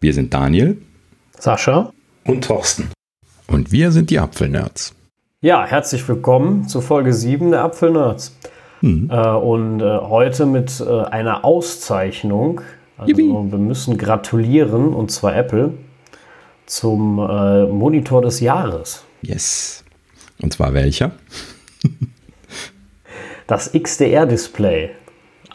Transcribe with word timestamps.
Wir 0.00 0.14
sind 0.14 0.32
Daniel, 0.32 0.80
Sascha 1.40 1.92
und 2.24 2.44
Thorsten. 2.44 2.90
Und 3.48 3.72
wir 3.72 3.90
sind 3.90 4.10
die 4.10 4.20
Apfelnerds. 4.20 4.94
Ja, 5.40 5.66
herzlich 5.66 6.08
willkommen 6.08 6.68
zu 6.68 6.80
Folge 6.80 7.12
7 7.12 7.50
der 7.50 7.64
Apfelnerds. 7.64 8.36
Mhm. 8.80 9.10
Äh, 9.10 9.28
und 9.28 9.80
äh, 9.80 9.98
heute 9.98 10.46
mit 10.46 10.80
äh, 10.80 10.84
einer 10.84 11.44
Auszeichnung. 11.44 12.60
Also 12.96 13.16
wir 13.16 13.58
müssen 13.58 13.98
gratulieren, 13.98 14.94
und 14.94 15.10
zwar 15.10 15.34
Apple, 15.34 15.74
zum 16.66 17.18
äh, 17.18 17.66
Monitor 17.66 18.22
des 18.22 18.38
Jahres. 18.38 19.04
Yes. 19.22 19.84
Und 20.40 20.52
zwar 20.52 20.74
welcher? 20.74 21.10
das 23.48 23.72
XDR-Display. 23.72 24.90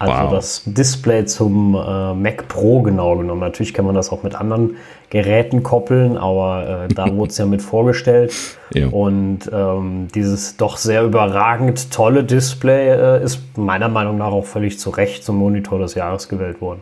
Also 0.10 0.24
wow. 0.24 0.32
das 0.32 0.64
Display 0.66 1.26
zum 1.26 1.76
äh, 1.76 2.14
Mac 2.14 2.48
Pro 2.48 2.82
genau 2.82 3.18
genommen. 3.18 3.42
Natürlich 3.42 3.74
kann 3.74 3.86
man 3.86 3.96
das 3.96 4.12
auch 4.12 4.24
mit 4.24 4.36
anderen 4.36 4.78
Geräten 5.10 5.64
koppeln, 5.64 6.18
aber 6.18 6.88
äh, 6.90 6.94
da 6.94 7.10
wurde 7.16 7.32
es 7.32 7.38
ja 7.38 7.46
mit 7.46 7.62
vorgestellt. 7.62 8.34
Ja. 8.74 8.88
Und 8.88 9.50
ähm, 9.54 10.08
dieses 10.14 10.58
doch 10.58 10.78
sehr 10.78 11.04
überragend 11.04 11.92
tolle 11.92 12.24
Display 12.24 12.90
äh, 12.90 13.24
ist 13.24 13.58
meiner 13.58 13.90
Meinung 13.90 14.18
nach 14.18 14.32
auch 14.32 14.46
völlig 14.46 14.80
zu 14.80 14.90
Recht 14.90 15.24
zum 15.24 15.38
Monitor 15.38 15.80
des 15.80 15.96
Jahres 15.96 16.30
gewählt 16.30 16.62
worden. 16.62 16.82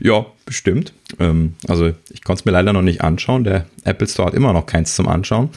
Ja, 0.00 0.26
bestimmt. 0.46 0.92
Ähm, 1.18 1.54
also 1.68 1.90
ich 2.10 2.22
konnte 2.24 2.40
es 2.40 2.44
mir 2.44 2.52
leider 2.52 2.72
noch 2.72 2.82
nicht 2.82 3.02
anschauen. 3.02 3.44
Der 3.44 3.66
Apple 3.84 4.06
Store 4.06 4.28
hat 4.28 4.34
immer 4.34 4.52
noch 4.52 4.66
keins 4.66 4.94
zum 4.94 5.08
Anschauen. 5.08 5.50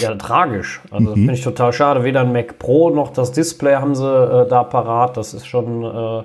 Ja, 0.00 0.14
tragisch. 0.14 0.80
Also 0.90 1.10
mhm. 1.10 1.14
finde 1.14 1.34
ich 1.34 1.42
total 1.42 1.72
schade. 1.72 2.04
Weder 2.04 2.20
ein 2.20 2.32
Mac 2.32 2.58
Pro 2.58 2.90
noch 2.90 3.12
das 3.12 3.32
Display 3.32 3.76
haben 3.76 3.94
sie 3.94 4.06
äh, 4.06 4.48
da 4.48 4.64
parat. 4.64 5.16
Das 5.16 5.34
ist 5.34 5.46
schon 5.46 5.84
äh, 5.84 6.22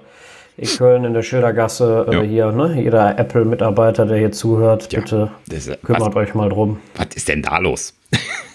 in 0.58 0.68
Köln 0.78 1.06
in 1.06 1.14
der 1.14 1.24
Schildergasse 1.24 2.06
äh, 2.12 2.28
hier. 2.28 2.52
Ne? 2.52 2.82
Jeder 2.82 3.18
Apple-Mitarbeiter, 3.18 4.06
der 4.06 4.18
hier 4.18 4.32
zuhört, 4.32 4.92
ja, 4.92 5.00
bitte 5.00 5.32
ist, 5.50 5.82
kümmert 5.84 6.14
was, 6.14 6.16
euch 6.16 6.34
mal 6.36 6.50
drum. 6.50 6.80
Was 6.96 7.08
ist 7.16 7.28
denn 7.28 7.42
da 7.42 7.58
los? 7.58 7.94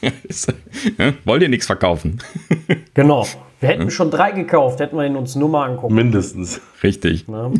Wollt 1.24 1.42
ihr 1.42 1.48
nichts 1.48 1.66
verkaufen? 1.66 2.18
genau. 2.94 3.26
Wir 3.60 3.70
hätten 3.70 3.90
schon 3.90 4.10
drei 4.10 4.30
gekauft, 4.30 4.78
hätten 4.78 4.96
wir 4.96 5.04
ihn 5.04 5.16
uns 5.16 5.34
nur 5.34 5.48
mal 5.48 5.68
angucken. 5.68 5.94
Mindestens. 5.94 6.60
Richtig. 6.82 7.26
Ne? 7.26 7.52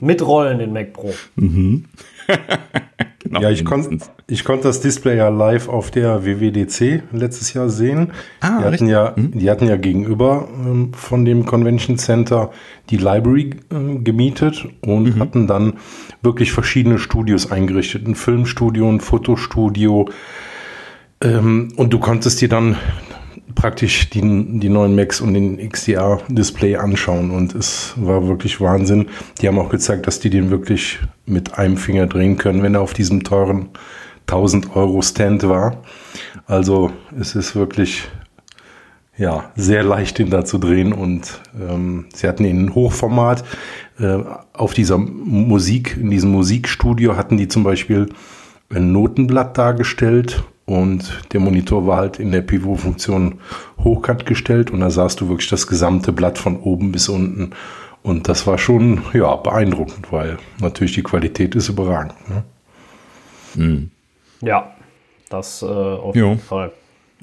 Mit 0.00 0.24
Rollen 0.24 0.58
den 0.58 0.72
Mac 0.72 0.92
Pro. 0.92 1.12
Mhm. 1.34 1.84
genau, 3.18 3.40
ja, 3.40 3.50
ich 3.50 3.64
konnte 3.64 3.98
ich 4.28 4.44
konnt 4.44 4.64
das 4.64 4.80
Display 4.80 5.16
ja 5.16 5.28
live 5.28 5.68
auf 5.68 5.90
der 5.90 6.24
WWDC 6.24 7.02
letztes 7.12 7.52
Jahr 7.54 7.68
sehen. 7.68 8.12
Ah, 8.40 8.58
die, 8.58 8.64
hatten 8.64 8.86
ja, 8.88 9.14
mhm. 9.16 9.32
die 9.32 9.50
hatten 9.50 9.66
ja 9.66 9.76
gegenüber 9.76 10.48
ähm, 10.64 10.92
von 10.94 11.24
dem 11.24 11.44
Convention 11.44 11.98
Center 11.98 12.50
die 12.90 12.96
Library 12.96 13.50
äh, 13.70 13.98
gemietet 13.98 14.66
und 14.84 15.16
mhm. 15.16 15.20
hatten 15.20 15.46
dann 15.46 15.74
wirklich 16.22 16.52
verschiedene 16.52 16.98
Studios 16.98 17.50
eingerichtet. 17.50 18.06
Ein 18.06 18.14
Filmstudio, 18.14 18.88
ein 18.88 19.00
Fotostudio. 19.00 20.08
Ähm, 21.20 21.72
und 21.76 21.92
du 21.92 21.98
konntest 21.98 22.40
dir 22.40 22.48
dann 22.48 22.76
praktisch 23.54 24.10
die, 24.10 24.20
die 24.20 24.68
neuen 24.68 24.94
Macs 24.94 25.20
und 25.20 25.34
den 25.34 25.56
XDR-Display 25.68 26.76
anschauen 26.76 27.30
und 27.30 27.54
es 27.54 27.94
war 27.96 28.26
wirklich 28.26 28.60
Wahnsinn. 28.60 29.08
Die 29.40 29.48
haben 29.48 29.58
auch 29.58 29.70
gezeigt, 29.70 30.06
dass 30.06 30.20
die 30.20 30.30
den 30.30 30.50
wirklich 30.50 30.98
mit 31.24 31.58
einem 31.58 31.76
Finger 31.76 32.06
drehen 32.06 32.36
können, 32.36 32.62
wenn 32.62 32.74
er 32.74 32.80
auf 32.80 32.92
diesem 32.92 33.24
teuren 33.24 33.70
1000 34.26 34.74
Euro 34.74 35.02
Stand 35.02 35.48
war. 35.48 35.82
Also 36.46 36.90
es 37.18 37.34
ist 37.34 37.54
wirklich 37.54 38.08
ja, 39.16 39.50
sehr 39.56 39.82
leicht, 39.82 40.18
den 40.18 40.30
da 40.30 40.44
zu 40.44 40.58
drehen 40.58 40.92
und 40.92 41.40
ähm, 41.58 42.06
sie 42.14 42.28
hatten 42.28 42.44
ihn 42.44 42.60
in 42.60 42.74
Hochformat. 42.74 43.44
Äh, 43.98 44.18
auf 44.52 44.74
dieser 44.74 44.98
Musik, 44.98 45.96
in 45.98 46.10
diesem 46.10 46.30
Musikstudio 46.32 47.16
hatten 47.16 47.38
die 47.38 47.48
zum 47.48 47.64
Beispiel 47.64 48.08
ein 48.68 48.92
Notenblatt 48.92 49.56
dargestellt 49.56 50.44
und 50.66 51.22
der 51.32 51.40
Monitor 51.40 51.86
war 51.86 51.98
halt 51.98 52.18
in 52.18 52.32
der 52.32 52.42
Pivot-Funktion 52.42 53.38
hochkant 53.82 54.26
gestellt 54.26 54.70
und 54.70 54.80
da 54.80 54.90
sahst 54.90 55.20
du 55.20 55.28
wirklich 55.28 55.48
das 55.48 55.68
gesamte 55.68 56.12
Blatt 56.12 56.38
von 56.38 56.58
oben 56.58 56.90
bis 56.92 57.08
unten. 57.08 57.52
Und 58.02 58.28
das 58.28 58.46
war 58.46 58.58
schon 58.58 59.02
ja, 59.14 59.34
beeindruckend, 59.36 60.12
weil 60.12 60.38
natürlich 60.60 60.94
die 60.94 61.02
Qualität 61.02 61.54
ist 61.54 61.68
überragend. 61.68 62.14
Ne? 62.28 62.44
Mhm. 63.54 63.90
Ja, 64.40 64.72
das 65.28 65.62
äh, 65.62 65.66
auf 65.66 66.14
jo. 66.14 66.30
jeden 66.30 66.40
Fall. 66.40 66.72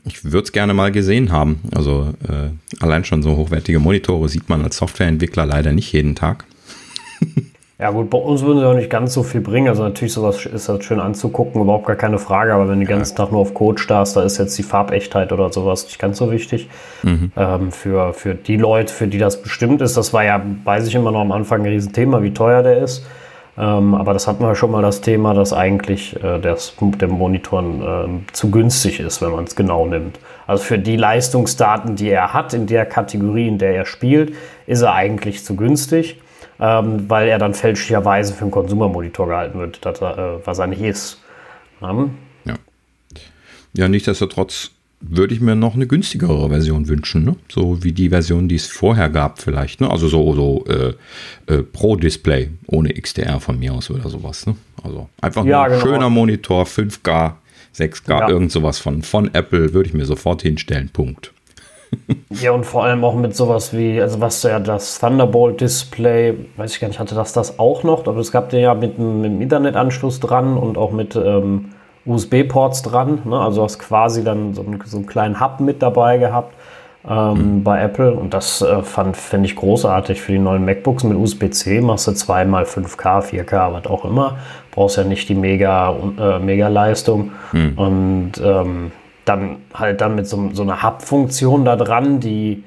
Ich 0.05 0.23
würde 0.23 0.43
es 0.43 0.51
gerne 0.51 0.73
mal 0.73 0.91
gesehen 0.91 1.31
haben. 1.31 1.61
Also 1.73 2.13
äh, 2.27 2.49
allein 2.81 3.05
schon 3.05 3.23
so 3.23 3.35
hochwertige 3.35 3.79
Monitore 3.79 4.27
sieht 4.27 4.49
man 4.49 4.61
als 4.61 4.77
Softwareentwickler 4.77 5.45
leider 5.45 5.71
nicht 5.71 5.91
jeden 5.93 6.15
Tag. 6.15 6.45
Ja 7.83 7.91
gut, 7.91 8.09
bei 8.09 8.17
uns 8.17 8.43
würden 8.43 8.59
sie 8.59 8.65
auch 8.65 8.75
nicht 8.75 8.89
ganz 8.89 9.13
so 9.13 9.23
viel 9.23 9.41
bringen. 9.41 9.67
Also 9.67 9.83
natürlich 9.83 10.13
sowas 10.13 10.45
ist 10.45 10.69
halt 10.69 10.85
schön 10.85 11.01
anzugucken, 11.01 11.61
überhaupt 11.61 11.85
gar 11.85 11.97
keine 11.97 12.17
Frage. 12.17 12.53
Aber 12.53 12.69
wenn 12.69 12.79
du 12.79 12.85
den 12.85 12.87
ganzen 12.87 13.17
Tag 13.17 13.33
nur 13.33 13.41
auf 13.41 13.53
Code 13.53 13.77
starrst, 13.77 14.15
da 14.15 14.23
ist 14.23 14.37
jetzt 14.37 14.57
die 14.57 14.63
Farbechtheit 14.63 15.33
oder 15.33 15.51
sowas 15.51 15.83
nicht 15.83 15.99
ganz 15.99 16.17
so 16.17 16.31
wichtig. 16.31 16.69
Mhm. 17.01 17.33
Ähm, 17.35 17.73
für, 17.73 18.13
für 18.13 18.35
die 18.35 18.55
Leute, 18.55 18.93
für 18.93 19.07
die 19.07 19.17
das 19.17 19.41
bestimmt 19.41 19.81
ist, 19.81 19.97
das 19.97 20.13
war 20.13 20.23
ja, 20.23 20.41
weiß 20.63 20.87
ich 20.87 20.95
immer 20.95 21.11
noch 21.11 21.19
am 21.19 21.33
Anfang 21.33 21.59
ein 21.63 21.65
Riesenthema, 21.65 22.23
wie 22.23 22.33
teuer 22.33 22.63
der 22.63 22.77
ist. 22.77 23.05
Ähm, 23.57 23.95
aber 23.95 24.13
das 24.13 24.29
hatten 24.29 24.45
wir 24.45 24.55
schon 24.55 24.71
mal 24.71 24.81
das 24.81 25.01
Thema, 25.01 25.33
dass 25.33 25.51
eigentlich 25.51 26.15
äh, 26.23 26.39
das, 26.39 26.77
der 26.79 27.09
Monitor 27.09 27.63
äh, 27.63 28.31
zu 28.31 28.49
günstig 28.49 29.01
ist, 29.01 29.21
wenn 29.21 29.31
man 29.31 29.43
es 29.43 29.57
genau 29.57 29.85
nimmt. 29.87 30.19
Also 30.47 30.63
für 30.63 30.79
die 30.79 30.95
Leistungsdaten, 30.95 31.97
die 31.97 32.11
er 32.11 32.33
hat, 32.33 32.53
in 32.53 32.65
der 32.65 32.85
Kategorie, 32.85 33.49
in 33.49 33.57
der 33.57 33.75
er 33.75 33.85
spielt, 33.85 34.35
ist 34.67 34.83
er 34.83 34.93
eigentlich 34.93 35.43
zu 35.43 35.57
günstig 35.57 36.21
ähm, 36.63 37.09
weil 37.09 37.27
er 37.27 37.39
dann 37.39 37.53
fälschlicherweise 37.53 38.33
für 38.33 38.43
einen 38.43 38.51
Konsumermonitor 38.51 39.27
gehalten 39.27 39.59
wird, 39.59 39.85
dass 39.85 40.01
er, 40.01 40.17
äh, 40.17 40.47
was 40.47 40.59
er 40.59 40.67
nicht 40.67 40.81
ist. 40.81 41.19
Ja. 41.81 42.09
ja. 42.45 42.55
Ja, 43.73 43.89
nichtsdestotrotz 43.89 44.71
würde 45.01 45.33
ich 45.33 45.41
mir 45.41 45.55
noch 45.55 45.75
eine 45.75 45.87
günstigere 45.87 46.47
Version 46.47 46.87
wünschen, 46.87 47.25
ne? 47.25 47.35
so 47.51 47.83
wie 47.83 47.91
die 47.91 48.07
Version, 48.07 48.47
die 48.47 48.55
es 48.55 48.67
vorher 48.67 49.09
gab 49.09 49.41
vielleicht, 49.41 49.81
ne? 49.81 49.91
also 49.91 50.07
so, 50.07 50.33
so 50.33 50.65
äh, 50.67 50.93
äh, 51.53 51.63
Pro-Display 51.63 52.51
ohne 52.67 52.93
XDR 52.93 53.41
von 53.41 53.59
mir 53.59 53.73
aus 53.73 53.89
oder 53.89 54.07
sowas. 54.09 54.45
Ne? 54.45 54.55
Also 54.81 55.09
einfach 55.19 55.43
ja, 55.43 55.63
ein 55.63 55.71
genau. 55.71 55.81
schöner 55.81 56.09
Monitor, 56.09 56.63
5K, 56.63 57.33
6K, 57.75 58.09
ja. 58.09 58.29
irgend 58.29 58.53
sowas 58.53 58.79
von, 58.79 59.01
von 59.01 59.33
Apple 59.33 59.73
würde 59.73 59.89
ich 59.89 59.93
mir 59.93 60.05
sofort 60.05 60.41
hinstellen, 60.43 60.87
Punkt. 60.93 61.32
Ja, 62.29 62.51
und 62.51 62.65
vor 62.65 62.83
allem 62.83 63.03
auch 63.03 63.15
mit 63.15 63.35
sowas 63.35 63.73
wie, 63.73 64.01
also 64.01 64.19
was 64.19 64.43
ja 64.43 64.59
das 64.59 64.99
Thunderbolt-Display, 64.99 66.35
weiß 66.57 66.73
ich 66.73 66.79
gar 66.79 66.87
nicht, 66.87 66.99
hatte 66.99 67.15
das 67.15 67.33
das 67.33 67.59
auch 67.59 67.83
noch, 67.83 68.07
aber 68.07 68.17
es 68.17 68.31
gab 68.31 68.49
den 68.49 68.61
ja 68.61 68.73
mit, 68.73 68.97
einem 68.97 69.41
Internetanschluss 69.41 70.19
dran 70.19 70.57
und 70.57 70.77
auch 70.77 70.91
mit 70.91 71.15
ähm, 71.15 71.69
USB-Ports 72.05 72.81
dran. 72.81 73.19
Ne? 73.25 73.39
Also 73.39 73.63
hast 73.63 73.79
quasi 73.79 74.23
dann 74.23 74.53
so 74.53 74.63
einen, 74.63 74.81
so 74.85 74.97
einen, 74.97 75.05
kleinen 75.05 75.39
Hub 75.39 75.59
mit 75.59 75.81
dabei 75.81 76.17
gehabt 76.17 76.53
ähm, 77.07 77.57
mhm. 77.57 77.63
bei 77.63 77.81
Apple 77.81 78.13
und 78.13 78.33
das 78.33 78.61
äh, 78.61 78.81
fand 78.81 79.15
finde 79.15 79.47
ich 79.47 79.55
großartig 79.55 80.21
für 80.21 80.31
die 80.31 80.39
neuen 80.39 80.65
MacBooks 80.65 81.03
mit 81.03 81.17
USB-C. 81.17 81.81
Machst 81.81 82.07
du 82.07 82.13
zweimal 82.13 82.63
5K, 82.63 83.21
4K, 83.21 83.73
was 83.73 83.85
auch 83.85 84.05
immer. 84.05 84.37
Brauchst 84.71 84.97
ja 84.97 85.03
nicht 85.03 85.29
die 85.29 85.35
mega, 85.35 85.95
äh, 86.19 86.39
mega 86.39 86.67
Leistung 86.67 87.31
mhm. 87.51 87.73
und 87.77 88.31
ähm, 88.43 88.91
dann 89.25 89.57
halt 89.73 90.01
dann 90.01 90.15
mit 90.15 90.27
so, 90.27 90.49
so 90.53 90.63
einer 90.63 90.83
Hub-Funktion 90.83 91.65
da 91.65 91.75
dran, 91.75 92.19
die 92.19 92.63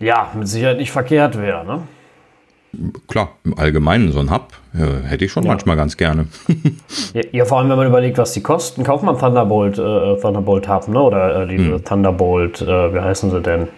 ja 0.00 0.30
mit 0.34 0.48
Sicherheit 0.48 0.78
nicht 0.78 0.92
verkehrt 0.92 1.38
wäre. 1.38 1.64
Ne? 1.64 1.82
Klar, 3.08 3.32
im 3.44 3.56
Allgemeinen 3.58 4.12
so 4.12 4.20
ein 4.20 4.30
Hub 4.30 4.48
äh, 4.74 5.06
hätte 5.06 5.24
ich 5.24 5.32
schon 5.32 5.44
ja. 5.44 5.50
manchmal 5.50 5.76
ganz 5.76 5.96
gerne. 5.96 6.26
ja, 7.14 7.22
ja, 7.30 7.44
vor 7.44 7.58
allem, 7.58 7.68
wenn 7.70 7.76
man 7.76 7.86
überlegt, 7.86 8.18
was 8.18 8.32
die 8.32 8.42
kosten. 8.42 8.82
Kauft 8.84 9.04
man 9.04 9.18
Thunderbolt, 9.18 9.78
äh, 9.78 10.20
Thunderbolt 10.20 10.68
Hub, 10.68 10.88
ne? 10.88 11.00
Oder 11.00 11.42
äh, 11.42 11.46
die 11.46 11.58
hm. 11.58 11.84
Thunderbolt, 11.84 12.62
äh, 12.62 12.94
wie 12.94 13.00
heißen 13.00 13.30
sie 13.30 13.40
denn? 13.40 13.68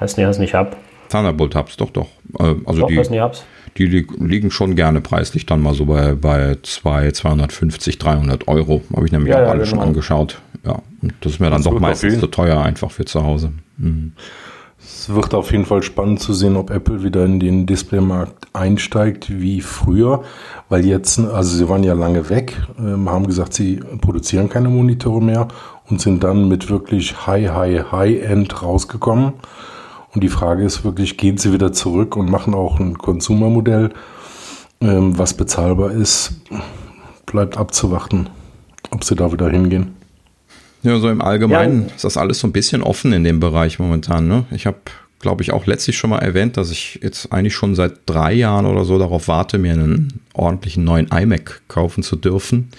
Heißen 0.00 0.20
die 0.20 0.26
heißt 0.26 0.40
nicht 0.40 0.54
Hub? 0.54 0.76
Thunderbolt 1.08 1.54
Hubs, 1.54 1.76
doch, 1.76 1.90
doch. 1.90 2.08
Äh, 2.38 2.54
also 2.66 2.80
doch, 2.80 2.88
die, 2.88 3.00
die 3.00 3.20
Hubs? 3.20 3.46
Die 3.78 3.86
liegen 3.86 4.50
schon 4.50 4.74
gerne 4.74 5.00
preislich 5.00 5.46
dann 5.46 5.60
mal 5.62 5.74
so 5.74 5.86
bei, 5.86 6.14
bei 6.14 6.56
2, 6.62 7.12
250, 7.12 7.98
300 7.98 8.48
Euro. 8.48 8.82
Habe 8.94 9.06
ich 9.06 9.12
nämlich 9.12 9.30
ja, 9.30 9.36
auch 9.36 9.42
ja, 9.42 9.48
alle 9.48 9.60
genau. 9.60 9.70
schon 9.70 9.80
angeschaut. 9.80 10.40
Ja, 10.64 10.80
und 11.02 11.14
das 11.20 11.34
ist 11.34 11.40
mir 11.40 11.50
dann 11.50 11.62
das 11.62 11.72
doch 11.72 11.78
meistens 11.78 12.18
zu 12.18 12.26
teuer 12.26 12.60
einfach 12.60 12.90
für 12.90 13.04
zu 13.04 13.22
Hause. 13.22 13.52
Mhm. 13.78 14.12
Es 14.78 15.08
wird 15.12 15.34
auf 15.34 15.50
jeden 15.52 15.64
Fall 15.64 15.82
spannend 15.82 16.20
zu 16.20 16.32
sehen, 16.32 16.56
ob 16.56 16.70
Apple 16.70 17.02
wieder 17.02 17.24
in 17.24 17.40
den 17.40 17.66
Displaymarkt 17.66 18.46
einsteigt 18.52 19.40
wie 19.40 19.60
früher, 19.60 20.22
weil 20.68 20.84
jetzt, 20.84 21.18
also 21.18 21.56
sie 21.56 21.68
waren 21.68 21.82
ja 21.82 21.94
lange 21.94 22.28
weg, 22.30 22.60
ähm, 22.78 23.10
haben 23.10 23.26
gesagt, 23.26 23.52
sie 23.54 23.80
produzieren 24.00 24.48
keine 24.48 24.68
Monitore 24.68 25.22
mehr 25.22 25.48
und 25.88 26.00
sind 26.00 26.22
dann 26.22 26.48
mit 26.48 26.70
wirklich 26.70 27.26
High, 27.26 27.50
High, 27.50 27.90
High-End 27.90 28.62
rausgekommen. 28.62 29.32
Und 30.16 30.22
die 30.22 30.30
Frage 30.30 30.64
ist 30.64 30.82
wirklich, 30.82 31.18
gehen 31.18 31.36
sie 31.36 31.52
wieder 31.52 31.74
zurück 31.74 32.16
und 32.16 32.30
machen 32.30 32.54
auch 32.54 32.80
ein 32.80 32.96
Konsumermodell, 32.96 33.90
ähm, 34.80 35.18
was 35.18 35.34
bezahlbar 35.34 35.90
ist? 35.90 36.40
Bleibt 37.26 37.58
abzuwarten, 37.58 38.30
ob 38.90 39.04
sie 39.04 39.14
da 39.14 39.30
wieder 39.30 39.50
hingehen. 39.50 39.94
Ja, 40.82 40.98
so 41.00 41.10
im 41.10 41.20
Allgemeinen 41.20 41.82
ja. 41.82 41.94
ist 41.94 42.04
das 42.04 42.16
alles 42.16 42.38
so 42.38 42.46
ein 42.46 42.52
bisschen 42.52 42.82
offen 42.82 43.12
in 43.12 43.24
dem 43.24 43.40
Bereich 43.40 43.78
momentan. 43.78 44.26
Ne? 44.26 44.46
Ich 44.52 44.64
habe 44.66 44.78
glaube 45.18 45.42
ich, 45.42 45.52
auch 45.52 45.66
letztlich 45.66 45.98
schon 45.98 46.10
mal 46.10 46.20
erwähnt, 46.20 46.56
dass 46.56 46.70
ich 46.70 47.00
jetzt 47.02 47.30
eigentlich 47.30 47.54
schon 47.54 47.74
seit 47.74 47.94
drei 48.06 48.32
Jahren 48.32 48.64
oder 48.64 48.84
so 48.84 48.98
darauf 48.98 49.28
warte, 49.28 49.58
mir 49.58 49.72
einen 49.72 50.20
ordentlichen 50.32 50.84
neuen 50.84 51.08
iMac 51.08 51.60
kaufen 51.68 52.02
zu 52.02 52.16
dürfen, 52.16 52.70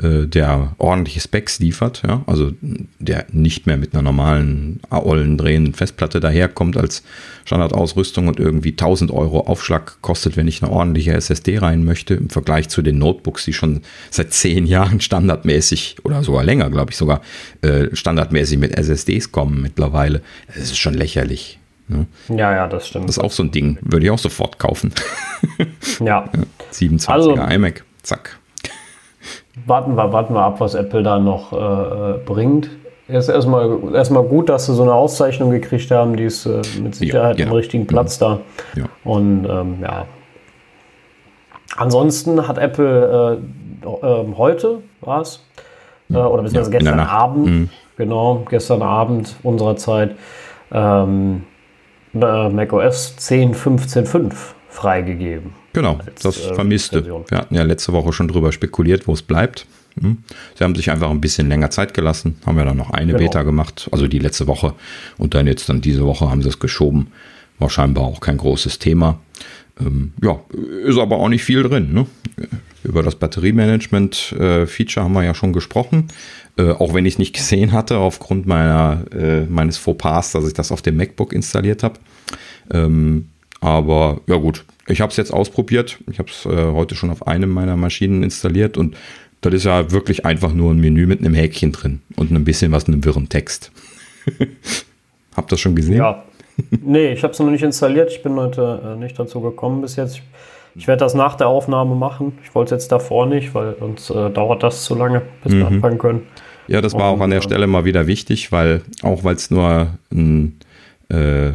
der 0.00 0.76
ordentliche 0.78 1.20
Specs 1.20 1.58
liefert, 1.58 2.02
ja, 2.06 2.22
also 2.26 2.52
der 3.00 3.26
nicht 3.32 3.66
mehr 3.66 3.76
mit 3.76 3.94
einer 3.94 4.02
normalen 4.02 4.78
ollen 4.90 5.36
drehenden 5.36 5.74
Festplatte 5.74 6.20
daherkommt 6.20 6.76
als 6.76 7.02
Standardausrüstung 7.44 8.28
und 8.28 8.38
irgendwie 8.38 8.70
1000 8.70 9.10
Euro 9.10 9.40
Aufschlag 9.40 10.00
kostet, 10.00 10.36
wenn 10.36 10.46
ich 10.46 10.62
eine 10.62 10.70
ordentliche 10.70 11.14
SSD 11.14 11.58
rein 11.58 11.84
möchte, 11.84 12.14
im 12.14 12.30
Vergleich 12.30 12.68
zu 12.68 12.80
den 12.82 12.98
Notebooks, 12.98 13.44
die 13.44 13.52
schon 13.52 13.80
seit 14.10 14.32
zehn 14.32 14.66
Jahren 14.66 15.00
standardmäßig 15.00 15.96
oder 16.04 16.22
sogar 16.22 16.44
länger, 16.44 16.70
glaube 16.70 16.92
ich 16.92 16.96
sogar, 16.96 17.20
äh, 17.62 17.88
standardmäßig 17.92 18.58
mit 18.58 18.78
SSDs 18.78 19.32
kommen 19.32 19.62
mittlerweile. 19.62 20.22
Das 20.46 20.58
ist 20.58 20.78
schon 20.78 20.94
lächerlich. 20.94 21.58
Ne? 21.88 22.06
Ja, 22.28 22.54
ja, 22.54 22.66
das 22.68 22.86
stimmt. 22.86 23.08
Das 23.08 23.16
ist 23.16 23.22
auch 23.24 23.32
so 23.32 23.42
ein 23.42 23.50
Ding, 23.50 23.78
würde 23.80 24.06
ich 24.06 24.10
auch 24.12 24.18
sofort 24.18 24.58
kaufen. 24.58 24.92
ja. 26.00 26.30
27er 26.72 27.08
also, 27.08 27.34
iMac, 27.34 27.82
zack. 28.02 28.38
Warten 29.66 29.96
wir, 29.96 30.12
warten 30.12 30.34
wir 30.34 30.42
ab, 30.42 30.60
was 30.60 30.74
Apple 30.74 31.02
da 31.02 31.18
noch 31.18 31.52
äh, 31.52 32.18
bringt. 32.24 32.70
Erst 33.08 33.30
erstmal, 33.30 33.78
erstmal 33.94 34.22
gut, 34.22 34.48
dass 34.50 34.66
sie 34.66 34.74
so 34.74 34.82
eine 34.82 34.92
Auszeichnung 34.92 35.50
gekriegt 35.50 35.90
haben. 35.90 36.16
Die 36.16 36.24
ist 36.24 36.44
äh, 36.44 36.60
mit 36.82 36.94
Sicherheit 36.94 37.38
ja, 37.38 37.44
genau. 37.44 37.56
im 37.56 37.56
richtigen 37.56 37.86
Platz 37.86 38.20
mhm. 38.20 38.24
da. 38.24 38.38
Ja. 38.76 38.84
Und 39.04 39.46
ähm, 39.48 39.78
ja. 39.82 40.06
Ansonsten 41.76 42.46
hat 42.46 42.58
Apple 42.58 43.40
äh, 43.82 43.86
äh, 43.86 44.34
heute, 44.36 44.82
war 45.00 45.22
es, 45.22 45.44
äh, 46.10 46.14
oder 46.16 46.42
beziehungsweise 46.42 46.72
ja, 46.72 46.78
gestern 46.78 47.00
Abend, 47.00 47.46
mhm. 47.46 47.70
genau, 47.96 48.46
gestern 48.48 48.82
Abend 48.82 49.36
unserer 49.42 49.76
Zeit, 49.76 50.16
ähm, 50.72 51.44
äh, 52.14 52.48
macOS 52.48 53.16
10.15.5 53.18 54.32
freigegeben. 54.68 55.54
Genau, 55.78 56.00
das 56.20 56.44
äh, 56.44 56.54
vermisste. 56.56 57.04
Version. 57.04 57.24
Wir 57.28 57.38
hatten 57.38 57.54
ja 57.54 57.62
letzte 57.62 57.92
Woche 57.92 58.12
schon 58.12 58.26
drüber 58.26 58.50
spekuliert, 58.50 59.06
wo 59.06 59.12
es 59.12 59.22
bleibt. 59.22 59.64
Hm. 60.00 60.18
Sie 60.56 60.64
haben 60.64 60.74
sich 60.74 60.90
einfach 60.90 61.08
ein 61.08 61.20
bisschen 61.20 61.48
länger 61.48 61.70
Zeit 61.70 61.94
gelassen, 61.94 62.36
haben 62.44 62.58
ja 62.58 62.64
dann 62.64 62.76
noch 62.76 62.90
eine 62.90 63.12
genau. 63.12 63.24
Beta 63.24 63.44
gemacht, 63.44 63.88
also 63.92 64.08
die 64.08 64.18
letzte 64.18 64.48
Woche 64.48 64.74
und 65.18 65.34
dann 65.34 65.46
jetzt 65.46 65.68
dann 65.68 65.80
diese 65.80 66.04
Woche 66.04 66.28
haben 66.28 66.42
sie 66.42 66.48
es 66.48 66.58
geschoben. 66.58 67.12
War 67.60 67.70
scheinbar 67.70 68.04
auch 68.04 68.18
kein 68.18 68.38
großes 68.38 68.80
Thema. 68.80 69.20
Ähm, 69.80 70.14
ja, 70.20 70.40
ist 70.84 70.98
aber 70.98 71.18
auch 71.18 71.28
nicht 71.28 71.44
viel 71.44 71.62
drin. 71.62 71.92
Ne? 71.92 72.06
Über 72.82 73.04
das 73.04 73.14
Batteriemanagement-Feature 73.14 75.00
äh, 75.00 75.04
haben 75.04 75.12
wir 75.12 75.22
ja 75.22 75.34
schon 75.34 75.52
gesprochen. 75.52 76.08
Äh, 76.56 76.72
auch 76.72 76.92
wenn 76.92 77.06
ich 77.06 77.14
es 77.14 77.18
nicht 77.20 77.36
gesehen 77.36 77.70
hatte, 77.70 77.98
aufgrund 77.98 78.48
meiner, 78.48 79.04
äh, 79.14 79.42
meines 79.42 79.76
Fauxpas, 79.76 80.32
dass 80.32 80.44
ich 80.44 80.54
das 80.54 80.72
auf 80.72 80.82
dem 80.82 80.96
MacBook 80.96 81.32
installiert 81.32 81.84
habe. 81.84 82.00
Ähm, 82.72 83.28
aber 83.60 84.20
ja 84.26 84.36
gut, 84.36 84.64
ich 84.88 85.00
habe 85.00 85.10
es 85.10 85.16
jetzt 85.16 85.32
ausprobiert. 85.32 85.98
Ich 86.10 86.18
habe 86.18 86.30
es 86.30 86.46
äh, 86.46 86.72
heute 86.72 86.94
schon 86.94 87.10
auf 87.10 87.26
einem 87.26 87.50
meiner 87.50 87.76
Maschinen 87.76 88.22
installiert 88.22 88.76
und 88.76 88.96
das 89.40 89.54
ist 89.54 89.64
ja 89.64 89.92
wirklich 89.92 90.24
einfach 90.24 90.52
nur 90.52 90.72
ein 90.72 90.80
Menü 90.80 91.06
mit 91.06 91.20
einem 91.20 91.34
Häkchen 91.34 91.72
drin 91.72 92.00
und 92.16 92.32
ein 92.32 92.44
bisschen 92.44 92.72
was 92.72 92.84
in 92.84 92.94
einem 92.94 93.04
wirren 93.04 93.28
Text. 93.28 93.70
Habt 95.36 95.48
ihr 95.48 95.54
das 95.54 95.60
schon 95.60 95.76
gesehen? 95.76 95.98
Ja. 95.98 96.24
Nee, 96.70 97.12
ich 97.12 97.22
habe 97.22 97.32
es 97.32 97.38
noch 97.38 97.50
nicht 97.50 97.62
installiert. 97.62 98.10
Ich 98.10 98.22
bin 98.22 98.34
heute 98.34 98.80
äh, 98.84 98.96
nicht 98.98 99.16
dazu 99.16 99.40
gekommen 99.40 99.80
bis 99.80 99.94
jetzt. 99.94 100.16
Ich, 100.16 100.22
ich 100.74 100.88
werde 100.88 101.00
das 101.00 101.14
nach 101.14 101.36
der 101.36 101.46
Aufnahme 101.46 101.94
machen. 101.94 102.38
Ich 102.42 102.52
wollte 102.54 102.74
es 102.74 102.82
jetzt 102.82 102.92
davor 102.92 103.26
nicht, 103.26 103.54
weil 103.54 103.76
sonst 103.78 104.10
äh, 104.10 104.30
dauert 104.30 104.64
das 104.64 104.82
zu 104.82 104.96
lange, 104.96 105.22
bis 105.44 105.52
mhm. 105.52 105.58
wir 105.58 105.66
anfangen 105.68 105.98
können. 105.98 106.22
Ja, 106.66 106.80
das 106.80 106.94
war 106.94 107.12
und, 107.12 107.18
auch 107.18 107.24
an 107.24 107.30
der 107.30 107.38
äh, 107.38 107.42
Stelle 107.42 107.68
mal 107.68 107.84
wieder 107.84 108.08
wichtig, 108.08 108.50
weil 108.50 108.82
auch 109.02 109.22
weil 109.22 109.36
es 109.36 109.52
nur 109.52 109.88
ein 110.10 110.58
äh, 111.10 111.52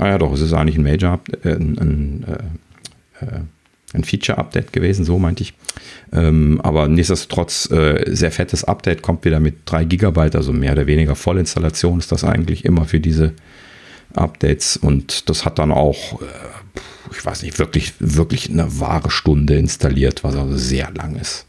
ah 0.00 0.08
ja 0.08 0.18
doch, 0.18 0.32
es 0.32 0.40
ist 0.40 0.52
eigentlich 0.52 0.76
ein 0.76 0.82
Major, 0.82 1.20
äh, 1.44 1.50
ein, 1.50 2.24
äh, 2.26 3.24
äh, 3.24 3.40
ein 3.92 4.04
Feature-Update 4.04 4.72
gewesen, 4.72 5.04
so 5.04 5.18
meinte 5.18 5.42
ich. 5.42 5.54
Ähm, 6.12 6.60
aber 6.62 6.88
nichtsdestotrotz, 6.88 7.70
äh, 7.70 8.04
sehr 8.06 8.32
fettes 8.32 8.64
Update, 8.64 9.02
kommt 9.02 9.24
wieder 9.24 9.40
mit 9.40 9.58
3 9.66 9.84
GB, 9.84 10.30
also 10.34 10.52
mehr 10.52 10.72
oder 10.72 10.86
weniger 10.86 11.16
Vollinstallation 11.16 11.98
ist 11.98 12.12
das 12.12 12.24
eigentlich 12.24 12.64
immer 12.64 12.86
für 12.86 13.00
diese 13.00 13.34
Updates 14.14 14.76
und 14.76 15.28
das 15.28 15.44
hat 15.44 15.58
dann 15.58 15.70
auch, 15.70 16.22
äh, 16.22 16.26
ich 17.10 17.24
weiß 17.24 17.42
nicht, 17.42 17.58
wirklich, 17.58 17.92
wirklich 17.98 18.48
eine 18.48 18.80
wahre 18.80 19.10
Stunde 19.10 19.56
installiert, 19.56 20.24
was 20.24 20.36
also 20.36 20.56
sehr 20.56 20.90
lang 20.92 21.16
ist. 21.16 21.46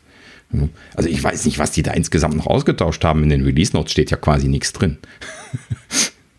Also 0.95 1.07
ich 1.07 1.23
weiß 1.23 1.45
nicht, 1.45 1.59
was 1.59 1.71
die 1.71 1.81
da 1.81 1.93
insgesamt 1.93 2.35
noch 2.35 2.47
ausgetauscht 2.47 3.05
haben. 3.05 3.23
In 3.23 3.29
den 3.29 3.45
Release 3.45 3.71
Notes 3.73 3.93
steht 3.93 4.11
ja 4.11 4.17
quasi 4.17 4.49
nichts 4.49 4.73
drin. 4.73 4.97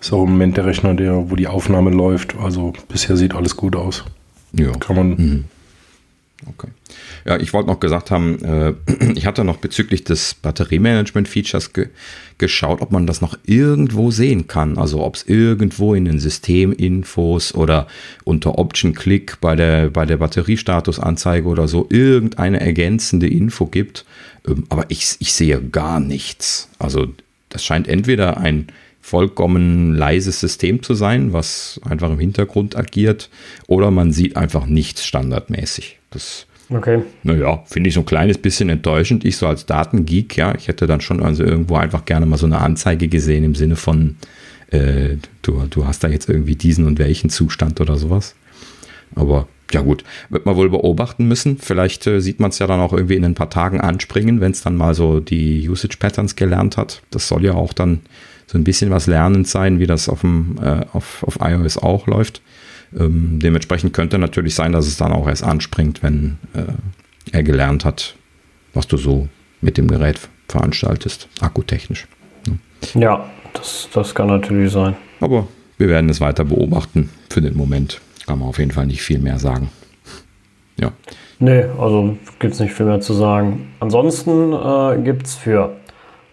Ist 0.00 0.12
auch 0.12 0.24
im 0.24 0.30
Moment 0.30 0.56
der 0.56 0.66
Rechner, 0.66 0.94
der, 0.94 1.30
wo 1.30 1.36
die 1.36 1.46
Aufnahme 1.46 1.90
läuft. 1.90 2.36
Also 2.36 2.72
bisher 2.88 3.16
sieht 3.16 3.34
alles 3.34 3.56
gut 3.56 3.76
aus. 3.76 4.04
Ja. 4.52 4.72
Kann 4.72 4.96
man. 4.96 5.08
Mhm. 5.10 5.44
Okay. 6.48 6.68
Ja, 7.26 7.38
ich 7.38 7.54
wollte 7.54 7.70
noch 7.70 7.80
gesagt 7.80 8.10
haben, 8.10 8.42
äh, 8.44 8.74
ich 9.14 9.26
hatte 9.26 9.44
noch 9.44 9.56
bezüglich 9.56 10.04
des 10.04 10.34
Batteriemanagement-Features 10.34 11.72
ge 11.72 11.88
geschaut, 12.36 12.82
ob 12.82 12.90
man 12.90 13.06
das 13.06 13.20
noch 13.20 13.38
irgendwo 13.44 14.10
sehen 14.10 14.48
kann. 14.48 14.76
Also 14.76 15.04
ob 15.04 15.14
es 15.14 15.22
irgendwo 15.22 15.94
in 15.94 16.04
den 16.04 16.18
Systeminfos 16.18 17.54
oder 17.54 17.86
unter 18.24 18.58
Option-Click 18.58 19.40
bei 19.40 19.54
der, 19.54 19.88
bei 19.90 20.04
der 20.04 20.16
Batteriestatusanzeige 20.16 21.46
oder 21.46 21.68
so 21.68 21.86
irgendeine 21.90 22.60
ergänzende 22.60 23.28
Info 23.28 23.66
gibt. 23.66 24.04
Ähm, 24.46 24.64
aber 24.68 24.86
ich, 24.88 25.16
ich 25.20 25.32
sehe 25.32 25.62
gar 25.62 26.00
nichts. 26.00 26.68
Also 26.78 27.06
das 27.50 27.64
scheint 27.64 27.86
entweder 27.86 28.36
ein 28.36 28.66
vollkommen 29.00 29.94
leises 29.94 30.40
System 30.40 30.82
zu 30.82 30.94
sein, 30.94 31.32
was 31.32 31.80
einfach 31.84 32.10
im 32.10 32.18
Hintergrund 32.18 32.74
agiert, 32.74 33.28
oder 33.66 33.90
man 33.90 34.12
sieht 34.12 34.36
einfach 34.36 34.64
nichts 34.66 35.04
standardmäßig. 35.04 35.98
Das 36.10 36.46
Okay. 36.74 37.02
Naja, 37.22 37.62
finde 37.66 37.88
ich 37.88 37.94
so 37.94 38.00
ein 38.00 38.06
kleines 38.06 38.38
bisschen 38.38 38.68
enttäuschend. 38.68 39.24
Ich 39.24 39.36
so 39.36 39.46
als 39.46 39.64
Datengeek, 39.64 40.36
ja, 40.36 40.54
ich 40.56 40.66
hätte 40.66 40.86
dann 40.86 41.00
schon 41.00 41.22
also 41.22 41.44
irgendwo 41.44 41.76
einfach 41.76 42.04
gerne 42.04 42.26
mal 42.26 42.36
so 42.36 42.46
eine 42.46 42.58
Anzeige 42.58 43.06
gesehen 43.08 43.44
im 43.44 43.54
Sinne 43.54 43.76
von, 43.76 44.16
äh, 44.70 45.16
du, 45.42 45.66
du 45.70 45.86
hast 45.86 46.02
da 46.02 46.08
jetzt 46.08 46.28
irgendwie 46.28 46.56
diesen 46.56 46.86
und 46.86 46.98
welchen 46.98 47.30
Zustand 47.30 47.80
oder 47.80 47.96
sowas. 47.96 48.34
Aber 49.14 49.46
ja 49.72 49.82
gut, 49.82 50.02
wird 50.30 50.46
man 50.46 50.56
wohl 50.56 50.68
beobachten 50.68 51.28
müssen. 51.28 51.58
Vielleicht 51.58 52.06
äh, 52.08 52.20
sieht 52.20 52.40
man 52.40 52.50
es 52.50 52.58
ja 52.58 52.66
dann 52.66 52.80
auch 52.80 52.92
irgendwie 52.92 53.16
in 53.16 53.24
ein 53.24 53.34
paar 53.34 53.50
Tagen 53.50 53.80
anspringen, 53.80 54.40
wenn 54.40 54.52
es 54.52 54.62
dann 54.62 54.76
mal 54.76 54.94
so 54.94 55.20
die 55.20 55.68
Usage 55.68 55.96
Patterns 55.98 56.34
gelernt 56.34 56.76
hat. 56.76 57.02
Das 57.10 57.28
soll 57.28 57.44
ja 57.44 57.54
auch 57.54 57.72
dann 57.72 58.00
so 58.46 58.58
ein 58.58 58.64
bisschen 58.64 58.90
was 58.90 59.06
lernend 59.06 59.46
sein, 59.46 59.78
wie 59.78 59.86
das 59.86 60.08
auf, 60.08 60.22
dem, 60.22 60.58
äh, 60.60 60.84
auf, 60.92 61.22
auf 61.22 61.38
iOS 61.40 61.78
auch 61.78 62.06
läuft. 62.08 62.42
Ähm, 62.98 63.38
dementsprechend 63.42 63.92
könnte 63.92 64.18
natürlich 64.18 64.54
sein, 64.54 64.72
dass 64.72 64.86
es 64.86 64.96
dann 64.96 65.12
auch 65.12 65.26
erst 65.26 65.44
anspringt, 65.44 66.02
wenn 66.02 66.38
äh, 66.54 66.72
er 67.32 67.42
gelernt 67.42 67.84
hat, 67.84 68.14
was 68.72 68.86
du 68.86 68.96
so 68.96 69.28
mit 69.60 69.78
dem 69.78 69.88
Gerät 69.88 70.20
veranstaltest, 70.48 71.28
akkutechnisch. 71.40 72.06
Ne? 72.46 72.58
Ja, 72.94 73.28
das, 73.52 73.88
das 73.92 74.14
kann 74.14 74.28
natürlich 74.28 74.72
sein. 74.72 74.94
Aber 75.20 75.48
wir 75.78 75.88
werden 75.88 76.10
es 76.10 76.20
weiter 76.20 76.44
beobachten. 76.44 77.08
Für 77.30 77.40
den 77.40 77.56
Moment 77.56 78.00
kann 78.26 78.38
man 78.38 78.48
auf 78.48 78.58
jeden 78.58 78.70
Fall 78.70 78.86
nicht 78.86 79.02
viel 79.02 79.18
mehr 79.18 79.38
sagen. 79.38 79.70
Ja. 80.76 80.92
Nee, 81.38 81.64
also 81.78 82.16
gibt 82.38 82.54
es 82.54 82.60
nicht 82.60 82.74
viel 82.74 82.86
mehr 82.86 83.00
zu 83.00 83.12
sagen. 83.12 83.72
Ansonsten 83.80 84.52
äh, 84.52 85.02
gibt 85.02 85.26
es 85.26 85.34
für 85.34 85.76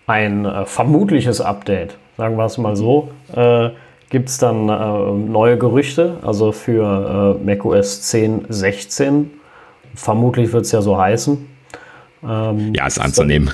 ein 0.07 0.45
äh, 0.45 0.65
vermutliches 0.65 1.41
Update, 1.41 1.97
sagen 2.17 2.37
wir 2.37 2.45
es 2.45 2.57
mal 2.57 2.75
so, 2.75 3.11
äh, 3.33 3.69
gibt 4.11 4.29
es 4.29 4.37
dann 4.37 4.69
äh, 4.69 5.11
neue 5.29 5.57
Gerüchte, 5.57 6.17
also 6.21 6.51
für 6.51 7.39
äh, 7.41 7.43
macOS 7.43 8.13
10.16. 8.13 9.27
Vermutlich 9.95 10.51
wird 10.51 10.65
es 10.65 10.71
ja 10.73 10.81
so 10.81 10.97
heißen. 10.97 11.47
Ähm, 12.23 12.73
ja, 12.75 12.85
ist 12.85 12.99
anzunehmen. 12.99 13.51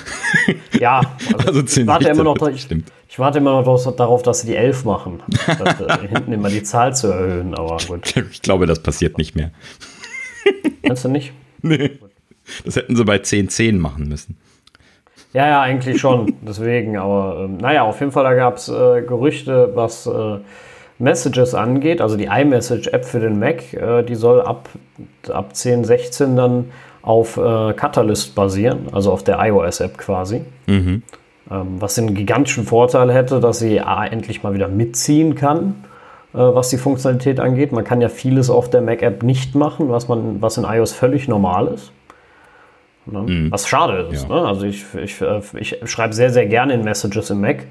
Dann, 0.48 0.56
ja, 0.82 1.02
also, 1.38 1.60
also 1.60 1.82
ich, 1.82 1.88
warte 1.88 2.10
immer 2.10 2.24
noch, 2.24 2.48
ich, 2.50 2.68
ich, 3.08 3.20
warte 3.20 3.38
immer 3.38 3.62
noch 3.62 3.96
darauf, 3.96 4.24
dass 4.24 4.42
sie 4.42 4.48
die 4.48 4.56
11 4.56 4.84
machen. 4.84 5.24
dass, 5.46 5.80
äh, 5.80 6.08
hinten 6.10 6.34
immer 6.34 6.50
die 6.50 6.64
Zahl 6.64 6.94
zu 6.94 7.08
erhöhen, 7.08 7.54
aber 7.54 7.78
gut. 7.88 8.14
Ich 8.32 8.42
glaube, 8.42 8.66
das 8.66 8.82
passiert 8.82 9.18
nicht 9.20 9.36
mehr. 9.36 9.52
Meinst 10.84 11.06
du 11.06 11.10
nicht? 11.10 11.34
Nee. 11.62 12.00
Das 12.66 12.76
hätten 12.76 12.96
sie 12.96 13.06
bei 13.06 13.18
10.10 13.18 13.78
machen 13.78 14.10
müssen. 14.10 14.38
Ja, 15.34 15.48
ja, 15.48 15.62
eigentlich 15.62 16.00
schon. 16.00 16.34
Deswegen, 16.42 16.98
aber 16.98 17.44
ähm, 17.46 17.58
naja, 17.58 17.84
auf 17.84 18.00
jeden 18.00 18.12
Fall, 18.12 18.24
da 18.24 18.34
gab 18.34 18.58
es 18.58 18.70
äh, 18.70 19.02
Gerüchte, 19.02 19.72
was 19.76 20.08
äh, 20.08 20.38
Messages 21.00 21.54
angeht. 21.54 22.02
Also 22.02 22.18
die 22.18 22.26
iMessage-App 22.26 23.06
für 23.06 23.20
den 23.20 23.40
Mac, 23.40 23.74
äh, 23.74 24.04
die 24.04 24.16
soll 24.16 24.42
ab, 24.42 24.70
ab 25.30 25.52
10.16 25.54 26.36
dann 26.36 26.72
auf 27.02 27.38
äh, 27.38 27.74
Catalyst 27.74 28.36
basieren, 28.36 28.88
also 28.92 29.12
auf 29.12 29.24
der 29.24 29.40
iOS-App 29.40 29.98
quasi. 29.98 30.42
Mhm. 30.66 31.04
Ähm, 31.50 31.68
was 31.80 31.96
den 31.96 32.14
gigantischen 32.14 32.66
Vorteil 32.66 33.14
hätte, 33.14 33.40
dass 33.40 33.60
sie 33.60 33.80
A, 33.80 34.06
endlich 34.06 34.44
mal 34.44 34.54
wieder 34.54 34.68
mitziehen 34.68 35.36
kann, 35.36 35.86
äh, 36.34 36.40
was 36.40 36.70
die 36.70 36.78
Funktionalität 36.78 37.40
angeht. 37.40 37.72
Man 37.72 37.86
kann 37.86 38.02
ja 38.02 38.10
vieles 38.10 38.50
auf 38.50 38.70
der 38.70 38.82
Mac-App 38.82 39.24
nicht 39.24 39.56
machen, 39.56 39.90
was, 39.90 40.10
man, 40.10 40.42
was 40.42 40.58
in 40.58 40.66
iOS 40.66 40.92
völlig 40.92 41.28
normal 41.28 41.68
ist. 41.68 41.94
Ne? 43.12 43.22
Mhm. 43.22 43.52
Was 43.52 43.68
schade 43.68 44.10
ist. 44.12 44.28
Ja. 44.30 44.36
Ne? 44.36 44.48
Also 44.48 44.66
ich, 44.66 44.86
ich, 45.02 45.22
äh, 45.22 45.42
ich 45.60 45.78
schreibe 45.86 46.14
sehr, 46.14 46.30
sehr 46.30 46.46
gerne 46.46 46.74
in 46.74 46.84
Messages 46.84 47.30
im 47.30 47.42
Mac. 47.42 47.66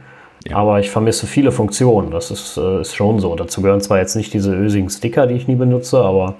Ja. 0.49 0.57
Aber 0.57 0.79
ich 0.81 0.91
vermisse 0.91 1.27
viele 1.27 1.51
Funktionen. 1.51 2.11
Das 2.11 2.31
ist, 2.31 2.57
äh, 2.57 2.81
ist 2.81 2.95
schon 2.95 3.19
so. 3.19 3.35
Dazu 3.35 3.63
gehören 3.63 3.81
zwar 3.81 3.99
jetzt 3.99 4.15
nicht 4.15 4.33
diese 4.33 4.55
ösigen 4.55 4.89
Sticker, 4.91 5.27
die 5.27 5.35
ich 5.35 5.49
nie 5.49 5.57
benutze, 5.57 5.99
aber 5.99 6.37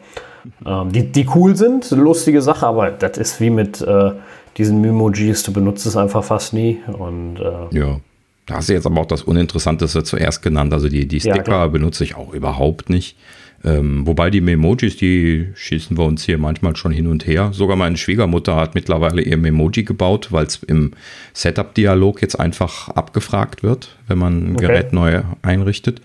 ähm, 0.65 0.93
die, 0.93 1.11
die 1.11 1.27
cool 1.35 1.57
sind, 1.57 1.91
lustige 1.91 2.41
Sache, 2.41 2.67
aber 2.67 2.91
das 2.91 3.19
ist 3.19 3.41
wie 3.41 3.51
mit 3.51 3.81
äh, 3.81 4.13
diesen 4.57 4.81
Memojis, 4.81 5.43
du 5.43 5.53
benutzt 5.53 5.87
es 5.87 5.97
einfach 5.97 6.25
fast 6.25 6.53
nie. 6.53 6.79
Und, 6.87 7.41
äh, 7.41 7.77
ja. 7.77 8.01
Da 8.47 8.57
hast 8.57 8.69
du 8.69 8.75
jetzt 8.75 8.87
aber 8.87 9.01
auch 9.01 9.07
das 9.07 9.23
Uninteressanteste 9.23 10.05
zuerst 10.05 10.41
genannt. 10.41 10.73
Also 10.73 10.89
die, 10.89 11.09
die 11.09 11.19
Sticker 11.19 11.51
ja, 11.51 11.67
benutze 11.67 12.05
ich 12.05 12.15
auch 12.15 12.33
überhaupt 12.33 12.91
nicht. 12.91 13.17
Ähm, 13.67 14.07
wobei 14.07 14.31
die 14.31 14.41
Memojis, 14.41 14.97
die 14.97 15.49
schießen 15.55 15.99
wir 15.99 16.05
uns 16.05 16.25
hier 16.25 16.39
manchmal 16.39 16.77
schon 16.77 16.93
hin 16.93 17.09
und 17.09 17.27
her. 17.27 17.51
Sogar 17.53 17.77
meine 17.77 17.97
Schwiegermutter 17.97 18.55
hat 18.55 18.77
mittlerweile 18.77 19.23
ihr 19.23 19.37
Memoji 19.37 19.83
gebaut, 19.83 20.29
weil 20.31 20.47
es 20.47 20.63
im 20.63 20.93
Setup-Dialog 21.35 22.23
jetzt 22.23 22.39
einfach 22.39 22.89
abgefragt 22.91 23.65
wird, 23.65 23.97
wenn 24.07 24.19
man 24.19 24.51
ein 24.51 24.57
okay. 24.57 24.67
Gerät 24.67 24.93
neu 24.93 25.23
einrichtet. 25.43 26.01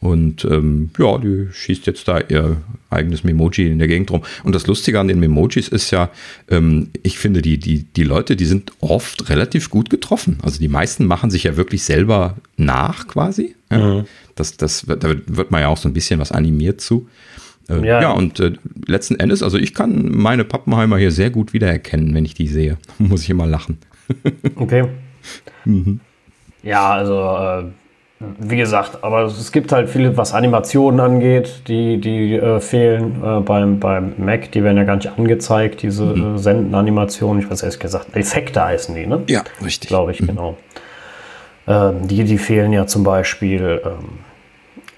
Und 0.00 0.44
ähm, 0.44 0.90
ja, 0.98 1.18
die 1.18 1.48
schießt 1.50 1.86
jetzt 1.86 2.06
da 2.06 2.20
ihr 2.20 2.58
eigenes 2.90 3.24
Memoji 3.24 3.66
in 3.66 3.78
der 3.78 3.88
Gegend 3.88 4.10
rum. 4.10 4.22
Und 4.44 4.54
das 4.54 4.66
Lustige 4.66 5.00
an 5.00 5.08
den 5.08 5.18
Memojis 5.18 5.68
ist 5.68 5.90
ja, 5.90 6.10
ähm, 6.50 6.90
ich 7.02 7.18
finde, 7.18 7.42
die, 7.42 7.58
die, 7.58 7.82
die 7.84 8.04
Leute, 8.04 8.36
die 8.36 8.44
sind 8.44 8.70
oft 8.80 9.28
relativ 9.28 9.70
gut 9.70 9.90
getroffen. 9.90 10.38
Also 10.42 10.60
die 10.60 10.68
meisten 10.68 11.06
machen 11.06 11.30
sich 11.30 11.44
ja 11.44 11.56
wirklich 11.56 11.82
selber 11.82 12.36
nach 12.56 13.08
quasi. 13.08 13.56
Ja. 13.72 13.78
Mhm. 13.78 14.04
Das, 14.38 14.56
das, 14.56 14.86
da 14.86 15.08
wird 15.26 15.50
man 15.50 15.60
ja 15.60 15.68
auch 15.68 15.76
so 15.76 15.88
ein 15.88 15.92
bisschen 15.92 16.20
was 16.20 16.32
animiert 16.32 16.80
zu. 16.80 17.08
Äh, 17.68 17.86
ja. 17.86 18.02
ja. 18.02 18.10
und 18.12 18.40
äh, 18.40 18.52
letzten 18.86 19.16
Endes, 19.20 19.42
also 19.42 19.58
ich 19.58 19.74
kann 19.74 20.10
meine 20.10 20.44
Pappenheimer 20.44 20.96
hier 20.98 21.10
sehr 21.10 21.30
gut 21.30 21.52
wiedererkennen, 21.52 22.14
wenn 22.14 22.24
ich 22.24 22.34
die 22.34 22.48
sehe. 22.48 22.78
Muss 22.98 23.22
ich 23.22 23.30
immer 23.30 23.46
lachen. 23.46 23.78
okay. 24.56 24.84
Mhm. 25.64 26.00
Ja, 26.62 26.90
also 26.90 27.14
äh, 27.14 27.64
wie 28.40 28.56
gesagt, 28.56 29.04
aber 29.04 29.24
es 29.24 29.52
gibt 29.52 29.70
halt 29.70 29.88
viele, 29.88 30.16
was 30.16 30.32
Animationen 30.32 30.98
angeht, 30.98 31.62
die, 31.68 32.00
die 32.00 32.34
äh, 32.34 32.58
fehlen 32.60 33.22
äh, 33.22 33.40
beim, 33.40 33.78
beim 33.78 34.14
Mac. 34.18 34.50
Die 34.52 34.64
werden 34.64 34.76
ja 34.76 34.84
gar 34.84 34.96
nicht 34.96 35.10
angezeigt, 35.16 35.82
diese 35.82 36.04
mhm. 36.04 36.38
Sendenanimationen. 36.38 37.42
Ich 37.42 37.50
weiß 37.50 37.62
ehrlich 37.62 37.78
gesagt, 37.78 38.16
Effekte 38.16 38.64
heißen 38.64 38.94
die, 38.94 39.06
ne? 39.06 39.22
Ja, 39.28 39.44
richtig. 39.64 39.88
Glaube 39.88 40.12
ich, 40.12 40.20
mhm. 40.20 40.26
genau. 40.26 40.56
Ähm, 41.68 42.08
die, 42.08 42.24
die 42.24 42.38
fehlen 42.38 42.72
ja 42.72 42.86
zum 42.86 43.04
Beispiel. 43.04 43.82
Ähm, 43.84 44.27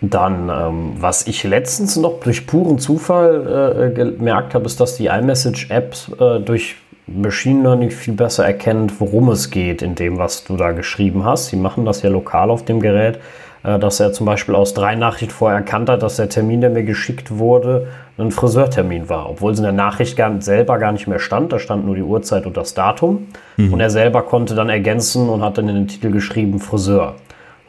dann, 0.00 0.48
ähm, 0.48 0.92
was 0.98 1.26
ich 1.26 1.44
letztens 1.44 1.96
noch 1.96 2.20
durch 2.20 2.46
puren 2.46 2.78
Zufall 2.78 3.90
äh, 3.90 3.94
gemerkt 3.94 4.54
habe, 4.54 4.64
ist, 4.64 4.80
dass 4.80 4.96
die 4.96 5.06
iMessage-App 5.06 5.94
äh, 6.18 6.40
durch 6.40 6.76
Machine 7.06 7.62
Learning 7.62 7.90
viel 7.90 8.14
besser 8.14 8.46
erkennt, 8.46 9.00
worum 9.00 9.28
es 9.30 9.50
geht 9.50 9.82
in 9.82 9.94
dem, 9.94 10.18
was 10.18 10.44
du 10.44 10.56
da 10.56 10.72
geschrieben 10.72 11.24
hast. 11.24 11.46
Sie 11.46 11.56
machen 11.56 11.84
das 11.84 12.02
ja 12.02 12.10
lokal 12.10 12.50
auf 12.50 12.64
dem 12.64 12.80
Gerät, 12.80 13.18
äh, 13.62 13.78
dass 13.78 14.00
er 14.00 14.12
zum 14.12 14.24
Beispiel 14.24 14.54
aus 14.54 14.72
drei 14.72 14.94
Nachrichten 14.94 15.34
vorher 15.34 15.58
erkannt 15.58 15.90
hat, 15.90 16.02
dass 16.02 16.16
der 16.16 16.30
Termin, 16.30 16.62
der 16.62 16.70
mir 16.70 16.84
geschickt 16.84 17.36
wurde, 17.36 17.88
ein 18.16 18.30
Friseurtermin 18.30 19.08
war, 19.08 19.28
obwohl 19.28 19.52
es 19.52 19.58
in 19.58 19.64
der 19.64 19.72
Nachricht 19.72 20.16
gar, 20.16 20.40
selber 20.40 20.78
gar 20.78 20.92
nicht 20.92 21.08
mehr 21.08 21.18
stand. 21.18 21.52
Da 21.52 21.58
stand 21.58 21.84
nur 21.84 21.94
die 21.94 22.02
Uhrzeit 22.02 22.46
und 22.46 22.56
das 22.56 22.72
Datum. 22.72 23.28
Mhm. 23.56 23.74
Und 23.74 23.80
er 23.80 23.90
selber 23.90 24.22
konnte 24.22 24.54
dann 24.54 24.70
ergänzen 24.70 25.28
und 25.28 25.42
hat 25.42 25.58
dann 25.58 25.68
in 25.68 25.74
den 25.74 25.88
Titel 25.88 26.10
geschrieben 26.10 26.58
Friseur. 26.58 27.16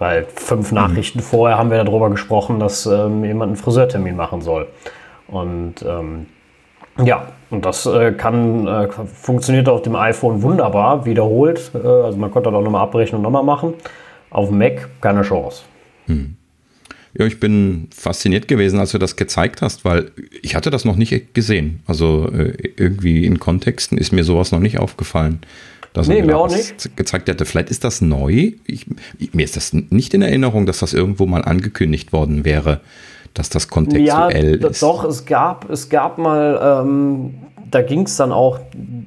Weil 0.01 0.25
fünf 0.33 0.71
mhm. 0.71 0.77
Nachrichten 0.77 1.19
mhm. 1.19 1.23
vorher 1.23 1.59
haben 1.59 1.69
wir 1.69 1.83
darüber 1.83 2.09
gesprochen, 2.09 2.59
dass 2.59 2.87
ähm, 2.87 3.23
jemand 3.23 3.49
einen 3.49 3.55
Friseurtermin 3.55 4.15
machen 4.15 4.41
soll. 4.41 4.67
Und 5.27 5.75
ähm, 5.87 6.25
ja, 7.05 7.27
und 7.51 7.65
das 7.65 7.85
äh, 7.85 8.11
kann, 8.11 8.65
äh, 8.65 8.87
funktioniert 9.05 9.69
auf 9.69 9.83
dem 9.83 9.95
iPhone 9.95 10.41
wunderbar, 10.41 11.05
wiederholt. 11.05 11.69
Äh, 11.75 11.87
also 11.87 12.17
man 12.17 12.31
konnte 12.31 12.49
das 12.49 12.57
auch 12.57 12.63
nochmal 12.63 12.81
abbrechen 12.81 13.17
und 13.17 13.21
nochmal 13.21 13.43
machen. 13.43 13.75
Auf 14.31 14.49
dem 14.49 14.57
Mac 14.57 14.89
keine 15.01 15.21
Chance. 15.21 15.61
Hm. 16.07 16.35
Ja, 17.13 17.27
ich 17.27 17.39
bin 17.39 17.87
fasziniert 17.93 18.47
gewesen, 18.47 18.79
als 18.79 18.93
du 18.93 18.97
das 18.97 19.17
gezeigt 19.17 19.61
hast, 19.61 19.85
weil 19.85 20.09
ich 20.41 20.55
hatte 20.55 20.71
das 20.71 20.83
noch 20.83 20.95
nicht 20.95 21.35
gesehen. 21.35 21.83
Also 21.85 22.27
äh, 22.27 22.55
irgendwie 22.75 23.23
in 23.23 23.37
Kontexten 23.37 23.99
ist 23.99 24.11
mir 24.11 24.23
sowas 24.23 24.51
noch 24.51 24.61
nicht 24.61 24.79
aufgefallen. 24.79 25.41
Dass 25.93 26.07
nee, 26.07 26.21
mir 26.21 26.37
auch 26.37 26.49
nicht. 26.49 26.95
gezeigt 26.95 27.27
hätte. 27.27 27.45
Vielleicht 27.45 27.69
ist 27.69 27.83
das 27.83 27.99
neu. 27.99 28.53
Ich, 28.65 28.85
mir 29.33 29.43
ist 29.43 29.57
das 29.57 29.73
nicht 29.73 30.13
in 30.13 30.21
Erinnerung, 30.21 30.65
dass 30.65 30.79
das 30.79 30.93
irgendwo 30.93 31.25
mal 31.25 31.43
angekündigt 31.43 32.13
worden 32.13 32.45
wäre 32.45 32.81
dass 33.33 33.49
das 33.49 33.67
kontextuell 33.67 34.61
ja, 34.61 34.67
ist. 34.67 34.81
Doch, 34.81 35.03
es 35.03 35.25
gab, 35.25 35.69
es 35.69 35.89
gab 35.89 36.17
mal, 36.17 36.59
ähm, 36.61 37.35
da 37.69 37.81
ging 37.81 38.01
es 38.01 38.17
dann 38.17 38.31
auch 38.31 38.59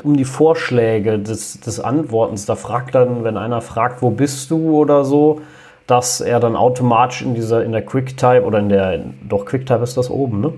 um 0.02 0.16
die 0.16 0.24
Vorschläge 0.24 1.18
des, 1.18 1.60
des 1.60 1.80
Antwortens. 1.80 2.46
Da 2.46 2.56
fragt 2.56 2.94
dann, 2.94 3.24
wenn 3.24 3.36
einer 3.36 3.60
fragt, 3.60 4.02
wo 4.02 4.10
bist 4.10 4.50
du 4.50 4.78
oder 4.78 5.04
so, 5.04 5.40
dass 5.86 6.22
er 6.22 6.40
dann 6.40 6.56
automatisch 6.56 7.22
in 7.22 7.34
dieser, 7.34 7.62
in 7.62 7.72
der 7.72 7.84
QuickType 7.84 8.44
oder 8.44 8.58
in 8.58 8.70
der, 8.70 9.04
doch 9.28 9.44
QuickType 9.44 9.82
ist 9.82 9.96
das 9.96 10.10
oben, 10.10 10.40
ne? 10.40 10.52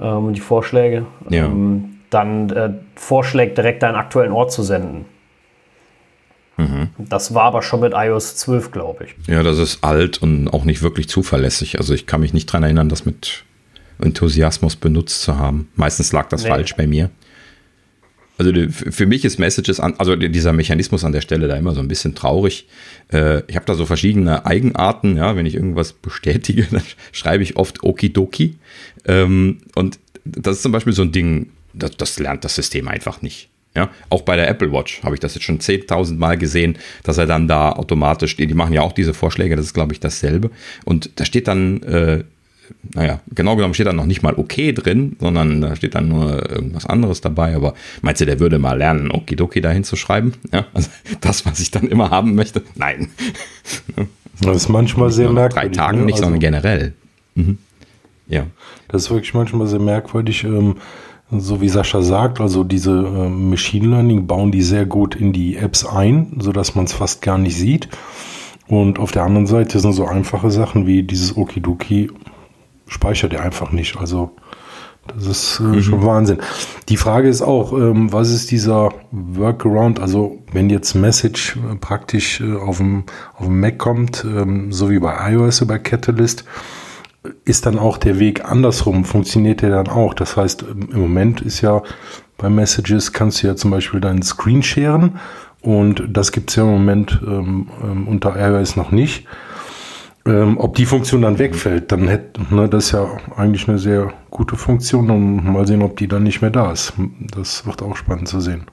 Ähm, 0.00 0.32
die 0.32 0.40
Vorschläge. 0.40 1.06
Ja. 1.28 1.46
Ähm, 1.46 1.98
dann 2.10 2.50
äh, 2.50 2.70
vorschlägt, 2.94 3.56
direkt 3.56 3.82
deinen 3.82 3.96
aktuellen 3.96 4.32
Ort 4.32 4.52
zu 4.52 4.62
senden. 4.62 5.06
Mhm. 6.62 6.88
Das 6.98 7.34
war 7.34 7.44
aber 7.44 7.62
schon 7.62 7.80
mit 7.80 7.92
iOS 7.94 8.36
12, 8.36 8.70
glaube 8.70 9.06
ich. 9.06 9.28
Ja, 9.28 9.42
das 9.42 9.58
ist 9.58 9.82
alt 9.82 10.22
und 10.22 10.48
auch 10.48 10.64
nicht 10.64 10.82
wirklich 10.82 11.08
zuverlässig. 11.08 11.78
Also 11.78 11.94
ich 11.94 12.06
kann 12.06 12.20
mich 12.20 12.32
nicht 12.32 12.48
daran 12.48 12.62
erinnern, 12.62 12.88
das 12.88 13.04
mit 13.04 13.44
Enthusiasmus 14.00 14.76
benutzt 14.76 15.22
zu 15.22 15.38
haben. 15.38 15.68
Meistens 15.74 16.12
lag 16.12 16.28
das 16.28 16.44
nee. 16.44 16.50
falsch 16.50 16.76
bei 16.76 16.86
mir. 16.86 17.10
Also 18.38 18.52
für 18.68 19.06
mich 19.06 19.24
ist 19.24 19.38
Messages, 19.38 19.78
an, 19.78 19.94
also 19.98 20.16
dieser 20.16 20.52
Mechanismus 20.52 21.04
an 21.04 21.12
der 21.12 21.20
Stelle 21.20 21.48
da 21.48 21.56
immer 21.56 21.74
so 21.74 21.80
ein 21.80 21.88
bisschen 21.88 22.14
traurig. 22.14 22.66
Äh, 23.12 23.42
ich 23.46 23.56
habe 23.56 23.66
da 23.66 23.74
so 23.74 23.86
verschiedene 23.86 24.46
Eigenarten. 24.46 25.16
Ja, 25.16 25.36
wenn 25.36 25.46
ich 25.46 25.54
irgendwas 25.54 25.92
bestätige, 26.02 26.66
dann 26.70 26.82
schreibe 27.12 27.42
ich 27.42 27.56
oft 27.56 27.84
Okidoki. 27.84 28.56
Ähm, 29.04 29.58
und 29.74 29.98
das 30.24 30.56
ist 30.56 30.62
zum 30.62 30.72
Beispiel 30.72 30.92
so 30.92 31.02
ein 31.02 31.12
Ding, 31.12 31.50
das, 31.74 31.96
das 31.96 32.18
lernt 32.18 32.44
das 32.44 32.54
System 32.54 32.88
einfach 32.88 33.22
nicht. 33.22 33.48
Ja, 33.74 33.88
auch 34.10 34.22
bei 34.22 34.36
der 34.36 34.48
Apple 34.48 34.70
Watch 34.70 35.02
habe 35.02 35.14
ich 35.14 35.20
das 35.20 35.34
jetzt 35.34 35.44
schon 35.44 35.58
10.000 35.58 36.18
Mal 36.18 36.36
gesehen, 36.36 36.76
dass 37.04 37.16
er 37.16 37.26
dann 37.26 37.48
da 37.48 37.72
automatisch, 37.72 38.36
die, 38.36 38.46
die 38.46 38.54
machen 38.54 38.74
ja 38.74 38.82
auch 38.82 38.92
diese 38.92 39.14
Vorschläge, 39.14 39.56
das 39.56 39.66
ist 39.66 39.74
glaube 39.74 39.94
ich 39.94 40.00
dasselbe. 40.00 40.50
Und 40.84 41.10
da 41.16 41.24
steht 41.24 41.48
dann, 41.48 41.82
äh, 41.82 42.24
naja, 42.94 43.20
genau 43.34 43.56
genommen 43.56 43.72
steht 43.72 43.86
da 43.86 43.94
noch 43.94 44.04
nicht 44.04 44.22
mal 44.22 44.34
okay 44.34 44.72
drin, 44.72 45.16
sondern 45.20 45.62
da 45.62 45.74
steht 45.74 45.94
dann 45.94 46.08
nur 46.08 46.50
irgendwas 46.50 46.84
anderes 46.84 47.22
dabei. 47.22 47.54
Aber 47.54 47.72
meinst 48.02 48.20
du, 48.20 48.26
der 48.26 48.40
würde 48.40 48.58
mal 48.58 48.76
lernen, 48.76 49.10
Okidoki 49.10 49.62
dahin 49.62 49.84
zu 49.84 49.96
schreiben? 49.96 50.34
Ja, 50.52 50.66
also 50.74 50.90
das, 51.22 51.46
was 51.46 51.58
ich 51.60 51.70
dann 51.70 51.88
immer 51.88 52.10
haben 52.10 52.34
möchte? 52.34 52.62
Nein. 52.74 53.08
Das 54.40 54.56
ist 54.56 54.68
manchmal 54.68 55.12
sehr 55.12 55.30
merkwürdig. 55.30 55.72
Drei 55.76 55.84
Tagen 55.84 55.98
ne? 56.00 56.06
nicht, 56.06 56.14
also, 56.14 56.24
sondern 56.24 56.40
generell. 56.40 56.94
Mhm. 57.34 57.58
Ja. 58.26 58.46
Das 58.88 59.02
ist 59.02 59.10
wirklich 59.10 59.34
manchmal 59.34 59.66
sehr 59.66 59.78
merkwürdig. 59.78 60.42
Ähm, 60.44 60.76
so 61.40 61.60
wie 61.60 61.68
Sascha 61.68 62.02
sagt, 62.02 62.40
also 62.40 62.64
diese 62.64 62.90
äh, 62.92 63.28
Machine 63.28 63.88
Learning 63.88 64.26
bauen 64.26 64.52
die 64.52 64.62
sehr 64.62 64.86
gut 64.86 65.14
in 65.14 65.32
die 65.32 65.56
Apps 65.56 65.84
ein, 65.84 66.36
sodass 66.38 66.74
man 66.74 66.84
es 66.84 66.92
fast 66.92 67.22
gar 67.22 67.38
nicht 67.38 67.56
sieht. 67.56 67.88
Und 68.68 68.98
auf 68.98 69.12
der 69.12 69.22
anderen 69.22 69.46
Seite 69.46 69.80
sind 69.80 69.92
so 69.92 70.06
einfache 70.06 70.50
Sachen 70.50 70.86
wie 70.86 71.02
dieses 71.02 71.36
Okidoki 71.36 72.10
speichert 72.86 73.32
er 73.32 73.42
einfach 73.42 73.72
nicht. 73.72 73.96
Also 73.96 74.30
das 75.06 75.26
ist 75.26 75.60
äh, 75.60 75.64
mhm. 75.64 75.82
schon 75.82 76.06
Wahnsinn. 76.06 76.38
Die 76.88 76.96
Frage 76.96 77.28
ist 77.28 77.42
auch, 77.42 77.72
ähm, 77.72 78.12
was 78.12 78.30
ist 78.30 78.50
dieser 78.50 78.90
Workaround? 79.10 79.98
Also 79.98 80.38
wenn 80.52 80.70
jetzt 80.70 80.94
Message 80.94 81.56
äh, 81.56 81.74
praktisch 81.76 82.40
äh, 82.40 82.54
auf, 82.54 82.76
dem, 82.76 83.04
auf 83.34 83.46
dem 83.46 83.58
Mac 83.58 83.78
kommt, 83.78 84.24
ähm, 84.24 84.72
so 84.72 84.90
wie 84.90 85.00
bei 85.00 85.32
iOS 85.32 85.60
über 85.60 85.78
Catalyst, 85.78 86.44
ist 87.44 87.66
dann 87.66 87.78
auch 87.78 87.98
der 87.98 88.18
Weg 88.18 88.44
andersrum, 88.44 89.04
funktioniert 89.04 89.62
der 89.62 89.70
dann 89.70 89.88
auch. 89.88 90.14
Das 90.14 90.36
heißt, 90.36 90.62
im 90.62 91.00
Moment 91.00 91.40
ist 91.40 91.60
ja 91.60 91.82
bei 92.36 92.50
Messages 92.50 93.12
kannst 93.12 93.42
du 93.42 93.46
ja 93.46 93.56
zum 93.56 93.70
Beispiel 93.70 94.00
deinen 94.00 94.22
Screen 94.22 94.62
sharen 94.62 95.20
und 95.60 96.02
das 96.08 96.32
gibt 96.32 96.50
es 96.50 96.56
ja 96.56 96.64
im 96.64 96.70
Moment 96.70 97.20
ähm, 97.24 97.68
ähm, 97.82 98.08
unter 98.08 98.34
iOS 98.36 98.76
noch 98.76 98.90
nicht. 98.90 99.26
Ähm, 100.24 100.58
ob 100.58 100.76
die 100.76 100.86
Funktion 100.86 101.22
dann 101.22 101.38
wegfällt, 101.38 101.90
dann 101.90 102.06
hätte, 102.08 102.54
ne, 102.54 102.68
das 102.68 102.86
ist 102.86 102.92
ja 102.92 103.08
eigentlich 103.36 103.68
eine 103.68 103.78
sehr 103.78 104.12
gute 104.30 104.56
Funktion 104.56 105.10
und 105.10 105.44
mal 105.44 105.66
sehen, 105.66 105.82
ob 105.82 105.96
die 105.96 106.08
dann 106.08 106.22
nicht 106.22 106.42
mehr 106.42 106.50
da 106.50 106.72
ist. 106.72 106.92
Das 107.34 107.66
wird 107.66 107.82
auch 107.82 107.96
spannend 107.96 108.28
zu 108.28 108.40
sehen. 108.40 108.66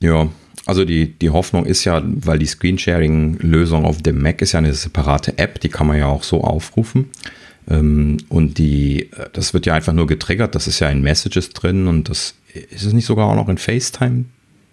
Ja, 0.00 0.28
also 0.66 0.84
die, 0.84 1.12
die 1.12 1.30
Hoffnung 1.30 1.66
ist 1.66 1.84
ja, 1.84 2.02
weil 2.04 2.38
die 2.38 2.46
Screensharing-Lösung 2.46 3.84
auf 3.84 4.02
dem 4.02 4.22
Mac 4.22 4.40
ist 4.42 4.52
ja 4.52 4.58
eine 4.58 4.72
separate 4.72 5.38
App, 5.38 5.60
die 5.60 5.68
kann 5.68 5.86
man 5.86 5.98
ja 5.98 6.06
auch 6.06 6.22
so 6.22 6.42
aufrufen. 6.42 7.10
Ähm, 7.68 8.18
und 8.28 8.58
die, 8.58 9.10
das 9.32 9.54
wird 9.54 9.66
ja 9.66 9.74
einfach 9.74 9.92
nur 9.92 10.06
getriggert, 10.06 10.54
das 10.54 10.66
ist 10.66 10.80
ja 10.80 10.88
in 10.88 11.02
Messages 11.02 11.50
drin 11.50 11.86
und 11.86 12.08
das 12.08 12.34
ist 12.70 12.84
es 12.84 12.92
nicht 12.92 13.06
sogar 13.06 13.28
auch 13.28 13.34
noch 13.34 13.48
in 13.48 13.58
FaceTime 13.58 14.26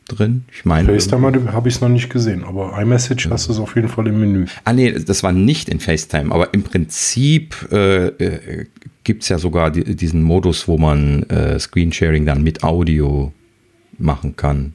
drin? 0.08 0.44
Ich 0.52 0.66
meine. 0.66 0.88
FaceTime 0.88 1.52
habe 1.54 1.70
ich 1.70 1.76
es 1.76 1.82
noch 1.82 1.90
nicht 1.90 2.10
gesehen, 2.10 2.44
aber 2.44 2.80
iMessage 2.80 3.26
ja. 3.26 3.32
hast 3.32 3.48
du 3.48 3.54
es 3.54 3.60
auf 3.60 3.76
jeden 3.76 3.88
Fall 3.88 4.08
im 4.08 4.20
Menü. 4.20 4.46
Ah, 4.66 4.74
nee, 4.74 4.92
das 4.92 5.24
war 5.24 5.32
nicht 5.32 5.70
in 5.70 5.80
FaceTime, 5.80 6.32
aber 6.34 6.54
im 6.54 6.64
Prinzip 6.64 7.68
äh, 7.72 8.08
äh, 8.08 8.66
gibt 9.04 9.24
es 9.24 9.30
ja 9.30 9.38
sogar 9.38 9.72
die, 9.72 9.96
diesen 9.96 10.22
Modus, 10.24 10.68
wo 10.68 10.78
man 10.78 11.24
äh, 11.24 11.60
Screensharing 11.60 12.26
dann 12.26 12.44
mit 12.44 12.64
Audio 12.64 13.32
machen 13.98 14.36
kann. 14.36 14.74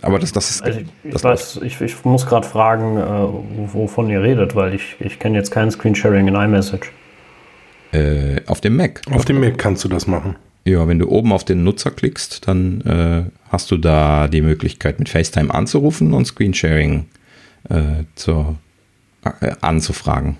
Aber 0.00 0.18
das, 0.18 0.32
das 0.32 0.50
ist. 0.50 0.62
Also 0.62 0.80
ich, 0.80 0.86
das 1.12 1.24
weiß, 1.24 1.60
ich, 1.62 1.80
ich 1.80 2.04
muss 2.04 2.26
gerade 2.26 2.46
fragen, 2.46 2.96
äh, 2.96 3.72
wovon 3.72 4.08
ihr 4.08 4.22
redet, 4.22 4.54
weil 4.54 4.74
ich, 4.74 4.96
ich 5.00 5.18
kenne 5.18 5.36
jetzt 5.36 5.50
kein 5.50 5.70
Screensharing 5.70 6.28
in 6.28 6.34
iMessage. 6.34 6.92
Äh, 7.92 8.40
auf 8.46 8.60
dem 8.60 8.76
Mac. 8.76 9.02
Auf 9.10 9.24
dem 9.24 9.40
Mac 9.40 9.58
kannst 9.58 9.84
du 9.84 9.88
das 9.88 10.06
machen. 10.06 10.36
Ja, 10.64 10.86
wenn 10.86 10.98
du 10.98 11.08
oben 11.08 11.32
auf 11.32 11.44
den 11.44 11.64
Nutzer 11.64 11.90
klickst, 11.90 12.46
dann 12.46 12.80
äh, 12.82 13.30
hast 13.50 13.70
du 13.70 13.76
da 13.76 14.28
die 14.28 14.42
Möglichkeit, 14.42 14.98
mit 14.98 15.08
FaceTime 15.08 15.52
anzurufen 15.52 16.14
und 16.14 16.24
Screensharing 16.24 17.06
äh, 17.68 18.04
zur, 18.14 18.56
äh, 19.40 19.52
anzufragen. 19.60 20.36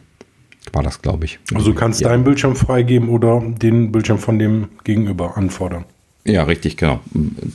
War 0.72 0.84
das, 0.84 1.02
glaube 1.02 1.24
ich. 1.24 1.40
Also 1.52 1.72
du 1.72 1.74
kannst 1.74 2.00
ja. 2.00 2.08
deinen 2.08 2.22
Bildschirm 2.22 2.54
freigeben 2.54 3.08
oder 3.08 3.42
den 3.44 3.90
Bildschirm 3.90 4.18
von 4.18 4.38
dem 4.38 4.68
Gegenüber 4.84 5.36
anfordern. 5.36 5.84
Ja, 6.24 6.44
richtig, 6.44 6.76
genau. 6.76 7.00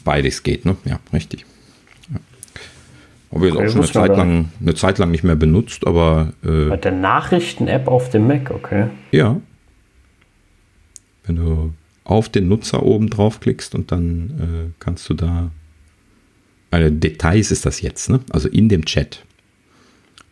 Beides 0.03 0.43
geht, 0.43 0.65
ne? 0.65 0.75
Ja, 0.83 0.99
richtig. 1.13 1.45
Habe 3.33 3.47
ich 3.47 3.53
okay, 3.53 3.65
auch 3.65 3.71
schon 3.71 3.81
eine 3.81 3.91
Zeit, 3.91 4.17
lang, 4.17 4.49
eine 4.61 4.75
Zeit 4.75 4.97
lang 4.97 5.11
nicht 5.11 5.23
mehr 5.23 5.35
benutzt, 5.35 5.85
aber. 5.85 6.33
Äh, 6.43 6.69
Bei 6.69 6.77
der 6.77 6.93
Nachrichten-App 6.93 7.87
auf 7.87 8.09
dem 8.09 8.27
Mac, 8.27 8.51
okay. 8.51 8.87
Ja. 9.11 9.39
Wenn 11.25 11.35
du 11.35 11.73
auf 12.05 12.29
den 12.29 12.47
Nutzer 12.47 12.83
oben 12.83 13.09
draufklickst 13.09 13.75
und 13.75 13.91
dann 13.91 14.29
äh, 14.39 14.71
kannst 14.79 15.09
du 15.09 15.13
da, 15.13 15.51
also 16.71 16.89
Details 16.89 17.51
ist 17.51 17.65
das 17.65 17.81
jetzt, 17.81 18.09
ne? 18.09 18.21
also 18.29 18.47
in 18.47 18.69
dem 18.69 18.85
Chat 18.85 19.25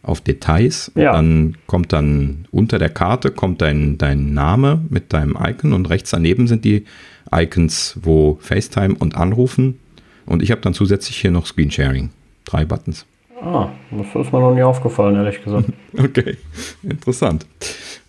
auf 0.06 0.22
Details. 0.22 0.92
Ja. 0.96 1.14
Dann 1.14 1.58
kommt 1.68 1.92
dann 1.92 2.48
unter 2.52 2.80
der 2.80 2.90
Karte 2.90 3.32
kommt 3.32 3.62
dein, 3.62 3.98
dein 3.98 4.34
Name 4.34 4.82
mit 4.90 5.12
deinem 5.12 5.38
Icon 5.40 5.74
und 5.74 5.90
rechts 5.90 6.12
daneben 6.12 6.48
sind 6.48 6.64
die 6.64 6.86
Icons, 7.34 7.98
wo 8.02 8.38
FaceTime 8.42 8.96
und 8.96 9.16
Anrufen. 9.16 9.80
Und 10.26 10.42
ich 10.42 10.52
habe 10.52 10.62
dann 10.62 10.74
zusätzlich 10.74 11.18
hier 11.18 11.32
noch 11.32 11.46
Screensharing. 11.46 12.12
Drei 12.46 12.66
Buttons. 12.66 13.06
Ah, 13.42 13.70
das 13.92 14.08
ist 14.08 14.32
mir 14.32 14.40
noch 14.40 14.56
nie 14.56 14.64
aufgefallen, 14.64 15.16
ehrlich 15.16 15.44
gesagt. 15.44 15.68
okay, 15.98 16.38
interessant. 16.84 17.46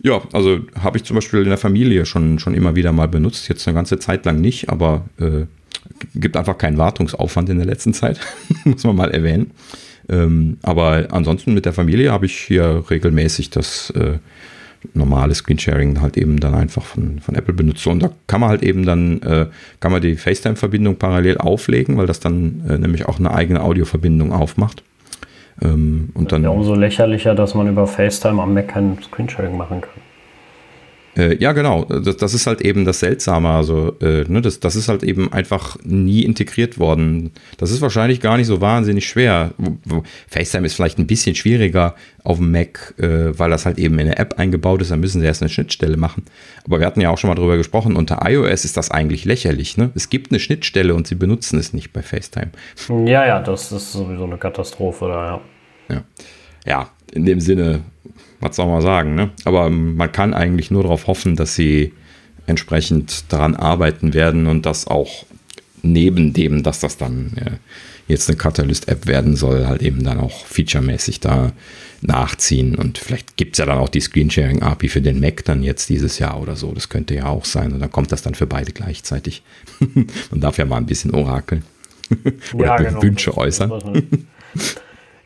Ja, 0.03 0.23
also 0.33 0.61
habe 0.81 0.99
ich 0.99 1.05
zum 1.05 1.17
Beispiel 1.17 1.43
in 1.43 1.49
der 1.49 1.59
Familie 1.59 2.07
schon, 2.07 2.39
schon 2.39 2.55
immer 2.55 2.77
wieder 2.77 2.93
mal 2.93 3.09
benutzt, 3.09 3.49
jetzt 3.49 3.67
eine 3.67 3.75
ganze 3.75 3.99
Zeit 3.99 4.25
lang 4.25 4.41
nicht, 4.41 4.71
aber 4.71 5.05
äh, 5.19 5.47
gibt 6.15 6.37
einfach 6.37 6.59
keinen 6.59 6.79
Wartungsaufwand 6.79 7.49
in 7.49 7.57
der 7.57 7.67
letzten 7.67 7.93
Zeit, 7.93 8.21
muss 8.65 8.85
man 8.85 8.97
mal 8.97 9.11
erwähnen. 9.11 9.51
Ähm, 10.09 10.59
aber 10.63 11.09
ansonsten 11.11 11.55
mit 11.55 11.65
der 11.65 11.73
Familie 11.73 12.13
habe 12.13 12.27
ich 12.27 12.37
hier 12.37 12.85
regelmäßig 12.89 13.51
das 13.51 13.91
äh, 13.91 14.19
normale 14.95 15.35
Screensharing 15.35 16.01
halt 16.01 16.17
eben 16.17 16.41
dann 16.41 16.55
einfach 16.55 16.83
von, 16.83 17.21
von 17.21 17.35
Apple 17.35 17.55
benutzt. 17.55 17.87
Und 17.87 18.03
da 18.03 18.11
kann 18.27 18.41
man 18.41 18.51
halt 18.51 18.63
eben 18.63 18.85
dann, 18.85 19.21
äh, 19.23 19.47
kann 19.81 19.93
man 19.93 20.03
die 20.03 20.17
FaceTime-Verbindung 20.17 20.97
parallel 20.97 21.39
auflegen, 21.39 21.97
weil 21.97 22.07
das 22.07 22.21
dann 22.21 22.63
äh, 22.69 22.79
nämlich 22.79 23.07
auch 23.07 23.19
eine 23.19 23.33
eigene 23.33 23.63
Audioverbindung 23.63 24.33
aufmacht. 24.33 24.83
Ähm, 25.63 26.11
und 26.15 26.33
dann, 26.33 26.43
ja 26.43 26.51
umso 26.51 26.75
lächerlicher, 26.75 27.35
dass 27.35 27.55
man 27.55 27.69
über 27.69 27.87
FaceTime 27.87 28.43
am 28.43 28.55
Mac 28.55 28.69
kein 28.69 28.99
Screensharing 29.03 29.57
machen 29.57 29.81
kann. 29.81 30.06
Äh, 31.17 31.37
ja, 31.37 31.53
genau. 31.53 31.85
Das, 31.85 32.17
das, 32.17 32.35
ist 32.35 32.47
halt 32.47 32.61
eben 32.61 32.85
das 32.85 33.01
Seltsame. 33.01 33.49
Also, 33.49 33.97
äh, 34.01 34.25
ne, 34.29 34.43
das, 34.43 34.61
das 34.61 34.77
ist 34.77 34.89
halt 34.89 35.03
eben 35.03 35.33
einfach 35.33 35.79
nie 35.83 36.23
integriert 36.23 36.79
worden. 36.79 37.33
Das 37.57 37.71
ist 37.71 37.81
wahrscheinlich 37.81 38.21
gar 38.21 38.37
nicht 38.37 38.47
so 38.47 38.61
wahnsinnig 38.61 39.09
schwer. 39.09 39.53
FaceTime 40.29 40.67
ist 40.67 40.75
vielleicht 40.75 40.99
ein 40.99 41.07
bisschen 41.07 41.35
schwieriger 41.35 41.95
auf 42.23 42.37
dem 42.37 42.53
Mac, 42.53 42.95
äh, 42.99 43.39
weil 43.39 43.51
das 43.51 43.65
halt 43.65 43.79
eben 43.79 43.95
in 43.95 44.07
eine 44.07 44.19
App 44.19 44.39
eingebaut 44.39 44.83
ist. 44.83 44.91
Da 44.91 44.97
müssen 44.97 45.21
sie 45.21 45.27
erst 45.27 45.43
eine 45.43 45.49
Schnittstelle 45.49 45.97
machen. 45.97 46.25
Aber 46.65 46.81
wir 46.81 46.87
hatten 46.87 47.01
ja 47.01 47.11
auch 47.11 47.19
schon 47.19 47.29
mal 47.29 47.35
drüber 47.35 47.57
gesprochen. 47.57 47.97
Unter 47.97 48.29
iOS 48.29 48.65
ist 48.65 48.77
das 48.77 48.91
eigentlich 48.91 49.25
lächerlich. 49.25 49.79
Ne? 49.79 49.91
Es 49.95 50.11
gibt 50.11 50.33
eine 50.33 50.41
Schnittstelle 50.41 50.95
und 50.95 51.07
sie 51.07 51.15
benutzen 51.15 51.59
es 51.59 51.73
nicht 51.73 51.93
bei 51.93 52.03
FaceTime. 52.03 52.51
Ja, 53.07 53.27
ja, 53.27 53.41
das 53.41 53.73
ist 53.73 53.93
sowieso 53.93 54.25
eine 54.25 54.37
Katastrophe 54.37 55.09
da, 55.09 55.27
ja. 55.27 55.41
Ja, 55.89 56.05
ja 56.67 56.91
in 57.13 57.25
dem 57.25 57.41
Sinne 57.41 57.83
was 58.41 58.57
soll 58.57 58.67
man 58.67 58.83
sagen, 58.83 59.15
ne? 59.15 59.31
Aber 59.45 59.71
man 59.71 60.13
kann 60.13 60.35
eigentlich 60.35 60.71
nur 60.71 60.83
darauf 60.83 61.07
hoffen, 61.07 61.37
dass 61.37 61.55
sie 61.55 61.93
entsprechend 62.47 63.33
daran 63.33 63.55
arbeiten 63.55 64.15
werden 64.15 64.47
und 64.47 64.67
das 64.67 64.87
auch 64.87 65.27
neben 65.83 66.33
dem, 66.33 66.63
dass 66.63 66.81
das 66.81 66.97
dann 66.97 67.33
äh, 67.37 67.51
jetzt 68.09 68.29
eine 68.29 68.37
Catalyst-App 68.37 69.07
werden 69.07 69.37
soll, 69.37 69.67
halt 69.67 69.83
eben 69.83 70.05
dann 70.05 70.21
auch 70.21 70.47
featuremäßig 70.47 71.21
da 71.21 71.53
nachziehen. 72.03 72.77
Und 72.77 72.99
vielleicht 72.99 73.37
gibt 73.37 73.55
es 73.55 73.59
ja 73.59 73.67
dann 73.67 73.79
auch 73.79 73.89
die 73.89 74.01
Screensharing-API 74.01 74.89
für 74.89 75.01
den 75.01 75.19
Mac 75.19 75.45
dann 75.45 75.63
jetzt 75.63 75.89
dieses 75.89 76.19
Jahr 76.19 76.41
oder 76.41 76.55
so. 76.55 76.73
Das 76.73 76.89
könnte 76.89 77.15
ja 77.15 77.27
auch 77.27 77.45
sein. 77.45 77.73
Und 77.73 77.81
dann 77.81 77.91
kommt 77.91 78.13
das 78.13 78.23
dann 78.23 78.35
für 78.35 78.47
beide 78.47 78.73
gleichzeitig. 78.73 79.43
Man 80.31 80.41
darf 80.41 80.59
ja 80.59 80.67
mal 80.67 80.77
ein 80.77 80.87
bisschen 80.87 81.13
orakeln. 81.13 81.65
oder 82.55 82.67
ja, 82.67 82.77
genau. 82.77 83.03
Wünsche 83.03 83.37
äußern. 83.37 84.27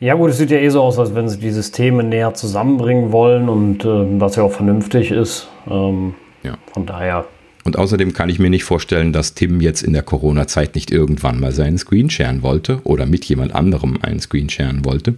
Ja 0.00 0.14
gut, 0.14 0.30
es 0.30 0.38
sieht 0.38 0.50
ja 0.50 0.56
eh 0.56 0.68
so 0.70 0.80
aus, 0.80 0.98
als 0.98 1.14
wenn 1.14 1.28
sie 1.28 1.38
die 1.38 1.50
Systeme 1.50 2.02
näher 2.02 2.32
zusammenbringen 2.32 3.12
wollen 3.12 3.50
und 3.50 3.84
äh, 3.84 4.20
was 4.20 4.36
ja 4.36 4.42
auch 4.42 4.52
vernünftig 4.52 5.10
ist. 5.10 5.48
Ähm, 5.68 6.14
ja. 6.42 6.56
Von 6.72 6.86
daher. 6.86 7.26
Und 7.64 7.78
außerdem 7.78 8.14
kann 8.14 8.30
ich 8.30 8.38
mir 8.38 8.48
nicht 8.48 8.64
vorstellen, 8.64 9.12
dass 9.12 9.34
Tim 9.34 9.60
jetzt 9.60 9.82
in 9.82 9.92
der 9.92 10.02
Corona-Zeit 10.02 10.74
nicht 10.74 10.90
irgendwann 10.90 11.38
mal 11.38 11.52
seinen 11.52 11.76
Screen 11.76 12.08
sharen 12.08 12.42
wollte 12.42 12.80
oder 12.84 13.04
mit 13.04 13.26
jemand 13.26 13.54
anderem 13.54 13.98
einen 14.00 14.20
Screen 14.20 14.48
sharen 14.48 14.86
wollte 14.86 15.16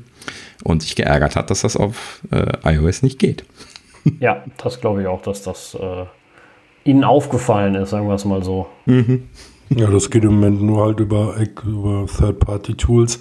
und 0.64 0.82
sich 0.82 0.96
geärgert 0.96 1.36
hat, 1.36 1.50
dass 1.50 1.62
das 1.62 1.76
auf 1.76 2.20
äh, 2.32 2.74
iOS 2.74 3.04
nicht 3.04 3.20
geht. 3.20 3.44
Ja, 4.18 4.42
das 4.60 4.80
glaube 4.80 5.02
ich 5.02 5.06
auch, 5.06 5.22
dass 5.22 5.44
das 5.44 5.76
äh, 5.80 6.06
ihnen 6.82 7.04
aufgefallen 7.04 7.76
ist, 7.76 7.90
sagen 7.90 8.08
wir 8.08 8.14
es 8.14 8.24
mal 8.24 8.42
so. 8.42 8.66
Mhm. 8.86 9.28
Ja, 9.70 9.88
das 9.88 10.10
geht 10.10 10.24
im 10.24 10.34
Moment 10.34 10.60
nur 10.60 10.84
halt 10.84 10.98
über, 10.98 11.36
über 11.64 12.06
Third-Party-Tools. 12.06 13.20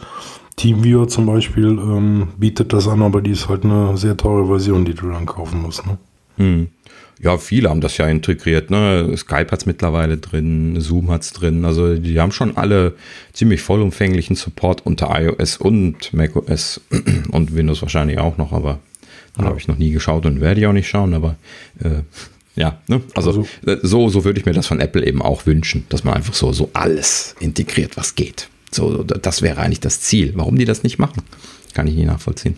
TeamViewer 0.62 1.08
zum 1.08 1.26
Beispiel 1.26 1.66
ähm, 1.66 2.28
bietet 2.38 2.72
das 2.72 2.88
an, 2.88 3.02
aber 3.02 3.22
die 3.22 3.32
ist 3.32 3.50
halt 3.50 3.64
eine 3.64 3.98
sehr 3.98 4.16
teure 4.16 4.46
Version, 4.46 4.86
die 4.86 4.94
du 4.94 5.10
dann 5.10 5.26
kaufen 5.26 5.60
musst. 5.60 5.86
Ne? 5.88 5.98
Hm. 6.38 6.68
Ja, 7.20 7.40
viele 7.40 7.70
haben 7.70 7.82
das 7.82 7.98
ja 7.98 8.08
integriert. 8.08 8.70
Ne? 8.70 9.12
Skype 9.18 9.52
hat 9.52 9.62
es 9.62 9.66
mittlerweile 9.66 10.18
drin, 10.18 10.80
Zoom 10.80 11.10
hat 11.10 11.24
es 11.24 11.34
drin. 11.34 11.66
Also 11.66 11.96
die 11.96 12.20
haben 12.20 12.32
schon 12.32 12.58
alle 12.58 12.94
ziemlich 13.34 13.62
vollumfänglichen 13.64 14.36
Support 14.36 14.86
unter 14.86 15.10
iOS 15.20 15.58
und 15.58 16.14
macOS 16.14 16.80
und 17.32 17.56
Windows 17.56 17.82
wahrscheinlich 17.82 18.20
auch 18.20 18.38
noch, 18.38 18.52
aber 18.54 18.80
dann 19.36 19.46
ja. 19.46 19.50
habe 19.50 19.60
ich 19.60 19.68
noch 19.68 19.78
nie 19.78 19.90
geschaut 19.90 20.28
und 20.28 20.42
werde 20.42 20.62
ich 20.62 20.68
auch 20.68 20.74
nicht 20.74 20.90
schauen, 20.90 21.16
aber 21.16 21.38
äh, 21.84 22.04
ja, 22.56 22.80
ne? 22.88 23.02
also, 23.16 23.32
also 23.32 23.48
so, 23.82 24.10
so 24.10 24.26
würde 24.26 24.40
ich 24.40 24.46
mir 24.46 24.54
das 24.54 24.68
von 24.68 24.80
Apple 24.80 25.06
eben 25.06 25.24
auch 25.24 25.48
wünschen, 25.48 25.86
dass 25.90 26.04
man 26.04 26.14
einfach 26.14 26.36
so, 26.36 26.52
so 26.54 26.70
alles 26.74 27.36
integriert, 27.40 27.98
was 27.98 28.14
geht. 28.14 28.50
So, 28.74 29.04
das 29.04 29.42
wäre 29.42 29.62
eigentlich 29.62 29.82
das 29.82 30.02
Ziel. 30.02 30.34
Warum 30.36 30.58
die 30.58 30.66
das 30.66 30.84
nicht 30.84 30.98
machen, 30.98 31.24
kann 31.74 31.88
ich 31.88 31.96
nicht 31.96 32.08
nachvollziehen. 32.08 32.58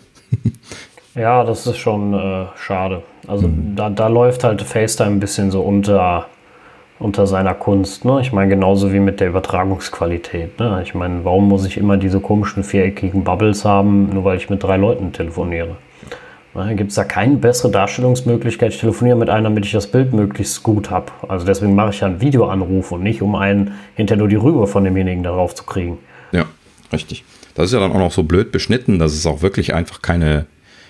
ja, 1.14 1.44
das 1.44 1.66
ist 1.66 1.78
schon 1.78 2.14
äh, 2.14 2.46
schade. 2.56 3.02
Also 3.26 3.48
mhm. 3.48 3.74
da, 3.76 3.90
da 3.90 4.06
läuft 4.06 4.44
halt 4.44 4.62
FaceTime 4.62 5.10
ein 5.10 5.20
bisschen 5.20 5.50
so 5.50 5.62
unter, 5.62 6.26
unter 6.98 7.26
seiner 7.26 7.54
Kunst. 7.54 8.04
Ne? 8.04 8.20
Ich 8.20 8.32
meine, 8.32 8.50
genauso 8.50 8.92
wie 8.92 9.00
mit 9.00 9.20
der 9.20 9.28
Übertragungsqualität. 9.28 10.58
Ne? 10.58 10.80
Ich 10.84 10.94
meine, 10.94 11.24
warum 11.24 11.48
muss 11.48 11.66
ich 11.66 11.76
immer 11.76 11.96
diese 11.96 12.20
komischen 12.20 12.62
viereckigen 12.62 13.24
Bubbles 13.24 13.64
haben, 13.64 14.10
nur 14.10 14.24
weil 14.24 14.36
ich 14.36 14.50
mit 14.50 14.62
drei 14.62 14.76
Leuten 14.76 15.12
telefoniere? 15.12 15.76
Gibt 16.76 16.90
es 16.90 16.94
da 16.94 17.02
keine 17.02 17.36
bessere 17.36 17.72
Darstellungsmöglichkeit? 17.72 18.72
Ich 18.72 18.78
telefoniere 18.78 19.16
mit 19.16 19.28
einer, 19.28 19.48
damit 19.48 19.66
ich 19.66 19.72
das 19.72 19.88
Bild 19.88 20.12
möglichst 20.12 20.62
gut 20.62 20.88
habe. 20.88 21.10
Also 21.26 21.44
deswegen 21.44 21.74
mache 21.74 21.90
ich 21.90 22.00
ja 22.00 22.06
einen 22.06 22.20
Videoanruf 22.20 22.92
und 22.92 23.02
nicht, 23.02 23.22
um 23.22 23.34
einen 23.34 23.72
hinter 23.96 24.14
nur 24.14 24.28
die 24.28 24.36
Rübe 24.36 24.68
von 24.68 24.84
demjenigen 24.84 25.24
darauf 25.24 25.56
zu 25.56 25.64
kriegen. 25.64 25.98
Ja, 26.30 26.44
richtig. 26.92 27.24
Das 27.54 27.66
ist 27.66 27.72
ja 27.72 27.80
dann 27.80 27.90
auch 27.90 27.98
noch 27.98 28.12
so 28.12 28.22
blöd 28.22 28.52
beschnitten, 28.52 29.00
dass 29.00 29.14
es 29.14 29.26
auch 29.26 29.42
wirklich 29.42 29.74
einfach 29.74 30.00
keine, 30.00 30.46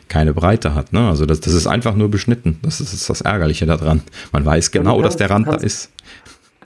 keine 0.08 0.34
Breite 0.34 0.74
hat. 0.74 0.92
Ne? 0.92 1.08
Also 1.08 1.24
das, 1.24 1.40
das 1.40 1.54
ist 1.54 1.66
einfach 1.66 1.94
nur 1.94 2.10
beschnitten. 2.10 2.58
Das 2.62 2.80
ist, 2.80 2.92
das, 2.92 3.00
ist 3.00 3.10
das 3.10 3.20
Ärgerliche 3.22 3.64
daran. 3.64 4.02
Man 4.32 4.44
weiß 4.44 4.70
genau, 4.70 4.96
ja, 4.96 5.02
kannst, 5.02 5.06
dass 5.06 5.16
der 5.16 5.30
Rand 5.30 5.46
kannst, 5.46 5.62
da 5.62 5.66
ist. 5.66 5.90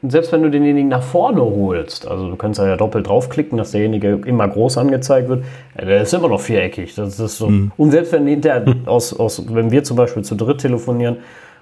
Selbst 0.03 0.33
wenn 0.33 0.43
du 0.43 0.51
denjenigen 0.51 0.89
nach 0.89 1.03
vorne 1.03 1.41
holst, 1.41 2.07
also 2.07 2.29
du 2.29 2.37
kannst 2.37 2.61
ja 2.61 2.77
doppelt 2.77 3.09
draufklicken, 3.09 3.59
dass 3.59 3.73
derjenige 3.73 4.21
immer 4.25 4.47
groß 4.47 4.79
angezeigt 4.79 5.29
wird, 5.29 5.45
der 5.77 6.03
ist 6.03 6.15
immer 6.15 6.29
noch 6.29 6.41
viereckig. 6.41 6.95
Das 6.95 7.19
ist 7.19 7.39
so. 7.39 7.49
Mhm. 7.49 7.73
Und 7.77 7.91
selbst 7.91 8.13
wenn 8.13 8.27
hinterher 8.27 8.65
aus, 8.87 9.13
aus, 9.13 9.43
wenn 9.53 9.71
wir 9.71 9.85
zum 9.85 9.97
Beispiel 9.97 10.23
zu 10.23 10.35
dritt 10.37 10.59
telefonieren 10.59 11.19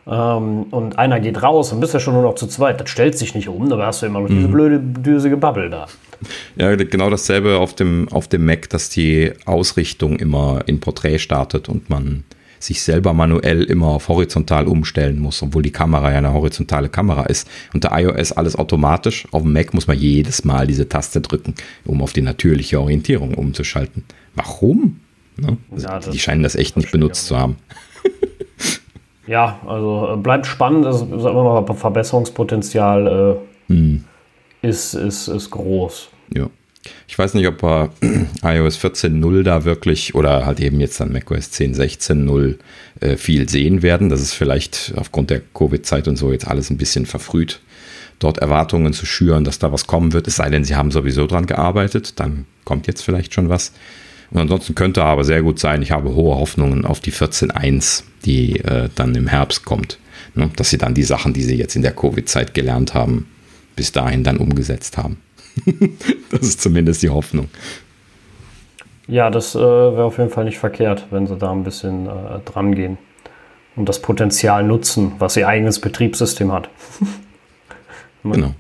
ähm, 0.07 0.65
und 0.71 0.99
einer 0.99 1.21
geht 1.21 1.43
raus 1.43 1.73
und 1.73 1.81
bist 1.81 1.95
ja 1.95 2.01
schon 2.01 2.15
nur 2.15 2.23
noch 2.23 2.35
zu 2.35 2.47
zweit, 2.47 2.81
das 2.81 2.91
stellt 2.91 3.17
sich 3.17 3.35
nicht 3.35 3.49
um, 3.49 3.73
aber 3.73 3.87
hast 3.87 4.03
du 4.03 4.07
immer 4.07 4.21
noch 4.21 4.29
mhm. 4.29 4.37
diese 4.37 4.49
blöde, 4.49 4.81
düsige 4.81 5.37
Bubble 5.37 5.71
da. 5.71 5.87
Ja, 6.57 6.75
genau 6.77 7.11
dasselbe 7.11 7.59
auf 7.59 7.75
dem, 7.75 8.09
auf 8.11 8.29
dem 8.29 8.45
Mac, 8.47 8.69
dass 8.71 8.89
die 8.89 9.33
Ausrichtung 9.45 10.19
immer 10.19 10.63
in 10.67 10.81
Porträt 10.81 11.19
startet 11.19 11.69
und 11.69 11.91
man 11.91 12.25
sich 12.67 12.83
selber 12.83 13.13
manuell 13.15 13.63
immer 13.63 13.89
auf 13.89 14.09
horizontal 14.09 14.67
umstellen 14.67 15.19
muss, 15.19 15.43
obwohl 15.43 15.63
die 15.63 15.71
Kamera 15.71 16.11
ja 16.11 16.19
eine 16.19 16.33
horizontale 16.33 16.89
Kamera 16.89 17.27
ist. 17.27 17.49
Unter 17.73 17.99
iOS 17.99 18.33
alles 18.33 18.57
automatisch. 18.57 19.27
Auf 19.33 19.43
dem 19.43 19.53
Mac 19.53 19.73
muss 19.73 19.87
man 19.87 19.99
jedes 19.99 20.45
Mal 20.45 20.67
diese 20.67 20.89
Taste 20.89 21.21
drücken, 21.21 21.55
um 21.85 22.03
auf 22.03 22.13
die 22.13 22.23
natürliche 22.23 22.81
Orientierung 22.81 23.35
umzuschalten. 23.35 24.05
Warum? 24.35 25.01
Ne? 25.37 25.57
Also 25.71 25.87
ja, 25.87 25.99
die 26.01 26.19
scheinen 26.19 26.43
das 26.43 26.57
echt 26.57 26.77
nicht 26.77 26.93
benutzt 26.93 27.27
zu 27.27 27.39
haben. 27.39 27.57
ja, 29.27 29.61
also 29.67 30.15
äh, 30.15 30.17
bleibt 30.17 30.47
spannend. 30.47 30.87
Es 30.87 30.97
ist 30.97 31.11
immer 31.11 31.61
noch 31.61 31.77
Verbesserungspotenzial 31.77 33.39
äh, 33.69 33.73
hm. 33.73 34.05
ist, 34.63 34.95
ist, 34.95 35.29
ist 35.29 35.51
groß. 35.51 36.09
Ja. 36.35 36.49
Ich 37.09 37.19
weiß 37.19 37.35
nicht, 37.35 37.47
ob 37.47 37.63
wir 37.63 37.91
iOS 38.43 38.79
14.0 38.79 39.43
da 39.43 39.65
wirklich 39.65 40.15
oder 40.15 40.47
halt 40.47 40.61
eben 40.61 40.81
jetzt 40.81 41.01
dann 41.01 41.13
macOS 41.13 41.51
10.16.0 41.53 42.57
äh, 43.01 43.17
viel 43.17 43.49
sehen 43.49 43.83
werden. 43.83 44.09
Das 44.09 44.21
ist 44.21 44.35
vielleicht 44.35 44.93
aufgrund 44.97 45.31
der 45.31 45.41
Covid-Zeit 45.41 46.09
und 46.09 46.17
so 46.17 46.33
jetzt 46.33 46.47
alles 46.47 46.71
ein 46.71 46.77
bisschen 46.77 47.07
verfrüht, 47.07 47.61
dort 48.19 48.39
Erwartungen 48.39 48.93
zu 48.93 49.07
schüren, 49.07 49.45
dass 49.45 49.59
da 49.59 49.73
was 49.73 49.87
kommen 49.87 50.13
wird. 50.13 50.27
Es 50.29 50.37
sei 50.37 50.51
denn, 50.51 50.65
sie 50.65 50.77
haben 50.77 50.91
sowieso 50.91 51.27
dran 51.27 51.47
gearbeitet, 51.47 52.19
dann 52.21 52.47
kommt 52.65 52.87
jetzt 52.87 53.03
vielleicht 53.03 53.35
schon 53.35 53.49
was. 53.49 53.73
Und 54.31 54.41
ansonsten 54.41 54.75
könnte 54.75 55.05
aber 55.05 55.25
sehr 55.25 55.43
gut 55.43 55.59
sein, 55.59 55.83
ich 55.83 55.93
habe 55.93 56.15
hohe 56.15 56.37
Hoffnungen 56.37 56.85
auf 56.85 57.01
die 57.01 57.13
14.1, 57.13 58.03
die 58.25 58.59
äh, 58.61 58.89
dann 58.95 59.15
im 59.15 59.29
Herbst 59.29 59.65
kommt. 59.65 59.99
Ne? 60.35 60.51
Dass 60.57 60.71
sie 60.71 60.79
dann 60.79 60.95
die 60.95 61.05
Sachen, 61.05 61.33
die 61.33 61.43
sie 61.43 61.57
jetzt 61.57 61.77
in 61.77 61.83
der 61.83 61.95
Covid-Zeit 61.95 62.55
gelernt 62.55 62.95
haben, 62.95 63.29
bis 63.77 63.93
dahin 63.93 64.25
dann 64.25 64.39
umgesetzt 64.39 64.97
haben. 64.97 65.19
das 66.31 66.41
ist 66.41 66.61
zumindest 66.61 67.03
die 67.03 67.11
Hoffnung. 67.11 67.49
Ja, 69.09 69.31
das 69.31 69.55
äh, 69.55 69.61
wäre 69.61 70.05
auf 70.05 70.19
jeden 70.19 70.31
Fall 70.31 70.45
nicht 70.45 70.59
verkehrt, 70.59 71.07
wenn 71.11 71.27
sie 71.27 71.37
da 71.37 71.53
ein 71.53 71.65
bisschen 71.65 72.07
äh, 72.07 72.41
dran 72.45 72.75
gehen 72.75 72.99
und 73.77 73.89
das 73.89 74.01
Potenzial 74.03 74.65
nutzen, 74.65 75.13
was 75.19 75.37
ihr 75.37 75.47
eigenes 75.47 75.81
Betriebssystem 75.81 76.53
hat. 76.53 76.69
genau. 78.25 78.53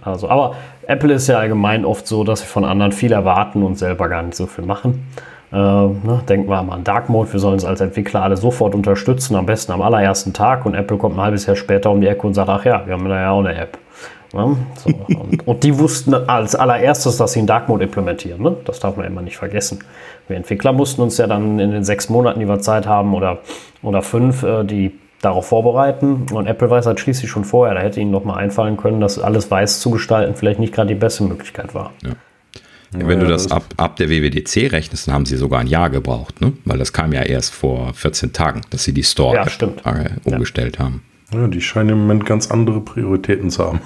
Also, 0.00 0.28
aber 0.28 0.54
Apple 0.86 1.12
ist 1.12 1.26
ja 1.26 1.38
allgemein 1.38 1.84
oft 1.84 2.06
so, 2.06 2.22
dass 2.24 2.40
sie 2.40 2.46
von 2.46 2.64
anderen 2.64 2.92
viel 2.92 3.12
erwarten 3.12 3.62
und 3.62 3.76
selber 3.76 4.08
gar 4.08 4.22
nicht 4.22 4.36
so 4.36 4.46
viel 4.46 4.64
machen. 4.64 5.06
Äh, 5.52 5.56
ne, 5.56 6.22
denken 6.28 6.48
wir 6.48 6.62
mal 6.62 6.76
an 6.76 6.84
Dark 6.84 7.08
Mode, 7.08 7.32
wir 7.32 7.40
sollen 7.40 7.56
es 7.56 7.64
als 7.64 7.80
Entwickler 7.80 8.22
alle 8.22 8.36
sofort 8.36 8.74
unterstützen, 8.74 9.36
am 9.36 9.44
besten 9.44 9.72
am 9.72 9.82
allerersten 9.82 10.32
Tag 10.32 10.64
und 10.64 10.74
Apple 10.74 10.96
kommt 10.96 11.16
ein 11.16 11.20
halbes 11.20 11.44
Jahr 11.44 11.56
später 11.56 11.90
um 11.90 12.00
die 12.00 12.06
Ecke 12.06 12.26
und 12.26 12.34
sagt, 12.34 12.48
ach 12.48 12.64
ja, 12.64 12.86
wir 12.86 12.94
haben 12.94 13.06
da 13.06 13.20
ja 13.20 13.30
auch 13.32 13.40
eine 13.40 13.54
App. 13.54 13.76
Ne? 14.32 14.56
So, 14.76 14.90
und, 15.18 15.46
und, 15.46 15.64
die 15.64 15.78
wussten 15.78 16.14
als 16.14 16.54
allererstes, 16.54 17.18
dass 17.18 17.32
sie 17.32 17.40
einen 17.40 17.46
Dark 17.46 17.68
Mode 17.68 17.84
implementieren. 17.84 18.42
Ne? 18.42 18.56
Das 18.64 18.80
darf 18.80 18.96
man 18.96 19.06
immer 19.06 19.22
nicht 19.22 19.36
vergessen. 19.36 19.80
Wir 20.28 20.36
Entwickler 20.36 20.72
mussten 20.72 21.02
uns 21.02 21.18
ja 21.18 21.26
dann 21.26 21.58
in 21.58 21.70
den 21.70 21.84
sechs 21.84 22.08
Monaten, 22.08 22.40
die 22.40 22.48
wir 22.48 22.60
Zeit 22.60 22.86
haben, 22.86 23.14
oder, 23.14 23.40
oder 23.82 24.02
fünf, 24.02 24.42
äh, 24.42 24.64
die 24.64 24.98
darauf 25.20 25.46
vorbereiten. 25.46 26.26
Und 26.32 26.46
Apple 26.46 26.70
weiß 26.70 26.86
halt 26.86 27.00
schließlich 27.00 27.30
schon 27.30 27.44
vorher, 27.44 27.74
da 27.74 27.80
hätte 27.80 28.00
ihnen 28.00 28.10
noch 28.10 28.24
mal 28.24 28.36
einfallen 28.36 28.76
können, 28.76 29.00
dass 29.00 29.18
alles 29.18 29.50
weiß 29.50 29.80
zu 29.80 29.90
gestalten 29.90 30.34
vielleicht 30.34 30.60
nicht 30.60 30.74
gerade 30.74 30.88
die 30.88 30.94
beste 30.94 31.24
Möglichkeit 31.24 31.74
war. 31.74 31.92
Ja. 32.02 32.10
Ja, 32.98 33.08
wenn 33.08 33.20
du 33.20 33.26
das 33.26 33.50
ab, 33.50 33.64
ab 33.78 33.96
der 33.96 34.10
WWDC 34.10 34.70
rechnest, 34.70 35.06
dann 35.06 35.14
haben 35.14 35.24
sie 35.24 35.36
sogar 35.36 35.60
ein 35.60 35.66
Jahr 35.66 35.88
gebraucht, 35.88 36.42
ne? 36.42 36.52
weil 36.66 36.76
das 36.76 36.92
kam 36.92 37.12
ja 37.14 37.22
erst 37.22 37.54
vor 37.54 37.94
14 37.94 38.34
Tagen, 38.34 38.60
dass 38.68 38.84
sie 38.84 38.92
die 38.92 39.02
Store 39.02 39.34
ja, 39.34 39.40
umgestellt 40.24 40.78
haben. 40.78 41.02
Ja, 41.32 41.46
die 41.46 41.62
scheinen 41.62 41.90
im 41.90 42.00
Moment 42.00 42.26
ganz 42.26 42.50
andere 42.50 42.82
Prioritäten 42.82 43.48
zu 43.48 43.64
haben. 43.64 43.80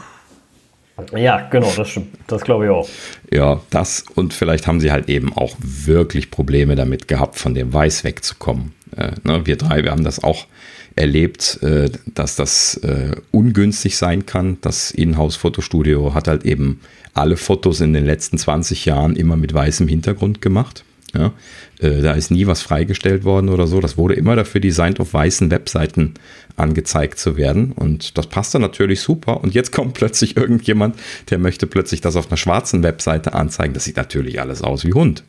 Ja, 1.15 1.49
genau, 1.51 1.71
das. 1.77 2.01
Das 2.27 2.43
glaube 2.43 2.65
ich 2.65 2.71
auch. 2.71 2.89
Ja, 3.33 3.61
das 3.71 4.05
und 4.15 4.33
vielleicht 4.33 4.67
haben 4.67 4.81
sie 4.81 4.91
halt 4.91 5.09
eben 5.09 5.33
auch 5.33 5.55
wirklich 5.61 6.31
Probleme 6.31 6.75
damit 6.75 7.07
gehabt, 7.07 7.39
von 7.39 7.55
dem 7.55 7.73
Weiß 7.73 8.03
wegzukommen. 8.05 8.73
Äh, 8.97 9.13
ne, 9.25 9.43
wir 9.45 9.57
drei, 9.57 9.85
wir 9.85 9.91
haben 9.91 10.05
das 10.05 10.25
auch 10.25 10.47
erlebt, 10.95 11.63
äh, 11.63 11.91
dass 12.07 12.37
das 12.37 12.77
äh, 12.79 13.17
ungünstig 13.31 13.99
sein 13.99 14.25
kann. 14.25 14.59
Das 14.63 14.91
Inhouse-Fotostudio 14.91 16.15
hat 16.15 16.29
halt 16.29 16.45
eben 16.47 16.81
alle 17.13 17.37
Fotos 17.37 17.81
in 17.81 17.93
den 17.93 18.07
letzten 18.07 18.39
20 18.39 18.87
Jahren 18.87 19.17
immer 19.17 19.37
mit 19.37 19.53
weißem 19.53 19.89
Hintergrund 19.89 20.41
gemacht. 20.41 20.85
Ja, 21.15 21.33
äh, 21.81 22.03
da 22.03 22.13
ist 22.13 22.31
nie 22.31 22.47
was 22.47 22.63
freigestellt 22.63 23.25
worden 23.25 23.49
oder 23.49 23.67
so. 23.67 23.81
Das 23.81 23.97
wurde 23.97 24.15
immer 24.15 24.37
dafür 24.37 24.61
designt, 24.61 25.01
auf 25.01 25.15
weißen 25.15 25.51
Webseiten 25.51 26.15
angezeigt 26.57 27.19
zu 27.19 27.37
werden. 27.37 27.73
Und 27.73 28.19
das 28.19 28.27
passt 28.27 28.55
dann 28.55 28.63
natürlich 28.63 29.01
super. 29.01 29.43
Und 29.43 29.55
jetzt 29.55 29.73
kommt 29.73 29.95
plötzlich 29.95 30.37
irgendjemand, 30.37 30.97
der 31.31 31.39
möchte 31.39 31.67
plötzlich 31.67 32.01
das 32.01 32.17
auf 32.17 32.29
einer 32.29 32.37
schwarzen 32.37 32.83
Webseite 32.83 33.35
anzeigen. 33.35 33.75
Das 33.75 33.85
sieht 33.85 33.97
natürlich 33.97 34.41
alles 34.41 34.63
aus 34.63 34.85
wie 34.85 34.93
Hund. 34.93 35.25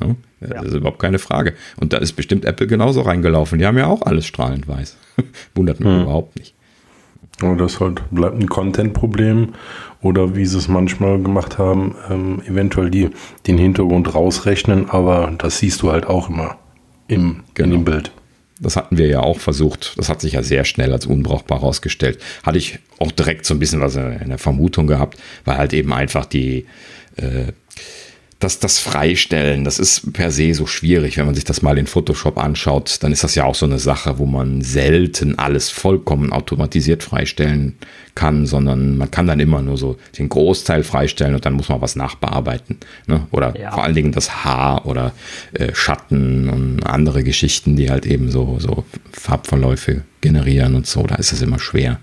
Ja, 0.00 0.16
das 0.40 0.50
ja. 0.50 0.62
ist 0.62 0.74
überhaupt 0.74 0.98
keine 0.98 1.18
Frage. 1.18 1.54
Und 1.76 1.92
da 1.92 1.98
ist 1.98 2.12
bestimmt 2.12 2.44
Apple 2.44 2.66
genauso 2.66 3.02
reingelaufen. 3.02 3.58
Die 3.58 3.66
haben 3.66 3.78
ja 3.78 3.86
auch 3.86 4.02
alles 4.02 4.26
strahlend 4.26 4.68
weiß. 4.68 4.96
Wundert 5.54 5.80
mich 5.80 5.88
hm. 5.88 6.02
überhaupt 6.02 6.36
nicht. 6.36 6.54
Das 7.58 7.80
halt 7.80 8.02
bleibt 8.10 8.38
ein 8.38 8.48
Content-Problem 8.48 9.54
oder 10.04 10.36
wie 10.36 10.44
sie 10.44 10.58
es 10.58 10.68
manchmal 10.68 11.18
gemacht 11.18 11.56
haben, 11.56 11.96
ähm, 12.10 12.42
eventuell 12.46 12.90
die, 12.90 13.08
den 13.46 13.56
Hintergrund 13.56 14.14
rausrechnen, 14.14 14.90
aber 14.90 15.32
das 15.38 15.58
siehst 15.58 15.80
du 15.80 15.90
halt 15.90 16.06
auch 16.06 16.28
immer 16.28 16.58
im, 17.08 17.42
genau. 17.54 17.64
in 17.64 17.70
dem 17.70 17.84
Bild. 17.84 18.12
Das 18.60 18.76
hatten 18.76 18.98
wir 18.98 19.08
ja 19.08 19.20
auch 19.20 19.38
versucht. 19.38 19.94
Das 19.96 20.10
hat 20.10 20.20
sich 20.20 20.34
ja 20.34 20.42
sehr 20.42 20.64
schnell 20.64 20.92
als 20.92 21.06
unbrauchbar 21.06 21.60
herausgestellt. 21.60 22.18
Hatte 22.44 22.58
ich 22.58 22.78
auch 22.98 23.10
direkt 23.12 23.46
so 23.46 23.54
ein 23.54 23.58
bisschen 23.58 23.80
was 23.80 23.96
in 23.96 24.28
der 24.28 24.38
Vermutung 24.38 24.86
gehabt, 24.86 25.18
weil 25.46 25.56
halt 25.56 25.72
eben 25.72 25.92
einfach 25.92 26.26
die, 26.26 26.66
äh, 27.16 27.52
das, 28.38 28.58
das 28.58 28.78
Freistellen, 28.78 29.64
das 29.64 29.78
ist 29.78 30.12
per 30.12 30.30
se 30.30 30.54
so 30.54 30.66
schwierig. 30.66 31.16
Wenn 31.16 31.26
man 31.26 31.34
sich 31.34 31.44
das 31.44 31.62
mal 31.62 31.78
in 31.78 31.86
Photoshop 31.86 32.38
anschaut, 32.38 32.98
dann 33.00 33.12
ist 33.12 33.24
das 33.24 33.34
ja 33.34 33.44
auch 33.44 33.54
so 33.54 33.66
eine 33.66 33.78
Sache, 33.78 34.18
wo 34.18 34.26
man 34.26 34.60
selten 34.60 35.38
alles 35.38 35.70
vollkommen 35.70 36.32
automatisiert 36.32 37.02
freistellen 37.02 37.76
kann, 38.14 38.46
sondern 38.46 38.98
man 38.98 39.10
kann 39.10 39.26
dann 39.26 39.40
immer 39.40 39.62
nur 39.62 39.76
so 39.76 39.96
den 40.18 40.28
Großteil 40.28 40.84
freistellen 40.84 41.34
und 41.34 41.46
dann 41.46 41.54
muss 41.54 41.68
man 41.68 41.80
was 41.80 41.96
nachbearbeiten. 41.96 42.78
Ne? 43.06 43.26
Oder 43.30 43.58
ja. 43.58 43.72
vor 43.72 43.84
allen 43.84 43.94
Dingen 43.94 44.12
das 44.12 44.44
Haar 44.44 44.86
oder 44.86 45.12
äh, 45.52 45.74
Schatten 45.74 46.48
und 46.48 46.86
andere 46.86 47.24
Geschichten, 47.24 47.76
die 47.76 47.90
halt 47.90 48.06
eben 48.06 48.30
so, 48.30 48.58
so 48.58 48.84
Farbverläufe 49.12 50.02
generieren 50.20 50.74
und 50.74 50.86
so. 50.86 51.02
Da 51.04 51.16
ist 51.16 51.32
es 51.32 51.42
immer 51.42 51.58
schwer. 51.58 51.98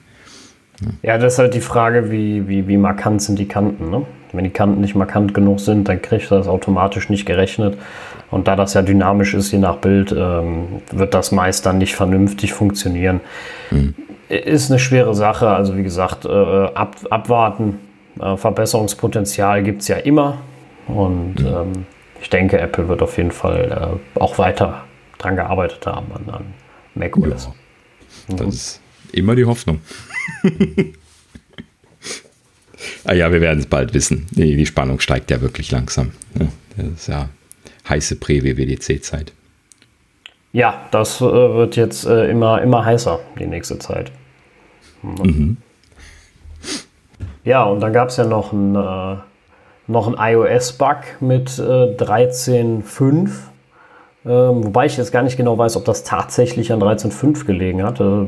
Ja, 1.03 1.17
das 1.17 1.33
ist 1.33 1.39
halt 1.39 1.53
die 1.53 1.61
Frage, 1.61 2.11
wie, 2.11 2.47
wie, 2.47 2.67
wie 2.67 2.77
markant 2.77 3.21
sind 3.21 3.37
die 3.37 3.47
Kanten. 3.47 3.89
Ne? 3.89 4.05
Wenn 4.33 4.43
die 4.43 4.49
Kanten 4.49 4.81
nicht 4.81 4.95
markant 4.95 5.33
genug 5.33 5.59
sind, 5.59 5.87
dann 5.87 6.01
kriegt 6.01 6.31
das 6.31 6.47
automatisch 6.47 7.09
nicht 7.09 7.25
gerechnet. 7.25 7.77
Und 8.31 8.47
da 8.47 8.55
das 8.55 8.73
ja 8.73 8.81
dynamisch 8.81 9.33
ist, 9.33 9.51
je 9.51 9.59
nach 9.59 9.77
Bild, 9.77 10.13
ähm, 10.17 10.81
wird 10.91 11.13
das 11.13 11.31
meist 11.31 11.65
dann 11.65 11.77
nicht 11.77 11.95
vernünftig 11.95 12.53
funktionieren. 12.53 13.19
Mhm. 13.69 13.93
Ist 14.29 14.71
eine 14.71 14.79
schwere 14.79 15.13
Sache. 15.13 15.49
Also 15.49 15.77
wie 15.77 15.83
gesagt, 15.83 16.25
äh, 16.25 16.29
ab, 16.29 16.95
abwarten. 17.09 17.79
Äh, 18.19 18.37
Verbesserungspotenzial 18.37 19.63
gibt 19.63 19.81
es 19.81 19.89
ja 19.89 19.97
immer. 19.97 20.37
Und 20.87 21.39
mhm. 21.39 21.47
ähm, 21.47 21.85
ich 22.21 22.29
denke, 22.29 22.59
Apple 22.59 22.87
wird 22.87 23.01
auf 23.01 23.17
jeden 23.17 23.31
Fall 23.31 23.99
äh, 24.15 24.19
auch 24.19 24.37
weiter 24.37 24.83
dran 25.17 25.35
gearbeitet 25.35 25.85
haben 25.85 26.07
an, 26.13 26.33
an 26.33 26.45
macOS. 26.95 27.49
Ja, 28.29 28.35
das 28.35 28.47
ist 28.47 28.81
immer 29.11 29.35
die 29.35 29.45
Hoffnung. 29.45 29.81
ah 33.05 33.13
ja, 33.13 33.31
wir 33.31 33.41
werden 33.41 33.59
es 33.59 33.65
bald 33.65 33.93
wissen. 33.93 34.27
Die, 34.31 34.55
die, 34.55 34.65
Spannung 34.65 34.99
steigt 34.99 35.31
ja 35.31 35.41
wirklich 35.41 35.71
langsam. 35.71 36.11
Das 36.77 36.87
ist 36.87 37.07
ja 37.07 37.29
heiße 37.87 38.15
Prä-WWDC-Zeit. 38.17 39.33
Ja, 40.53 40.87
das 40.91 41.21
äh, 41.21 41.23
wird 41.23 41.75
jetzt 41.75 42.05
äh, 42.05 42.29
immer, 42.29 42.61
immer 42.61 42.83
heißer 42.83 43.19
die 43.39 43.47
nächste 43.47 43.79
Zeit. 43.79 44.11
Mhm. 45.01 45.15
Mhm. 45.23 45.57
Ja, 47.43 47.63
und 47.63 47.79
dann 47.79 47.93
gab 47.93 48.09
es 48.09 48.17
ja 48.17 48.25
noch 48.25 48.51
ein, 48.51 48.75
äh, 48.75 49.17
noch 49.87 50.07
ein 50.07 50.15
iOS-Bug 50.17 50.97
mit 51.21 51.49
13.5 51.49 53.25
äh, 53.25 53.29
ähm, 54.23 54.65
wobei 54.65 54.85
ich 54.85 54.97
jetzt 54.97 55.11
gar 55.11 55.23
nicht 55.23 55.37
genau 55.37 55.57
weiß, 55.57 55.77
ob 55.77 55.85
das 55.85 56.03
tatsächlich 56.03 56.71
an 56.71 56.79
13.5 56.79 57.45
gelegen 57.45 57.81
hat. 57.83 57.99
Äh, 57.99 58.25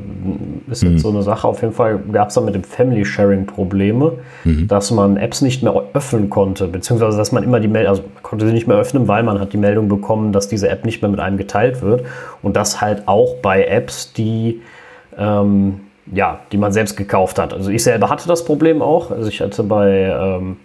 ist 0.71 0.82
jetzt 0.82 0.91
mhm. 0.91 0.97
so 0.97 1.10
eine 1.10 1.21
Sache. 1.21 1.47
Auf 1.47 1.62
jeden 1.62 1.73
Fall 1.73 1.99
gab 2.12 2.29
es 2.29 2.36
da 2.36 2.41
mit 2.41 2.56
dem 2.56 2.63
Family 2.63 3.06
Sharing 3.06 3.45
Probleme, 3.45 4.13
mhm. 4.43 4.67
dass 4.67 4.89
man 4.91 5.17
Apps 5.17 5.41
nicht 5.41 5.62
mehr 5.62 5.73
öffnen 5.93 6.29
konnte, 6.29 6.67
beziehungsweise 6.67 7.17
dass 7.17 7.32
man 7.32 7.43
immer 7.43 7.60
die 7.60 7.67
Meldung, 7.67 7.89
also 7.89 8.01
man 8.01 8.23
konnte 8.23 8.47
sie 8.47 8.53
nicht 8.53 8.67
mehr 8.67 8.77
öffnen, 8.77 9.08
weil 9.08 9.23
man 9.23 9.39
hat 9.39 9.53
die 9.53 9.58
Meldung 9.58 9.88
bekommen, 9.88 10.32
dass 10.32 10.47
diese 10.47 10.67
App 10.69 10.84
nicht 10.84 11.01
mehr 11.01 11.12
mit 11.12 11.19
einem 11.19 11.38
geteilt 11.38 11.82
wird. 11.82 12.06
Und 12.41 12.56
das 12.56 12.82
halt 12.82 13.08
auch 13.08 13.36
bei 13.41 13.65
Apps, 13.65 14.13
die 14.13 14.62
ähm, 15.17 15.82
ja, 16.12 16.39
die 16.51 16.58
man 16.58 16.71
selbst 16.71 16.97
gekauft 16.97 17.39
hat. 17.39 17.53
Also 17.53 17.69
ich 17.69 17.84
selber 17.84 18.10
hatte 18.10 18.27
das 18.27 18.43
Problem 18.45 18.82
auch. 18.82 19.12
Also 19.12 19.29
ich 19.29 19.41
hatte 19.41 19.63
bei, 19.63 20.13
ähm, 20.19 20.58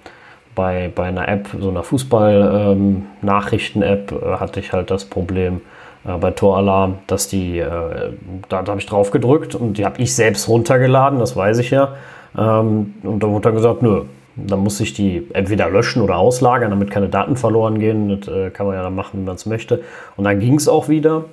bei, 0.58 0.90
bei 0.92 1.04
einer 1.04 1.28
App, 1.28 1.48
so 1.60 1.70
einer 1.70 1.84
Fußball-Nachrichten-App, 1.84 4.10
ähm, 4.10 4.18
äh, 4.18 4.36
hatte 4.38 4.58
ich 4.58 4.72
halt 4.72 4.90
das 4.90 5.04
Problem 5.04 5.60
äh, 6.04 6.18
bei 6.18 6.32
Toralarm, 6.32 6.98
dass 7.06 7.28
die, 7.28 7.60
äh, 7.60 8.10
da, 8.48 8.62
da 8.62 8.72
habe 8.72 8.80
ich 8.80 8.86
drauf 8.86 9.12
gedrückt 9.12 9.54
und 9.54 9.78
die 9.78 9.84
habe 9.84 10.02
ich 10.02 10.16
selbst 10.16 10.48
runtergeladen, 10.48 11.20
das 11.20 11.36
weiß 11.36 11.58
ich 11.58 11.70
ja. 11.70 11.94
Ähm, 12.36 12.94
und 13.04 13.22
da 13.22 13.28
wurde 13.28 13.42
dann 13.42 13.54
gesagt, 13.54 13.82
nö, 13.82 14.02
dann 14.34 14.58
muss 14.58 14.80
ich 14.80 14.94
die 14.94 15.28
entweder 15.32 15.70
löschen 15.70 16.02
oder 16.02 16.16
auslagern, 16.16 16.70
damit 16.70 16.90
keine 16.90 17.08
Daten 17.08 17.36
verloren 17.36 17.78
gehen. 17.78 18.08
Das 18.08 18.26
äh, 18.26 18.50
kann 18.50 18.66
man 18.66 18.74
ja 18.74 18.82
dann 18.82 18.96
machen, 18.96 19.20
wie 19.20 19.24
man 19.24 19.36
es 19.36 19.46
möchte. 19.46 19.84
Und 20.16 20.24
dann 20.24 20.40
ging 20.40 20.56
es 20.56 20.66
auch 20.66 20.88
wieder. 20.88 21.26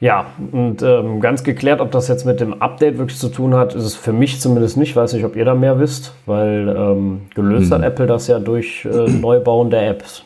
Ja, 0.00 0.26
und 0.52 0.82
ähm, 0.82 1.20
ganz 1.20 1.44
geklärt, 1.44 1.80
ob 1.80 1.90
das 1.90 2.08
jetzt 2.08 2.26
mit 2.26 2.40
dem 2.40 2.60
Update 2.60 2.98
wirklich 2.98 3.18
zu 3.18 3.28
tun 3.28 3.54
hat, 3.54 3.74
ist 3.74 3.84
es 3.84 3.94
für 3.94 4.12
mich 4.12 4.40
zumindest 4.40 4.76
nicht. 4.76 4.96
Weiß 4.96 5.12
nicht, 5.12 5.24
ob 5.24 5.36
ihr 5.36 5.44
da 5.44 5.54
mehr 5.54 5.78
wisst, 5.78 6.12
weil 6.26 6.74
ähm, 6.76 7.22
gelöst 7.34 7.66
hm. 7.66 7.78
hat 7.78 7.82
Apple 7.82 8.06
das 8.06 8.26
ja 8.26 8.38
durch 8.38 8.84
äh, 8.84 9.10
Neubauen 9.10 9.70
der 9.70 9.88
Apps. 9.88 10.24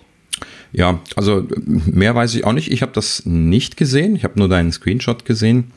Ja, 0.73 1.01
also 1.17 1.45
mehr 1.67 2.15
weiß 2.15 2.35
ich 2.35 2.45
auch 2.45 2.53
nicht. 2.53 2.71
Ich 2.71 2.83
habe 2.83 2.93
das 2.93 3.25
nicht 3.25 3.77
gesehen. 3.77 4.17
Ich 4.17 4.25
habe 4.25 4.39
nur 4.39 4.49
deinen 4.49 4.73
Screenshot 4.73 5.25
gesehen. 5.25 5.73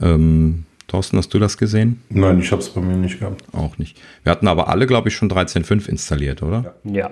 Ähm, 0.00 0.64
Thorsten, 0.86 1.16
hast 1.16 1.32
du 1.32 1.38
das 1.38 1.56
gesehen? 1.56 2.02
Nein, 2.10 2.40
ich 2.40 2.52
habe 2.52 2.60
es 2.60 2.68
bei 2.68 2.80
mir 2.80 2.96
nicht 2.96 3.18
gehabt. 3.18 3.42
Auch 3.52 3.78
nicht. 3.78 3.96
Wir 4.22 4.30
hatten 4.30 4.46
aber 4.46 4.68
alle, 4.68 4.86
glaube 4.86 5.08
ich, 5.08 5.14
schon 5.14 5.30
13.5 5.30 5.88
installiert, 5.88 6.42
oder? 6.42 6.74
Ja. 6.84 6.92
Ja. 6.92 7.10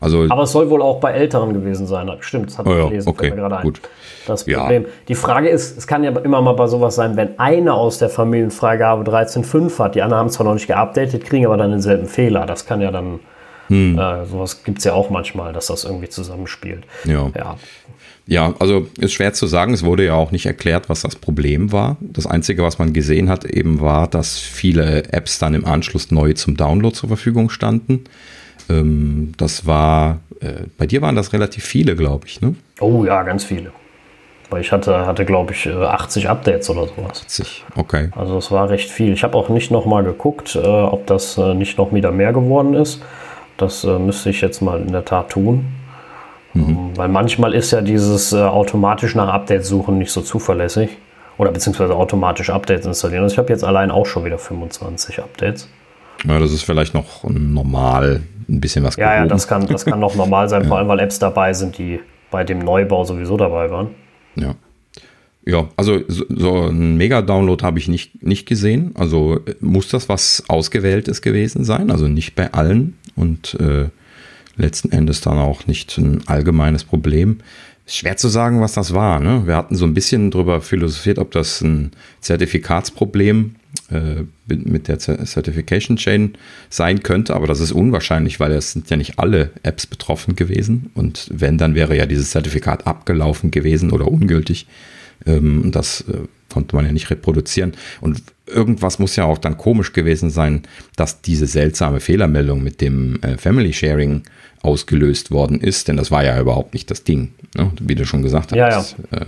Also, 0.00 0.26
aber 0.28 0.42
es 0.42 0.52
soll 0.52 0.68
wohl 0.68 0.82
auch 0.82 1.00
bei 1.00 1.12
Älteren 1.12 1.54
gewesen 1.54 1.86
sein. 1.86 2.10
Stimmt, 2.20 2.50
das 2.50 2.58
hat 2.58 2.66
oh 2.66 2.74
ja, 2.74 2.88
gelesen, 2.88 3.08
okay, 3.08 3.30
gerade 3.30 3.62
gut. 3.62 3.80
ein. 3.82 3.90
Das 4.26 4.44
Problem. 4.44 4.82
Ja. 4.82 4.88
Die 5.08 5.14
Frage 5.14 5.48
ist, 5.48 5.78
es 5.78 5.86
kann 5.86 6.04
ja 6.04 6.10
immer 6.10 6.42
mal 6.42 6.52
bei 6.52 6.66
sowas 6.66 6.96
sein, 6.96 7.16
wenn 7.16 7.38
einer 7.38 7.74
aus 7.74 7.98
der 7.98 8.10
Familienfreigabe 8.10 9.10
13.5 9.10 9.78
hat, 9.78 9.94
die 9.94 10.02
anderen 10.02 10.20
haben 10.20 10.30
zwar 10.30 10.44
noch 10.44 10.54
nicht 10.54 10.66
geupdatet, 10.66 11.24
kriegen 11.24 11.46
aber 11.46 11.56
dann 11.56 11.70
denselben 11.70 12.06
Fehler. 12.06 12.44
Das 12.44 12.66
kann 12.66 12.80
ja 12.80 12.90
dann, 12.90 13.20
hm. 13.68 13.98
äh, 13.98 14.26
sowas 14.26 14.64
gibt 14.64 14.78
es 14.78 14.84
ja 14.84 14.92
auch 14.92 15.08
manchmal, 15.08 15.52
dass 15.52 15.68
das 15.68 15.84
irgendwie 15.84 16.08
zusammenspielt. 16.08 16.84
Ja. 17.04 17.30
ja. 17.34 17.56
Ja, 18.28 18.54
also 18.58 18.88
ist 18.98 19.12
schwer 19.12 19.34
zu 19.34 19.46
sagen. 19.46 19.72
Es 19.72 19.84
wurde 19.84 20.04
ja 20.04 20.14
auch 20.14 20.32
nicht 20.32 20.46
erklärt, 20.46 20.88
was 20.88 21.02
das 21.02 21.14
Problem 21.14 21.70
war. 21.70 21.96
Das 22.00 22.26
Einzige, 22.26 22.64
was 22.64 22.80
man 22.80 22.92
gesehen 22.92 23.28
hat, 23.28 23.44
eben 23.44 23.80
war, 23.80 24.08
dass 24.08 24.36
viele 24.36 25.12
Apps 25.12 25.38
dann 25.38 25.54
im 25.54 25.64
Anschluss 25.64 26.10
neu 26.10 26.32
zum 26.32 26.56
Download 26.56 26.92
zur 26.92 27.08
Verfügung 27.08 27.50
standen. 27.50 28.02
Ähm, 28.68 29.32
das 29.36 29.66
war, 29.66 30.20
äh, 30.40 30.64
bei 30.78 30.86
dir 30.86 31.02
waren 31.02 31.16
das 31.16 31.32
relativ 31.32 31.64
viele, 31.64 31.96
glaube 31.96 32.26
ich, 32.26 32.40
ne? 32.40 32.54
Oh 32.80 33.04
ja, 33.04 33.22
ganz 33.22 33.44
viele. 33.44 33.70
Weil 34.50 34.60
ich 34.60 34.70
hatte, 34.70 35.06
hatte 35.06 35.24
glaube 35.24 35.52
ich, 35.52 35.68
80 35.68 36.24
äh, 36.24 36.28
Updates 36.28 36.70
oder 36.70 36.86
sowas. 36.86 37.22
80, 37.24 37.64
okay. 37.74 38.10
Also 38.14 38.36
das 38.36 38.50
war 38.50 38.70
recht 38.70 38.90
viel. 38.90 39.12
Ich 39.12 39.24
habe 39.24 39.36
auch 39.36 39.48
nicht 39.48 39.70
nochmal 39.70 40.04
geguckt, 40.04 40.54
äh, 40.54 40.60
ob 40.60 41.06
das 41.06 41.36
äh, 41.36 41.54
nicht 41.54 41.78
noch 41.78 41.92
wieder 41.92 42.12
mehr 42.12 42.32
geworden 42.32 42.74
ist. 42.74 43.02
Das 43.56 43.84
äh, 43.84 43.98
müsste 43.98 44.30
ich 44.30 44.40
jetzt 44.40 44.60
mal 44.62 44.80
in 44.80 44.92
der 44.92 45.04
Tat 45.04 45.30
tun. 45.30 45.64
Mhm. 46.54 46.96
Weil 46.96 47.08
manchmal 47.08 47.54
ist 47.54 47.72
ja 47.72 47.80
dieses 47.80 48.32
äh, 48.32 48.36
automatisch 48.36 49.14
nach 49.14 49.28
Updates 49.28 49.68
suchen 49.68 49.98
nicht 49.98 50.12
so 50.12 50.20
zuverlässig. 50.20 50.90
Oder 51.38 51.50
beziehungsweise 51.50 51.94
automatisch 51.94 52.48
Updates 52.50 52.86
installieren. 52.86 53.24
Also 53.24 53.34
ich 53.34 53.38
habe 53.38 53.50
jetzt 53.50 53.64
allein 53.64 53.90
auch 53.90 54.06
schon 54.06 54.24
wieder 54.24 54.38
25 54.38 55.18
Updates. 55.18 55.68
Ja, 56.24 56.38
das 56.38 56.52
ist 56.52 56.62
vielleicht 56.62 56.94
noch 56.94 57.24
normal 57.24 58.22
ein 58.48 58.60
bisschen 58.60 58.84
was 58.84 58.96
Ja, 58.96 59.14
ja, 59.14 59.26
das 59.26 59.48
kann, 59.48 59.66
das 59.66 59.84
kann 59.84 60.00
noch 60.00 60.14
normal 60.14 60.48
sein, 60.48 60.62
ja. 60.64 60.68
vor 60.68 60.78
allem 60.78 60.88
weil 60.88 61.00
Apps 61.00 61.18
dabei 61.18 61.52
sind, 61.52 61.78
die 61.78 62.00
bei 62.30 62.44
dem 62.44 62.58
Neubau 62.58 63.04
sowieso 63.04 63.36
dabei 63.36 63.70
waren. 63.70 63.88
Ja. 64.34 64.54
Ja, 65.48 65.68
also 65.76 66.00
so, 66.08 66.24
so 66.28 66.62
ein 66.66 66.96
Mega-Download 66.96 67.64
habe 67.64 67.78
ich 67.78 67.86
nicht, 67.86 68.24
nicht 68.24 68.46
gesehen. 68.46 68.90
Also 68.96 69.38
muss 69.60 69.88
das 69.88 70.08
was 70.08 70.42
Ausgewähltes 70.48 71.22
gewesen 71.22 71.64
sein, 71.64 71.92
also 71.92 72.08
nicht 72.08 72.34
bei 72.34 72.52
allen. 72.52 72.98
Und 73.14 73.56
äh, 73.60 73.86
letzten 74.56 74.90
Endes 74.90 75.20
dann 75.20 75.38
auch 75.38 75.66
nicht 75.68 75.96
ein 75.98 76.26
allgemeines 76.26 76.82
Problem. 76.82 77.38
Schwer 77.86 78.16
zu 78.16 78.26
sagen, 78.26 78.60
was 78.60 78.72
das 78.72 78.92
war. 78.92 79.20
Ne? 79.20 79.46
Wir 79.46 79.54
hatten 79.54 79.76
so 79.76 79.84
ein 79.84 79.94
bisschen 79.94 80.32
drüber 80.32 80.60
philosophiert, 80.60 81.20
ob 81.20 81.30
das 81.30 81.60
ein 81.60 81.92
Zertifikatsproblem 82.20 83.54
äh, 83.90 84.24
mit 84.48 84.88
der 84.88 84.98
Certification 84.98 85.96
Chain 85.96 86.34
sein 86.70 87.02
könnte, 87.02 87.34
aber 87.34 87.46
das 87.46 87.60
ist 87.60 87.72
unwahrscheinlich, 87.72 88.40
weil 88.40 88.52
es 88.52 88.72
sind 88.72 88.90
ja 88.90 88.96
nicht 88.96 89.18
alle 89.18 89.50
Apps 89.62 89.86
betroffen 89.86 90.36
gewesen. 90.36 90.90
Und 90.94 91.28
wenn, 91.32 91.58
dann 91.58 91.74
wäre 91.74 91.96
ja 91.96 92.06
dieses 92.06 92.30
Zertifikat 92.30 92.86
abgelaufen 92.86 93.50
gewesen 93.50 93.92
oder 93.92 94.08
ungültig. 94.08 94.66
Ähm, 95.24 95.70
das 95.72 96.02
äh, 96.02 96.26
konnte 96.52 96.76
man 96.76 96.86
ja 96.86 96.92
nicht 96.92 97.10
reproduzieren. 97.10 97.72
Und 98.00 98.22
irgendwas 98.46 98.98
muss 98.98 99.16
ja 99.16 99.24
auch 99.24 99.38
dann 99.38 99.56
komisch 99.56 99.92
gewesen 99.92 100.30
sein, 100.30 100.62
dass 100.96 101.20
diese 101.20 101.46
seltsame 101.46 102.00
Fehlermeldung 102.00 102.62
mit 102.62 102.80
dem 102.80 103.20
äh, 103.22 103.36
Family 103.36 103.72
Sharing 103.72 104.22
ausgelöst 104.62 105.30
worden 105.30 105.60
ist, 105.60 105.88
denn 105.88 105.96
das 105.96 106.10
war 106.10 106.24
ja 106.24 106.40
überhaupt 106.40 106.74
nicht 106.74 106.90
das 106.90 107.04
Ding, 107.04 107.32
ne? 107.56 107.70
wie 107.80 107.94
du 107.94 108.04
schon 108.04 108.22
gesagt 108.22 108.52
hast. 108.52 108.58
Ja, 108.58 109.18
ja. 109.18 109.26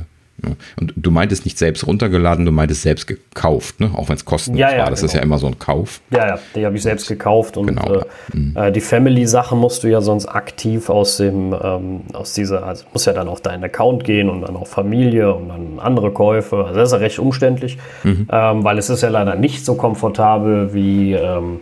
Und 0.77 0.93
du 0.97 1.11
meintest 1.11 1.45
nicht 1.45 1.59
selbst 1.59 1.87
runtergeladen, 1.87 2.45
du 2.45 2.53
meintest 2.53 2.83
selbst 2.83 3.07
gekauft, 3.07 3.81
ne? 3.81 3.91
auch 3.95 4.09
wenn 4.09 4.17
es 4.17 4.25
kostenlos 4.25 4.61
ja, 4.61 4.73
ja, 4.73 4.79
war. 4.79 4.91
Das 4.91 5.01
genau. 5.01 5.07
ist 5.07 5.15
ja 5.15 5.23
immer 5.23 5.39
so 5.39 5.49
ein 5.49 5.59
Kauf. 5.59 6.01
Ja, 6.11 6.27
ja, 6.29 6.39
die 6.55 6.65
habe 6.65 6.77
ich 6.77 6.83
selbst 6.83 7.09
gekauft 7.09 7.57
und 7.57 7.67
genau. 7.67 7.95
äh, 7.95 8.05
mhm. 8.33 8.57
Äh, 8.57 8.73
die 8.73 8.81
Family-Sachen 8.81 9.59
musst 9.59 9.83
du 9.83 9.89
ja 9.89 10.01
sonst 10.01 10.27
aktiv 10.27 10.91
aus 10.91 11.17
dem, 11.17 11.55
ähm, 11.61 12.03
aus 12.13 12.35
dieser, 12.35 12.65
also 12.65 12.85
muss 12.93 13.05
ja 13.05 13.13
dann 13.13 13.29
auf 13.29 13.41
deinen 13.41 13.65
Account 13.65 14.05
gehen 14.05 14.29
und 14.31 14.43
dann 14.43 14.57
auf 14.57 14.71
Familie 14.71 15.35
und 15.35 15.49
dann 15.49 15.79
andere 15.81 16.13
Käufe. 16.13 16.65
Also 16.65 16.79
das 16.79 16.89
ist 16.91 16.93
ja 16.93 16.99
recht 16.99 17.19
umständlich, 17.19 17.79
mhm. 18.05 18.29
ähm, 18.31 18.65
weil 18.65 18.79
es 18.79 18.91
ist 18.91 19.03
ja 19.03 19.09
leider 19.09 19.35
nicht 19.35 19.65
so 19.65 19.75
komfortabel 19.75 20.73
wie 20.73 21.15
ähm, 21.15 21.61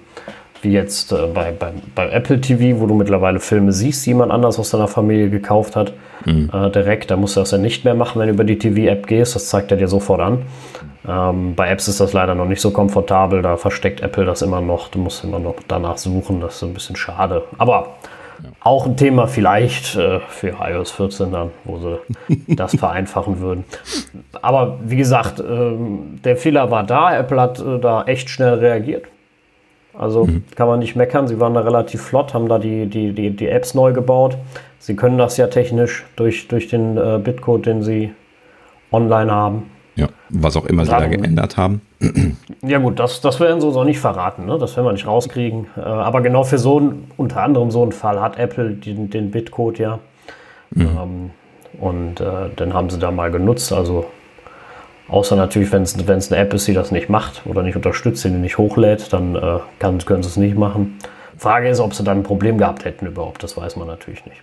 wie 0.63 0.73
jetzt 0.73 1.13
äh, 1.13 1.27
bei, 1.27 1.53
bei, 1.53 1.73
bei, 1.95 2.09
Apple 2.11 2.41
TV, 2.41 2.81
wo 2.81 2.87
du 2.87 2.95
mittlerweile 2.95 3.41
Filme 3.41 3.73
siehst, 3.73 4.05
die 4.07 4.11
jemand 4.11 4.33
anders 4.33 4.59
aus 4.59 4.71
deiner 4.71 4.89
Familie 4.89 5.31
gekauft 5.31 5.77
hat, 5.77 5.93
mhm. 6.25 6.51
äh, 6.53 6.71
direkt. 6.71 7.11
Da 7.11 7.17
musst 7.17 7.37
du 7.37 7.41
das 7.41 7.51
ja 7.51 7.59
nicht 7.59 7.85
mehr 7.85 7.95
machen, 7.95 8.21
wenn 8.21 8.29
du 8.29 8.35
über 8.35 8.45
die 8.45 8.59
TV-App 8.59 9.07
gehst. 9.07 9.35
Das 9.35 9.49
zeigt 9.49 9.71
er 9.71 9.77
dir 9.77 9.89
sofort 9.89 10.21
an. 10.21 10.43
Ähm, 11.09 11.55
bei 11.55 11.69
Apps 11.69 11.89
ist 11.89 12.01
das 12.01 12.13
leider 12.13 12.35
noch 12.35 12.47
nicht 12.47 12.61
so 12.61 12.71
komfortabel. 12.71 13.43
Da 13.43 13.57
versteckt 13.57 14.01
Apple 14.01 14.25
das 14.25 14.43
immer 14.43 14.61
noch. 14.61 14.89
Du 14.89 14.99
musst 14.99 15.25
immer 15.25 15.39
noch 15.39 15.57
danach 15.69 15.99
suchen. 15.99 16.41
Das 16.41 16.57
ist 16.57 16.63
ein 16.63 16.75
bisschen 16.75 16.97
schade. 16.97 17.45
Aber 17.59 17.95
ja. 18.43 18.51
auch 18.61 18.87
ein 18.87 18.97
Thema 18.97 19.29
vielleicht 19.29 19.97
äh, 19.97 20.21
für 20.29 20.57
iOS 20.61 20.91
14 20.93 21.33
dann, 21.33 21.51
wo 21.65 21.79
sie 21.79 21.99
das 22.57 22.75
vereinfachen 22.75 23.41
würden. 23.41 23.65
Aber 24.43 24.79
wie 24.85 24.97
gesagt, 24.97 25.41
ähm, 25.41 26.21
der 26.25 26.37
Fehler 26.37 26.71
war 26.71 26.83
da. 26.83 27.17
Apple 27.17 27.41
hat 27.41 27.61
äh, 27.61 27.79
da 27.79 28.05
echt 28.05 28.29
schnell 28.31 28.55
reagiert. 28.55 29.05
Also 29.99 30.25
mhm. 30.27 30.45
kann 30.55 30.69
man 30.69 30.79
nicht 30.79 30.97
meckern. 30.97 31.29
Sie 31.29 31.41
waren 31.41 31.55
da 31.55 31.61
relativ 31.61 32.03
flott, 32.03 32.35
haben 32.35 32.49
da 32.49 32.59
die, 32.59 32.87
die, 32.87 33.13
die, 33.13 33.31
die 33.31 33.49
Apps 33.49 33.75
neu 33.75 33.93
gebaut. 33.93 34.37
Sie 34.79 34.95
können 34.97 35.19
das 35.19 35.37
ja 35.37 35.47
technisch 35.47 36.05
durch, 36.17 36.49
durch 36.49 36.69
den 36.69 36.97
äh, 36.97 37.19
Bitcode, 37.23 37.67
den 37.67 37.83
Sie 37.83 38.13
online 38.93 39.33
haben. 39.33 39.71
Ja, 39.97 40.09
was 40.29 40.57
auch 40.57 40.67
immer 40.67 40.85
Sie 40.85 40.91
da 40.91 41.07
geändert 41.07 41.57
haben. 41.57 41.81
Ja 42.63 42.79
gut, 42.79 42.99
das, 42.99 43.21
das 43.21 43.39
werden 43.39 43.61
sie 43.61 43.67
uns 43.67 43.77
auch 43.77 43.85
nicht 43.85 44.01
verraten. 44.01 44.47
Ne? 44.47 44.59
Das 44.59 44.77
werden 44.77 44.87
wir 44.87 44.93
nicht 44.93 45.07
rauskriegen. 45.07 45.67
Äh, 45.77 45.81
aber 45.81 46.21
genau 46.21 46.43
für 46.43 46.59
so 46.59 46.79
einen, 46.79 47.11
unter 47.17 47.43
anderem 47.43 47.71
so 47.71 47.83
einen 47.83 47.93
Fall 47.93 48.21
hat 48.21 48.39
Apple 48.39 48.71
den, 48.71 49.09
den 49.09 49.31
Bitcode 49.31 49.79
ja. 49.79 49.99
Mhm. 50.71 50.89
Ähm, 51.01 51.31
und 51.79 52.21
äh, 52.21 52.49
den 52.59 52.75
haben 52.75 52.91
sie 52.91 52.99
da 52.99 53.11
mal 53.11 53.31
genutzt. 53.31 53.73
Also 53.73 54.07
Außer 55.09 55.37
natürlich, 55.37 55.71
wenn 55.73 55.83
es 55.83 56.33
eine 56.33 56.41
App 56.41 56.53
ist, 56.53 56.67
die 56.67 56.75
das 56.75 56.91
nicht 56.91 57.09
macht 57.09 57.43
oder 57.47 57.63
nicht 57.63 57.77
unterstützt, 57.77 58.25
die 58.25 58.31
nicht 58.31 58.59
hochlädt, 58.59 59.13
dann 59.13 59.37
äh, 59.37 59.59
kann, 59.79 59.99
können 59.99 60.23
sie 60.23 60.29
es 60.29 60.37
nicht 60.37 60.57
machen. 60.57 60.99
Frage 61.39 61.69
ist, 61.69 61.81
ob 61.81 61.95
sie 61.95 62.03
dann 62.03 62.19
ein 62.19 62.23
Problem 62.23 62.59
gehabt 62.59 62.85
hätten 62.85 63.07
überhaupt. 63.07 63.43
Das 63.43 63.57
weiß 63.57 63.77
man 63.77 63.87
natürlich 63.87 64.25
nicht. 64.27 64.43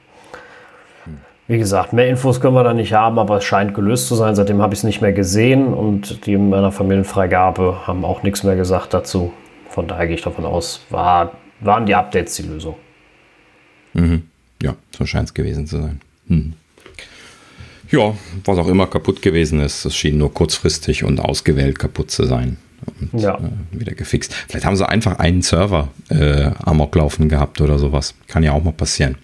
Wie 1.48 1.58
gesagt, 1.58 1.92
mehr 1.92 2.08
Infos 2.08 2.40
können 2.40 2.56
wir 2.56 2.64
da 2.64 2.74
nicht 2.74 2.94
haben, 2.94 3.20
aber 3.20 3.38
es 3.38 3.44
scheint 3.44 3.74
gelöst 3.74 4.08
zu 4.08 4.16
sein. 4.16 4.34
Seitdem 4.34 4.62
habe 4.62 4.74
ich 4.74 4.80
es 4.80 4.84
nicht 4.86 5.02
mehr 5.02 5.12
gesehen 5.12 5.74
und 5.74 6.26
die 6.26 6.34
in 6.34 6.50
meiner 6.50 6.72
Familienfreigabe 6.72 7.86
haben 7.86 8.06
auch 8.06 8.24
nichts 8.24 8.44
mehr 8.44 8.56
gesagt 8.56 8.94
dazu. 8.94 9.34
Von 9.70 9.88
daher 9.88 10.08
gehe 10.08 10.16
ich 10.16 10.22
davon 10.22 10.46
aus, 10.46 10.86
war, 10.90 11.34
waren 11.60 11.86
die 11.86 11.96
Updates 11.96 12.36
die 12.36 12.44
Lösung. 12.44 12.76
Mhm. 13.94 14.24
Ja, 14.62 14.76
so 14.92 15.06
scheint 15.06 15.28
es 15.28 15.34
gewesen 15.34 15.68
zu 15.68 15.82
sein. 15.82 16.00
Mhm. 16.28 16.54
Ja, 17.94 18.16
was 18.44 18.58
auch 18.58 18.68
immer 18.68 18.88
kaputt 18.88 19.22
gewesen 19.22 19.60
ist, 19.60 19.86
es 19.86 19.96
schien 19.96 20.18
nur 20.18 20.34
kurzfristig 20.34 21.04
und 21.04 21.20
ausgewählt 21.20 21.78
kaputt 21.78 22.10
zu 22.10 22.26
sein. 22.26 22.58
Und 23.12 23.22
ja. 23.22 23.36
äh, 23.36 23.80
wieder 23.80 23.94
gefixt. 23.94 24.34
Vielleicht 24.34 24.66
haben 24.66 24.76
sie 24.76 24.90
einfach 24.90 25.20
einen 25.20 25.44
Server 25.44 25.90
äh, 26.10 26.50
amok 26.66 26.96
laufen 26.96 27.30
gehabt 27.30 27.62
oder 27.62 27.78
sowas. 27.78 28.16
Kann 28.28 28.42
ja 28.42 28.52
auch 28.52 28.64
mal 28.64 28.74
passieren. 28.74 29.16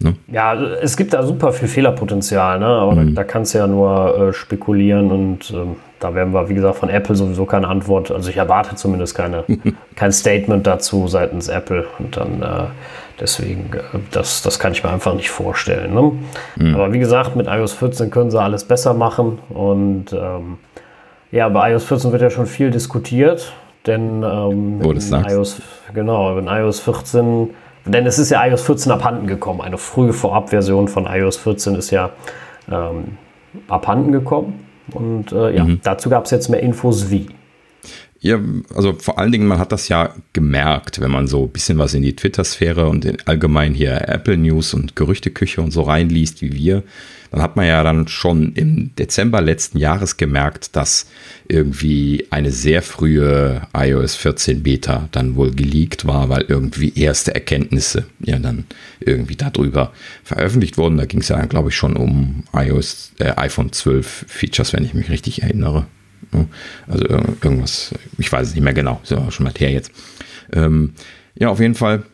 Ne? 0.00 0.14
Ja, 0.28 0.54
es 0.54 0.96
gibt 0.96 1.12
da 1.12 1.22
super 1.22 1.52
viel 1.52 1.68
Fehlerpotenzial, 1.68 2.58
ne? 2.58 2.66
aber 2.66 2.94
mhm. 2.94 3.14
da, 3.14 3.22
da, 3.22 3.24
kannst 3.24 3.52
du 3.52 3.58
ja 3.58 3.66
nur 3.66 4.30
äh, 4.30 4.32
spekulieren 4.32 5.10
und 5.10 5.50
ähm, 5.50 5.76
da 6.00 6.14
werden 6.14 6.32
wir, 6.32 6.48
wie 6.48 6.54
gesagt, 6.54 6.76
von 6.76 6.88
Apple 6.88 7.14
sowieso 7.14 7.44
keine 7.44 7.68
Antwort. 7.68 8.10
Also 8.10 8.30
ich 8.30 8.38
erwarte 8.38 8.74
zumindest 8.74 9.14
keine, 9.14 9.44
kein 9.96 10.12
Statement 10.12 10.66
dazu 10.66 11.08
seitens 11.08 11.48
Apple 11.48 11.86
und 11.98 12.16
dann 12.16 12.42
äh, 12.42 12.66
Deswegen, 13.20 13.70
äh, 13.72 13.98
das, 14.10 14.42
das 14.42 14.58
kann 14.58 14.72
ich 14.72 14.82
mir 14.82 14.90
einfach 14.90 15.14
nicht 15.14 15.30
vorstellen. 15.30 15.94
Ne? 15.94 16.12
Mhm. 16.56 16.74
Aber 16.74 16.92
wie 16.92 16.98
gesagt, 16.98 17.36
mit 17.36 17.46
iOS 17.46 17.72
14 17.74 18.10
können 18.10 18.30
sie 18.30 18.40
alles 18.40 18.64
besser 18.64 18.94
machen. 18.94 19.38
Und 19.50 20.12
ähm, 20.12 20.58
Ja, 21.34 21.48
bei 21.48 21.72
iOS 21.72 21.84
14 21.86 22.12
wird 22.12 22.22
ja 22.22 22.30
schon 22.30 22.46
viel 22.46 22.70
diskutiert, 22.70 23.52
denn 23.86 24.22
ähm, 24.22 24.80
oh, 24.84 24.92
iOS, 24.92 25.60
genau, 25.92 26.38
in 26.38 26.46
iOS 26.46 26.78
14, 26.78 27.50
denn 27.86 28.06
es 28.06 28.20
ist 28.20 28.30
ja 28.30 28.46
iOS 28.46 28.62
14 28.62 28.92
abhanden 28.92 29.26
gekommen. 29.26 29.60
Eine 29.60 29.76
frühe 29.76 30.12
Vorabversion 30.12 30.86
von 30.86 31.06
iOS 31.06 31.38
14 31.38 31.74
ist 31.74 31.90
ja 31.90 32.10
ähm, 32.70 33.18
abhanden 33.66 34.12
gekommen. 34.12 34.64
Und 34.92 35.32
äh, 35.32 35.56
ja, 35.56 35.64
mhm. 35.64 35.80
dazu 35.82 36.08
gab 36.08 36.26
es 36.26 36.30
jetzt 36.30 36.48
mehr 36.50 36.60
Infos 36.60 37.10
wie. 37.10 37.26
Ja, 38.24 38.40
also 38.74 38.94
vor 38.94 39.18
allen 39.18 39.32
Dingen, 39.32 39.46
man 39.46 39.58
hat 39.58 39.70
das 39.70 39.88
ja 39.88 40.14
gemerkt, 40.32 40.98
wenn 40.98 41.10
man 41.10 41.26
so 41.26 41.44
ein 41.44 41.50
bisschen 41.50 41.76
was 41.76 41.92
in 41.92 42.00
die 42.00 42.16
Twitter-Sphäre 42.16 42.88
und 42.88 43.04
in 43.04 43.18
allgemein 43.26 43.74
hier 43.74 44.08
Apple 44.08 44.38
News 44.38 44.72
und 44.72 44.96
Gerüchteküche 44.96 45.60
und 45.60 45.72
so 45.72 45.82
reinliest 45.82 46.40
wie 46.40 46.54
wir, 46.54 46.84
dann 47.30 47.42
hat 47.42 47.56
man 47.56 47.66
ja 47.66 47.82
dann 47.82 48.08
schon 48.08 48.54
im 48.54 48.96
Dezember 48.96 49.42
letzten 49.42 49.76
Jahres 49.76 50.16
gemerkt, 50.16 50.74
dass 50.74 51.06
irgendwie 51.48 52.26
eine 52.30 52.50
sehr 52.50 52.80
frühe 52.80 53.60
iOS 53.76 54.14
14 54.14 54.62
Beta 54.62 55.06
dann 55.12 55.36
wohl 55.36 55.50
geleakt 55.50 56.06
war, 56.06 56.30
weil 56.30 56.46
irgendwie 56.48 56.98
erste 56.98 57.34
Erkenntnisse 57.34 58.06
ja 58.20 58.38
dann 58.38 58.64
irgendwie 59.00 59.36
darüber 59.36 59.92
veröffentlicht 60.22 60.78
wurden. 60.78 60.96
Da 60.96 61.04
ging 61.04 61.20
es 61.20 61.28
ja, 61.28 61.44
glaube 61.44 61.68
ich, 61.68 61.76
schon 61.76 61.94
um 61.94 62.44
iOS, 62.54 63.12
äh, 63.18 63.34
iPhone 63.36 63.70
12 63.70 64.24
Features, 64.28 64.72
wenn 64.72 64.86
ich 64.86 64.94
mich 64.94 65.10
richtig 65.10 65.42
erinnere. 65.42 65.86
Also 66.86 67.04
irgendwas, 67.42 67.94
ich 68.18 68.30
weiß 68.30 68.48
es 68.48 68.54
nicht 68.54 68.64
mehr 68.64 68.74
genau, 68.74 69.00
ist 69.02 69.10
ja 69.10 69.30
schon 69.30 69.44
mal 69.44 69.52
her 69.56 69.70
jetzt. 69.70 69.92
Ähm, 70.52 70.94
ja, 71.36 71.48
auf 71.48 71.60
jeden 71.60 71.74
Fall 71.74 72.04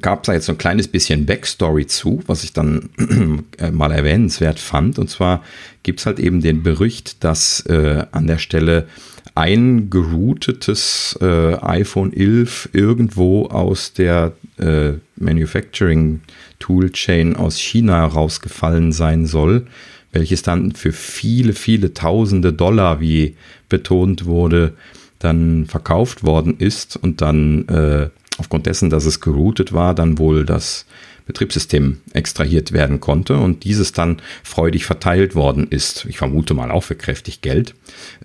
gab 0.00 0.22
es 0.22 0.26
da 0.26 0.32
jetzt 0.32 0.46
so 0.46 0.52
ein 0.52 0.58
kleines 0.58 0.88
bisschen 0.88 1.26
Backstory 1.26 1.86
zu, 1.86 2.22
was 2.26 2.44
ich 2.44 2.52
dann 2.52 2.90
äh, 3.58 3.70
mal 3.70 3.92
erwähnenswert 3.92 4.58
fand. 4.58 4.98
Und 4.98 5.10
zwar 5.10 5.42
gibt 5.82 6.00
es 6.00 6.06
halt 6.06 6.18
eben 6.18 6.40
den 6.40 6.62
Bericht, 6.62 7.22
dass 7.24 7.60
äh, 7.66 8.04
an 8.12 8.26
der 8.26 8.38
Stelle 8.38 8.86
ein 9.34 9.90
geroutetes 9.90 11.18
äh, 11.20 11.54
iPhone 11.56 12.12
11 12.12 12.70
irgendwo 12.72 13.46
aus 13.46 13.92
der 13.92 14.32
äh, 14.58 14.92
Manufacturing 15.16 16.20
Toolchain 16.60 17.34
aus 17.34 17.58
China 17.58 18.06
rausgefallen 18.06 18.92
sein 18.92 19.26
soll 19.26 19.66
welches 20.14 20.42
dann 20.42 20.72
für 20.72 20.92
viele, 20.92 21.52
viele 21.52 21.92
tausende 21.92 22.52
Dollar, 22.52 23.00
wie 23.00 23.36
betont 23.68 24.24
wurde, 24.24 24.74
dann 25.18 25.66
verkauft 25.66 26.24
worden 26.24 26.56
ist 26.58 26.96
und 26.96 27.20
dann 27.20 27.68
äh, 27.68 28.08
aufgrund 28.38 28.66
dessen, 28.66 28.90
dass 28.90 29.04
es 29.04 29.20
geroutet 29.20 29.72
war, 29.72 29.94
dann 29.94 30.18
wohl 30.18 30.44
das 30.44 30.86
Betriebssystem 31.26 32.00
extrahiert 32.12 32.72
werden 32.72 33.00
konnte 33.00 33.38
und 33.38 33.64
dieses 33.64 33.92
dann 33.92 34.20
freudig 34.42 34.84
verteilt 34.84 35.34
worden 35.34 35.66
ist. 35.70 36.04
Ich 36.06 36.18
vermute 36.18 36.52
mal 36.52 36.70
auch 36.70 36.82
für 36.82 36.96
kräftig 36.96 37.40
Geld. 37.40 37.74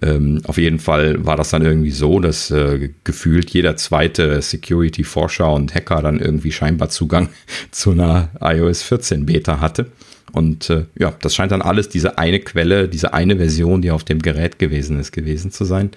Ähm, 0.01 0.41
auf 0.45 0.57
jeden 0.57 0.79
Fall 0.79 1.25
war 1.25 1.37
das 1.37 1.49
dann 1.49 1.63
irgendwie 1.63 1.91
so, 1.91 2.19
dass 2.19 2.51
äh, 2.51 2.89
gefühlt 3.05 3.51
jeder 3.51 3.77
zweite 3.77 4.41
Security-Forscher 4.41 5.53
und 5.53 5.73
Hacker 5.73 6.01
dann 6.01 6.19
irgendwie 6.19 6.51
scheinbar 6.51 6.89
Zugang 6.89 7.29
zu 7.71 7.91
einer 7.91 8.31
iOS 8.41 8.83
14 8.83 9.25
Beta 9.25 9.61
hatte. 9.61 9.91
Und 10.31 10.69
äh, 10.69 10.85
ja, 10.97 11.13
das 11.21 11.35
scheint 11.35 11.51
dann 11.51 11.61
alles 11.61 11.89
diese 11.89 12.17
eine 12.17 12.39
Quelle, 12.39 12.87
diese 12.87 13.13
eine 13.13 13.37
Version, 13.37 13.81
die 13.81 13.91
auf 13.91 14.03
dem 14.03 14.21
Gerät 14.21 14.59
gewesen 14.59 14.99
ist, 14.99 15.11
gewesen 15.11 15.51
zu 15.51 15.65
sein. 15.65 15.91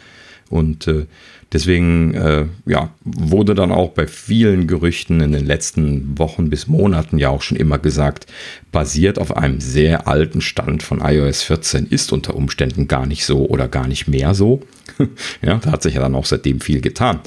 Und 0.48 0.86
äh, 0.86 1.06
deswegen 1.52 2.12
äh, 2.12 2.44
ja, 2.66 2.90
wurde 3.04 3.54
dann 3.54 3.72
auch 3.72 3.90
bei 3.90 4.06
vielen 4.06 4.66
Gerüchten 4.66 5.20
in 5.20 5.32
den 5.32 5.46
letzten 5.46 6.18
Wochen 6.18 6.50
bis 6.50 6.66
Monaten 6.66 7.16
ja 7.16 7.30
auch 7.30 7.40
schon 7.40 7.56
immer 7.56 7.78
gesagt, 7.78 8.26
basiert 8.70 9.18
auf 9.18 9.34
einem 9.34 9.60
sehr 9.60 10.06
alten 10.08 10.42
Stand 10.42 10.82
von 10.82 11.00
iOS 11.00 11.42
14, 11.42 11.86
ist 11.86 12.12
unter 12.12 12.34
Umständen 12.34 12.86
gar 12.86 13.06
nicht 13.06 13.24
so 13.24 13.46
oder 13.46 13.66
gar 13.66 13.88
nicht 13.88 14.08
mehr 14.08 14.34
so. 14.34 14.60
ja, 15.42 15.56
da 15.56 15.72
hat 15.72 15.82
sich 15.82 15.94
ja 15.94 16.00
dann 16.00 16.14
auch 16.14 16.26
seitdem 16.26 16.60
viel 16.60 16.80
getan. 16.80 17.20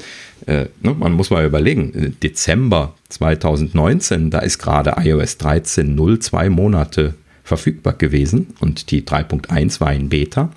Äh, 0.46 0.66
ne, 0.80 0.94
man 0.98 1.12
muss 1.12 1.30
mal 1.30 1.46
überlegen, 1.46 2.16
Dezember 2.22 2.94
2019, 3.08 4.30
da 4.30 4.40
ist 4.40 4.58
gerade 4.58 4.94
iOS 4.98 5.38
13.0 5.40 6.20
zwei 6.20 6.48
Monate 6.48 7.14
verfügbar 7.42 7.94
gewesen 7.94 8.54
und 8.60 8.90
die 8.90 9.02
3.1 9.02 9.80
war 9.80 9.92
in 9.92 10.08
Beta. 10.08 10.50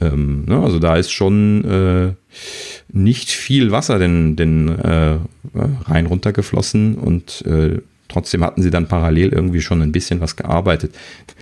Ähm, 0.00 0.44
ne, 0.46 0.58
also 0.58 0.78
da 0.78 0.96
ist 0.96 1.12
schon 1.12 1.64
äh, 1.64 2.12
nicht 2.92 3.30
viel 3.30 3.70
Wasser 3.70 3.98
denn, 3.98 4.36
denn 4.36 4.68
äh, 4.68 5.18
rein 5.84 6.06
runtergeflossen 6.06 6.96
und 6.96 7.44
äh, 7.46 7.80
trotzdem 8.12 8.44
hatten 8.44 8.62
sie 8.62 8.70
dann 8.70 8.88
parallel 8.88 9.30
irgendwie 9.30 9.60
schon 9.60 9.82
ein 9.82 9.92
bisschen 9.92 10.20
was 10.20 10.36
gearbeitet. 10.36 10.94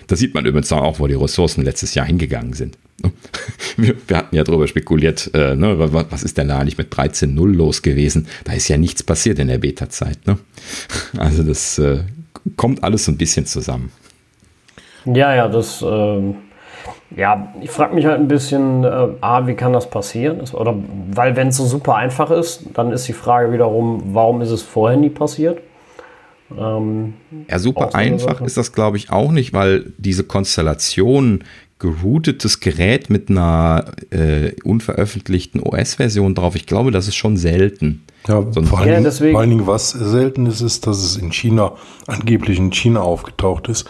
Da 0.06 0.16
sieht 0.16 0.34
man 0.34 0.46
übrigens 0.46 0.72
auch, 0.72 0.98
wo 0.98 1.06
die 1.06 1.14
Ressourcen 1.14 1.62
letztes 1.62 1.94
Jahr 1.94 2.06
hingegangen 2.06 2.52
sind. 2.52 2.78
Wir, 3.76 3.94
wir 4.06 4.16
hatten 4.16 4.36
ja 4.36 4.44
darüber 4.44 4.66
spekuliert, 4.66 5.30
äh, 5.32 5.54
ne, 5.56 5.74
was 5.78 6.22
ist 6.22 6.36
denn 6.36 6.48
da 6.48 6.58
eigentlich 6.58 6.76
mit 6.76 6.92
13.0 6.92 7.46
los 7.54 7.80
gewesen? 7.80 8.26
Da 8.44 8.52
ist 8.52 8.68
ja 8.68 8.76
nichts 8.76 9.02
passiert 9.02 9.38
in 9.38 9.48
der 9.48 9.56
Beta-Zeit. 9.56 10.26
Ne? 10.26 10.38
Also 11.16 11.42
das 11.42 11.78
äh, 11.78 12.00
kommt 12.56 12.84
alles 12.84 13.06
so 13.06 13.12
ein 13.12 13.16
bisschen 13.16 13.46
zusammen. 13.46 13.90
Ja, 15.06 15.34
ja, 15.34 15.48
das, 15.48 15.80
äh, 15.80 16.34
ja, 17.16 17.54
ich 17.62 17.70
frage 17.70 17.94
mich 17.94 18.04
halt 18.04 18.20
ein 18.20 18.28
bisschen, 18.28 18.84
äh, 18.84 19.08
A, 19.20 19.46
wie 19.46 19.54
kann 19.54 19.72
das 19.72 19.88
passieren? 19.88 20.40
Oder, 20.52 20.74
weil 21.12 21.36
wenn 21.36 21.48
es 21.48 21.56
so 21.56 21.64
super 21.64 21.94
einfach 21.94 22.30
ist, 22.30 22.64
dann 22.74 22.92
ist 22.92 23.08
die 23.08 23.14
Frage 23.14 23.52
wiederum, 23.52 24.02
warum 24.12 24.42
ist 24.42 24.50
es 24.50 24.62
vorher 24.62 24.98
nie 24.98 25.10
passiert? 25.10 25.60
Ähm, 26.56 27.14
ja, 27.48 27.58
super 27.58 27.94
einfach 27.94 28.40
ist 28.40 28.56
das, 28.56 28.72
glaube 28.72 28.96
ich, 28.96 29.10
auch 29.10 29.30
nicht, 29.30 29.52
weil 29.52 29.92
diese 29.98 30.24
Konstellation 30.24 31.44
geroutetes 31.78 32.60
Gerät 32.60 33.10
mit 33.10 33.30
einer 33.30 33.86
äh, 34.10 34.52
unveröffentlichten 34.62 35.62
OS-Version 35.62 36.34
drauf. 36.34 36.54
Ich 36.54 36.66
glaube, 36.66 36.90
das 36.90 37.08
ist 37.08 37.16
schon 37.16 37.36
selten. 37.36 38.04
Ja, 38.28 38.42
vor 38.42 38.78
allen, 38.78 38.88
ja, 38.88 39.00
Dingen, 39.00 39.32
vor 39.32 39.40
allen 39.40 39.50
Dingen, 39.50 39.66
was 39.66 39.90
selten 39.90 40.46
ist, 40.46 40.60
ist, 40.60 40.86
dass 40.86 40.98
es 40.98 41.16
in 41.16 41.32
China, 41.32 41.72
angeblich 42.06 42.58
in 42.58 42.70
China 42.70 43.00
aufgetaucht 43.00 43.68
ist. 43.68 43.88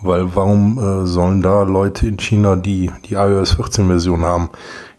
Weil 0.00 0.36
warum 0.36 0.78
äh, 0.78 1.06
sollen 1.06 1.42
da 1.42 1.62
Leute 1.62 2.06
in 2.06 2.18
China 2.18 2.56
die, 2.56 2.90
die 3.06 3.14
iOS 3.14 3.56
14-Version 3.58 4.22
haben? 4.22 4.50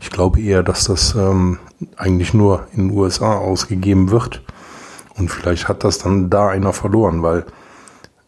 Ich 0.01 0.09
glaube 0.09 0.41
eher, 0.41 0.61
dass 0.61 0.85
das 0.85 1.15
ähm, 1.15 1.59
eigentlich 1.95 2.33
nur 2.33 2.67
in 2.75 2.89
den 2.89 2.97
USA 2.97 3.37
ausgegeben 3.37 4.11
wird. 4.11 4.41
Und 5.17 5.29
vielleicht 5.29 5.67
hat 5.67 5.83
das 5.83 5.97
dann 5.99 6.29
da 6.29 6.49
einer 6.49 6.73
verloren, 6.73 7.23
weil 7.23 7.45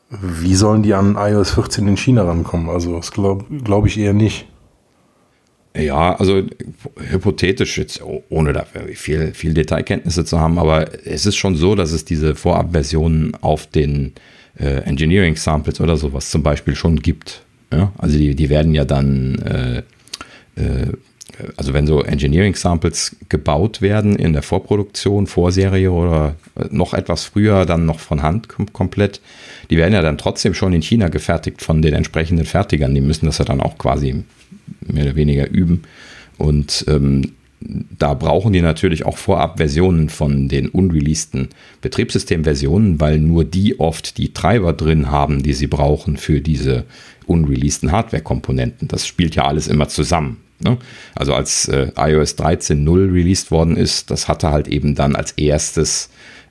wie 0.10 0.56
sollen 0.56 0.84
die 0.84 0.94
an 0.94 1.18
iOS 1.20 1.52
14 1.52 1.88
in 1.88 1.98
China 1.98 2.24
rankommen? 2.24 2.70
Also 2.70 2.96
das 2.96 3.12
glaube 3.12 3.46
glaub 3.64 3.86
ich 3.86 3.98
eher 3.98 4.14
nicht. 4.14 4.48
Ja, 5.76 6.16
also 6.16 6.44
hypothetisch 6.98 7.78
jetzt, 7.78 8.02
ohne 8.30 8.54
dafür 8.54 8.88
viel, 8.96 9.34
viel 9.34 9.54
Detailkenntnisse 9.54 10.26
zu 10.26 10.40
haben, 10.40 10.58
aber 10.58 11.06
es 11.06 11.26
ist 11.26 11.36
schon 11.36 11.56
so, 11.56 11.76
dass 11.76 11.92
es 11.92 12.04
diese 12.04 12.34
Vorabversionen 12.34 13.36
auf 13.42 13.68
den 13.68 14.14
äh, 14.60 14.82
Engineering 14.86 15.36
Samples 15.36 15.80
oder 15.80 15.96
sowas 15.98 16.32
zum 16.32 16.42
Beispiel 16.42 16.76
schon 16.76 16.96
gibt. 17.00 17.44
Ja? 17.72 17.92
Also 17.98 18.18
die, 18.18 18.34
die 18.34 18.50
werden 18.50 18.74
ja 18.74 18.86
dann 18.86 19.36
äh, 19.40 19.78
äh, 20.56 20.94
also 21.58 21.74
wenn 21.74 21.88
so 21.88 22.02
Engineering 22.04 22.56
Samples 22.56 23.16
gebaut 23.30 23.82
werden 23.82 24.16
in 24.16 24.34
der 24.34 24.42
Vorproduktion, 24.42 25.28
Vorserie 25.28 25.92
oder 25.92 26.36
noch 26.72 26.94
etwas 26.94 27.26
früher, 27.26 27.66
dann 27.66 27.86
noch 27.86 28.00
von 28.00 28.24
Hand 28.24 28.50
kom 28.50 28.72
komplett, 28.72 29.22
die 29.70 29.78
werden 29.78 29.94
ja 29.94 30.02
dann 30.02 30.18
trotzdem 30.18 30.54
schon 30.54 30.74
in 30.74 30.82
China 30.82 31.10
gefertigt 31.10 31.62
von 31.62 31.82
den 31.82 31.94
entsprechenden 31.94 32.46
Fertigern. 32.46 32.96
Die 32.96 33.02
müssen 33.02 33.26
das 33.26 33.38
ja 33.38 33.46
dann 33.46 33.62
auch 33.62 33.78
quasi 33.78 34.24
mehr 34.82 35.06
oder 35.06 35.16
weniger 35.16 35.50
üben. 35.50 35.84
Und 36.38 36.86
ähm, 36.88 37.34
da 37.60 38.14
brauchen 38.14 38.54
die 38.54 38.62
natürlich 38.62 39.06
auch 39.06 39.18
vorab 39.18 39.58
Versionen 39.58 40.10
von 40.10 40.48
den 40.48 40.70
unreleaseden 40.70 41.50
Betriebssystemversionen, 41.82 43.00
weil 43.00 43.20
nur 43.20 43.44
die 43.44 43.80
oft 43.80 44.18
die 44.18 44.34
Treiber 44.34 44.74
drin 44.74 45.12
haben, 45.12 45.44
die 45.44 45.54
sie 45.54 45.68
brauchen 45.68 46.18
für 46.18 46.40
diese 46.40 46.86
unreleaseden 47.26 47.92
Hardware-Komponenten. 47.92 48.88
Das 48.88 49.06
spielt 49.06 49.36
ja 49.36 49.46
alles 49.46 49.68
immer 49.68 49.90
zusammen. 49.90 50.38
Ne? 50.60 50.78
Also 51.16 51.34
als 51.34 51.68
äh, 51.68 51.92
iOS 51.96 52.38
13.0 52.38 53.14
released 53.14 53.52
worden 53.52 53.78
ist, 53.78 54.10
das 54.12 54.28
hatte 54.28 54.52
halt 54.52 54.68
eben 54.68 54.96
dann 54.96 55.16
als 55.16 55.34
erstes 55.34 56.10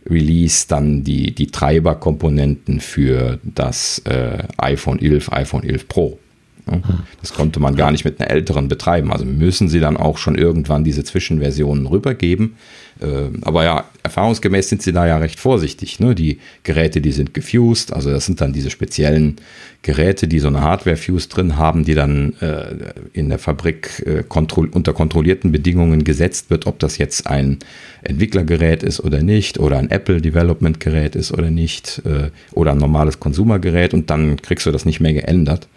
Release 0.08 0.66
dann 0.68 1.02
die, 1.02 1.34
die 1.34 1.48
Treiberkomponenten 1.48 2.80
für 2.80 3.40
das 3.42 3.98
äh, 4.04 4.44
iPhone 4.58 5.00
11, 5.00 5.32
iPhone 5.32 5.64
11 5.64 5.88
Pro. 5.88 6.18
Ne? 6.66 6.82
Das 7.20 7.32
konnte 7.32 7.60
man 7.60 7.76
gar 7.76 7.90
nicht 7.92 8.04
mit 8.04 8.20
einer 8.20 8.30
älteren 8.30 8.68
betreiben. 8.68 9.12
Also 9.12 9.24
müssen 9.24 9.68
sie 9.68 9.80
dann 9.80 9.96
auch 9.96 10.18
schon 10.18 10.36
irgendwann 10.36 10.84
diese 10.84 11.04
Zwischenversionen 11.04 11.86
rübergeben. 11.86 12.56
Ähm, 13.00 13.40
aber 13.42 13.64
ja, 13.64 13.84
erfahrungsgemäß 14.02 14.68
sind 14.68 14.82
sie 14.82 14.92
da 14.92 15.06
ja 15.06 15.18
recht 15.18 15.38
vorsichtig. 15.38 16.00
Ne? 16.00 16.14
Die 16.14 16.40
Geräte, 16.62 17.00
die 17.00 17.12
sind 17.12 17.34
gefused, 17.34 17.92
also 17.92 18.10
das 18.10 18.26
sind 18.26 18.40
dann 18.40 18.52
diese 18.52 18.70
speziellen 18.70 19.36
Geräte, 19.82 20.26
die 20.26 20.38
so 20.38 20.48
eine 20.48 20.62
Hardware-Fuse 20.62 21.28
drin 21.28 21.56
haben, 21.56 21.84
die 21.84 21.94
dann 21.94 22.32
äh, 22.40 22.92
in 23.12 23.28
der 23.28 23.38
Fabrik 23.38 24.02
äh, 24.06 24.24
unter 24.72 24.92
kontrollierten 24.92 25.52
Bedingungen 25.52 26.04
gesetzt 26.04 26.50
wird, 26.50 26.66
ob 26.66 26.78
das 26.78 26.98
jetzt 26.98 27.26
ein 27.26 27.58
Entwicklergerät 28.02 28.82
ist 28.82 29.00
oder 29.00 29.22
nicht, 29.22 29.58
oder 29.58 29.78
ein 29.78 29.90
Apple-Development-Gerät 29.90 31.14
ist 31.14 31.32
oder 31.32 31.50
nicht, 31.50 32.02
äh, 32.04 32.30
oder 32.52 32.72
ein 32.72 32.78
normales 32.78 33.20
Konsumergerät 33.20 33.94
und 33.94 34.10
dann 34.10 34.40
kriegst 34.40 34.66
du 34.66 34.72
das 34.72 34.84
nicht 34.84 35.00
mehr 35.00 35.12
geändert. 35.12 35.68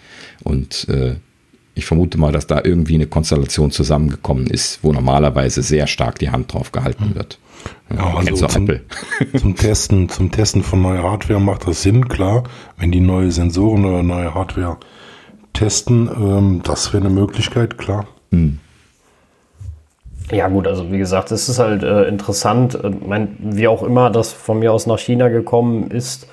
Und 0.43 0.87
äh, 0.89 1.15
ich 1.75 1.85
vermute 1.85 2.17
mal, 2.17 2.31
dass 2.31 2.47
da 2.47 2.61
irgendwie 2.63 2.95
eine 2.95 3.07
Konstellation 3.07 3.71
zusammengekommen 3.71 4.47
ist, 4.47 4.79
wo 4.83 4.91
normalerweise 4.91 5.61
sehr 5.61 5.87
stark 5.87 6.19
die 6.19 6.29
Hand 6.29 6.53
drauf 6.53 6.71
gehalten 6.71 7.15
wird. 7.15 7.39
Ja, 7.95 8.15
also 8.15 8.47
zum, 8.47 8.67
zum, 9.37 9.55
Testen, 9.55 10.09
zum 10.09 10.31
Testen 10.31 10.63
von 10.63 10.81
neuer 10.81 11.03
Hardware 11.03 11.39
macht 11.39 11.67
das 11.67 11.81
Sinn, 11.81 12.07
klar. 12.07 12.43
Wenn 12.77 12.91
die 12.91 12.99
neue 12.99 13.31
Sensoren 13.31 13.85
oder 13.85 14.03
neue 14.03 14.33
Hardware 14.33 14.77
testen, 15.53 16.09
ähm, 16.13 16.61
das 16.63 16.93
wäre 16.93 17.05
eine 17.05 17.13
Möglichkeit, 17.13 17.77
klar. 17.77 18.07
Hm. 18.31 18.59
Ja 20.31 20.47
gut, 20.47 20.67
also 20.67 20.91
wie 20.91 20.99
gesagt, 20.99 21.31
es 21.31 21.49
ist 21.49 21.59
halt 21.59 21.83
äh, 21.83 22.03
interessant. 22.03 22.75
Äh, 22.75 22.91
mein, 23.05 23.35
wie 23.39 23.67
auch 23.67 23.83
immer 23.83 24.09
das 24.11 24.31
von 24.31 24.59
mir 24.59 24.71
aus 24.71 24.85
nach 24.85 24.99
China 24.99 25.29
gekommen 25.29 25.89
ist, 25.89 26.27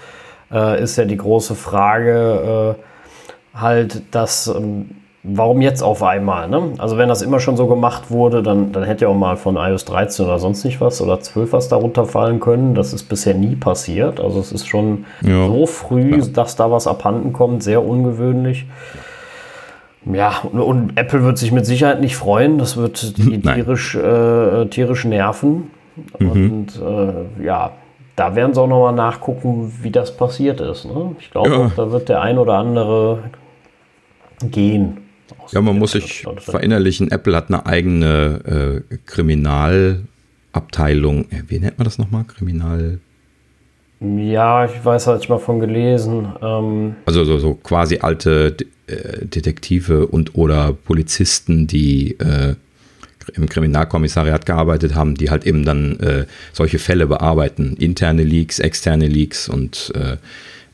äh, 0.51 0.83
ist 0.83 0.97
ja 0.97 1.07
die 1.07 1.17
große 1.17 1.55
Frage 1.55 2.77
äh, 2.79 2.83
halt, 3.61 4.03
dass 4.15 4.49
ähm, 4.49 4.91
warum 5.27 5.61
jetzt 5.61 5.83
auf 5.83 6.03
einmal? 6.03 6.49
Ne? 6.49 6.73
Also 6.79 6.99
wenn 6.99 7.09
das 7.09 7.23
immer 7.23 7.41
schon 7.41 7.57
so 7.57 7.67
gemacht 7.67 8.11
wurde, 8.11 8.43
dann, 8.43 8.73
dann 8.73 8.85
hätte 8.85 9.07
ja 9.07 9.11
auch 9.11 9.17
mal 9.17 9.37
von 9.37 9.57
iOS 9.57 9.85
13 9.87 10.25
oder 10.25 10.39
sonst 10.39 10.65
nicht 10.65 10.81
was 10.81 11.01
oder 11.01 11.21
12 11.21 11.53
was 11.53 11.69
darunter 11.69 12.07
fallen 12.07 12.41
können. 12.41 12.75
Das 12.75 12.93
ist 12.93 13.05
bisher 13.05 13.35
nie 13.35 13.57
passiert. 13.57 14.21
Also 14.21 14.39
es 14.41 14.53
ist 14.53 14.67
schon 14.67 15.05
ja. 15.23 15.47
so 15.47 15.67
früh, 15.67 16.19
ja. 16.19 16.25
dass 16.33 16.57
da 16.57 16.71
was 16.71 16.87
abhanden 16.87 17.33
kommt, 17.33 17.63
sehr 17.63 17.85
ungewöhnlich. 17.85 18.67
Ja, 20.13 20.43
und, 20.53 20.61
und, 20.61 20.93
Apple 20.97 21.25
wird 21.25 21.37
sich 21.37 21.51
mit 21.51 21.67
Sicherheit 21.67 22.01
nicht 22.01 22.17
freuen. 22.17 22.59
Das 22.59 22.77
wird 22.77 23.19
die 23.19 23.41
tierisch, 23.41 23.97
äh, 23.97 24.67
tierisch 24.67 25.05
nerven. 25.05 25.71
Mhm. 26.21 26.31
Und 26.31 26.81
äh, 26.81 27.45
ja, 27.45 27.73
da 28.15 28.37
werden 28.37 28.55
sie 28.55 28.61
auch 28.61 28.69
nochmal 28.69 28.95
nachgucken, 28.95 29.73
wie 29.83 29.91
das 29.91 30.17
passiert 30.17 30.61
ist. 30.61 30.85
Ne? 30.85 31.17
Ich 31.19 31.33
glaube, 31.33 31.51
ja. 31.51 31.71
da 31.77 31.91
wird 31.91 32.09
der 32.09 32.23
ein 32.23 32.39
oder 32.39 32.55
andere 32.55 33.19
gehen. 34.51 34.99
Ja, 35.53 35.61
man 35.61 35.79
muss 35.79 35.93
sich 35.93 36.27
verinnerlichen, 36.39 37.11
Apple 37.11 37.37
hat 37.37 37.49
eine 37.49 37.67
eigene 37.67 38.83
äh, 38.91 38.97
Kriminalabteilung. 39.07 41.31
Äh, 41.31 41.43
wie 41.49 41.59
nennt 41.59 41.79
man 41.79 41.85
das 41.85 41.99
nochmal? 41.99 42.25
Kriminal. 42.25 43.01
Ja, 44.01 44.67
ich 44.67 44.85
weiß, 44.85 45.07
hatte 45.07 45.23
ich 45.23 45.29
mal 45.29 45.39
von 45.39 45.61
gelesen. 45.61 46.33
Ähm 46.43 46.97
also 47.07 47.25
so, 47.25 47.39
so, 47.39 47.55
quasi 47.55 47.99
alte 47.99 48.57
äh, 48.87 49.25
Detektive 49.25 50.07
und 50.07 50.35
oder 50.35 50.73
Polizisten, 50.73 51.67
die 51.67 52.13
äh, 52.19 52.55
im 53.35 53.49
Kriminalkommissariat 53.49 54.47
gearbeitet 54.47 54.95
haben, 54.95 55.15
die 55.15 55.31
halt 55.31 55.47
eben 55.47 55.65
dann 55.65 55.99
äh, 56.01 56.27
solche 56.53 56.79
Fälle 56.79 57.07
bearbeiten. 57.07 57.77
Interne 57.79 58.23
Leaks, 58.23 58.59
externe 58.59 59.09
Leaks 59.09 59.49
und 59.49 59.93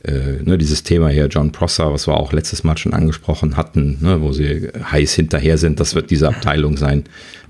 äh, 0.05 0.43
ne, 0.43 0.59
dieses 0.59 0.83
Thema 0.83 1.09
hier, 1.09 1.27
John 1.27 1.53
Prosser, 1.53 1.93
was 1.93 2.07
wir 2.09 2.15
auch 2.15 2.33
letztes 2.33 2.65
Mal 2.65 2.77
schon 2.77 2.93
angesprochen 2.93 3.57
hatten, 3.57 3.99
ne, 4.01 4.21
wo 4.21 4.33
sie 4.33 4.69
heiß 4.91 5.15
hinterher 5.15 5.59
sind, 5.59 5.81
das 5.81 5.95
wird 5.95 6.11
diese 6.11 6.29
Abteilung 6.29 6.77
sein, 6.77 7.05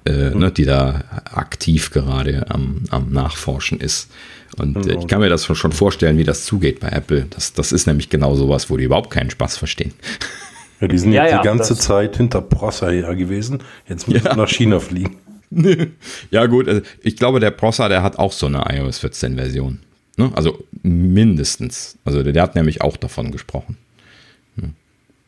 äh, 0.05 0.31
mhm. 0.31 0.39
ne, 0.39 0.51
die 0.53 0.65
da 0.65 1.05
aktiv 1.33 1.91
gerade 1.91 2.51
am, 2.51 2.83
am 2.91 3.11
Nachforschen 3.11 3.81
ist. 3.81 4.11
Und 4.59 4.87
äh, 4.87 4.99
ich 4.99 5.07
kann 5.07 5.21
mir 5.21 5.31
das 5.31 5.47
schon 5.47 5.73
vorstellen, 5.73 6.19
wie 6.19 6.25
das 6.25 6.45
zugeht 6.45 6.81
bei 6.81 6.89
Apple. 6.89 7.27
Das, 7.31 7.55
das 7.55 7.73
ist 7.73 7.87
nämlich 7.87 8.11
genau 8.11 8.35
sowas, 8.35 8.69
wo 8.69 8.77
die 8.77 8.85
überhaupt 8.85 9.11
keinen 9.11 9.31
Spaß 9.31 9.57
verstehen. 9.57 9.93
Ja, 10.81 10.89
die 10.89 10.99
sind 10.99 11.13
ja, 11.13 11.27
ja, 11.27 11.39
die 11.39 11.45
ganze 11.47 11.77
Zeit 11.77 12.17
hinter 12.17 12.43
Prosser 12.43 12.91
her 12.91 13.15
gewesen. 13.15 13.61
Jetzt 13.89 14.09
müssen 14.09 14.27
ja. 14.27 14.33
wir 14.33 14.37
nach 14.37 14.49
China 14.49 14.81
fliegen. 14.81 15.17
ja, 16.31 16.47
gut. 16.47 16.69
Also 16.69 16.83
ich 17.03 17.17
glaube, 17.17 17.41
der 17.41 17.51
Prosser, 17.51 17.89
der 17.89 18.03
hat 18.03 18.19
auch 18.19 18.33
so 18.33 18.47
eine 18.47 18.65
iOS 18.69 18.99
14 18.99 19.37
Version. 19.37 19.79
Ne? 20.17 20.31
Also 20.35 20.65
mindestens. 20.83 21.99
Also 22.05 22.23
der, 22.23 22.33
der, 22.33 22.43
hat 22.43 22.55
nämlich 22.55 22.83
auch 22.83 22.97
davon 22.97 23.31
gesprochen. 23.31 23.77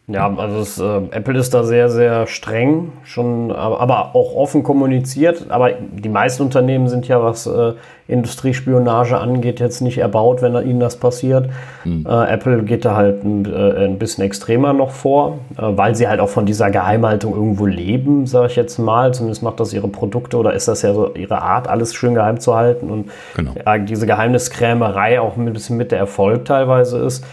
Ja, 0.07 0.31
also 0.37 0.59
es, 0.59 0.79
äh, 0.79 1.17
Apple 1.17 1.39
ist 1.39 1.55
da 1.55 1.65
sehr, 1.65 1.89
sehr 1.89 2.27
streng, 2.27 2.93
schon, 3.05 3.51
aber 3.51 4.15
auch 4.15 4.35
offen 4.35 4.63
kommuniziert. 4.63 5.47
Aber 5.49 5.71
die 5.73 6.11
meisten 6.11 6.43
Unternehmen 6.43 6.89
sind 6.89 7.09
ja, 7.09 7.23
was 7.23 7.47
äh, 7.47 7.73
Industriespionage 8.07 9.17
angeht, 9.17 9.61
jetzt 9.61 9.81
nicht 9.81 9.97
erbaut, 9.97 10.43
wenn 10.43 10.55
ihnen 10.57 10.79
das 10.79 10.97
passiert. 10.97 11.49
Mhm. 11.85 12.05
Äh, 12.07 12.33
Apple 12.35 12.65
geht 12.65 12.85
da 12.85 12.97
halt 12.97 13.25
ein, 13.25 13.47
äh, 13.47 13.87
ein 13.87 13.99
bisschen 13.99 14.25
extremer 14.25 14.75
noch 14.75 14.91
vor, 14.91 15.39
äh, 15.57 15.63
weil 15.63 15.95
sie 15.95 16.07
halt 16.07 16.21
auch 16.21 16.29
von 16.29 16.45
dieser 16.45 16.71
Geheimhaltung 16.71 17.33
irgendwo 17.33 17.65
leben, 17.65 18.27
sage 18.27 18.49
ich 18.49 18.57
jetzt 18.57 18.79
mal. 18.79 19.15
Zumindest 19.15 19.43
macht 19.43 19.59
das 19.59 19.73
ihre 19.73 19.89
Produkte 19.89 20.37
oder 20.37 20.53
ist 20.53 20.69
das 20.69 20.83
ja 20.83 20.93
so 20.93 21.15
ihre 21.15 21.41
Art, 21.41 21.67
alles 21.67 21.95
schön 21.95 22.13
geheim 22.13 22.41
zu 22.41 22.55
halten 22.55 22.91
und 22.91 23.11
genau. 23.35 23.53
diese 23.87 24.07
Geheimniskrämerei 24.07 25.19
auch 25.19 25.39
ein 25.39 25.51
bisschen 25.51 25.79
mit 25.79 25.93
der 25.93 25.99
Erfolg 25.99 26.45
teilweise 26.45 26.99
ist. 26.99 27.25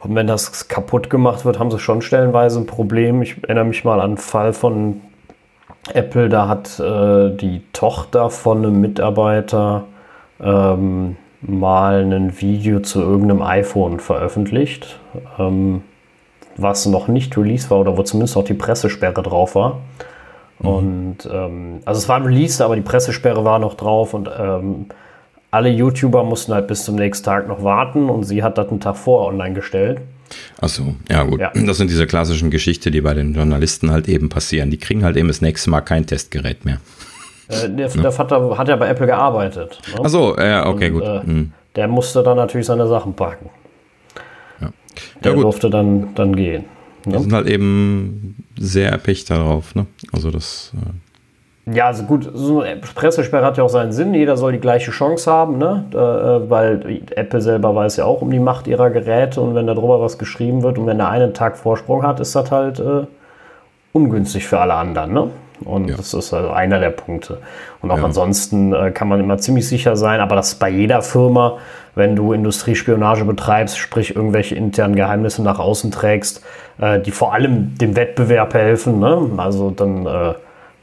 Und 0.00 0.14
wenn 0.14 0.26
das 0.26 0.68
kaputt 0.68 1.10
gemacht 1.10 1.44
wird, 1.44 1.58
haben 1.58 1.70
sie 1.70 1.78
schon 1.78 2.02
stellenweise 2.02 2.60
ein 2.60 2.66
Problem. 2.66 3.22
Ich 3.22 3.42
erinnere 3.42 3.64
mich 3.64 3.84
mal 3.84 4.00
an 4.00 4.10
einen 4.10 4.16
Fall 4.18 4.52
von 4.52 5.00
Apple, 5.92 6.28
da 6.28 6.48
hat 6.48 6.80
äh, 6.80 7.30
die 7.36 7.62
Tochter 7.72 8.30
von 8.30 8.58
einem 8.58 8.80
Mitarbeiter 8.80 9.84
ähm, 10.40 11.16
mal 11.40 12.12
ein 12.12 12.40
Video 12.40 12.80
zu 12.80 13.00
irgendeinem 13.00 13.42
iPhone 13.42 14.00
veröffentlicht, 14.00 14.98
ähm, 15.38 15.82
was 16.56 16.86
noch 16.86 17.08
nicht 17.08 17.36
released 17.36 17.70
war 17.70 17.78
oder 17.78 17.96
wo 17.96 18.02
zumindest 18.02 18.36
auch 18.36 18.44
die 18.44 18.54
Pressesperre 18.54 19.22
drauf 19.22 19.54
war. 19.54 19.80
Mhm. 20.58 20.68
Und 20.68 21.18
ähm, 21.30 21.80
also 21.84 21.98
es 21.98 22.08
war 22.08 22.24
released, 22.24 22.60
aber 22.60 22.74
die 22.74 22.82
Pressesperre 22.82 23.44
war 23.44 23.58
noch 23.58 23.74
drauf 23.74 24.14
und 24.14 24.28
ähm, 24.36 24.86
alle 25.50 25.70
YouTuber 25.70 26.24
mussten 26.24 26.52
halt 26.52 26.66
bis 26.66 26.84
zum 26.84 26.96
nächsten 26.96 27.24
Tag 27.24 27.48
noch 27.48 27.62
warten 27.62 28.08
und 28.08 28.24
sie 28.24 28.42
hat 28.42 28.58
das 28.58 28.68
einen 28.68 28.80
Tag 28.80 28.96
vor 28.96 29.26
online 29.26 29.54
gestellt. 29.54 30.00
Achso, 30.60 30.96
ja 31.08 31.22
gut. 31.22 31.40
Ja. 31.40 31.52
Das 31.54 31.76
sind 31.76 31.88
diese 31.88 32.06
klassischen 32.06 32.50
Geschichten, 32.50 32.92
die 32.92 33.00
bei 33.00 33.14
den 33.14 33.34
Journalisten 33.34 33.90
halt 33.90 34.08
eben 34.08 34.28
passieren. 34.28 34.70
Die 34.70 34.78
kriegen 34.78 35.04
halt 35.04 35.16
eben 35.16 35.28
das 35.28 35.40
nächste 35.40 35.70
Mal 35.70 35.82
kein 35.82 36.06
Testgerät 36.06 36.64
mehr. 36.64 36.80
Äh, 37.48 37.70
der, 37.70 37.88
ja. 37.88 38.02
der, 38.02 38.12
Vater 38.12 38.58
hat 38.58 38.68
ja 38.68 38.76
bei 38.76 38.88
Apple 38.88 39.06
gearbeitet. 39.06 39.78
Ne? 39.94 40.04
Achso, 40.04 40.36
ja, 40.36 40.66
okay, 40.66 40.90
und, 40.90 40.94
gut. 40.94 41.04
Äh, 41.04 41.20
mhm. 41.24 41.52
Der 41.76 41.88
musste 41.88 42.22
dann 42.22 42.36
natürlich 42.36 42.66
seine 42.66 42.88
Sachen 42.88 43.14
packen. 43.14 43.50
Ja. 44.60 44.70
Der 45.22 45.32
ja, 45.32 45.40
durfte 45.40 45.70
dann, 45.70 46.14
dann 46.14 46.34
gehen. 46.34 46.64
Ne? 47.04 47.16
Die 47.16 47.22
sind 47.22 47.32
halt 47.32 47.46
eben 47.46 48.44
sehr 48.58 48.90
erpicht 48.90 49.30
darauf. 49.30 49.74
Ne? 49.74 49.86
Also 50.12 50.30
das. 50.30 50.72
Äh 50.74 51.05
ja, 51.68 51.88
also 51.88 52.04
gut, 52.04 52.30
so 52.32 52.60
eine 52.60 52.76
Pressesperre 52.76 53.44
hat 53.44 53.58
ja 53.58 53.64
auch 53.64 53.68
seinen 53.68 53.90
Sinn. 53.90 54.14
Jeder 54.14 54.36
soll 54.36 54.52
die 54.52 54.60
gleiche 54.60 54.92
Chance 54.92 55.30
haben, 55.30 55.58
ne? 55.58 55.84
Äh, 55.92 56.48
weil 56.48 57.02
Apple 57.16 57.40
selber 57.40 57.74
weiß 57.74 57.96
ja 57.96 58.04
auch 58.04 58.22
um 58.22 58.30
die 58.30 58.38
Macht 58.38 58.68
ihrer 58.68 58.90
Geräte 58.90 59.40
und 59.40 59.56
wenn 59.56 59.66
darüber 59.66 60.00
was 60.00 60.16
geschrieben 60.16 60.62
wird 60.62 60.78
und 60.78 60.86
wenn 60.86 60.98
der 60.98 61.08
einen 61.08 61.34
Tag 61.34 61.56
Vorsprung 61.56 62.04
hat, 62.04 62.20
ist 62.20 62.36
das 62.36 62.52
halt 62.52 62.78
äh, 62.78 63.06
ungünstig 63.92 64.46
für 64.46 64.60
alle 64.60 64.74
anderen, 64.74 65.12
ne? 65.12 65.30
Und 65.64 65.88
ja. 65.88 65.96
das 65.96 66.14
ist 66.14 66.32
also 66.32 66.50
einer 66.50 66.78
der 66.78 66.90
Punkte. 66.90 67.38
Und 67.82 67.90
auch 67.90 67.98
ja. 67.98 68.04
ansonsten 68.04 68.72
äh, 68.72 68.92
kann 68.92 69.08
man 69.08 69.18
immer 69.18 69.38
ziemlich 69.38 69.66
sicher 69.66 69.96
sein, 69.96 70.20
aber 70.20 70.36
das 70.36 70.52
ist 70.52 70.58
bei 70.60 70.68
jeder 70.68 71.02
Firma, 71.02 71.58
wenn 71.96 72.14
du 72.14 72.32
Industriespionage 72.32 73.24
betreibst, 73.24 73.78
sprich 73.78 74.14
irgendwelche 74.14 74.54
internen 74.54 74.94
Geheimnisse 74.94 75.42
nach 75.42 75.58
außen 75.58 75.90
trägst, 75.90 76.44
äh, 76.78 77.00
die 77.00 77.10
vor 77.10 77.32
allem 77.32 77.76
dem 77.78 77.96
Wettbewerb 77.96 78.54
helfen. 78.54 79.00
Ne? 79.00 79.30
Also 79.38 79.70
dann 79.70 80.06
äh, 80.06 80.34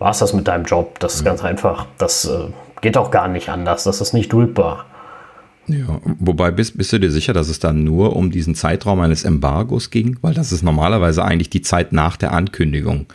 war 0.03 0.11
es 0.11 0.19
das 0.19 0.33
mit 0.33 0.49
deinem 0.49 0.65
Job. 0.65 0.99
Das 0.99 1.15
ist 1.15 1.21
mhm. 1.21 1.25
ganz 1.25 1.43
einfach. 1.43 1.87
Das 1.97 2.25
äh, 2.25 2.49
geht 2.81 2.97
auch 2.97 3.09
gar 3.09 3.29
nicht 3.29 3.47
anders. 3.47 3.85
Das 3.85 4.01
ist 4.01 4.13
nicht 4.13 4.33
duldbar. 4.33 4.85
Ja, 5.67 6.01
wobei 6.19 6.51
bist, 6.51 6.77
bist 6.77 6.91
du 6.91 6.99
dir 6.99 7.09
sicher, 7.09 7.31
dass 7.31 7.47
es 7.47 7.59
dann 7.59 7.85
nur 7.85 8.17
um 8.17 8.29
diesen 8.29 8.53
Zeitraum 8.53 8.99
eines 8.99 9.23
Embargos 9.23 9.91
ging? 9.91 10.17
Weil 10.21 10.33
das 10.33 10.51
ist 10.51 10.61
normalerweise 10.61 11.23
eigentlich 11.23 11.49
die 11.49 11.61
Zeit 11.61 11.93
nach 11.93 12.17
der 12.17 12.33
Ankündigung. 12.33 13.05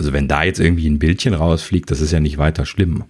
Also 0.00 0.12
wenn 0.12 0.26
da 0.26 0.42
jetzt 0.42 0.58
irgendwie 0.58 0.88
ein 0.90 0.98
Bildchen 0.98 1.32
rausfliegt, 1.32 1.92
das 1.92 2.00
ist 2.00 2.10
ja 2.10 2.18
nicht 2.18 2.38
weiter 2.38 2.66
schlimm. 2.66 3.04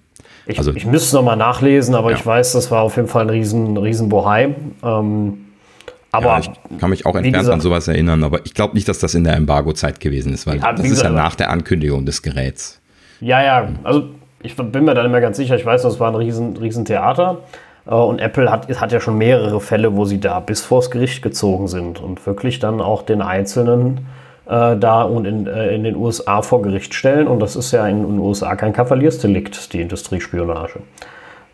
Ich, 0.44 0.58
also, 0.58 0.74
ich 0.74 0.84
müsste 0.84 1.06
es 1.06 1.12
nochmal 1.14 1.38
nachlesen, 1.38 1.94
aber 1.94 2.10
ja. 2.10 2.18
ich 2.18 2.26
weiß, 2.26 2.52
das 2.52 2.70
war 2.70 2.82
auf 2.82 2.96
jeden 2.96 3.08
Fall 3.08 3.22
ein 3.22 3.30
riesen, 3.30 3.78
riesen 3.78 4.10
Bohai. 4.10 4.54
Ähm, 4.82 5.38
aber 6.10 6.26
ja, 6.26 6.40
ich 6.40 6.78
kann 6.78 6.90
mich 6.90 7.06
auch 7.06 7.14
entfernt 7.14 7.38
gesagt, 7.38 7.54
an 7.54 7.60
sowas 7.62 7.88
erinnern, 7.88 8.22
aber 8.24 8.44
ich 8.44 8.52
glaube 8.52 8.74
nicht, 8.74 8.88
dass 8.88 8.98
das 8.98 9.14
in 9.14 9.24
der 9.24 9.36
Embargo-Zeit 9.36 10.00
gewesen 10.00 10.34
ist, 10.34 10.46
weil 10.46 10.58
ja, 10.58 10.74
das 10.74 10.84
ist 10.84 11.02
ja 11.02 11.08
nach 11.08 11.34
der 11.34 11.48
Ankündigung 11.48 12.04
des 12.04 12.20
Geräts. 12.20 12.81
Ja, 13.22 13.42
ja, 13.42 13.68
also 13.84 14.04
ich 14.42 14.56
bin 14.56 14.84
mir 14.84 14.94
da 14.94 15.02
nicht 15.02 15.12
mehr 15.12 15.20
ganz 15.20 15.36
sicher. 15.36 15.54
Ich 15.54 15.64
weiß, 15.64 15.82
das 15.82 16.00
war 16.00 16.08
ein 16.08 16.16
riesen, 16.16 16.56
riesen 16.56 16.84
Theater. 16.84 17.38
Äh, 17.86 17.94
und 17.94 18.20
Apple 18.20 18.50
hat, 18.50 18.68
hat 18.80 18.92
ja 18.92 19.00
schon 19.00 19.16
mehrere 19.16 19.60
Fälle, 19.60 19.96
wo 19.96 20.04
sie 20.04 20.20
da 20.20 20.40
bis 20.40 20.60
vors 20.60 20.90
Gericht 20.90 21.22
gezogen 21.22 21.68
sind 21.68 22.00
und 22.00 22.26
wirklich 22.26 22.58
dann 22.58 22.80
auch 22.80 23.02
den 23.02 23.22
Einzelnen 23.22 24.06
äh, 24.46 24.76
da 24.76 25.02
und 25.02 25.24
in, 25.24 25.46
äh, 25.46 25.72
in 25.72 25.84
den 25.84 25.94
USA 25.94 26.42
vor 26.42 26.62
Gericht 26.62 26.94
stellen. 26.94 27.28
Und 27.28 27.38
das 27.38 27.54
ist 27.54 27.70
ja 27.70 27.86
in 27.86 28.02
den 28.02 28.18
USA 28.18 28.56
kein 28.56 28.72
Kavaliersdelikt, 28.72 29.72
die 29.72 29.80
Industriespionage. 29.80 30.80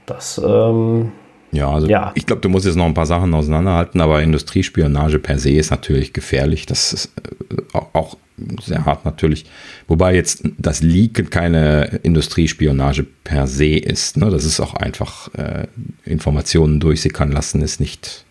Das, 0.06 0.40
ähm, 0.42 1.12
ja, 1.52 1.70
also 1.70 1.88
ja. 1.88 2.12
ich 2.14 2.26
glaube, 2.26 2.42
du 2.42 2.48
musst 2.48 2.66
jetzt 2.66 2.76
noch 2.76 2.84
ein 2.84 2.94
paar 2.94 3.06
Sachen 3.06 3.32
auseinanderhalten, 3.34 4.00
aber 4.00 4.22
Industriespionage 4.22 5.18
per 5.18 5.38
se 5.38 5.52
ist 5.52 5.70
natürlich 5.70 6.12
gefährlich. 6.12 6.66
Das 6.66 6.92
ist 6.92 7.12
äh, 7.16 7.62
auch 7.72 8.16
sehr 8.62 8.84
hart 8.84 9.04
natürlich. 9.04 9.46
Wobei 9.86 10.14
jetzt 10.14 10.42
das 10.58 10.82
Leaken 10.82 11.30
keine 11.30 12.00
Industriespionage 12.02 13.04
per 13.24 13.46
se 13.46 13.76
ist. 13.76 14.16
Ne? 14.16 14.30
Das 14.30 14.44
ist 14.44 14.60
auch 14.60 14.74
einfach 14.74 15.32
äh, 15.34 15.66
Informationen 16.04 16.80
durchsickern 16.80 17.32
lassen, 17.32 17.62
ist 17.62 17.80
nicht 17.80 18.24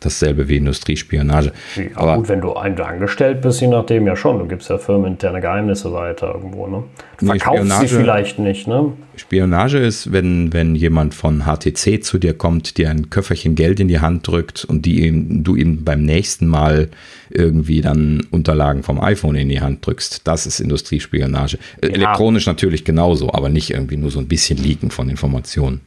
dasselbe 0.00 0.48
wie 0.48 0.56
Industriespionage. 0.56 1.52
Ja, 1.76 1.82
Aber 1.94 2.16
gut, 2.16 2.28
wenn 2.28 2.40
du 2.40 2.52
angestellt 2.52 3.42
bist, 3.42 3.60
je 3.60 3.68
nachdem 3.68 4.06
ja 4.06 4.16
schon. 4.16 4.38
Du 4.38 4.46
gibst 4.46 4.70
ja 4.70 4.78
firmeninterne 4.78 5.40
Geheimnisse 5.40 5.92
weiter 5.92 6.34
irgendwo. 6.34 6.66
Ne? 6.66 6.84
Du 7.18 7.26
verkaufst 7.26 7.62
Spionage, 7.62 7.88
sie 7.88 7.94
vielleicht 7.96 8.38
nicht. 8.38 8.68
Ne? 8.68 8.92
Spionage 9.16 9.78
ist, 9.78 10.12
wenn, 10.12 10.52
wenn 10.52 10.74
jemand 10.74 11.14
von 11.14 11.44
HTC 11.44 12.02
zu 12.02 12.18
dir 12.18 12.34
kommt, 12.34 12.78
dir 12.78 12.90
ein 12.90 13.10
Köfferchen 13.10 13.54
Geld 13.54 13.80
in 13.80 13.88
die 13.88 14.00
Hand 14.00 14.26
drückt 14.26 14.64
und 14.64 14.86
die 14.86 15.06
ihm, 15.06 15.42
du 15.42 15.56
ihm 15.56 15.84
beim 15.84 16.02
nächsten 16.02 16.46
Mal 16.46 16.88
irgendwie 17.30 17.80
dann 17.80 18.26
Unterlagen 18.30 18.82
vom 18.82 19.00
iPhone 19.00 19.36
in 19.36 19.48
die 19.48 19.60
Hand 19.60 19.86
drückst. 19.86 20.26
Das 20.26 20.46
ist 20.46 20.60
Industriespionage. 20.60 21.58
Ja. 21.82 21.88
Elektronisch 21.88 22.46
natürlich 22.46 22.84
genauso, 22.84 23.32
aber 23.32 23.48
nicht 23.48 23.70
irgendwie 23.70 23.96
nur 23.96 24.10
so 24.10 24.18
ein 24.18 24.28
bisschen 24.28 24.58
leaken 24.58 24.90
von 24.90 25.08
Informationen. 25.10 25.80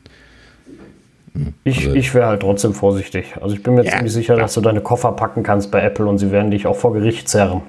Ich, 1.64 1.88
also, 1.88 1.94
ich 1.94 2.14
wäre 2.14 2.28
halt 2.28 2.42
trotzdem 2.42 2.74
vorsichtig. 2.74 3.36
Also 3.40 3.56
ich 3.56 3.64
bin 3.64 3.76
mir 3.76 3.86
ja, 3.86 3.92
ziemlich 3.92 4.12
sicher, 4.12 4.36
dass 4.36 4.54
du 4.54 4.62
deine 4.62 4.82
Koffer 4.82 5.14
packen 5.14 5.44
kannst 5.44 5.72
bei 5.72 5.82
Apple 5.82 6.06
und 6.06 6.18
sie 6.18 6.32
werden 6.32 6.52
dich 6.52 6.68
auch 6.68 6.76
vor 6.76 6.94
Gericht 6.94 7.30
zerren. 7.30 7.62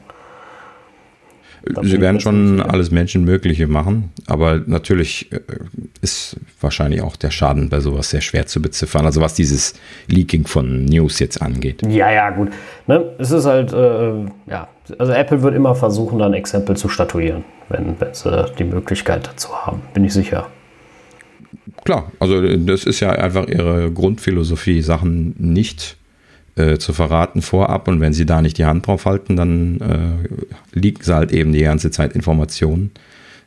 sie 1.83 2.01
werden 2.01 2.19
schon 2.19 2.61
alles 2.61 2.91
Menschenmögliche 2.91 3.69
machen, 3.69 4.11
aber 4.27 4.61
natürlich 4.67 5.31
äh, 5.31 5.41
ist 6.01 6.37
wahrscheinlich 6.61 7.03
auch 7.03 7.15
der 7.15 7.31
Schaden 7.31 7.69
bei 7.69 7.79
sowas 7.79 8.11
sehr 8.11 8.21
schwer 8.21 8.47
zu 8.47 8.61
beziffern. 8.61 9.07
Also 9.07 9.21
was 9.21 9.35
dieses 9.35 9.75
Leaking 10.09 10.47
von 10.47 10.85
News 10.85 11.21
jetzt 11.21 11.41
angeht. 11.41 11.83
Ja, 11.87 12.11
ja, 12.11 12.31
gut. 12.31 12.51
Ne? 12.89 13.13
Es 13.19 13.31
ist 13.31 13.47
halt, 13.47 13.73
äh, 13.73 14.25
ja, 14.51 14.69
also 14.99 15.13
Apple 15.13 15.43
wird 15.43 15.55
immer 15.55 15.77
versuchen, 15.77 16.19
da 16.19 16.27
ein 16.27 16.35
Exempel 16.35 16.77
zu 16.77 16.89
statuieren, 16.89 17.45
wenn, 17.69 17.95
wenn 18.01 18.13
sie 18.13 18.45
die 18.59 18.65
Möglichkeit 18.65 19.29
dazu 19.29 19.55
haben, 19.55 19.83
bin 19.95 20.05
ich 20.05 20.13
sicher 20.13 20.49
klar, 21.85 22.13
also 22.19 22.41
das 22.59 22.85
ist 22.85 23.01
ja 23.01 23.11
einfach 23.11 23.47
ihre 23.49 23.91
Grundphilosophie, 23.91 24.83
Sachen 24.83 25.35
nicht 25.39 25.97
äh, 26.57 26.79
zu 26.79 26.93
verraten 26.93 27.43
vorab 27.43 27.89
und 27.89 28.01
wenn 28.01 28.13
sie 28.13 28.27
da 28.27 28.43
nicht 28.43 28.59
die 28.59 28.65
Hand 28.65 28.87
drauf 28.87 29.07
halten, 29.07 29.37
dann 29.37 29.81
äh, 29.81 30.79
liegen 30.79 31.03
sie 31.03 31.15
halt 31.15 31.33
eben 31.33 31.53
die 31.53 31.63
ganze 31.63 31.91
Zeit 31.91 32.13
Informationen. 32.13 32.91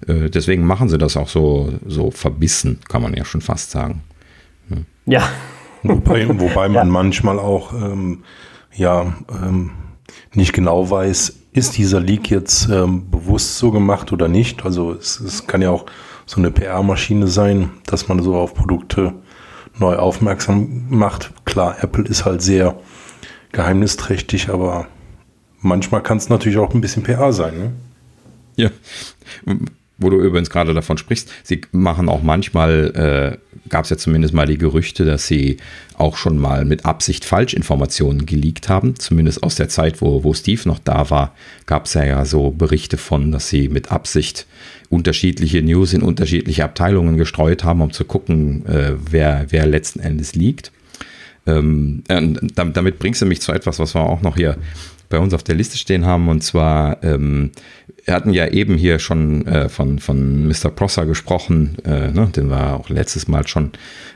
Äh, 0.08 0.30
deswegen 0.30 0.66
machen 0.66 0.90
sie 0.90 0.98
das 0.98 1.18
auch 1.18 1.30
so, 1.30 1.74
so 1.86 2.12
verbissen, 2.12 2.80
kann 2.88 3.02
man 3.02 3.14
ja 3.14 3.26
schon 3.26 3.42
fast 3.42 3.72
sagen. 3.72 4.02
Hm. 4.70 4.86
Ja. 5.06 5.28
Wobei, 5.84 6.28
wobei 6.28 6.68
man 6.68 6.88
ja. 6.88 6.92
manchmal 6.92 7.38
auch 7.38 7.72
ähm, 7.72 8.24
ja 8.74 9.14
ähm, 9.30 9.70
nicht 10.34 10.52
genau 10.52 10.90
weiß, 10.90 11.42
ist 11.54 11.78
dieser 11.78 12.00
Leak 12.00 12.32
jetzt 12.32 12.68
ähm, 12.70 13.12
bewusst 13.12 13.60
so 13.60 13.70
gemacht 13.70 14.12
oder 14.12 14.28
nicht. 14.28 14.66
Also 14.66 14.94
es, 14.94 15.20
es 15.20 15.46
kann 15.46 15.62
ja 15.62 15.70
auch 15.70 15.86
so 16.26 16.38
eine 16.38 16.52
PR-Maschine 16.52 17.28
sein, 17.28 17.72
dass 17.86 18.08
man 18.08 18.22
so 18.22 18.36
auf 18.36 18.54
Produkte 18.54 19.14
neu 19.78 19.96
aufmerksam 19.96 20.86
macht. 20.90 21.32
Klar, 21.46 21.78
Apple 21.82 22.06
ist 22.06 22.26
halt 22.26 22.42
sehr 22.42 22.78
geheimnisträchtig, 23.52 24.50
aber 24.50 24.88
manchmal 25.60 26.02
kann 26.02 26.18
es 26.18 26.30
natürlich 26.30 26.58
auch 26.58 26.74
ein 26.74 26.82
bisschen 26.82 27.04
PR 27.04 27.34
sein. 27.34 27.58
Ne? 27.58 27.72
Ja, 28.56 28.70
wo 29.98 30.10
du 30.10 30.20
übrigens 30.20 30.50
gerade 30.50 30.74
davon 30.74 30.98
sprichst, 30.98 31.32
sie 31.44 31.62
machen 31.72 32.10
auch 32.10 32.22
manchmal, 32.22 33.40
äh, 33.40 33.70
gab 33.70 33.86
es 33.86 33.90
ja 33.90 33.98
zumindest 33.98 34.34
mal 34.34 34.46
die 34.46 34.58
Gerüchte, 34.58 35.06
dass 35.06 35.28
sie 35.28 35.58
auch 35.98 36.18
schon 36.18 36.38
mal 36.38 36.66
mit 36.66 36.86
Absicht 36.86 37.24
Falschinformationen 37.24 38.26
geleakt 38.26 38.68
haben. 38.68 38.96
Zumindest 39.00 39.42
aus 39.44 39.56
der 39.56 39.70
Zeit, 39.70 40.02
wo, 40.02 40.24
wo 40.24 40.34
Steve 40.34 40.62
noch 40.66 40.80
da 40.80 41.10
war, 41.10 41.34
gab 41.66 41.86
es 41.86 41.94
ja, 41.94 42.04
ja 42.04 42.26
so 42.26 42.52
Berichte 42.52 42.98
von, 42.98 43.32
dass 43.32 43.50
sie 43.50 43.70
mit 43.70 43.92
Absicht 43.92 44.48
unterschiedliche 44.90 45.62
News 45.62 45.94
in 45.94 46.02
unterschiedliche 46.02 46.64
Abteilungen 46.66 47.18
gestreut 47.18 47.64
haben, 47.64 47.82
um 47.82 47.92
zu 47.92 48.04
gucken, 48.04 48.66
äh, 48.66 48.94
wer, 49.10 49.46
wer 49.50 49.66
letzten 49.66 50.00
Endes 50.00 50.36
liegt. 50.36 50.72
Ähm, 51.48 52.04
damit 52.08 52.98
bringst 53.00 53.22
du 53.22 53.26
mich 53.26 53.40
zu 53.40 53.52
etwas, 53.52 53.80
was 53.80 53.94
wir 53.94 54.02
auch 54.02 54.22
noch 54.22 54.36
hier 54.36 54.58
bei 55.16 55.22
uns 55.22 55.34
auf 55.34 55.44
der 55.44 55.56
Liste 55.56 55.78
stehen 55.78 56.06
haben. 56.06 56.28
Und 56.28 56.44
zwar, 56.44 57.02
ähm, 57.02 57.52
wir 58.04 58.14
hatten 58.14 58.34
ja 58.34 58.48
eben 58.48 58.76
hier 58.76 59.00
schon 59.00 59.48
äh, 59.48 59.70
von, 59.70 60.00
von 60.00 60.46
Mr. 60.46 60.70
Prosser 60.70 61.06
gesprochen, 61.06 61.78
äh, 61.86 62.12
ne, 62.12 62.30
den 62.36 62.50
wir 62.50 62.74
auch 62.74 62.90
letztes 62.90 63.30
Mal 63.30 63.48
schon 63.48 63.72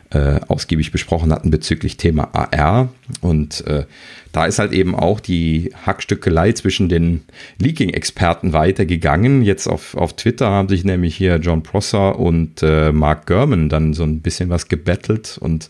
äh, 0.10 0.41
ausgiebig 0.50 0.91
besprochen 0.91 1.32
hatten 1.32 1.52
bezüglich 1.52 1.95
Thema 1.95 2.30
AR. 2.34 2.89
Und 3.22 3.66
äh, 3.66 3.86
da 4.32 4.45
ist 4.45 4.59
halt 4.59 4.71
eben 4.73 4.95
auch 4.95 5.19
die 5.19 5.71
Hackstückelei 5.86 6.51
zwischen 6.51 6.88
den 6.88 7.21
Leaking-Experten 7.57 8.53
weitergegangen. 8.53 9.41
Jetzt 9.41 9.67
auf, 9.67 9.95
auf 9.95 10.15
Twitter 10.15 10.49
haben 10.49 10.69
sich 10.69 10.84
nämlich 10.84 11.15
hier 11.15 11.38
John 11.38 11.63
Prosser 11.63 12.19
und 12.19 12.61
äh, 12.61 12.91
Mark 12.91 13.25
Gurman 13.25 13.69
dann 13.69 13.93
so 13.93 14.03
ein 14.03 14.19
bisschen 14.21 14.49
was 14.49 14.67
gebettelt 14.67 15.38
und 15.39 15.69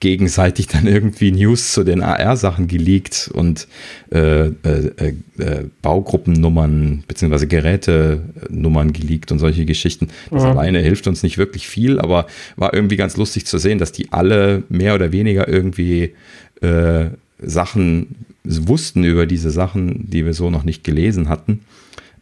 gegenseitig 0.00 0.66
dann 0.66 0.86
irgendwie 0.86 1.30
News 1.30 1.72
zu 1.72 1.84
den 1.84 2.02
AR-Sachen 2.02 2.66
geleakt 2.66 3.30
und 3.32 3.68
äh, 4.10 4.46
äh, 4.46 4.52
äh, 4.64 5.14
äh 5.38 5.64
Baugruppennummern 5.82 7.04
bzw. 7.06 7.46
Gerätenummern 7.46 8.92
geleakt 8.92 9.30
und 9.30 9.38
solche 9.38 9.66
Geschichten. 9.66 10.08
Das 10.30 10.42
mhm. 10.42 10.50
alleine 10.50 10.80
hilft 10.80 11.06
uns 11.06 11.22
nicht 11.22 11.38
wirklich 11.38 11.68
viel, 11.68 12.00
aber 12.00 12.26
war 12.56 12.74
irgendwie 12.74 12.96
ganz 12.96 13.16
lustig 13.16 13.46
zu 13.46 13.58
sehen, 13.58 13.78
dass 13.78 13.92
die 13.92 14.10
alle 14.10 14.64
mehr 14.68 14.94
oder 14.94 15.12
weniger 15.12 15.46
irgendwie 15.48 16.14
äh, 16.62 17.10
Sachen 17.42 18.26
wussten 18.44 19.04
über 19.04 19.26
diese 19.26 19.50
Sachen, 19.50 20.10
die 20.10 20.24
wir 20.24 20.34
so 20.34 20.50
noch 20.50 20.64
nicht 20.64 20.84
gelesen 20.84 21.28
hatten. 21.28 21.60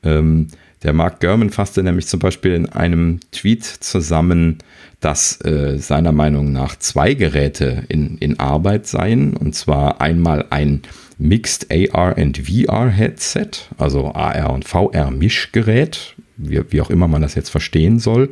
Ähm, 0.03 0.49
der 0.83 0.93
Mark 0.93 1.21
Gurman 1.21 1.51
fasste 1.51 1.83
nämlich 1.83 2.07
zum 2.07 2.21
Beispiel 2.21 2.55
in 2.55 2.67
einem 2.67 3.19
Tweet 3.33 3.65
zusammen, 3.65 4.59
dass 5.01 5.45
äh, 5.45 5.79
seiner 5.79 6.13
Meinung 6.13 6.53
nach 6.53 6.77
zwei 6.77 7.15
Geräte 7.15 7.85
in, 7.89 8.19
in 8.19 8.39
Arbeit 8.39 8.87
seien. 8.87 9.37
Und 9.37 9.55
zwar 9.55 10.01
einmal 10.01 10.47
ein 10.51 10.83
Mixed 11.19 11.67
AR 11.73 12.17
and 12.17 12.39
VR 12.39 12.89
Headset, 12.89 13.51
also 13.77 14.13
AR 14.13 14.53
und 14.53 14.67
VR 14.67 15.11
Mischgerät, 15.11 16.15
wie, 16.37 16.61
wie 16.71 16.81
auch 16.81 16.91
immer 16.91 17.09
man 17.09 17.23
das 17.23 17.35
jetzt 17.35 17.51
verstehen 17.51 17.99
soll, 17.99 18.31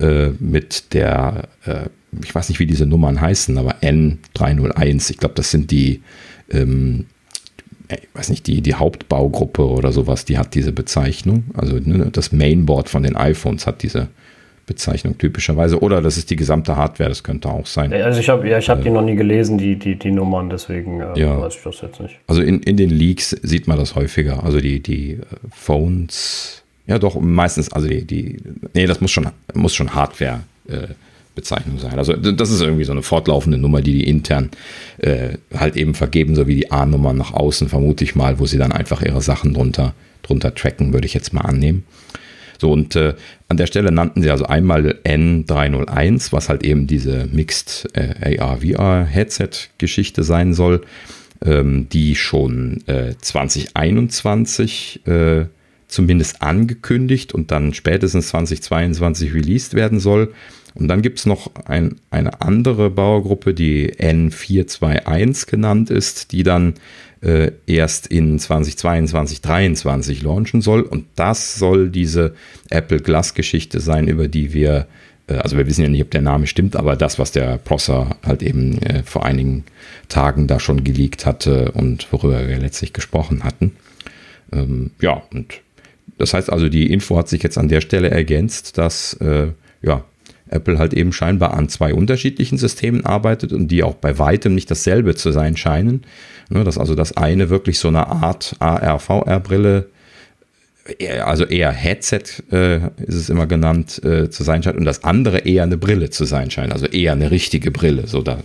äh, 0.00 0.30
mit 0.38 0.92
der 0.92 1.48
äh, 1.64 1.88
ich 2.22 2.34
weiß 2.34 2.48
nicht, 2.48 2.58
wie 2.58 2.66
diese 2.66 2.86
Nummern 2.86 3.20
heißen, 3.20 3.56
aber 3.58 3.76
N301, 3.80 5.10
ich 5.10 5.18
glaube, 5.18 5.34
das 5.34 5.50
sind 5.50 5.70
die, 5.70 6.02
ähm, 6.50 7.06
ich 7.90 8.08
weiß 8.14 8.30
nicht, 8.30 8.46
die, 8.46 8.60
die 8.62 8.74
Hauptbaugruppe 8.74 9.66
oder 9.66 9.92
sowas, 9.92 10.24
die 10.24 10.38
hat 10.38 10.54
diese 10.54 10.72
Bezeichnung. 10.72 11.44
Also 11.54 11.76
ne, 11.76 12.08
das 12.12 12.32
Mainboard 12.32 12.88
von 12.88 13.02
den 13.02 13.16
iPhones 13.16 13.66
hat 13.66 13.82
diese 13.82 14.08
Bezeichnung 14.66 15.18
typischerweise. 15.18 15.80
Oder 15.80 16.00
das 16.00 16.16
ist 16.16 16.30
die 16.30 16.36
gesamte 16.36 16.76
Hardware, 16.76 17.10
das 17.10 17.22
könnte 17.22 17.48
auch 17.50 17.66
sein. 17.66 17.92
Also 17.92 18.20
ich 18.20 18.28
habe 18.28 18.48
ja, 18.48 18.60
hab 18.60 18.80
äh, 18.80 18.82
die 18.82 18.90
noch 18.90 19.02
nie 19.02 19.16
gelesen, 19.16 19.58
die, 19.58 19.76
die, 19.78 19.98
die 19.98 20.10
Nummern, 20.10 20.48
deswegen 20.48 21.00
äh, 21.00 21.18
ja. 21.18 21.40
weiß 21.40 21.56
ich 21.56 21.62
das 21.62 21.80
jetzt 21.82 22.00
nicht. 22.00 22.18
Also 22.26 22.42
in, 22.42 22.60
in 22.60 22.76
den 22.76 22.90
Leaks 22.90 23.30
sieht 23.30 23.68
man 23.68 23.78
das 23.78 23.94
häufiger. 23.94 24.42
Also 24.42 24.60
die, 24.60 24.80
die 24.80 25.12
äh, 25.12 25.18
Phones, 25.50 26.63
ja 26.86 26.98
doch, 26.98 27.20
meistens, 27.20 27.72
also 27.72 27.88
die, 27.88 28.04
die, 28.04 28.38
nee, 28.74 28.86
das 28.86 29.00
muss 29.00 29.10
schon, 29.10 29.28
muss 29.54 29.74
schon 29.74 29.94
Hardware 29.94 30.40
äh, 30.68 30.88
Bezeichnung 31.34 31.78
sein. 31.78 31.98
Also 31.98 32.14
das 32.14 32.50
ist 32.50 32.60
irgendwie 32.60 32.84
so 32.84 32.92
eine 32.92 33.02
fortlaufende 33.02 33.58
Nummer, 33.58 33.82
die 33.82 33.92
die 33.92 34.08
intern 34.08 34.50
äh, 34.98 35.38
halt 35.52 35.76
eben 35.76 35.94
vergeben, 35.94 36.34
so 36.34 36.46
wie 36.46 36.54
die 36.54 36.70
A-Nummer 36.70 37.12
nach 37.12 37.32
außen, 37.32 37.68
vermute 37.68 38.04
ich 38.04 38.14
mal, 38.14 38.38
wo 38.38 38.46
sie 38.46 38.58
dann 38.58 38.72
einfach 38.72 39.02
ihre 39.02 39.20
Sachen 39.20 39.54
drunter, 39.54 39.94
drunter 40.22 40.54
tracken, 40.54 40.92
würde 40.92 41.06
ich 41.06 41.14
jetzt 41.14 41.32
mal 41.32 41.40
annehmen. 41.42 41.84
So, 42.60 42.70
und 42.70 42.94
äh, 42.94 43.14
an 43.48 43.56
der 43.56 43.66
Stelle 43.66 43.90
nannten 43.90 44.22
sie 44.22 44.30
also 44.30 44.44
einmal 44.44 45.00
N301, 45.04 46.32
was 46.32 46.48
halt 46.48 46.64
eben 46.64 46.86
diese 46.86 47.28
Mixed 47.32 47.88
äh, 47.94 48.38
AR-VR-Headset-Geschichte 48.38 50.22
sein 50.22 50.54
soll, 50.54 50.82
ähm, 51.44 51.88
die 51.88 52.14
schon 52.14 52.86
äh, 52.86 53.14
2021 53.20 55.00
äh, 55.06 55.46
zumindest 55.94 56.42
angekündigt 56.42 57.32
und 57.32 57.50
dann 57.50 57.72
spätestens 57.72 58.28
2022 58.28 59.32
released 59.32 59.74
werden 59.74 60.00
soll. 60.00 60.34
Und 60.74 60.88
dann 60.88 61.02
gibt 61.02 61.20
es 61.20 61.26
noch 61.26 61.52
ein, 61.66 61.96
eine 62.10 62.40
andere 62.42 62.90
Bauergruppe, 62.90 63.54
die 63.54 63.92
N421 63.92 65.48
genannt 65.48 65.90
ist, 65.90 66.32
die 66.32 66.42
dann 66.42 66.74
äh, 67.20 67.52
erst 67.66 68.08
in 68.08 68.38
2022, 68.38 69.40
2023 69.40 70.22
launchen 70.22 70.60
soll. 70.60 70.82
Und 70.82 71.06
das 71.14 71.54
soll 71.54 71.90
diese 71.90 72.34
Apple 72.70 72.98
Glass-Geschichte 72.98 73.78
sein, 73.78 74.08
über 74.08 74.26
die 74.26 74.52
wir, 74.52 74.88
äh, 75.28 75.34
also 75.36 75.56
wir 75.56 75.66
wissen 75.68 75.82
ja 75.82 75.88
nicht, 75.88 76.02
ob 76.02 76.10
der 76.10 76.22
Name 76.22 76.48
stimmt, 76.48 76.74
aber 76.74 76.96
das, 76.96 77.20
was 77.20 77.30
der 77.30 77.56
Prosser 77.58 78.16
halt 78.26 78.42
eben 78.42 78.82
äh, 78.82 79.04
vor 79.04 79.24
einigen 79.24 79.64
Tagen 80.08 80.48
da 80.48 80.58
schon 80.58 80.82
geleakt 80.82 81.24
hatte 81.24 81.70
und 81.70 82.12
worüber 82.12 82.48
wir 82.48 82.58
letztlich 82.58 82.92
gesprochen 82.92 83.44
hatten. 83.44 83.76
Ähm, 84.52 84.90
ja, 85.00 85.22
und 85.32 85.60
das 86.18 86.34
heißt 86.34 86.50
also, 86.50 86.68
die 86.68 86.92
Info 86.92 87.16
hat 87.16 87.28
sich 87.28 87.42
jetzt 87.42 87.58
an 87.58 87.68
der 87.68 87.80
Stelle 87.80 88.10
ergänzt, 88.10 88.78
dass 88.78 89.14
äh, 89.14 89.48
ja, 89.82 90.04
Apple 90.48 90.78
halt 90.78 90.94
eben 90.94 91.12
scheinbar 91.12 91.54
an 91.54 91.68
zwei 91.68 91.94
unterschiedlichen 91.94 92.58
Systemen 92.58 93.04
arbeitet 93.04 93.52
und 93.52 93.68
die 93.68 93.82
auch 93.82 93.94
bei 93.94 94.18
weitem 94.18 94.54
nicht 94.54 94.70
dasselbe 94.70 95.14
zu 95.14 95.32
sein 95.32 95.56
scheinen. 95.56 96.02
Ne, 96.50 96.62
dass 96.62 96.76
also 96.76 96.94
das 96.94 97.16
eine 97.16 97.48
wirklich 97.48 97.78
so 97.78 97.88
eine 97.88 98.06
Art 98.06 98.56
AR-VR-Brille 98.58 99.88
also 101.24 101.44
eher 101.44 101.72
Headset 101.72 102.24
äh, 102.52 102.76
ist 102.98 103.14
es 103.14 103.30
immer 103.30 103.46
genannt, 103.46 104.02
äh, 104.04 104.28
zu 104.28 104.42
sein 104.42 104.62
scheint 104.62 104.76
und 104.76 104.84
das 104.84 105.02
andere 105.02 105.38
eher 105.38 105.62
eine 105.62 105.78
Brille 105.78 106.10
zu 106.10 106.26
sein 106.26 106.50
scheint, 106.50 106.72
also 106.72 106.86
eher 106.86 107.12
eine 107.12 107.30
richtige 107.30 107.70
Brille, 107.70 108.06
so 108.06 108.20
da, 108.20 108.38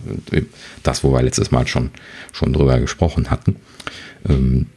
das, 0.84 1.04
wo 1.04 1.12
wir 1.12 1.22
letztes 1.22 1.52
Mal 1.52 1.68
schon, 1.68 1.92
schon 2.32 2.54
drüber 2.54 2.80
gesprochen 2.80 3.30
hatten. 3.30 3.58
Ähm, 4.28 4.68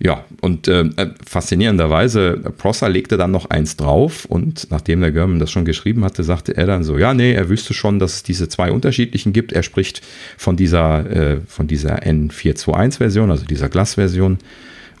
ja, 0.00 0.24
und 0.40 0.68
äh, 0.68 0.90
faszinierenderweise, 1.24 2.52
Prosser 2.58 2.88
legte 2.88 3.16
dann 3.16 3.30
noch 3.30 3.50
eins 3.50 3.76
drauf 3.76 4.24
und 4.24 4.68
nachdem 4.70 5.00
der 5.00 5.12
German 5.12 5.38
das 5.38 5.50
schon 5.50 5.64
geschrieben 5.64 6.04
hatte, 6.04 6.24
sagte 6.24 6.56
er 6.56 6.66
dann 6.66 6.82
so, 6.82 6.98
ja, 6.98 7.14
nee, 7.14 7.32
er 7.32 7.48
wüsste 7.48 7.74
schon, 7.74 7.98
dass 7.98 8.16
es 8.16 8.22
diese 8.22 8.48
zwei 8.48 8.72
unterschiedlichen 8.72 9.32
gibt. 9.32 9.52
Er 9.52 9.62
spricht 9.62 10.02
von 10.36 10.56
dieser, 10.56 11.34
äh, 11.34 11.40
dieser 11.60 12.02
N421-Version, 12.02 13.30
also 13.30 13.44
dieser 13.44 13.68
Glas-Version 13.68 14.38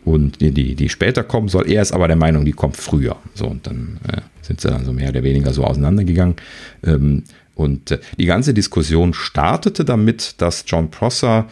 und 0.04 0.40
die, 0.40 0.52
die, 0.52 0.74
die 0.74 0.88
später 0.88 1.24
kommen 1.24 1.48
soll. 1.48 1.68
Er 1.70 1.82
ist 1.82 1.92
aber 1.92 2.06
der 2.06 2.16
Meinung, 2.16 2.44
die 2.44 2.52
kommt 2.52 2.76
früher. 2.76 3.16
So, 3.34 3.46
und 3.46 3.66
dann 3.66 3.98
äh, 4.06 4.20
sind 4.42 4.60
sie 4.60 4.68
dann 4.68 4.84
so 4.84 4.92
mehr 4.92 5.08
oder 5.08 5.22
weniger 5.22 5.52
so 5.52 5.64
auseinandergegangen. 5.64 6.36
Ähm, 6.84 7.24
und 7.54 7.90
äh, 7.90 7.98
die 8.18 8.26
ganze 8.26 8.54
Diskussion 8.54 9.14
startete 9.14 9.84
damit, 9.84 10.34
dass 10.38 10.64
John 10.66 10.90
Prosser 10.90 11.48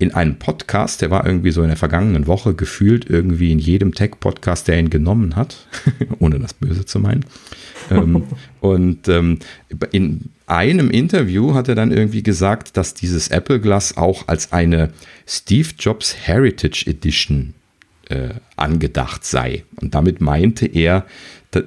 in 0.00 0.14
einem 0.14 0.36
Podcast, 0.36 1.02
der 1.02 1.10
war 1.10 1.26
irgendwie 1.26 1.50
so 1.50 1.60
in 1.60 1.68
der 1.68 1.76
vergangenen 1.76 2.26
Woche 2.26 2.54
gefühlt 2.54 3.08
irgendwie 3.08 3.52
in 3.52 3.58
jedem 3.58 3.94
Tech-Podcast, 3.94 4.66
der 4.66 4.78
ihn 4.78 4.88
genommen 4.88 5.36
hat, 5.36 5.68
ohne 6.18 6.38
das 6.38 6.54
Böse 6.54 6.86
zu 6.86 6.98
meinen. 6.98 7.26
ähm, 7.90 8.24
und 8.60 9.08
ähm, 9.08 9.40
in 9.92 10.30
einem 10.46 10.90
Interview 10.90 11.52
hat 11.52 11.68
er 11.68 11.74
dann 11.74 11.92
irgendwie 11.92 12.22
gesagt, 12.22 12.78
dass 12.78 12.94
dieses 12.94 13.28
Apple 13.28 13.60
Glass 13.60 13.98
auch 13.98 14.26
als 14.26 14.52
eine 14.52 14.90
Steve 15.26 15.68
Jobs 15.78 16.16
Heritage 16.26 16.86
Edition 16.86 17.52
äh, 18.08 18.30
angedacht 18.56 19.26
sei. 19.26 19.64
Und 19.82 19.94
damit 19.94 20.22
meinte 20.22 20.64
er 20.64 21.04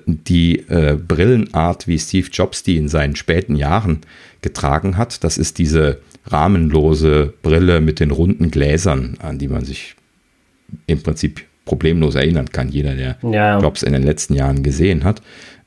die 0.07 0.57
äh, 0.69 0.97
Brillenart, 0.97 1.87
wie 1.87 1.99
Steve 1.99 2.29
Jobs 2.31 2.63
die 2.63 2.77
in 2.77 2.87
seinen 2.87 3.15
späten 3.15 3.55
Jahren 3.55 4.01
getragen 4.41 4.97
hat. 4.97 5.23
Das 5.23 5.37
ist 5.37 5.59
diese 5.59 5.99
rahmenlose 6.25 7.33
Brille 7.41 7.81
mit 7.81 7.99
den 7.99 8.11
runden 8.11 8.51
Gläsern, 8.51 9.17
an 9.19 9.39
die 9.39 9.47
man 9.47 9.65
sich 9.65 9.95
im 10.87 11.01
Prinzip 11.01 11.41
problemlos 11.65 12.15
erinnern 12.15 12.49
kann, 12.49 12.69
jeder, 12.69 12.95
der 12.95 13.17
ja. 13.21 13.59
Jobs 13.59 13.83
in 13.83 13.93
den 13.93 14.03
letzten 14.03 14.33
Jahren 14.33 14.63
gesehen 14.63 15.03
hat. 15.03 15.21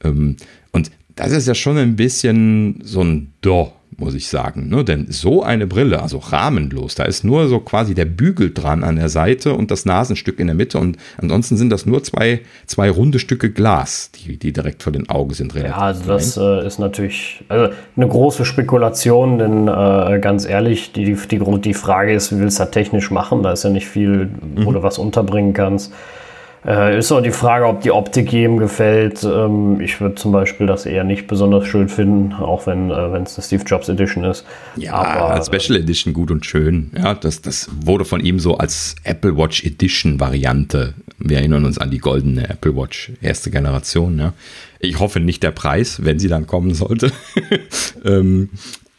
Ähm, 0.04 0.36
und 0.72 0.90
das 1.14 1.32
ist 1.32 1.48
ja 1.48 1.54
schon 1.54 1.78
ein 1.78 1.96
bisschen 1.96 2.80
so 2.82 3.02
ein 3.02 3.32
Do 3.40 3.72
muss 3.98 4.14
ich 4.14 4.28
sagen. 4.28 4.68
Ne? 4.68 4.84
Denn 4.84 5.06
so 5.10 5.42
eine 5.42 5.66
Brille, 5.66 6.02
also 6.02 6.18
rahmenlos, 6.18 6.94
da 6.94 7.04
ist 7.04 7.24
nur 7.24 7.48
so 7.48 7.60
quasi 7.60 7.94
der 7.94 8.04
Bügel 8.04 8.52
dran 8.52 8.84
an 8.84 8.96
der 8.96 9.08
Seite 9.08 9.54
und 9.54 9.70
das 9.70 9.84
Nasenstück 9.84 10.38
in 10.38 10.46
der 10.46 10.56
Mitte 10.56 10.78
und 10.78 10.96
ansonsten 11.16 11.56
sind 11.56 11.70
das 11.70 11.86
nur 11.86 12.02
zwei, 12.02 12.40
zwei 12.66 12.90
runde 12.90 13.18
Stücke 13.18 13.50
Glas, 13.50 14.10
die, 14.12 14.36
die 14.36 14.52
direkt 14.52 14.82
vor 14.82 14.92
den 14.92 15.08
Augen 15.08 15.32
sind. 15.32 15.54
Ja, 15.54 15.78
also 15.78 16.04
das 16.06 16.36
äh, 16.36 16.66
ist 16.66 16.78
natürlich 16.78 17.44
also 17.48 17.72
eine 17.96 18.08
große 18.08 18.44
Spekulation, 18.44 19.38
denn 19.38 19.68
äh, 19.68 20.18
ganz 20.20 20.46
ehrlich, 20.46 20.92
die, 20.92 21.04
die, 21.04 21.14
die, 21.14 21.60
die 21.60 21.74
Frage 21.74 22.12
ist, 22.12 22.32
wie 22.32 22.40
willst 22.40 22.58
du 22.58 22.64
das 22.64 22.70
technisch 22.72 23.10
machen? 23.10 23.42
Da 23.42 23.52
ist 23.52 23.64
ja 23.64 23.70
nicht 23.70 23.86
viel, 23.86 24.30
wo 24.56 24.70
mhm. 24.70 24.74
du 24.74 24.82
was 24.82 24.98
unterbringen 24.98 25.52
kannst. 25.54 25.92
Äh, 26.66 26.98
ist 26.98 27.12
auch 27.12 27.20
die 27.20 27.30
Frage, 27.30 27.66
ob 27.66 27.82
die 27.82 27.92
Optik 27.92 28.32
jedem 28.32 28.56
gefällt. 28.56 29.22
Ähm, 29.22 29.80
ich 29.80 30.00
würde 30.00 30.16
zum 30.16 30.32
Beispiel 30.32 30.66
das 30.66 30.84
eher 30.84 31.04
nicht 31.04 31.28
besonders 31.28 31.66
schön 31.66 31.88
finden, 31.88 32.32
auch 32.32 32.66
wenn 32.66 32.90
äh, 32.90 32.94
es 33.18 33.36
eine 33.36 33.44
Steve 33.44 33.62
Jobs 33.64 33.88
Edition 33.88 34.24
ist. 34.24 34.44
Ja, 34.74 34.94
Aber, 34.94 35.30
als 35.30 35.46
Special 35.46 35.78
Edition 35.78 36.12
gut 36.12 36.32
und 36.32 36.44
schön. 36.44 36.90
Ja, 36.96 37.14
das, 37.14 37.40
das 37.40 37.70
wurde 37.84 38.04
von 38.04 38.20
ihm 38.20 38.40
so 38.40 38.58
als 38.58 38.96
Apple 39.04 39.36
Watch 39.36 39.64
Edition 39.64 40.18
Variante. 40.18 40.94
Wir 41.18 41.38
erinnern 41.38 41.64
uns 41.64 41.78
an 41.78 41.90
die 41.90 41.98
goldene 41.98 42.48
Apple 42.50 42.74
Watch 42.74 43.12
erste 43.20 43.50
Generation. 43.52 44.18
Ja. 44.18 44.32
Ich 44.80 44.98
hoffe 44.98 45.20
nicht 45.20 45.44
der 45.44 45.52
Preis, 45.52 46.04
wenn 46.04 46.18
sie 46.18 46.28
dann 46.28 46.48
kommen 46.48 46.74
sollte. 46.74 47.12
ähm, 48.04 48.50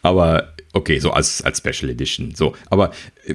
aber 0.02 0.54
Okay, 0.78 1.00
so 1.00 1.10
als, 1.10 1.42
als 1.42 1.58
Special 1.58 1.90
Edition. 1.90 2.36
So, 2.36 2.54
aber 2.70 2.92
äh, 3.26 3.34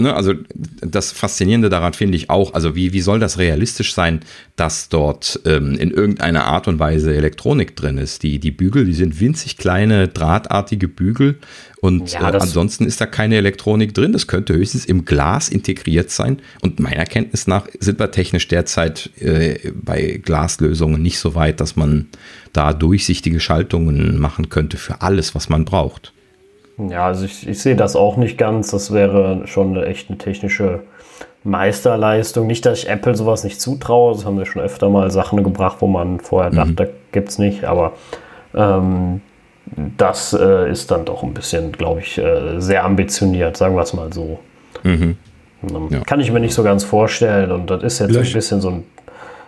ne, 0.00 0.14
also 0.14 0.34
das 0.80 1.10
Faszinierende 1.10 1.68
daran 1.68 1.92
finde 1.92 2.16
ich 2.16 2.30
auch, 2.30 2.54
also 2.54 2.76
wie, 2.76 2.92
wie 2.92 3.00
soll 3.00 3.18
das 3.18 3.36
realistisch 3.36 3.94
sein, 3.94 4.20
dass 4.54 4.90
dort 4.90 5.40
ähm, 5.44 5.74
in 5.74 5.90
irgendeiner 5.90 6.44
Art 6.44 6.68
und 6.68 6.78
Weise 6.78 7.12
Elektronik 7.12 7.74
drin 7.74 7.98
ist? 7.98 8.22
Die, 8.22 8.38
die 8.38 8.52
Bügel, 8.52 8.84
die 8.84 8.94
sind 8.94 9.18
winzig 9.18 9.56
kleine, 9.56 10.06
drahtartige 10.06 10.86
Bügel 10.86 11.40
und 11.80 12.12
ja, 12.12 12.30
äh, 12.30 12.36
ansonsten 12.36 12.86
ist 12.86 13.00
da 13.00 13.06
keine 13.06 13.38
Elektronik 13.38 13.92
drin. 13.92 14.12
Das 14.12 14.28
könnte 14.28 14.54
höchstens 14.54 14.84
im 14.84 15.04
Glas 15.04 15.48
integriert 15.48 16.10
sein. 16.10 16.38
Und 16.62 16.78
meiner 16.78 17.06
Kenntnis 17.06 17.48
nach 17.48 17.66
sind 17.80 17.98
wir 17.98 18.12
technisch 18.12 18.46
derzeit 18.46 19.10
äh, 19.20 19.72
bei 19.74 20.20
Glaslösungen 20.24 21.02
nicht 21.02 21.18
so 21.18 21.34
weit, 21.34 21.60
dass 21.60 21.74
man 21.74 22.06
da 22.52 22.72
durchsichtige 22.72 23.40
Schaltungen 23.40 24.20
machen 24.20 24.48
könnte 24.48 24.76
für 24.76 25.02
alles, 25.02 25.34
was 25.34 25.48
man 25.48 25.64
braucht. 25.64 26.13
Ja, 26.76 27.06
also 27.06 27.24
ich, 27.24 27.48
ich 27.48 27.60
sehe 27.60 27.76
das 27.76 27.96
auch 27.96 28.16
nicht 28.16 28.36
ganz. 28.36 28.70
Das 28.70 28.92
wäre 28.92 29.42
schon 29.46 29.76
eine 29.76 29.86
echt 29.86 30.08
eine 30.08 30.18
technische 30.18 30.80
Meisterleistung. 31.44 32.46
Nicht, 32.46 32.66
dass 32.66 32.80
ich 32.80 32.88
Apple 32.88 33.14
sowas 33.14 33.44
nicht 33.44 33.60
zutraue. 33.60 34.14
Das 34.14 34.24
haben 34.24 34.38
sie 34.38 34.46
schon 34.46 34.62
öfter 34.62 34.88
mal 34.88 35.10
Sachen 35.10 35.44
gebracht, 35.44 35.76
wo 35.80 35.86
man 35.86 36.20
vorher 36.20 36.50
mhm. 36.50 36.56
dachte, 36.76 36.92
gibt 37.12 37.28
es 37.28 37.38
nicht. 37.38 37.64
Aber 37.64 37.92
ähm, 38.54 39.20
das 39.96 40.32
äh, 40.32 40.70
ist 40.70 40.90
dann 40.90 41.04
doch 41.04 41.22
ein 41.22 41.34
bisschen, 41.34 41.72
glaube 41.72 42.00
ich, 42.00 42.18
äh, 42.18 42.60
sehr 42.60 42.84
ambitioniert, 42.84 43.56
sagen 43.56 43.76
wir 43.76 43.82
es 43.82 43.92
mal 43.92 44.12
so. 44.12 44.38
Mhm. 44.82 45.16
Ähm, 45.70 45.88
ja. 45.90 46.00
Kann 46.00 46.20
ich 46.20 46.32
mir 46.32 46.40
nicht 46.40 46.54
so 46.54 46.62
ganz 46.62 46.82
vorstellen. 46.84 47.52
Und 47.52 47.70
das 47.70 47.82
ist 47.82 47.98
jetzt 48.00 48.10
Vielleicht. 48.10 48.32
ein 48.32 48.34
bisschen 48.34 48.60
so 48.60 48.70
ein, 48.70 48.84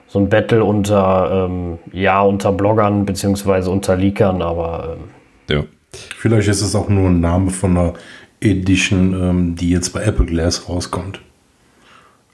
so 0.06 0.18
ein 0.18 0.28
Battle 0.28 0.64
unter, 0.64 1.46
ähm, 1.48 1.78
ja, 1.92 2.22
unter 2.22 2.52
Bloggern 2.52 3.04
beziehungsweise 3.04 3.70
unter 3.70 3.96
Leakern, 3.96 4.42
aber 4.42 4.96
ähm, 5.50 5.56
ja. 5.56 5.64
Vielleicht 5.92 6.48
ist 6.48 6.62
es 6.62 6.74
auch 6.74 6.88
nur 6.88 7.08
ein 7.08 7.20
Name 7.20 7.50
von 7.50 7.76
einer 7.76 7.94
Edition, 8.40 9.14
ähm, 9.14 9.56
die 9.56 9.70
jetzt 9.70 9.92
bei 9.92 10.02
Apple 10.02 10.26
Glass 10.26 10.68
rauskommt. 10.68 11.20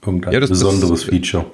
Irgendein 0.05 0.33
ja, 0.33 0.39
das, 0.39 0.49
besonderes 0.49 1.01
das, 1.01 1.03
Feature. 1.03 1.45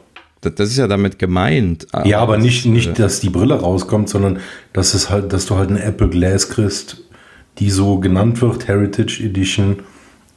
Das, 0.41 0.55
das, 0.55 0.69
ist 0.69 0.77
ja 0.77 0.87
damit 0.87 1.19
gemeint. 1.19 1.87
Ja, 2.05 2.19
aber 2.19 2.37
nicht, 2.37 2.65
nicht, 2.65 2.97
dass 2.97 3.19
die 3.19 3.29
Brille 3.29 3.55
rauskommt, 3.55 4.09
sondern 4.09 4.39
dass 4.73 4.93
es 4.93 5.09
halt, 5.09 5.33
dass 5.33 5.45
du 5.45 5.55
halt 5.55 5.69
eine 5.69 5.83
Apple 5.83 6.09
Glass 6.09 6.49
kriegst, 6.49 7.03
die 7.59 7.69
so 7.69 7.99
genannt 7.99 8.41
wird, 8.41 8.67
Heritage 8.67 9.21
Edition, 9.23 9.83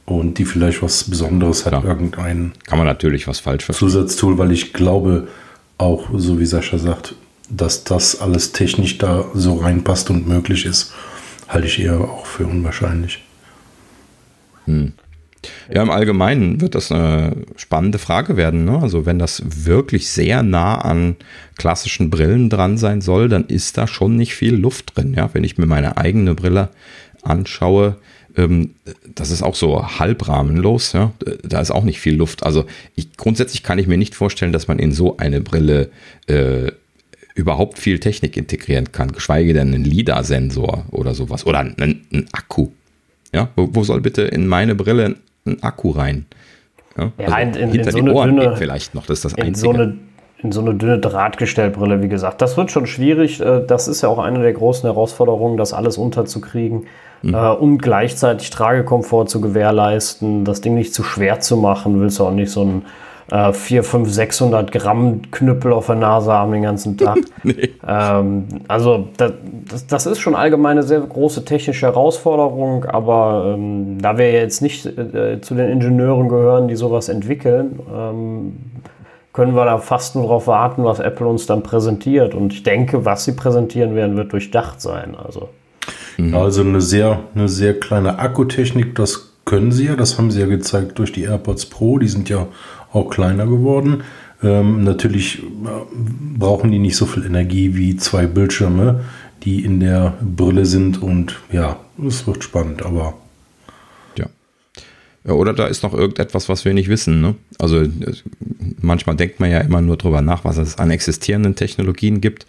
und 0.05 0.37
die 0.37 0.45
vielleicht 0.45 0.81
was 0.81 1.05
Besonderes 1.05 1.65
hat, 1.65 1.73
ja. 1.73 1.83
irgendein. 1.83 2.51
Kann 2.65 2.77
man 2.77 2.87
natürlich 2.87 3.27
was 3.27 3.39
falsch 3.39 3.65
verstehen. 3.65 3.89
Zusatztool, 3.89 4.37
weil 4.37 4.51
ich 4.51 4.73
glaube, 4.73 5.29
auch 5.77 6.09
so 6.15 6.39
wie 6.39 6.45
Sascha 6.45 6.77
sagt, 6.77 7.15
dass 7.49 7.83
das 7.85 8.19
alles 8.19 8.51
technisch 8.51 8.97
da 8.97 9.25
so 9.33 9.55
reinpasst 9.55 10.09
und 10.09 10.27
möglich 10.27 10.65
ist 10.65 10.93
halte 11.53 11.67
ich 11.67 11.79
eher 11.79 11.99
auch 11.99 12.25
für 12.25 12.45
unwahrscheinlich. 12.45 13.23
Hm. 14.65 14.93
Ja, 15.73 15.81
im 15.81 15.89
Allgemeinen 15.89 16.61
wird 16.61 16.75
das 16.75 16.91
eine 16.91 17.35
spannende 17.57 17.99
Frage 17.99 18.37
werden. 18.37 18.63
Ne? 18.63 18.79
Also 18.81 19.05
wenn 19.05 19.19
das 19.19 19.43
wirklich 19.65 20.09
sehr 20.09 20.41
nah 20.41 20.79
an 20.79 21.17
klassischen 21.57 22.09
Brillen 22.09 22.49
dran 22.49 22.77
sein 22.77 23.01
soll, 23.01 23.27
dann 23.27 23.45
ist 23.45 23.77
da 23.77 23.87
schon 23.87 24.15
nicht 24.15 24.35
viel 24.35 24.55
Luft 24.55 24.95
drin. 24.95 25.13
Ja, 25.13 25.29
wenn 25.33 25.43
ich 25.43 25.57
mir 25.57 25.65
meine 25.65 25.97
eigene 25.97 26.33
Brille 26.33 26.69
anschaue, 27.23 27.97
ähm, 28.35 28.75
das 29.13 29.31
ist 29.31 29.43
auch 29.43 29.55
so 29.55 29.99
halbrahmenlos. 29.99 30.93
Ja, 30.93 31.11
da 31.43 31.59
ist 31.59 31.71
auch 31.71 31.83
nicht 31.83 31.99
viel 31.99 32.15
Luft. 32.15 32.43
Also 32.43 32.65
ich, 32.95 33.15
grundsätzlich 33.17 33.63
kann 33.63 33.79
ich 33.79 33.87
mir 33.87 33.97
nicht 33.97 34.15
vorstellen, 34.15 34.53
dass 34.53 34.67
man 34.67 34.79
in 34.79 34.91
so 34.91 35.17
eine 35.17 35.41
Brille 35.41 35.89
äh, 36.27 36.71
überhaupt 37.35 37.79
viel 37.79 37.99
Technik 37.99 38.37
integrieren 38.37 38.91
kann, 38.91 39.11
geschweige 39.11 39.53
denn 39.53 39.73
einen 39.73 39.83
LIDAR-Sensor 39.83 40.85
oder 40.91 41.13
sowas 41.15 41.45
oder 41.45 41.59
einen, 41.59 41.75
einen 41.79 42.27
Akku. 42.31 42.67
Ja, 43.33 43.49
wo, 43.55 43.69
wo, 43.71 43.83
soll 43.83 44.01
bitte 44.01 44.21
in 44.21 44.47
meine 44.47 44.75
Brille 44.75 45.15
ein 45.45 45.63
Akku 45.63 45.89
rein? 45.91 46.25
Ja, 46.97 47.11
ja 47.17 47.27
also 47.27 47.59
in, 47.59 47.71
hinter 47.71 47.97
in 47.97 48.07
so 48.07 48.13
Ohren 48.13 48.35
dünne, 48.35 48.55
vielleicht 48.57 48.93
noch, 48.93 49.07
das 49.07 49.19
ist 49.19 49.25
das 49.25 49.33
in 49.33 49.43
Einzige. 49.45 49.73
So 49.73 49.81
eine, 49.81 49.97
in 50.43 50.51
so 50.51 50.61
eine 50.61 50.75
dünne 50.75 50.99
Drahtgestellbrille, 50.99 52.03
wie 52.03 52.09
gesagt. 52.09 52.41
Das 52.41 52.57
wird 52.57 52.69
schon 52.69 52.85
schwierig. 52.85 53.39
Äh, 53.39 53.65
das 53.65 53.87
ist 53.87 54.01
ja 54.01 54.09
auch 54.09 54.19
eine 54.19 54.41
der 54.41 54.53
großen 54.53 54.87
Herausforderungen, 54.87 55.57
das 55.57 55.73
alles 55.73 55.97
unterzukriegen 55.97 56.85
mhm. 57.23 57.33
Äh, 57.33 57.49
und 57.53 57.79
gleichzeitig 57.79 58.51
Tragekomfort 58.51 59.27
zu 59.27 59.41
gewährleisten, 59.41 60.45
das 60.45 60.61
Ding 60.61 60.75
nicht 60.75 60.93
zu 60.93 61.03
schwer 61.03 61.39
zu 61.39 61.57
machen. 61.57 61.99
Willst 61.99 62.19
du 62.19 62.25
auch 62.25 62.31
nicht 62.31 62.51
so 62.51 62.63
ein 62.63 62.85
äh, 63.31 63.53
4, 63.53 63.83
5, 63.83 64.09
600 64.09 64.71
Gramm 64.71 65.21
Knüppel 65.31 65.73
auf 65.73 65.87
der 65.87 65.95
Nase 65.95 66.31
haben 66.31 66.51
den 66.51 66.63
ganzen 66.63 66.97
Tag. 66.97 67.19
nee. 67.43 67.69
ähm, 67.87 68.47
also 68.67 69.07
das, 69.17 69.33
das, 69.69 69.87
das, 69.87 70.05
ist 70.05 70.19
schon 70.19 70.35
allgemein 70.35 70.73
eine 70.73 70.83
sehr 70.83 70.99
große 70.99 71.45
technische 71.45 71.85
Herausforderung, 71.85 72.85
aber 72.85 73.53
ähm, 73.55 74.01
da 74.01 74.17
wir 74.17 74.31
jetzt 74.31 74.61
nicht 74.61 74.85
äh, 74.85 75.39
zu 75.41 75.55
den 75.55 75.69
Ingenieuren 75.69 76.29
gehören, 76.29 76.67
die 76.67 76.75
sowas 76.75 77.09
entwickeln, 77.09 77.79
ähm, 77.93 78.53
können 79.33 79.55
wir 79.55 79.65
da 79.65 79.79
fast 79.79 80.15
nur 80.15 80.25
darauf 80.25 80.47
warten, 80.47 80.83
was 80.83 80.99
Apple 80.99 81.27
uns 81.27 81.47
dann 81.47 81.63
präsentiert. 81.63 82.35
Und 82.35 82.53
ich 82.53 82.61
denke, 82.61 83.03
was 83.03 83.25
sie 83.25 83.31
präsentieren 83.31 83.95
werden, 83.95 84.15
wird 84.15 84.31
durchdacht 84.31 84.79
sein. 84.79 85.15
Also, 85.15 85.49
mhm. 86.17 86.35
also 86.35 86.61
eine 86.61 86.81
sehr, 86.81 87.19
eine 87.33 87.49
sehr 87.49 87.79
kleine 87.79 88.19
Akkutechnik, 88.19 88.93
das 88.95 89.33
können 89.45 89.71
sie 89.71 89.87
ja, 89.87 89.95
das 89.95 90.17
haben 90.17 90.31
sie 90.31 90.39
ja 90.39 90.45
gezeigt 90.45 90.99
durch 90.99 91.11
die 91.11 91.23
AirPods 91.23 91.65
Pro, 91.65 91.97
die 91.97 92.07
sind 92.07 92.29
ja 92.29 92.47
auch 92.93 93.09
kleiner 93.09 93.45
geworden. 93.45 94.03
Ähm, 94.41 94.83
natürlich 94.83 95.39
äh, 95.39 95.45
brauchen 96.37 96.71
die 96.71 96.79
nicht 96.79 96.95
so 96.95 97.05
viel 97.05 97.25
Energie 97.25 97.75
wie 97.75 97.95
zwei 97.95 98.27
Bildschirme, 98.27 99.01
die 99.43 99.63
in 99.63 99.79
der 99.79 100.17
Brille 100.21 100.65
sind 100.65 101.01
und 101.01 101.39
ja, 101.51 101.79
es 102.05 102.27
wird 102.27 102.43
spannend, 102.43 102.85
aber. 102.85 103.13
Ja. 104.17 104.27
ja. 105.25 105.33
Oder 105.33 105.53
da 105.53 105.67
ist 105.67 105.83
noch 105.83 105.93
irgendetwas, 105.93 106.49
was 106.49 106.65
wir 106.65 106.73
nicht 106.73 106.89
wissen. 106.89 107.21
Ne? 107.21 107.35
Also 107.57 107.85
manchmal 108.81 109.15
denkt 109.15 109.39
man 109.39 109.49
ja 109.49 109.59
immer 109.59 109.81
nur 109.81 109.97
darüber 109.97 110.21
nach, 110.21 110.43
was 110.43 110.57
es 110.57 110.77
an 110.77 110.91
existierenden 110.91 111.55
Technologien 111.55 112.21
gibt. 112.21 112.45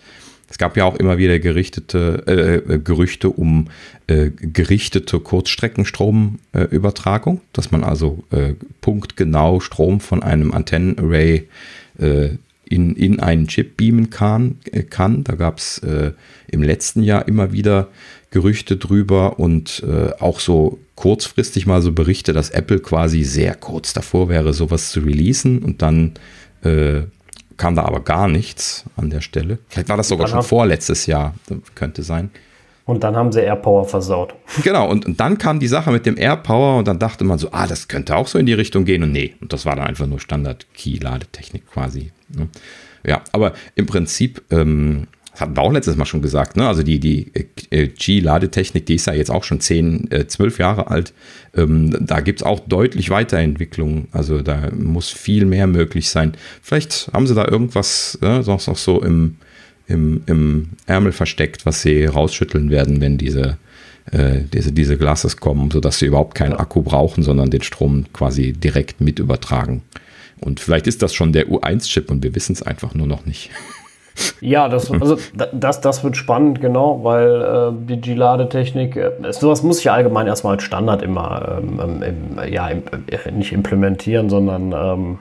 Es 0.49 0.59
gab 0.59 0.76
ja 0.76 0.84
auch 0.84 0.97
immer 0.97 1.16
wieder 1.18 1.38
gerichtete, 1.38 2.24
äh, 2.26 2.57
äh, 2.74 2.78
Gerüchte 2.78 3.30
um 3.30 3.68
äh, 4.07 4.30
gerichtete 4.30 5.20
Kurzstreckenstromübertragung, 5.20 7.36
äh, 7.38 7.40
dass 7.53 7.70
man 7.70 7.82
also 7.82 8.24
äh, 8.30 8.53
punktgenau 8.80 9.61
Strom 9.61 10.01
von 10.01 10.22
einem 10.22 10.53
Antennenarray 10.53 11.49
äh, 11.99 12.30
in, 12.66 12.97
in 12.97 13.20
einen 13.20 13.47
Chip 13.49 13.76
beamen 13.76 14.09
kann. 14.11 14.57
kann. 14.90 15.22
Da 15.22 15.34
gab 15.34 15.59
es 15.59 15.82
im 16.49 16.62
letzten 16.62 17.03
Jahr 17.03 17.28
immer 17.28 17.53
wieder 17.53 17.88
Gerüchte 18.30 18.78
drüber 18.78 19.38
und 19.38 19.84
auch 20.18 20.40
so 20.40 20.78
kurzfristig 20.95 21.66
mal 21.66 21.82
so 21.82 21.92
Berichte, 21.92 22.32
dass 22.32 22.49
Apple 22.49 22.78
quasi 22.78 23.22
sehr 23.22 23.55
kurz 23.55 23.92
davor 23.92 24.30
wäre, 24.30 24.55
sowas 24.55 24.92
zu 24.92 25.01
releasen 25.01 25.59
und 25.59 25.82
dann 25.82 26.12
kam 27.57 27.74
da 27.74 27.84
aber 27.84 28.00
gar 28.00 28.28
nichts 28.28 28.84
an 28.96 29.11
der 29.11 29.20
Stelle. 29.20 29.59
Vielleicht 29.68 29.88
war 29.88 29.96
das 29.96 30.09
sogar 30.09 30.28
schon 30.28 30.42
vorletztes 30.42 31.07
Jahr, 31.07 31.34
könnte 31.74 32.02
sein. 32.02 32.30
Und 32.86 33.02
dann 33.02 33.16
haben 33.16 33.32
sie 33.32 33.40
AirPower 33.40 33.86
versaut. 33.86 34.34
Genau, 34.62 34.88
und, 34.90 35.07
und 35.07 35.18
dann 35.18 35.38
kam 35.38 35.59
die 35.59 35.68
Sache 35.68 35.90
mit 35.90 36.05
dem 36.07 36.18
AirPower 36.18 36.78
und 36.78 36.86
dann 36.86 36.98
dachte 36.98 37.24
man 37.24 37.38
so, 37.38 37.48
ah, 37.52 37.66
das 37.66 37.88
könnte 37.88 38.14
auch 38.14 38.26
so 38.26 38.38
in 38.38 38.46
die 38.46 38.52
Richtung 38.52 38.84
gehen. 38.84 39.02
Und 39.02 39.12
nee, 39.12 39.34
und 39.40 39.52
das 39.52 39.64
war 39.64 39.76
dann 39.76 39.86
einfach 39.86 40.07
nur 40.07 40.20
Standard-Key-Ladetechnik 40.20 41.66
quasi. 41.66 42.12
Ne? 42.28 42.48
Ja, 43.07 43.22
aber 43.32 43.52
im 43.74 43.86
Prinzip 43.86 44.42
ähm, 44.50 45.07
das 45.35 45.41
hatten 45.41 45.57
wir 45.57 45.62
auch 45.62 45.72
letztes 45.72 45.97
Mal 45.97 46.05
schon 46.05 46.22
gesagt, 46.22 46.57
ne? 46.57 46.68
Also 46.68 46.85
die, 46.85 47.01
die 47.01 47.32
äh, 47.70 47.89
G-Ladetechnik, 47.89 48.87
die 48.87 48.95
ist 48.95 49.09
ja 49.09 49.14
jetzt 49.14 49.32
auch 49.32 49.43
schon 49.43 49.59
10, 49.59 50.12
äh, 50.12 50.28
12 50.28 50.59
Jahre 50.59 50.87
alt. 50.87 51.12
Ähm, 51.57 51.91
da 52.07 52.20
gibt 52.20 52.41
es 52.41 52.47
auch 52.47 52.61
deutlich 52.61 53.11
Weiterentwicklungen. 53.11 54.07
Also 54.12 54.43
da 54.43 54.70
muss 54.70 55.11
viel 55.11 55.45
mehr 55.45 55.66
möglich 55.66 56.09
sein. 56.09 56.35
Vielleicht 56.62 57.11
haben 57.12 57.26
sie 57.26 57.35
da 57.35 57.49
irgendwas 57.49 58.16
äh, 58.22 58.43
sonst 58.43 58.68
noch 58.68 58.76
so 58.76 59.03
im, 59.03 59.39
im, 59.89 60.22
im 60.26 60.68
Ärmel 60.87 61.11
versteckt, 61.11 61.66
was 61.66 61.82
sie 61.82 62.05
rausschütteln 62.05 62.70
werden, 62.70 63.01
wenn 63.01 63.18
diese, 63.18 63.59
äh, 64.12 64.43
diese, 64.53 64.70
diese 64.70 64.97
Glasses 64.97 65.39
kommen, 65.39 65.72
sodass 65.72 65.99
sie 65.99 66.07
überhaupt 66.07 66.37
keinen 66.37 66.53
Akku 66.53 66.82
brauchen, 66.82 67.24
sondern 67.24 67.51
den 67.51 67.62
Strom 67.62 68.05
quasi 68.12 68.53
direkt 68.53 69.01
mit 69.01 69.18
übertragen. 69.18 69.82
Und 70.41 70.61
vielleicht 70.61 70.87
ist 70.87 71.03
das 71.03 71.12
schon 71.12 71.32
der 71.32 71.49
U1-Chip 71.49 72.09
und 72.09 72.22
wir 72.22 72.37
wissen 72.37 72.53
es 72.53 72.62
einfach 72.62 72.95
nur 72.95 73.09
noch 73.09 73.26
nicht. 73.26 73.51
Ja, 74.40 74.68
das, 74.68 74.90
also, 75.00 75.16
das, 75.52 75.80
das 75.80 76.04
wird 76.04 76.16
spannend, 76.16 76.60
genau, 76.60 77.02
weil 77.02 77.42
äh, 77.42 77.86
die 77.88 78.00
G-Ladetechnik, 78.00 78.96
äh, 78.96 79.10
sowas 79.30 79.62
muss 79.62 79.78
ich 79.78 79.84
ja 79.84 79.94
allgemein 79.94 80.26
erstmal 80.26 80.54
als 80.54 80.62
Standard 80.62 81.02
immer 81.02 81.58
ähm, 81.58 82.02
ähm, 82.02 82.52
ja, 82.52 82.68
im, 82.68 82.82
äh, 83.06 83.30
nicht 83.30 83.52
implementieren, 83.52 84.28
sondern 84.28 84.72
ähm, 84.72 85.18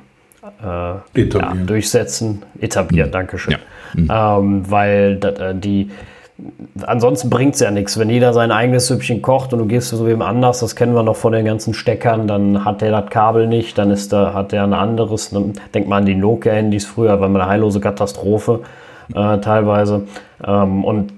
äh, 0.62 1.22
ja, 1.22 1.54
durchsetzen, 1.66 2.44
etablieren, 2.60 3.10
mhm. 3.10 3.14
Dankeschön. 3.14 3.54
Ja. 3.54 3.60
Mhm. 3.96 4.64
weil 4.72 5.20
äh, 5.24 5.54
die 5.54 5.92
ansonsten 6.82 7.30
bringt 7.30 7.54
es 7.54 7.60
ja 7.62 7.70
nichts. 7.70 8.00
Wenn 8.00 8.10
jeder 8.10 8.34
sein 8.34 8.52
eigenes 8.52 8.88
Süppchen 8.88 9.22
kocht 9.22 9.54
und 9.54 9.60
du 9.60 9.66
gehst 9.68 9.90
so 9.90 10.08
wem 10.08 10.24
anders, 10.24 10.62
das 10.62 10.76
kennen 10.76 10.96
wir 10.96 11.04
noch 11.04 11.16
von 11.16 11.32
den 11.32 11.46
ganzen 11.46 11.76
Steckern, 11.76 12.28
dann 12.28 12.66
hat 12.66 12.82
der 12.82 12.90
das 12.90 13.10
Kabel 13.12 13.46
nicht, 13.46 13.78
dann 13.78 13.92
ist 13.92 14.12
da, 14.12 14.34
hat 14.34 14.52
der 14.52 14.64
ein 14.64 14.74
anderes. 14.74 15.34
Denk 15.76 15.88
mal 15.88 15.98
an 15.98 16.06
die 16.06 16.16
Nokia-Handys 16.16 16.88
früher, 16.88 17.20
war 17.20 17.30
eine 17.30 17.46
heillose 17.46 17.80
Katastrophe 17.80 18.62
äh, 19.14 19.40
teilweise. 19.40 20.08
Ähm, 20.46 20.84
und 20.84 21.14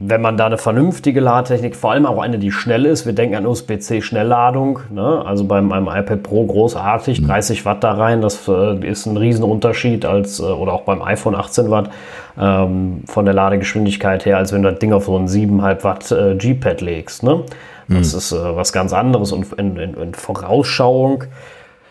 wenn 0.00 0.20
man 0.20 0.36
da 0.36 0.46
eine 0.46 0.58
vernünftige 0.58 1.20
Ladetechnik, 1.20 1.76
vor 1.76 1.92
allem 1.92 2.04
auch 2.04 2.20
eine, 2.20 2.38
die 2.38 2.50
schnell 2.50 2.84
ist, 2.84 3.06
wir 3.06 3.12
denken 3.12 3.36
an 3.36 3.46
USB-C-Schnellladung, 3.46 4.80
ne? 4.90 5.22
also 5.24 5.44
beim, 5.44 5.68
beim 5.68 5.86
iPad 5.86 6.22
Pro 6.22 6.44
großartig, 6.44 7.24
30 7.24 7.60
mhm. 7.60 7.64
Watt 7.64 7.84
da 7.84 7.92
rein, 7.92 8.20
das 8.20 8.48
äh, 8.48 8.86
ist 8.86 9.06
ein 9.06 9.16
Riesenunterschied 9.16 10.04
als, 10.04 10.40
äh, 10.40 10.42
oder 10.42 10.72
auch 10.72 10.82
beim 10.82 11.00
iPhone 11.00 11.36
18 11.36 11.70
Watt 11.70 11.90
ähm, 12.38 13.04
von 13.06 13.24
der 13.24 13.34
Ladegeschwindigkeit 13.34 14.26
her, 14.26 14.36
als 14.36 14.52
wenn 14.52 14.62
du 14.62 14.70
das 14.70 14.80
Ding 14.80 14.92
auf 14.92 15.04
so 15.04 15.16
ein 15.16 15.28
7,5 15.28 15.84
Watt 15.84 16.12
äh, 16.12 16.34
G-Pad 16.34 16.80
legst. 16.80 17.22
Ne? 17.22 17.44
Das 17.88 18.12
mhm. 18.12 18.18
ist 18.18 18.32
äh, 18.32 18.56
was 18.56 18.72
ganz 18.72 18.92
anderes 18.92 19.32
und 19.32 19.52
in, 19.54 19.76
in, 19.76 19.94
in 19.94 20.14
Vorausschauung 20.14 21.24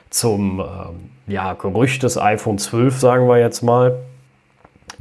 zum 0.09 0.59
ähm, 0.59 0.65
ja, 1.27 1.53
Gerücht 1.53 2.03
des 2.03 2.17
iPhone 2.17 2.57
12, 2.57 2.99
sagen 2.99 3.27
wir 3.27 3.39
jetzt 3.39 3.63
mal, 3.63 3.95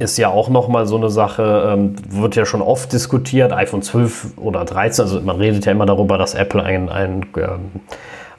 ist 0.03 0.17
ja 0.17 0.29
auch 0.29 0.49
nochmal 0.49 0.85
so 0.85 0.97
eine 0.97 1.09
Sache, 1.09 1.73
ähm, 1.73 1.95
wird 2.09 2.35
ja 2.35 2.45
schon 2.45 2.61
oft 2.61 2.91
diskutiert, 2.91 3.51
iPhone 3.53 3.81
12 3.81 4.37
oder 4.37 4.65
13, 4.65 5.03
also 5.03 5.21
man 5.21 5.37
redet 5.37 5.65
ja 5.65 5.71
immer 5.71 5.85
darüber, 5.85 6.17
dass 6.17 6.33
Apple 6.35 6.61
ein, 6.61 6.89
ein, 6.89 7.25
ähm, 7.37 7.81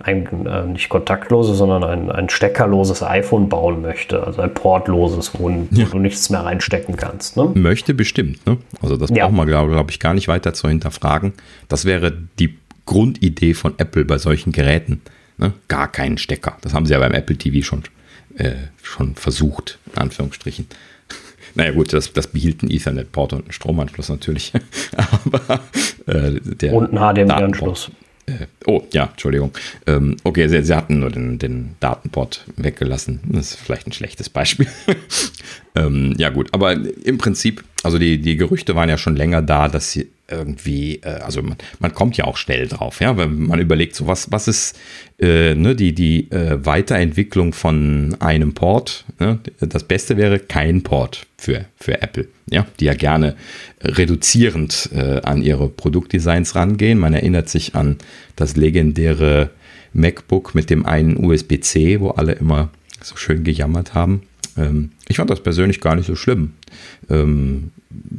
ein 0.00 0.46
äh, 0.46 0.66
nicht 0.66 0.90
kontaktloses, 0.90 1.56
sondern 1.56 1.82
ein, 1.82 2.10
ein 2.10 2.28
steckerloses 2.28 3.02
iPhone 3.02 3.48
bauen 3.48 3.80
möchte, 3.80 4.22
also 4.22 4.42
ein 4.42 4.52
portloses, 4.52 5.32
wo, 5.38 5.48
ja. 5.48 5.86
du 5.86 5.98
nichts 5.98 6.28
mehr 6.30 6.44
reinstecken 6.44 6.96
kannst. 6.96 7.36
Ne? 7.36 7.50
Möchte 7.54 7.94
bestimmt, 7.94 8.46
ne? 8.46 8.58
Also 8.82 8.96
das 8.96 9.10
ja. 9.10 9.24
braucht 9.24 9.36
man, 9.36 9.46
glaube 9.46 9.72
glaub 9.72 9.90
ich, 9.90 9.98
gar 10.00 10.14
nicht 10.14 10.28
weiter 10.28 10.52
zu 10.52 10.68
hinterfragen. 10.68 11.32
Das 11.68 11.86
wäre 11.86 12.12
die 12.38 12.58
Grundidee 12.86 13.54
von 13.54 13.74
Apple 13.78 14.04
bei 14.04 14.18
solchen 14.18 14.52
Geräten. 14.52 15.00
Ne? 15.38 15.52
Gar 15.68 15.90
keinen 15.90 16.18
Stecker. 16.18 16.58
Das 16.60 16.74
haben 16.74 16.84
sie 16.84 16.92
ja 16.92 16.98
beim 16.98 17.12
Apple 17.12 17.36
TV 17.36 17.64
schon, 17.64 17.82
äh, 18.36 18.52
schon 18.82 19.14
versucht, 19.14 19.78
in 19.94 20.02
Anführungsstrichen. 20.02 20.66
Naja 21.54 21.70
gut, 21.70 21.92
das, 21.92 22.12
das 22.12 22.26
behielt 22.26 22.62
ein 22.62 22.70
Ethernet-Port 22.70 23.32
und 23.32 23.42
einen 23.42 23.52
Stromanschluss 23.52 24.08
natürlich. 24.08 24.52
Aber 24.96 25.60
äh, 26.06 26.40
der 26.40 26.74
Und 26.74 26.96
einen 26.96 27.28
HDMI-Anschluss. 27.28 27.90
Äh, 28.26 28.46
oh, 28.66 28.82
ja, 28.92 29.06
Entschuldigung. 29.06 29.52
Ähm, 29.86 30.16
okay, 30.24 30.48
sie, 30.48 30.62
sie, 30.62 30.74
hatten 30.74 31.00
nur 31.00 31.10
den, 31.10 31.38
den, 31.38 31.76
Datenport 31.80 32.44
weggelassen. 32.56 33.20
Das 33.26 33.50
ist 33.50 33.60
vielleicht 33.60 33.86
ein 33.86 33.92
schlechtes 33.92 34.30
Beispiel. 34.30 34.66
ähm, 35.74 36.14
ja, 36.16 36.30
gut, 36.30 36.48
aber 36.52 36.72
im 36.72 37.18
Prinzip, 37.18 37.62
also 37.84 37.98
die, 37.98 38.18
die 38.18 38.36
Gerüchte 38.36 38.74
waren 38.74 38.88
ja 38.88 38.98
schon 38.98 39.14
länger 39.14 39.42
da, 39.42 39.68
dass 39.68 39.92
sie 39.92 40.08
irgendwie, 40.28 40.96
äh, 41.02 41.20
also 41.20 41.42
man, 41.42 41.56
man, 41.78 41.92
kommt 41.92 42.16
ja 42.16 42.24
auch 42.24 42.36
schnell 42.36 42.66
drauf, 42.66 43.00
ja, 43.00 43.16
wenn 43.16 43.46
man 43.46 43.60
überlegt, 43.60 43.94
so 43.94 44.06
was, 44.06 44.32
was 44.32 44.48
ist 44.48 44.78
äh, 45.20 45.54
ne, 45.54 45.76
die, 45.76 45.94
die 45.94 46.30
äh, 46.30 46.64
Weiterentwicklung 46.64 47.52
von 47.52 48.16
einem 48.20 48.54
Port. 48.54 49.04
Ne? 49.20 49.38
Das 49.60 49.84
Beste 49.84 50.16
wäre 50.16 50.38
kein 50.38 50.82
Port 50.82 51.26
für, 51.36 51.66
für 51.76 52.00
Apple, 52.00 52.26
ja, 52.50 52.66
die 52.80 52.86
ja 52.86 52.94
gerne 52.94 53.36
reduzierend 53.82 54.88
äh, 54.94 55.20
an 55.20 55.42
ihre 55.42 55.68
Produktdesigns 55.68 56.54
rangehen. 56.54 56.98
Man 56.98 57.12
erinnert 57.12 57.48
sich 57.48 57.74
an 57.74 57.98
das 58.34 58.56
legendäre 58.56 59.50
MacBook 59.92 60.54
mit 60.54 60.70
dem 60.70 60.86
einen 60.86 61.22
USB-C, 61.22 62.00
wo 62.00 62.10
alle 62.10 62.32
immer 62.32 62.70
so 63.02 63.16
schön 63.16 63.44
gejammert 63.44 63.94
haben. 63.94 64.22
Ähm, 64.56 64.92
ich 65.08 65.16
fand 65.16 65.30
das 65.30 65.42
persönlich 65.42 65.80
gar 65.80 65.96
nicht 65.96 66.06
so 66.06 66.16
schlimm. 66.16 66.54
Ähm, 67.10 67.70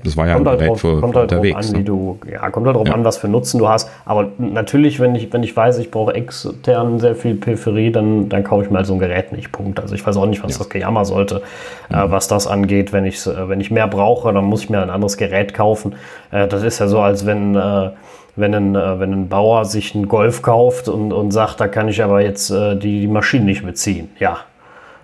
das 0.04 0.16
war 0.18 0.28
ja 0.28 0.36
kommt 0.36 0.48
ein 0.48 0.52
halt 0.52 0.60
Gerät 0.60 0.80
für 0.80 1.02
kommt 1.02 1.16
halt 1.16 1.32
unterwegs. 1.32 1.70
An, 1.70 1.78
ne? 1.78 1.84
du, 1.84 2.20
ja, 2.32 2.50
kommt 2.50 2.68
halt 2.68 2.76
darauf 2.76 2.88
ja. 2.88 2.94
an, 2.94 3.04
was 3.04 3.18
für 3.18 3.28
Nutzen 3.28 3.60
du 3.60 3.68
hast. 3.68 3.90
Aber 4.06 4.30
natürlich, 4.38 5.00
wenn 5.00 5.16
ich, 5.16 5.32
wenn 5.34 5.44
ich 5.44 5.56
weiß, 5.56 5.80
ich 5.80 5.92
brauche 5.92 6.14
extern 6.14 7.00
sehr 7.00 7.16
viel 7.16 7.36
Peripherie, 7.36 7.92
dann, 7.92 8.30
dann 8.30 8.44
kaufe 8.44 8.64
ich 8.64 8.70
mal 8.70 8.86
so 8.86 8.94
ein 8.94 9.00
Gerät 9.00 9.32
nicht. 9.32 9.52
Punkt. 9.52 9.80
Also 9.80 9.96
ich 9.96 10.06
weiß 10.06 10.18
auch 10.18 10.26
nicht, 10.26 10.44
was 10.44 10.54
ja. 10.54 10.58
das 10.60 10.70
Gejammer 10.70 11.06
sollte, 11.06 11.42
äh, 11.90 11.96
mhm. 11.96 12.00
äh, 12.00 12.12
was 12.12 12.28
das 12.28 12.48
angeht. 12.48 12.94
Wenn 12.94 13.06
ich, 13.06 13.26
äh, 13.26 13.50
wenn 13.50 13.60
ich 13.60 13.72
mehr 13.72 13.88
brauche, 13.88 14.32
dann 14.32 14.46
muss 14.46 14.64
ich 14.64 14.70
mir 14.70 14.82
ein 14.82 14.90
anderes 14.90 15.18
Gerät 15.18 15.54
kaufen. 15.54 15.96
Äh, 16.32 16.48
das 16.48 16.64
ist 16.64 16.80
ja 16.80 16.88
so, 16.88 17.00
als 17.00 17.26
wenn 17.26 17.56
äh, 17.56 17.90
wenn 18.38 18.54
ein, 18.54 18.76
äh, 18.76 19.00
wenn 19.00 19.14
ein 19.14 19.30
Bauer 19.30 19.64
sich 19.64 19.96
einen 19.96 20.08
Golf 20.10 20.42
kauft 20.42 20.90
und, 20.90 21.14
und 21.14 21.32
sagt, 21.32 21.62
da 21.62 21.68
kann 21.70 21.88
ich 21.88 22.04
aber 22.04 22.22
jetzt 22.22 22.50
die, 22.52 22.78
die 22.80 23.08
Maschinen 23.08 23.46
nicht 23.46 23.64
mitziehen. 23.64 24.10
Ja, 24.20 24.40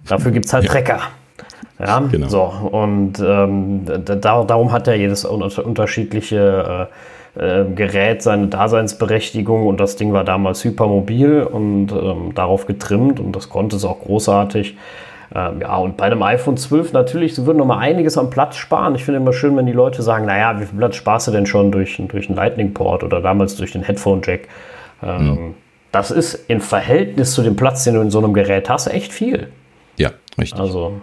dafür 0.06 0.32
gibt 0.32 0.48
es 0.48 0.54
halt 0.54 0.66
ja. 0.66 0.72
Trecker. 0.72 1.00
Ja, 1.86 2.00
genau. 2.00 2.28
so. 2.28 2.42
Und 2.72 3.20
ähm, 3.20 3.82
da, 3.86 4.44
darum 4.44 4.72
hat 4.72 4.88
ja 4.88 4.94
jedes 4.94 5.26
unterschiedliche 5.26 6.88
äh, 7.36 7.62
äh, 7.62 7.66
Gerät 7.74 8.22
seine 8.22 8.48
Daseinsberechtigung 8.48 9.66
und 9.66 9.80
das 9.80 9.96
Ding 9.96 10.14
war 10.14 10.24
damals 10.24 10.64
hypermobil 10.64 11.44
und 11.44 11.92
ähm, 11.92 12.34
darauf 12.36 12.66
getrimmt 12.68 13.20
und 13.20 13.36
das 13.36 13.50
konnte 13.50 13.78
es 13.78 13.86
auch 13.86 14.02
großartig. 14.02 14.76
Ähm, 15.34 15.62
ja, 15.62 15.78
und 15.78 15.96
bei 15.96 16.06
einem 16.06 16.22
iPhone 16.24 16.58
12 16.58 16.92
natürlich, 16.92 17.36
sie 17.36 17.46
würden 17.46 17.60
noch 17.60 17.66
mal 17.66 17.78
einiges 17.78 18.18
am 18.18 18.30
Platz 18.30 18.58
sparen. 18.58 18.96
Ich 18.96 19.06
finde 19.06 19.22
immer 19.22 19.32
schön, 19.32 19.56
wenn 19.56 19.66
die 19.66 19.72
Leute 19.72 20.02
sagen, 20.02 20.26
naja, 20.26 20.60
wie 20.60 20.66
viel 20.66 20.78
Platz 20.78 20.98
sparst 20.98 21.30
du 21.30 21.32
denn 21.32 21.46
schon 21.46 21.72
durch, 21.72 22.02
durch 22.10 22.28
einen 22.28 22.36
Lightning-Port 22.36 23.04
oder 23.04 23.22
damals 23.22 23.56
durch 23.56 23.72
den 23.72 23.82
Headphone-Jack? 23.82 24.50
Ähm, 25.02 25.26
mhm. 25.26 25.54
Das 25.94 26.12
ist 26.12 26.50
im 26.50 26.60
Verhältnis 26.60 27.34
zu 27.34 27.44
dem 27.44 27.56
Platz, 27.56 27.86
den 27.86 27.96
du 27.96 28.02
in 28.02 28.12
so 28.12 28.20
einem 28.20 28.34
Gerät 28.34 28.70
hast, 28.70 28.88
echt 28.88 29.14
viel. 29.14 29.48
Ja, 29.98 30.12
richtig. 30.38 30.60
Also 30.60 31.02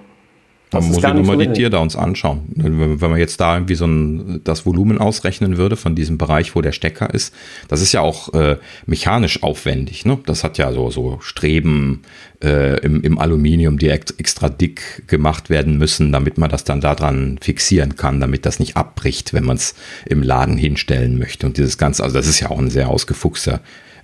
Man 0.72 0.86
muss 0.86 0.96
sich 0.96 1.04
nochmal 1.04 1.38
die 1.38 1.52
Teardowns 1.52 1.96
anschauen. 1.96 2.42
Wenn, 2.54 3.00
wenn 3.00 3.10
man 3.10 3.18
jetzt 3.18 3.40
da 3.40 3.56
irgendwie 3.56 3.74
so 3.74 3.86
ein, 3.86 4.40
das 4.44 4.66
Volumen 4.66 4.98
ausrechnen 4.98 5.56
würde 5.56 5.76
von 5.76 5.94
diesem 5.94 6.18
Bereich, 6.18 6.54
wo 6.54 6.60
der 6.60 6.72
Stecker 6.72 7.12
ist, 7.12 7.34
das 7.68 7.80
ist 7.80 7.92
ja 7.92 8.00
auch 8.00 8.34
äh, 8.34 8.56
mechanisch 8.86 9.42
aufwendig. 9.42 10.04
Ne? 10.04 10.18
Das 10.26 10.44
hat 10.44 10.58
ja 10.58 10.72
so, 10.72 10.90
so 10.90 11.18
Streben 11.20 12.02
äh, 12.42 12.78
im, 12.80 13.02
im 13.02 13.18
Aluminium, 13.18 13.78
die 13.78 13.88
extra 13.88 14.48
dick 14.48 15.04
gemacht 15.06 15.48
werden 15.48 15.78
müssen, 15.78 16.12
damit 16.12 16.38
man 16.38 16.50
das 16.50 16.64
dann 16.64 16.80
daran 16.80 17.38
fixieren 17.40 17.96
kann, 17.96 18.20
damit 18.20 18.44
das 18.44 18.60
nicht 18.60 18.76
abbricht, 18.76 19.32
wenn 19.32 19.44
man 19.44 19.56
es 19.56 19.74
im 20.06 20.22
Laden 20.22 20.56
hinstellen 20.56 21.18
möchte. 21.18 21.46
Und 21.46 21.56
dieses 21.56 21.78
Ganze, 21.78 22.04
also 22.04 22.16
das 22.16 22.26
ist 22.26 22.40
ja 22.40 22.50
auch 22.50 22.58
ein 22.58 22.70
sehr 22.70 22.88
ausgefuchster 22.88 23.60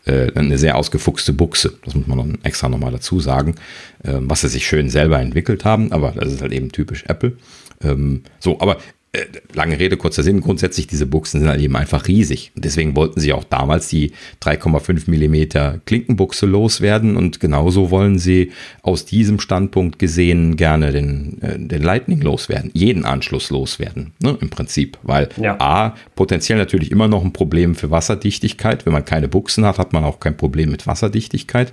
äh, 0.07 0.33
eine 0.35 0.59
sehr 0.59 0.77
ausgefuchste 0.77 1.33
Buchse. 1.33 1.75
Das 1.85 1.95
muss 1.95 2.07
man 2.07 2.19
dann 2.19 2.39
extra 2.43 2.69
nochmal 2.69 2.93
dazu 2.93 3.21
sagen, 3.21 3.55
äh, 4.03 4.15
was 4.21 4.43
sie 4.43 4.49
sich 4.49 4.67
schön 4.67 4.91
selber 4.91 5.21
entwickelt 5.21 5.65
haben, 5.65 5.93
aber 5.93 6.13
das 6.13 6.33
ist 6.33 6.43
halt 6.43 6.53
eben 6.53 6.73
typisch 6.73 7.05
Apple. 7.09 7.37
Ähm, 7.83 8.23
so, 8.39 8.61
aber 8.61 8.79
äh, 9.15 9.27
lange 9.53 9.79
Rede, 9.79 9.97
kurzer 9.97 10.25
Sinn, 10.25 10.41
grundsätzlich 10.41 10.89
diese 10.89 11.07
Buchsen 11.07 11.39
sind 11.39 11.49
halt 11.49 11.61
eben 11.61 11.77
einfach 11.77 12.09
riesig. 12.09 12.51
Und 12.57 12.65
deswegen 12.65 12.97
wollten 12.97 13.21
sie 13.21 13.33
auch 13.33 13.45
damals 13.45 13.87
die 13.87 14.11
3,5 14.43 15.09
Millimeter 15.09 15.81
Klinkenbuchse 15.87 16.47
loswerden 16.47 17.17
und 17.17 17.39
genauso 17.39 17.93
wollen 17.93 18.19
sie 18.19 18.51
aus 18.83 19.05
diesem 19.05 19.39
Standpunkt 19.39 20.01
gesehen 20.01 20.57
gerne 20.57 20.91
den, 20.91 21.41
äh, 21.43 21.57
den 21.57 21.83
Lightning 21.83 22.21
loswerden, 22.23 22.73
jeden 22.75 23.05
Anschluss 23.05 23.51
loswerden, 23.51 24.13
ne, 24.21 24.37
im 24.41 24.51
Prinzip. 24.51 24.99
Weil 25.05 25.29
ja. 25.37 25.61
A, 25.61 25.95
potenziell 26.17 26.59
natürlich 26.59 26.91
immer 26.91 27.07
noch 27.07 27.25
ein 27.25 27.33
Problem 27.33 27.77
für 27.77 27.93
Wasserdichtigkeit. 27.93 28.85
Wenn 28.85 28.93
man 28.93 29.05
keine 29.05 29.29
Buchsen 29.29 29.65
hat, 29.65 29.79
hat 29.79 29.93
man 29.93 30.03
auch 30.03 30.19
kein 30.19 30.37
Problem 30.37 30.73
mit 30.73 30.89
Wasserdichtigkeit. 30.89 31.73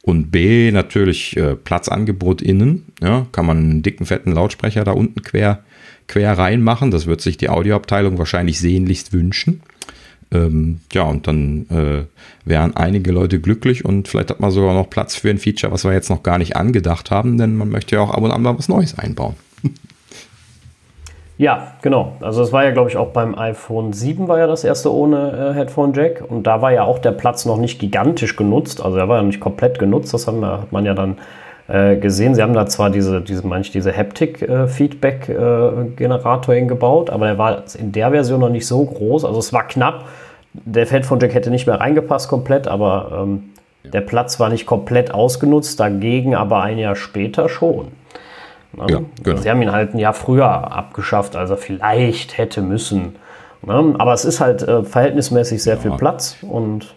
Und 0.00 0.30
B, 0.30 0.70
natürlich 0.70 1.36
äh, 1.36 1.54
Platzangebot 1.54 2.40
innen. 2.40 2.86
Ja, 3.02 3.26
kann 3.30 3.44
man 3.44 3.58
einen 3.58 3.82
dicken, 3.82 4.06
fetten 4.06 4.32
Lautsprecher 4.32 4.84
da 4.84 4.92
unten 4.92 5.22
quer 5.22 5.64
quer 6.08 6.36
reinmachen. 6.36 6.90
Das 6.90 7.06
wird 7.06 7.20
sich 7.20 7.36
die 7.36 7.48
Audioabteilung 7.48 8.18
wahrscheinlich 8.18 8.58
sehnlichst 8.58 9.12
wünschen. 9.12 9.62
Ähm, 10.30 10.80
ja, 10.92 11.04
und 11.04 11.26
dann 11.26 11.66
äh, 11.70 12.04
wären 12.44 12.76
einige 12.76 13.12
Leute 13.12 13.40
glücklich 13.40 13.84
und 13.84 14.08
vielleicht 14.08 14.30
hat 14.30 14.40
man 14.40 14.50
sogar 14.50 14.74
noch 14.74 14.90
Platz 14.90 15.14
für 15.14 15.30
ein 15.30 15.38
Feature, 15.38 15.72
was 15.72 15.84
wir 15.84 15.92
jetzt 15.92 16.10
noch 16.10 16.22
gar 16.22 16.36
nicht 16.36 16.54
angedacht 16.54 17.10
haben, 17.10 17.38
denn 17.38 17.56
man 17.56 17.70
möchte 17.70 17.96
ja 17.96 18.02
auch 18.02 18.10
ab 18.10 18.22
und 18.22 18.30
an 18.30 18.42
mal 18.42 18.58
was 18.58 18.68
Neues 18.68 18.98
einbauen. 18.98 19.36
Ja, 21.38 21.74
genau. 21.82 22.16
Also 22.20 22.42
es 22.42 22.52
war 22.52 22.64
ja, 22.64 22.72
glaube 22.72 22.90
ich, 22.90 22.96
auch 22.96 23.10
beim 23.10 23.38
iPhone 23.38 23.92
7 23.92 24.26
war 24.26 24.40
ja 24.40 24.48
das 24.48 24.64
erste 24.64 24.92
ohne 24.92 25.52
äh, 25.52 25.54
Headphone 25.54 25.94
Jack 25.94 26.24
und 26.28 26.48
da 26.48 26.60
war 26.62 26.72
ja 26.72 26.82
auch 26.82 26.98
der 26.98 27.12
Platz 27.12 27.46
noch 27.46 27.58
nicht 27.58 27.78
gigantisch 27.78 28.34
genutzt, 28.34 28.84
also 28.84 28.98
er 28.98 29.08
war 29.08 29.18
ja 29.18 29.22
nicht 29.22 29.38
komplett 29.38 29.78
genutzt, 29.78 30.12
das 30.12 30.26
haben, 30.26 30.44
hat 30.44 30.72
man 30.72 30.84
ja 30.84 30.94
dann 30.94 31.16
äh, 31.68 31.96
gesehen. 31.96 32.34
Sie 32.34 32.42
haben 32.42 32.54
da 32.54 32.66
zwar 32.66 32.90
diese, 32.90 33.20
diese, 33.20 33.46
manch, 33.46 33.70
diese 33.70 33.96
Haptic-Feedback-Generator 33.96 36.54
äh, 36.54 36.58
hingebaut, 36.58 37.10
aber 37.10 37.26
der 37.26 37.38
war 37.38 37.62
in 37.78 37.92
der 37.92 38.10
Version 38.10 38.40
noch 38.40 38.48
nicht 38.48 38.66
so 38.66 38.84
groß. 38.84 39.24
Also 39.24 39.38
es 39.38 39.52
war 39.52 39.68
knapp. 39.68 40.06
Der 40.54 40.86
Headphone 40.86 41.20
Jack 41.20 41.34
hätte 41.34 41.50
nicht 41.50 41.66
mehr 41.66 41.78
reingepasst 41.78 42.28
komplett, 42.28 42.66
aber 42.66 43.22
ähm, 43.22 43.50
der 43.84 44.00
Platz 44.00 44.40
war 44.40 44.48
nicht 44.48 44.64
komplett 44.66 45.12
ausgenutzt, 45.12 45.78
dagegen 45.78 46.34
aber 46.34 46.62
ein 46.62 46.78
Jahr 46.78 46.96
später 46.96 47.50
schon. 47.50 47.88
Ne? 48.72 48.86
Ja, 48.88 49.00
genau. 49.22 49.40
Sie 49.40 49.50
haben 49.50 49.62
ihn 49.62 49.72
halt 49.72 49.94
ein 49.94 49.98
Jahr 49.98 50.14
früher 50.14 50.72
abgeschafft, 50.72 51.36
als 51.36 51.50
er 51.50 51.58
vielleicht 51.58 52.38
hätte 52.38 52.62
müssen. 52.62 53.16
Ne? 53.62 53.94
Aber 53.98 54.14
es 54.14 54.24
ist 54.24 54.40
halt 54.40 54.62
äh, 54.62 54.84
verhältnismäßig 54.84 55.62
sehr 55.62 55.74
ja. 55.74 55.80
viel 55.80 55.90
Platz 55.92 56.38
und 56.42 56.94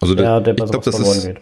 also 0.00 0.14
der, 0.14 0.40
der 0.40 0.54
bei 0.54 0.66
sowas 0.66 0.88
verloren 0.88 1.16
ist, 1.16 1.26
geht. 1.26 1.40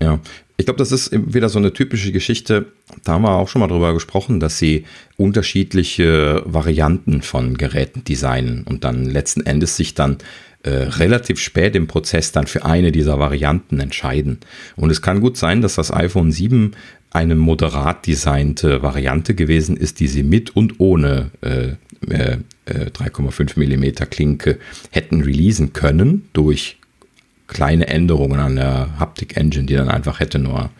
Ja, 0.00 0.20
ich 0.58 0.64
glaube, 0.64 0.78
das 0.78 0.92
ist 0.92 1.10
wieder 1.12 1.48
so 1.48 1.58
eine 1.58 1.72
typische 1.72 2.12
Geschichte. 2.12 2.66
Da 3.04 3.12
haben 3.12 3.22
wir 3.22 3.32
auch 3.32 3.48
schon 3.48 3.60
mal 3.60 3.68
drüber 3.68 3.92
gesprochen, 3.92 4.40
dass 4.40 4.58
sie 4.58 4.84
unterschiedliche 5.16 6.42
Varianten 6.46 7.22
von 7.22 7.56
Geräten 7.58 8.04
designen 8.04 8.64
und 8.64 8.84
dann 8.84 9.04
letzten 9.04 9.44
Endes 9.44 9.76
sich 9.76 9.94
dann 9.94 10.18
äh, 10.62 10.70
relativ 10.70 11.38
spät 11.38 11.76
im 11.76 11.86
Prozess 11.86 12.32
dann 12.32 12.46
für 12.46 12.64
eine 12.64 12.90
dieser 12.90 13.18
Varianten 13.18 13.80
entscheiden. 13.80 14.38
Und 14.76 14.90
es 14.90 15.02
kann 15.02 15.20
gut 15.20 15.36
sein, 15.36 15.60
dass 15.60 15.74
das 15.76 15.92
iPhone 15.92 16.32
7 16.32 16.72
eine 17.10 17.34
moderat 17.34 18.06
designte 18.06 18.82
Variante 18.82 19.34
gewesen 19.34 19.76
ist, 19.76 20.00
die 20.00 20.08
sie 20.08 20.22
mit 20.22 20.56
und 20.56 20.80
ohne 20.80 21.30
äh, 21.40 21.76
äh, 22.10 22.38
3,5 22.66 23.58
mm 23.58 24.10
Klinke 24.10 24.58
hätten 24.90 25.22
releasen 25.22 25.72
können 25.72 26.28
durch 26.32 26.78
kleine 27.46 27.86
Änderungen 27.88 28.40
an 28.40 28.56
der 28.56 28.98
Haptic 28.98 29.36
Engine, 29.36 29.66
die 29.66 29.74
dann 29.74 29.88
einfach 29.88 30.20
hätte 30.20 30.38
nur 30.38 30.70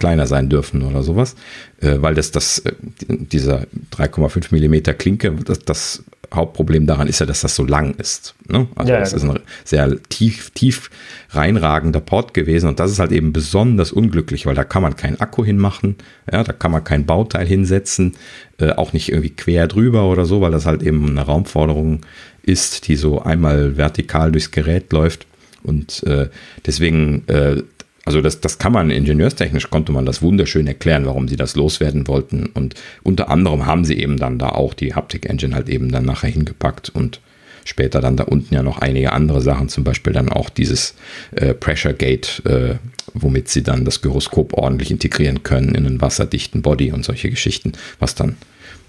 kleiner 0.00 0.26
sein 0.26 0.48
dürfen 0.48 0.82
oder 0.82 1.02
sowas, 1.02 1.36
äh, 1.80 1.98
weil 2.00 2.14
das, 2.14 2.32
das, 2.32 2.58
äh, 2.60 2.72
dieser 3.08 3.66
3,5 3.92 4.48
Millimeter 4.50 4.94
Klinke, 4.94 5.32
das, 5.44 5.60
das 5.60 6.04
Hauptproblem 6.32 6.86
daran 6.86 7.08
ist 7.08 7.18
ja, 7.18 7.26
dass 7.26 7.40
das 7.40 7.54
so 7.54 7.64
lang 7.64 7.94
ist. 7.94 8.34
Ne? 8.48 8.68
Also 8.76 8.92
ja, 8.92 9.00
das 9.00 9.10
ja, 9.10 9.16
ist 9.18 9.24
ein 9.24 9.30
genau. 9.30 9.40
sehr 9.64 10.02
tief, 10.08 10.50
tief 10.50 10.90
reinragender 11.30 12.00
Port 12.00 12.34
gewesen 12.34 12.68
und 12.68 12.80
das 12.80 12.90
ist 12.90 12.98
halt 12.98 13.12
eben 13.12 13.32
besonders 13.32 13.92
unglücklich, 13.92 14.46
weil 14.46 14.54
da 14.54 14.64
kann 14.64 14.82
man 14.82 14.96
keinen 14.96 15.20
Akku 15.20 15.44
hinmachen, 15.44 15.96
ja, 16.32 16.42
da 16.44 16.52
kann 16.52 16.70
man 16.70 16.82
kein 16.82 17.04
Bauteil 17.04 17.46
hinsetzen, 17.46 18.16
äh, 18.58 18.70
auch 18.70 18.92
nicht 18.92 19.10
irgendwie 19.10 19.30
quer 19.30 19.68
drüber 19.68 20.08
oder 20.08 20.24
so, 20.24 20.40
weil 20.40 20.52
das 20.52 20.66
halt 20.66 20.82
eben 20.82 21.10
eine 21.10 21.22
Raumforderung 21.22 22.00
ist, 22.42 22.88
die 22.88 22.96
so 22.96 23.20
einmal 23.22 23.76
vertikal 23.76 24.32
durchs 24.32 24.50
Gerät 24.50 24.92
läuft. 24.92 25.26
Und 25.62 26.02
äh, 26.04 26.28
deswegen, 26.66 27.24
äh, 27.28 27.62
also 28.04 28.20
das, 28.20 28.40
das 28.40 28.58
kann 28.58 28.72
man 28.72 28.90
ingenieurstechnisch, 28.90 29.70
konnte 29.70 29.92
man 29.92 30.06
das 30.06 30.22
wunderschön 30.22 30.66
erklären, 30.66 31.06
warum 31.06 31.28
sie 31.28 31.36
das 31.36 31.56
loswerden 31.56 32.08
wollten. 32.08 32.46
Und 32.46 32.74
unter 33.02 33.28
anderem 33.28 33.66
haben 33.66 33.84
sie 33.84 33.98
eben 33.98 34.16
dann 34.16 34.38
da 34.38 34.50
auch 34.50 34.74
die 34.74 34.94
Haptic 34.94 35.26
Engine 35.28 35.54
halt 35.54 35.68
eben 35.68 35.90
dann 35.90 36.04
nachher 36.04 36.30
hingepackt 36.30 36.88
und 36.90 37.20
später 37.64 38.00
dann 38.00 38.16
da 38.16 38.24
unten 38.24 38.54
ja 38.54 38.62
noch 38.62 38.78
einige 38.78 39.12
andere 39.12 39.40
Sachen, 39.40 39.68
zum 39.68 39.84
Beispiel 39.84 40.12
dann 40.12 40.28
auch 40.28 40.48
dieses 40.50 40.94
äh, 41.32 41.54
Pressure 41.54 41.92
Gate, 41.92 42.42
äh, 42.46 42.76
womit 43.14 43.48
sie 43.48 43.62
dann 43.62 43.84
das 43.84 44.02
Gyroskop 44.02 44.54
ordentlich 44.54 44.90
integrieren 44.90 45.42
können 45.42 45.74
in 45.74 45.86
einen 45.86 46.00
wasserdichten 46.00 46.62
Body 46.62 46.92
und 46.92 47.04
solche 47.04 47.30
Geschichten, 47.30 47.72
was 47.98 48.14
dann 48.14 48.36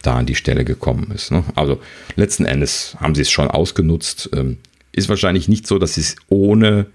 da 0.02 0.16
an 0.16 0.26
die 0.26 0.36
Stelle 0.36 0.66
gekommen 0.66 1.12
ist. 1.14 1.32
Ne? 1.32 1.44
Also 1.56 1.80
letzten 2.16 2.46
Endes 2.46 2.96
haben 3.00 3.16
sie 3.16 3.22
es 3.22 3.30
schon 3.30 3.48
ausgenutzt. 3.48 4.30
Ähm, 4.34 4.58
ist 4.92 5.10
wahrscheinlich 5.10 5.48
nicht 5.48 5.68
so, 5.68 5.80
dass 5.80 5.96
sie 5.96 6.02
es 6.02 6.16
ohne 6.28 6.88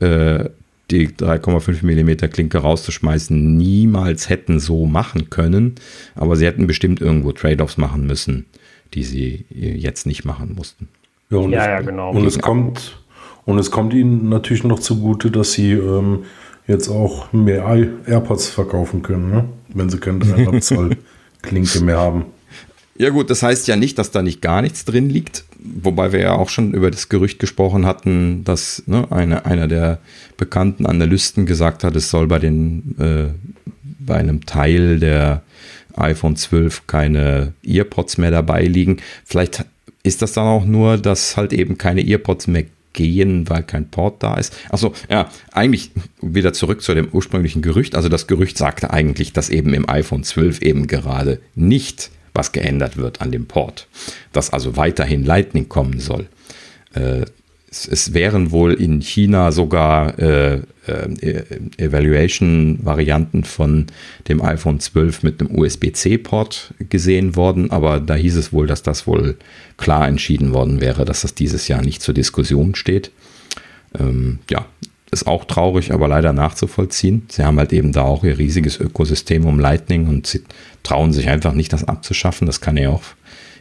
äh, 0.00 0.48
die 0.90 1.08
3,5 1.08 1.84
mm 1.84 2.30
Klinke 2.30 2.58
rauszuschmeißen 2.58 3.56
niemals 3.56 4.28
hätten 4.28 4.58
so 4.58 4.86
machen 4.86 5.30
können. 5.30 5.76
Aber 6.14 6.36
sie 6.36 6.46
hätten 6.46 6.66
bestimmt 6.66 7.00
irgendwo 7.00 7.32
Trade-offs 7.32 7.76
machen 7.76 8.06
müssen, 8.06 8.46
die 8.94 9.04
sie 9.04 9.46
jetzt 9.50 10.06
nicht 10.06 10.24
machen 10.24 10.54
mussten. 10.56 10.88
Ja, 11.30 11.38
und, 11.38 11.52
ja, 11.52 11.60
es, 11.60 11.66
ja, 11.66 11.80
genau. 11.82 12.10
und 12.10 12.26
es 12.26 12.40
kommt 12.40 13.00
und 13.44 13.58
es 13.58 13.70
kommt 13.70 13.94
ihnen 13.94 14.28
natürlich 14.28 14.64
noch 14.64 14.80
zugute, 14.80 15.30
dass 15.30 15.52
sie 15.52 15.72
ähm, 15.72 16.24
jetzt 16.66 16.88
auch 16.88 17.32
mehr 17.32 17.64
AirPods 18.06 18.48
verkaufen 18.48 19.02
können, 19.02 19.30
ne? 19.30 19.44
wenn 19.68 19.90
sie 19.90 19.98
keine 19.98 20.20
300 20.20 20.62
Zoll 20.62 20.96
Klinke 21.42 21.80
mehr 21.80 21.98
haben. 21.98 22.26
Ja 22.96 23.10
gut, 23.10 23.30
das 23.30 23.42
heißt 23.42 23.66
ja 23.68 23.76
nicht, 23.76 23.98
dass 23.98 24.10
da 24.10 24.20
nicht 24.20 24.42
gar 24.42 24.60
nichts 24.60 24.84
drin 24.84 25.08
liegt, 25.08 25.44
wobei 25.58 26.12
wir 26.12 26.20
ja 26.20 26.32
auch 26.32 26.50
schon 26.50 26.74
über 26.74 26.90
das 26.90 27.08
Gerücht 27.08 27.38
gesprochen 27.38 27.86
hatten, 27.86 28.44
dass 28.44 28.82
ne, 28.86 29.10
eine, 29.10 29.46
einer 29.46 29.68
der 29.68 30.00
bekannten 30.36 30.84
Analysten 30.86 31.46
gesagt 31.46 31.82
hat, 31.84 31.96
es 31.96 32.10
soll 32.10 32.26
bei 32.26 32.38
den 32.38 32.96
äh, 32.98 33.50
bei 34.00 34.16
einem 34.16 34.44
Teil 34.44 34.98
der 34.98 35.42
iPhone 35.96 36.36
12 36.36 36.86
keine 36.86 37.52
Earpods 37.64 38.18
mehr 38.18 38.30
dabei 38.30 38.64
liegen. 38.64 38.98
Vielleicht 39.24 39.64
ist 40.02 40.22
das 40.22 40.32
dann 40.32 40.46
auch 40.46 40.64
nur, 40.64 40.98
dass 40.98 41.36
halt 41.36 41.52
eben 41.52 41.78
keine 41.78 42.06
Earpods 42.06 42.46
mehr 42.46 42.64
gehen, 42.92 43.48
weil 43.48 43.62
kein 43.62 43.88
Port 43.88 44.22
da 44.22 44.34
ist. 44.34 44.56
Also 44.68 44.92
ja, 45.08 45.30
eigentlich 45.52 45.92
wieder 46.20 46.52
zurück 46.52 46.82
zu 46.82 46.94
dem 46.94 47.08
ursprünglichen 47.12 47.62
Gerücht. 47.62 47.94
Also 47.94 48.08
das 48.08 48.26
Gerücht 48.26 48.58
sagte 48.58 48.90
eigentlich, 48.92 49.32
dass 49.32 49.48
eben 49.48 49.74
im 49.74 49.88
iPhone 49.88 50.24
12 50.24 50.62
eben 50.62 50.86
gerade 50.86 51.40
nicht 51.54 52.10
was 52.34 52.52
geändert 52.52 52.96
wird 52.96 53.20
an 53.20 53.30
dem 53.30 53.46
Port, 53.46 53.86
dass 54.32 54.52
also 54.52 54.76
weiterhin 54.76 55.24
Lightning 55.24 55.68
kommen 55.68 56.00
soll. 56.00 56.26
Äh, 56.94 57.24
es, 57.70 57.86
es, 57.86 58.14
wären 58.14 58.50
wohl 58.50 58.72
in 58.72 59.00
China 59.00 59.52
sogar 59.52 60.18
äh, 60.18 60.60
äh, 60.86 61.44
Evaluation-Varianten 61.76 63.44
von 63.44 63.86
dem 64.28 64.42
iPhone 64.42 64.80
12 64.80 65.22
mit 65.22 65.40
einem 65.40 65.56
USB-C-Port 65.56 66.74
gesehen 66.88 67.36
worden, 67.36 67.70
aber 67.70 68.00
da 68.00 68.16
hieß 68.16 68.36
es 68.36 68.52
wohl, 68.52 68.66
dass 68.66 68.82
das 68.82 69.06
wohl 69.06 69.36
klar 69.76 70.08
entschieden 70.08 70.52
worden 70.52 70.80
wäre, 70.80 71.04
dass 71.04 71.22
das 71.22 71.34
dieses 71.34 71.68
Jahr 71.68 71.82
nicht 71.82 72.02
zur 72.02 72.14
Diskussion 72.14 72.74
steht. 72.74 73.12
Ähm, 73.98 74.40
ja, 74.50 74.66
ist 75.10 75.26
auch 75.26 75.44
traurig, 75.44 75.92
aber 75.92 76.08
leider 76.08 76.32
nachzuvollziehen. 76.32 77.26
Sie 77.28 77.44
haben 77.44 77.58
halt 77.58 77.72
eben 77.72 77.92
da 77.92 78.02
auch 78.02 78.24
ihr 78.24 78.38
riesiges 78.38 78.78
Ökosystem 78.78 79.44
um 79.44 79.58
Lightning 79.58 80.08
und 80.08 80.26
sie 80.26 80.42
trauen 80.82 81.12
sich 81.12 81.28
einfach 81.28 81.52
nicht, 81.52 81.72
das 81.72 81.84
abzuschaffen. 81.84 82.46
Das 82.46 82.60
kann 82.60 82.76
ich 82.76 82.86
auch 82.86 83.02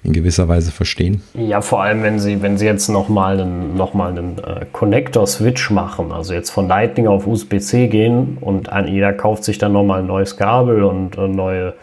in 0.04 0.14
gewisser 0.14 0.47
Weise 0.47 0.72
verstehen. 0.72 1.22
Ja, 1.34 1.62
vor 1.62 1.82
allem, 1.82 2.04
wenn 2.04 2.20
sie, 2.20 2.41
wenn 2.41 2.58
sie 2.58 2.66
jetzt 2.66 2.88
nochmal 2.88 3.39
einen, 3.39 3.76
noch 3.76 3.93
einen 3.95 4.38
äh, 4.38 4.66
Connector-Switch 4.72 5.72
machen, 5.72 6.12
also 6.12 6.34
jetzt 6.34 6.52
von 6.52 6.68
Lightning 6.68 7.08
auf 7.08 7.28
USB-C 7.28 7.88
gehen 7.88 8.38
und 8.39 8.70
an 8.70 8.88
jeder 8.88 9.12
kauft 9.12 9.43
sich 9.43 9.58
dann 9.58 9.74
nochmal 9.74 10.00
ein 10.00 10.08
neues 10.08 10.38
Kabel 10.38 10.84
und 10.84 11.18
äh, 11.18 11.28
neue 11.28 11.74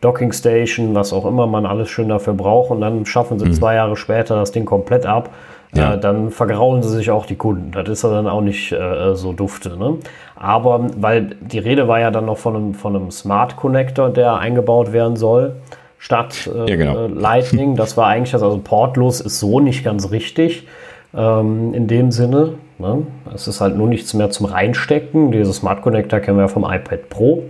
Docking 0.00 0.32
Station, 0.32 0.94
was 0.94 1.12
auch 1.12 1.24
immer 1.24 1.46
man 1.46 1.66
alles 1.66 1.88
schön 1.88 2.10
dafür 2.10 2.34
braucht. 2.34 2.70
Und 2.70 2.82
dann 2.82 3.06
schaffen 3.06 3.38
sie 3.38 3.46
mhm. 3.46 3.54
zwei 3.54 3.74
Jahre 3.74 3.96
später 3.96 4.36
das 4.36 4.52
Ding 4.52 4.66
komplett 4.66 5.06
ab. 5.06 5.30
Ja. 5.74 5.94
Äh, 5.94 5.98
dann 5.98 6.30
vergraulen 6.30 6.82
sie 6.82 6.90
sich 6.90 7.10
auch 7.10 7.26
die 7.26 7.36
Kunden. 7.36 7.72
Das 7.72 7.88
ist 7.88 8.04
ja 8.04 8.10
dann 8.10 8.26
auch 8.26 8.40
nicht 8.40 8.72
äh, 8.72 9.14
so 9.14 9.32
dufte. 9.32 9.76
Ne? 9.76 9.98
Aber 10.36 10.86
weil 10.96 11.36
die 11.40 11.58
Rede 11.58 11.88
war 11.88 12.00
ja 12.00 12.10
dann 12.10 12.26
noch 12.26 12.38
von 12.38 12.56
einem, 12.56 12.74
von 12.74 12.94
einem 12.94 13.10
Smart 13.10 13.56
Connector, 13.56 14.10
der 14.10 14.34
eingebaut 14.36 14.92
werden 14.92 15.16
soll, 15.16 15.56
statt 15.98 16.50
äh, 16.54 16.70
ja, 16.70 16.76
genau. 16.76 17.06
Lightning. 17.06 17.76
Das 17.76 17.96
war 17.96 18.06
eigentlich, 18.06 18.34
also 18.34 18.60
portlos 18.62 19.20
ist 19.20 19.40
so 19.40 19.60
nicht 19.60 19.84
ganz 19.84 20.10
richtig 20.10 20.66
ähm, 21.14 21.74
in 21.74 21.86
dem 21.86 22.10
Sinne. 22.10 22.54
Ne? 22.78 23.06
Es 23.34 23.48
ist 23.48 23.60
halt 23.60 23.76
nur 23.76 23.88
nichts 23.88 24.14
mehr 24.14 24.30
zum 24.30 24.46
Reinstecken. 24.46 25.32
Diese 25.32 25.52
Smart 25.52 25.82
Connector 25.82 26.20
kennen 26.20 26.38
wir 26.38 26.42
ja 26.42 26.48
vom 26.48 26.64
iPad 26.64 27.08
Pro. 27.08 27.44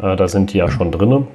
Äh, 0.00 0.16
da 0.16 0.28
sind 0.28 0.52
die 0.52 0.58
ja 0.58 0.68
schon 0.68 0.90
drin. 0.90 1.26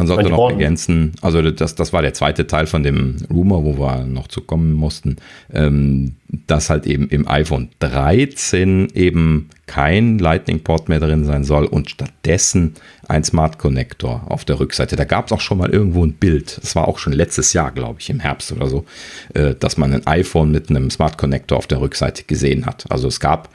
Man 0.00 0.06
sollte 0.06 0.30
noch 0.30 0.48
ergänzen, 0.48 1.12
also 1.20 1.42
das, 1.42 1.74
das 1.74 1.92
war 1.92 2.00
der 2.00 2.14
zweite 2.14 2.46
Teil 2.46 2.66
von 2.66 2.82
dem 2.82 3.16
Rumor, 3.28 3.64
wo 3.66 3.78
wir 3.78 4.04
noch 4.04 4.28
zu 4.28 4.40
kommen 4.40 4.72
mussten, 4.72 5.16
ähm, 5.52 6.12
dass 6.46 6.70
halt 6.70 6.86
eben 6.86 7.08
im 7.08 7.28
iPhone 7.28 7.68
13 7.80 8.88
eben 8.94 9.50
kein 9.66 10.18
Lightning-Port 10.18 10.88
mehr 10.88 11.00
drin 11.00 11.26
sein 11.26 11.44
soll 11.44 11.66
und 11.66 11.90
stattdessen 11.90 12.76
ein 13.08 13.24
Smart 13.24 13.58
Connector 13.58 14.24
auf 14.28 14.46
der 14.46 14.58
Rückseite. 14.58 14.96
Da 14.96 15.04
gab 15.04 15.26
es 15.26 15.32
auch 15.32 15.40
schon 15.42 15.58
mal 15.58 15.68
irgendwo 15.68 16.02
ein 16.02 16.14
Bild, 16.14 16.58
das 16.62 16.74
war 16.74 16.88
auch 16.88 16.96
schon 16.96 17.12
letztes 17.12 17.52
Jahr, 17.52 17.70
glaube 17.70 18.00
ich, 18.00 18.08
im 18.08 18.20
Herbst 18.20 18.52
oder 18.52 18.68
so, 18.68 18.86
äh, 19.34 19.54
dass 19.54 19.76
man 19.76 19.92
ein 19.92 20.06
iPhone 20.06 20.50
mit 20.50 20.70
einem 20.70 20.88
Smart 20.88 21.18
Connector 21.18 21.58
auf 21.58 21.66
der 21.66 21.82
Rückseite 21.82 22.24
gesehen 22.24 22.64
hat. 22.64 22.86
Also 22.88 23.06
es 23.06 23.20
gab 23.20 23.50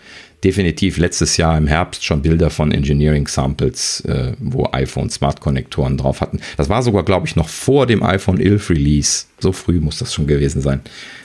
definitiv 0.45 0.97
letztes 0.99 1.37
Jahr 1.37 1.57
im 1.57 1.65
Herbst 1.65 2.05
schon 2.05 2.21
Bilder 2.21 2.51
von 2.51 2.71
Engineering 2.71 3.27
Samples, 3.27 4.01
äh, 4.01 4.33
wo 4.39 4.69
iPhone 4.71 5.09
Smart 5.09 5.41
Konnektoren 5.41 5.97
drauf 5.97 6.21
hatten. 6.21 6.39
Das 6.55 6.69
war 6.69 6.83
sogar, 6.83 7.03
glaube 7.03 7.25
ich, 7.25 7.35
noch 7.35 7.49
vor 7.49 7.87
dem 7.87 8.03
iPhone 8.03 8.39
11 8.39 8.69
Release. 8.69 9.25
So 9.39 9.51
früh 9.51 9.79
muss 9.79 9.97
das 9.97 10.13
schon 10.13 10.27
gewesen 10.27 10.61
sein, 10.61 10.81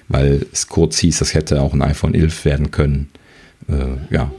weil 0.09 0.47
es 0.53 0.66
kurz 0.66 0.99
hieß, 0.99 1.18
das 1.18 1.35
hätte 1.35 1.61
auch 1.61 1.75
ein 1.75 1.83
iPhone 1.83 2.14
11 2.14 2.47
werden 2.47 2.71
können. 2.71 3.11
Äh, 3.68 4.14
ja. 4.14 4.31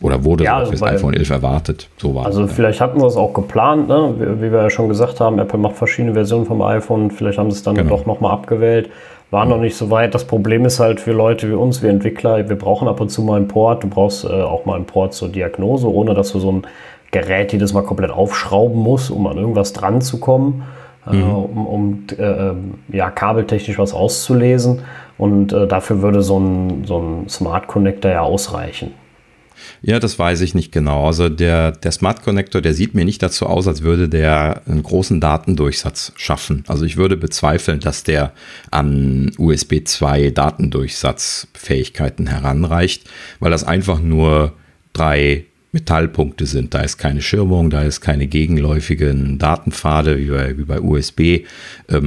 Oder 0.00 0.22
wurde 0.22 0.44
ja, 0.44 0.64
für 0.64 0.72
das 0.72 0.82
iPhone 0.82 1.14
11 1.14 1.30
erwartet. 1.30 1.88
So 1.96 2.14
war 2.14 2.26
also 2.26 2.44
es, 2.44 2.52
vielleicht 2.52 2.80
hatten 2.80 3.00
sie 3.00 3.06
es 3.06 3.16
auch 3.16 3.32
geplant, 3.32 3.88
ne? 3.88 4.14
wie, 4.18 4.42
wie, 4.42 4.52
wir 4.52 4.62
ja 4.62 4.70
schon 4.70 4.88
gesagt 4.88 5.18
haben, 5.18 5.38
Apple 5.38 5.58
macht 5.58 5.76
verschiedene 5.76 6.12
Versionen 6.12 6.44
vom 6.44 6.60
iPhone, 6.62 7.10
vielleicht 7.10 7.38
haben 7.38 7.50
sie 7.50 7.56
es 7.56 7.62
dann 7.64 7.74
genau. 7.74 7.96
doch 7.96 8.06
nochmal 8.06 8.32
abgewählt 8.32 8.90
war 9.30 9.44
noch 9.44 9.58
nicht 9.58 9.76
so 9.76 9.90
weit. 9.90 10.14
Das 10.14 10.26
Problem 10.26 10.64
ist 10.64 10.80
halt 10.80 11.00
für 11.00 11.12
Leute 11.12 11.48
wie 11.50 11.54
uns, 11.54 11.82
wie 11.82 11.88
Entwickler, 11.88 12.48
wir 12.48 12.56
brauchen 12.56 12.88
ab 12.88 13.00
und 13.00 13.10
zu 13.10 13.22
mal 13.22 13.36
einen 13.36 13.48
Port. 13.48 13.82
Du 13.82 13.88
brauchst 13.88 14.24
äh, 14.24 14.28
auch 14.28 14.64
mal 14.64 14.76
einen 14.76 14.86
Port 14.86 15.12
zur 15.12 15.28
Diagnose, 15.28 15.92
ohne 15.92 16.14
dass 16.14 16.32
du 16.32 16.38
so 16.38 16.50
ein 16.50 16.62
Gerät 17.10 17.52
jedes 17.52 17.72
Mal 17.72 17.82
komplett 17.82 18.10
aufschrauben 18.10 18.78
musst, 18.78 19.10
um 19.10 19.26
an 19.26 19.38
irgendwas 19.38 19.72
dran 19.72 20.00
zu 20.00 20.18
kommen, 20.20 20.64
äh, 21.06 21.14
mhm. 21.14 21.22
äh, 21.22 21.24
um, 21.24 21.66
um 21.66 22.04
äh, 22.18 22.22
ähm, 22.22 22.74
ja, 22.88 23.10
kabeltechnisch 23.10 23.78
was 23.78 23.92
auszulesen. 23.94 24.80
Und 25.18 25.52
äh, 25.52 25.66
dafür 25.66 26.00
würde 26.02 26.22
so 26.22 26.38
ein, 26.38 26.84
so 26.84 26.98
ein 26.98 27.28
Smart 27.28 27.66
Connector 27.66 28.10
ja 28.10 28.22
ausreichen. 28.22 28.92
Ja, 29.82 29.98
das 29.98 30.18
weiß 30.18 30.40
ich 30.40 30.54
nicht 30.54 30.72
genau. 30.72 31.06
Also 31.06 31.28
der, 31.28 31.72
der 31.72 31.92
Smart 31.92 32.22
Connector, 32.22 32.60
der 32.60 32.74
sieht 32.74 32.94
mir 32.94 33.04
nicht 33.04 33.22
dazu 33.22 33.46
aus, 33.46 33.68
als 33.68 33.82
würde 33.82 34.08
der 34.08 34.62
einen 34.66 34.82
großen 34.82 35.20
Datendurchsatz 35.20 36.12
schaffen. 36.16 36.64
Also 36.66 36.84
ich 36.84 36.96
würde 36.96 37.16
bezweifeln, 37.16 37.80
dass 37.80 38.04
der 38.04 38.32
an 38.70 39.32
USB 39.38 39.84
2 39.84 40.30
Datendurchsatzfähigkeiten 40.30 42.26
heranreicht, 42.26 43.04
weil 43.40 43.50
das 43.50 43.64
einfach 43.64 44.00
nur 44.00 44.52
drei 44.92 45.44
Metallpunkte 45.72 46.46
sind. 46.46 46.72
Da 46.72 46.80
ist 46.80 46.96
keine 46.96 47.20
Schirmung, 47.20 47.68
da 47.70 47.82
ist 47.82 48.00
keine 48.00 48.26
gegenläufigen 48.26 49.38
Datenpfade 49.38 50.18
wie 50.18 50.30
bei, 50.30 50.56
wie 50.58 50.64
bei 50.64 50.80
USB. 50.80 51.46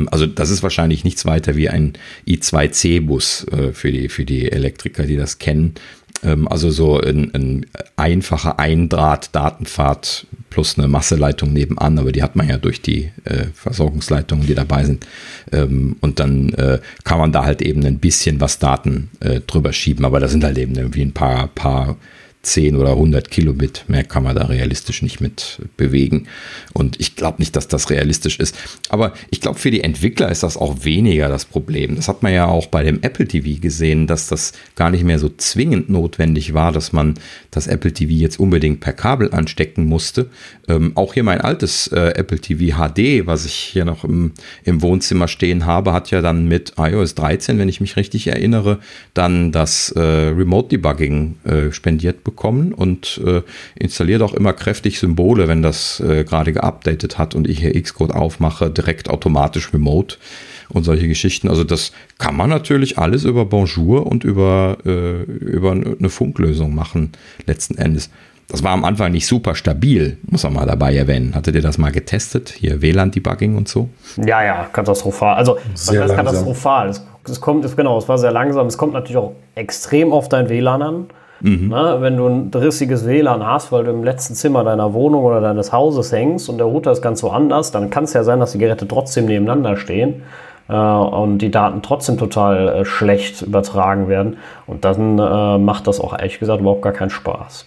Also 0.08 0.26
das 0.26 0.50
ist 0.50 0.64
wahrscheinlich 0.64 1.04
nichts 1.04 1.26
weiter 1.26 1.56
wie 1.56 1.70
ein 1.70 1.94
I2C-Bus 2.28 3.48
äh, 3.52 3.72
für, 3.74 3.92
die, 3.92 4.10
für 4.10 4.26
die 4.26 4.52
Elektriker, 4.52 5.04
die 5.06 5.18
das 5.18 5.38
kennen. 5.38 5.76
Ähm, 6.24 6.48
also 6.48 6.70
so 6.70 7.00
ein, 7.00 7.32
ein 7.34 7.66
einfacher 7.96 8.60
Eindraht-Datenpfad 8.60 10.28
plus 10.50 10.78
eine 10.78 10.88
Masseleitung 10.88 11.54
nebenan, 11.54 11.98
aber 11.98 12.12
die 12.12 12.22
hat 12.22 12.36
man 12.36 12.48
ja 12.48 12.58
durch 12.58 12.82
die 12.82 13.10
äh, 13.24 13.46
Versorgungsleitungen, 13.54 14.46
die 14.46 14.54
dabei 14.56 14.84
sind. 14.84 15.08
Ähm, 15.52 15.96
und 16.02 16.20
dann 16.20 16.50
äh, 16.54 16.80
kann 17.04 17.20
man 17.20 17.32
da 17.32 17.46
halt 17.46 17.62
eben 17.62 17.86
ein 17.86 18.00
bisschen 18.00 18.40
was 18.42 18.60
Daten 18.60 19.10
äh, 19.22 19.40
drüber 19.40 19.74
schieben, 19.74 20.06
aber 20.06 20.20
da 20.20 20.28
sind 20.28 20.44
halt 20.44 20.58
eben 20.58 20.76
irgendwie 20.76 21.02
ein 21.02 21.14
paar, 21.14 21.48
paar 21.48 21.96
10 22.44 22.76
oder 22.76 22.92
100 22.92 23.30
Kilobit. 23.30 23.86
Mehr 23.88 24.04
kann 24.04 24.24
man 24.24 24.36
da 24.36 24.46
realistisch 24.46 25.04
nicht 25.04 25.22
mit 25.22 25.60
bewegen. 25.78 26.28
Und 26.74 27.00
ich 27.00 27.16
glaube 27.16 27.40
nicht, 27.40 27.56
dass 27.56 27.68
das 27.68 27.92
realistisch 27.92 28.40
ist. 28.40 28.56
Aber 28.90 29.14
ich 29.30 29.42
glaube, 29.42 29.60
für 29.60 29.70
die 29.70 29.84
Entwickler 29.84 30.32
ist 30.32 30.42
das 30.42 30.58
auch 30.58 30.84
weniger 30.84 31.30
das 31.30 31.46
Problem. 31.46 31.96
Das 31.96 32.08
hat 32.08 32.24
man 32.24 32.34
ja 32.34 32.48
auch 32.48 32.68
bei 32.68 32.84
dem 32.84 33.04
Apple 33.04 33.28
TV 33.28 33.62
gesehen, 33.62 34.08
dass 34.08 34.28
das 34.28 34.54
gar 34.76 34.90
nicht 34.90 35.04
mehr 35.04 35.20
so 35.20 35.30
zwingend 35.30 35.90
notwendig 35.90 36.56
war, 36.56 36.72
dass 36.72 36.94
man 36.94 37.14
das 37.52 37.68
Apple 37.68 37.94
TV 37.94 38.12
jetzt 38.14 38.40
unbedingt 38.40 38.80
per 38.80 38.94
Kabel 38.94 39.32
anstecken 39.32 39.86
musste. 39.86 40.28
Ähm, 40.68 40.94
auch 40.96 41.14
hier 41.14 41.24
mein 41.24 41.42
altes 41.42 41.88
äh, 41.88 42.14
Apple 42.16 42.40
TV 42.40 42.78
HD, 42.78 43.28
was 43.28 43.46
ich 43.46 43.54
hier 43.54 43.86
noch 43.86 44.04
im, 44.04 44.32
im 44.64 44.82
Wohnzimmer 44.82 45.28
stehen 45.28 45.68
habe, 45.68 45.94
hat 45.94 46.10
ja 46.10 46.22
dann 46.22 46.48
mit 46.48 46.74
iOS 46.78 47.14
13, 47.16 47.60
wenn 47.60 47.70
ich 47.70 47.82
mich 47.82 47.98
richtig 47.98 48.28
erinnere, 48.28 48.80
dann 49.14 49.52
das 49.52 49.92
äh, 49.92 50.00
Remote 50.00 50.70
Debugging 50.70 51.36
äh, 51.44 51.72
spendiert 51.72 52.24
bekommen 52.24 52.31
bekommen 52.32 52.74
und 52.74 53.22
äh, 53.26 53.42
installiert 53.76 54.22
auch 54.22 54.34
immer 54.34 54.54
kräftig 54.54 55.00
Symbole, 55.00 55.48
wenn 55.48 55.62
das 55.62 56.00
äh, 56.00 56.24
gerade 56.24 56.54
geupdatet 56.54 57.18
hat 57.18 57.36
und 57.36 57.48
ich 57.48 57.60
hier 57.60 57.80
Xcode 57.82 58.12
aufmache, 58.12 58.70
direkt 58.70 59.10
automatisch 59.10 59.74
remote 59.74 60.18
und 60.70 60.84
solche 60.84 61.08
Geschichten. 61.08 61.48
Also 61.48 61.64
das 61.64 61.92
kann 62.18 62.36
man 62.36 62.50
natürlich 62.50 62.98
alles 62.98 63.24
über 63.24 63.46
Bonjour 63.46 64.08
und 64.08 64.24
über, 64.24 64.78
äh, 64.86 65.22
über 65.24 65.72
eine 65.72 66.10
Funklösung 66.10 66.74
machen, 66.74 67.12
letzten 67.46 67.78
Endes. 67.78 68.10
Das 68.48 68.64
war 68.64 68.72
am 68.72 68.84
Anfang 68.84 69.14
nicht 69.14 69.28
super 69.28 69.56
stabil, 69.56 70.18
muss 70.24 70.44
man 70.44 70.54
mal 70.54 70.66
dabei 70.66 70.94
erwähnen. 70.94 71.36
Hattet 71.36 71.56
ihr 71.56 71.62
das 71.62 71.78
mal 71.78 71.92
getestet? 71.92 72.50
Hier 72.50 72.82
WLAN-Debugging 72.82 73.56
und 73.56 73.70
so? 73.70 73.88
Ja, 74.18 74.44
ja, 74.44 74.66
katastrophal. 74.66 75.36
Also, 75.36 75.58
sehr 75.74 76.02
was 76.02 76.10
heißt 76.10 76.18
katastrophal? 76.18 76.90
Es, 76.90 77.02
es 77.30 77.40
kommt, 77.40 77.64
es, 77.64 77.78
genau, 77.78 77.98
es 77.98 78.10
war 78.10 78.18
sehr 78.18 78.32
langsam. 78.32 78.68
Es 78.68 78.78
kommt 78.78 78.92
natürlich 78.92 79.16
auch 79.16 79.36
extrem 79.56 80.12
auf 80.12 80.28
dein 80.28 80.50
WLAN 80.50 80.82
an. 80.82 81.06
Mhm. 81.42 81.68
Na, 81.70 82.02
wenn 82.02 82.18
du 82.18 82.28
ein 82.28 82.52
drissiges 82.52 83.06
WLAN 83.06 83.46
hast, 83.46 83.72
weil 83.72 83.84
du 83.84 83.92
im 83.92 84.04
letzten 84.04 84.36
Zimmer 84.36 84.64
deiner 84.64 84.94
Wohnung 84.94 85.24
oder 85.24 85.42
deines 85.42 85.72
Hauses 85.72 86.12
hängst 86.12 86.50
und 86.50 86.58
der 86.58 86.68
Router 86.68 86.92
ist 86.92 87.02
ganz 87.02 87.24
woanders, 87.24 87.72
dann 87.72 87.90
kann 87.90 88.04
es 88.04 88.14
ja 88.14 88.24
sein, 88.24 88.40
dass 88.40 88.52
die 88.52 88.60
Geräte 88.60 88.88
trotzdem 88.88 89.26
nebeneinander 89.26 89.76
stehen 89.78 90.24
äh, 90.70 90.74
und 90.74 91.40
die 91.40 91.52
Daten 91.52 91.82
trotzdem 91.82 92.18
total 92.18 92.70
äh, 92.70 92.86
schlecht 92.86 93.42
übertragen 93.42 94.08
werden. 94.08 94.38
Und 94.68 94.86
dann 94.86 95.18
äh, 95.18 95.58
macht 95.58 95.88
das 95.88 96.00
auch 96.00 96.18
ehrlich 96.18 96.40
gesagt 96.40 96.62
überhaupt 96.62 96.84
gar 96.84 96.94
keinen 96.94 97.10
Spaß. 97.10 97.66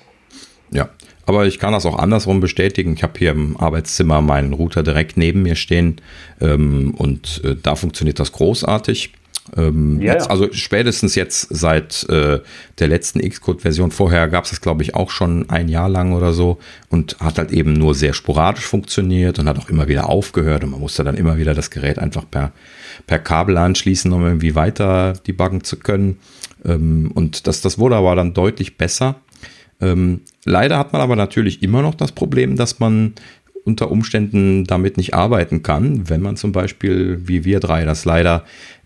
Ja, 0.70 0.88
aber 1.26 1.46
ich 1.46 1.58
kann 1.58 1.72
das 1.72 1.86
auch 1.86 1.98
andersrum 1.98 2.40
bestätigen. 2.40 2.94
Ich 2.94 3.02
habe 3.02 3.14
hier 3.18 3.32
im 3.32 3.56
Arbeitszimmer 3.56 4.20
meinen 4.20 4.52
Router 4.52 4.82
direkt 4.82 5.16
neben 5.16 5.42
mir 5.42 5.56
stehen 5.56 6.00
ähm, 6.40 6.94
und 6.96 7.42
äh, 7.44 7.56
da 7.60 7.74
funktioniert 7.74 8.20
das 8.20 8.32
großartig. 8.32 9.12
Ähm, 9.56 10.00
ja, 10.00 10.14
jetzt. 10.14 10.30
Also 10.30 10.50
spätestens 10.52 11.14
jetzt 11.14 11.48
seit 11.50 12.08
äh, 12.08 12.40
der 12.78 12.88
letzten 12.88 13.20
Xcode-Version. 13.20 13.90
Vorher 13.90 14.28
gab 14.28 14.44
es 14.44 14.50
das, 14.50 14.60
glaube 14.60 14.82
ich, 14.82 14.94
auch 14.94 15.10
schon 15.10 15.50
ein 15.50 15.68
Jahr 15.68 15.88
lang 15.88 16.12
oder 16.12 16.32
so 16.32 16.58
und 16.88 17.18
hat 17.20 17.38
halt 17.38 17.52
eben 17.52 17.74
nur 17.74 17.94
sehr 17.94 18.14
sporadisch 18.14 18.64
funktioniert 18.64 19.38
und 19.38 19.48
hat 19.48 19.58
auch 19.58 19.68
immer 19.68 19.86
wieder 19.86 20.08
aufgehört 20.08 20.64
und 20.64 20.70
man 20.70 20.80
musste 20.80 21.04
dann 21.04 21.16
immer 21.16 21.36
wieder 21.36 21.54
das 21.54 21.70
Gerät 21.70 21.98
einfach 21.98 22.24
per, 22.30 22.52
per 23.06 23.18
Kabel 23.18 23.58
anschließen, 23.58 24.10
um 24.12 24.24
irgendwie 24.24 24.54
weiter 24.54 25.12
debuggen 25.26 25.62
zu 25.62 25.76
können. 25.78 26.18
Ähm, 26.64 27.10
und 27.14 27.46
das, 27.46 27.60
das 27.60 27.78
wurde 27.78 27.96
aber 27.96 28.16
dann 28.16 28.32
deutlich 28.32 28.78
besser. 28.78 29.16
Ähm, 29.80 30.22
leider 30.46 30.78
hat 30.78 30.92
man 30.92 31.02
aber 31.02 31.16
natürlich 31.16 31.62
immer 31.62 31.82
noch 31.82 31.94
das 31.94 32.12
Problem, 32.12 32.56
dass 32.56 32.78
man 32.78 33.14
unter 33.64 33.90
Umständen 33.90 34.64
damit 34.64 34.96
nicht 34.96 35.14
arbeiten 35.14 35.62
kann, 35.62 36.08
wenn 36.08 36.20
man 36.20 36.36
zum 36.36 36.52
Beispiel, 36.52 37.20
wie 37.26 37.44
wir 37.44 37.60
drei 37.60 37.84
das 37.84 38.04
leider 38.04 38.44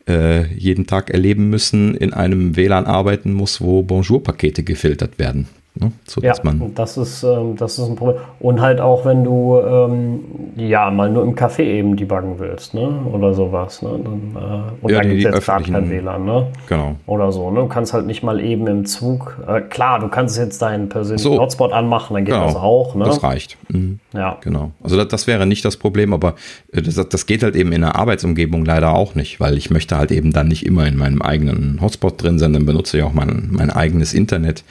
äh, 0.08 0.46
jeden 0.54 0.86
Tag 0.86 1.10
erleben 1.10 1.50
müssen, 1.50 1.94
in 1.94 2.12
einem 2.12 2.56
WLAN 2.56 2.86
arbeiten 2.86 3.32
muss, 3.32 3.60
wo 3.60 3.82
Bonjour-Pakete 3.82 4.64
gefiltert 4.64 5.18
werden. 5.18 5.46
Ne? 5.80 5.92
So, 6.06 6.20
ja, 6.20 6.34
das 6.74 6.96
ist, 6.96 7.22
ähm, 7.22 7.54
das 7.56 7.78
ist 7.78 7.88
ein 7.88 7.94
Problem. 7.94 8.20
Und 8.40 8.60
halt 8.60 8.80
auch, 8.80 9.04
wenn 9.04 9.22
du 9.22 9.60
ähm, 9.60 10.20
ja 10.56 10.90
mal 10.90 11.10
nur 11.10 11.22
im 11.22 11.34
Café 11.36 11.62
eben 11.62 11.96
debuggen 11.96 12.38
willst, 12.38 12.74
ne? 12.74 12.88
Oder 13.12 13.32
sowas. 13.34 13.82
Ne? 13.82 13.90
Dann, 14.02 14.36
äh, 14.36 14.84
und 14.84 14.90
ja, 14.90 14.98
da 14.98 15.08
gibt 15.08 15.18
es 15.18 15.24
jetzt 15.24 15.44
gerade 15.44 15.70
kein 15.70 15.90
WLAN, 15.90 16.24
ne? 16.24 16.46
Genau. 16.68 16.96
Oder 17.06 17.30
so. 17.30 17.50
Ne? 17.50 17.60
Du 17.60 17.68
kannst 17.68 17.92
halt 17.92 18.06
nicht 18.06 18.22
mal 18.22 18.40
eben 18.40 18.66
im 18.66 18.86
Zug. 18.86 19.38
Äh, 19.46 19.60
klar, 19.60 20.00
du 20.00 20.08
kannst 20.08 20.36
jetzt 20.36 20.60
deinen 20.62 20.88
persönlichen 20.88 21.32
so. 21.34 21.38
Hotspot 21.38 21.72
anmachen, 21.72 22.14
dann 22.14 22.24
geht 22.24 22.34
genau. 22.34 22.46
das 22.46 22.56
auch. 22.56 22.94
Ne? 22.94 23.04
Das 23.04 23.22
reicht. 23.22 23.56
Mhm. 23.68 24.00
Ja. 24.12 24.38
Genau. 24.40 24.72
Also 24.82 24.96
das, 24.96 25.08
das, 25.08 25.26
wäre 25.26 25.46
nicht 25.46 25.64
das 25.64 25.76
Problem, 25.76 26.12
aber 26.12 26.34
äh, 26.72 26.82
das, 26.82 26.96
das 27.08 27.26
geht 27.26 27.42
halt 27.42 27.54
eben 27.54 27.72
in 27.72 27.82
der 27.82 27.96
Arbeitsumgebung 27.96 28.64
leider 28.64 28.94
auch 28.94 29.14
nicht, 29.14 29.38
weil 29.38 29.56
ich 29.56 29.70
möchte 29.70 29.96
halt 29.96 30.10
eben 30.10 30.32
dann 30.32 30.48
nicht 30.48 30.66
immer 30.66 30.86
in 30.86 30.96
meinem 30.96 31.22
eigenen 31.22 31.80
Hotspot 31.80 32.20
drin 32.22 32.38
sein, 32.38 32.52
dann 32.52 32.66
benutze 32.66 32.98
ich 32.98 33.04
auch 33.04 33.12
mein, 33.12 33.48
mein 33.52 33.70
eigenes 33.70 34.14
Internet 34.14 34.64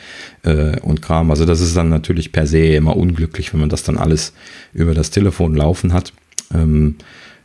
äh, 0.48 0.80
und 0.82 1.02
Kram. 1.02 1.30
Also 1.30 1.46
das 1.46 1.60
ist 1.60 1.76
dann 1.76 1.90
natürlich 1.90 2.32
per 2.32 2.48
se 2.48 2.60
immer 2.60 2.96
unglücklich, 2.96 3.54
wenn 3.54 3.60
man 3.60 3.70
das 3.70 3.84
dann 3.84 3.98
alles 3.98 4.34
über 4.74 4.94
das 4.94 5.12
Telefon 5.12 5.56
laufen 5.56 5.94
hat. 5.94 6.14
Ähm, 6.54 6.96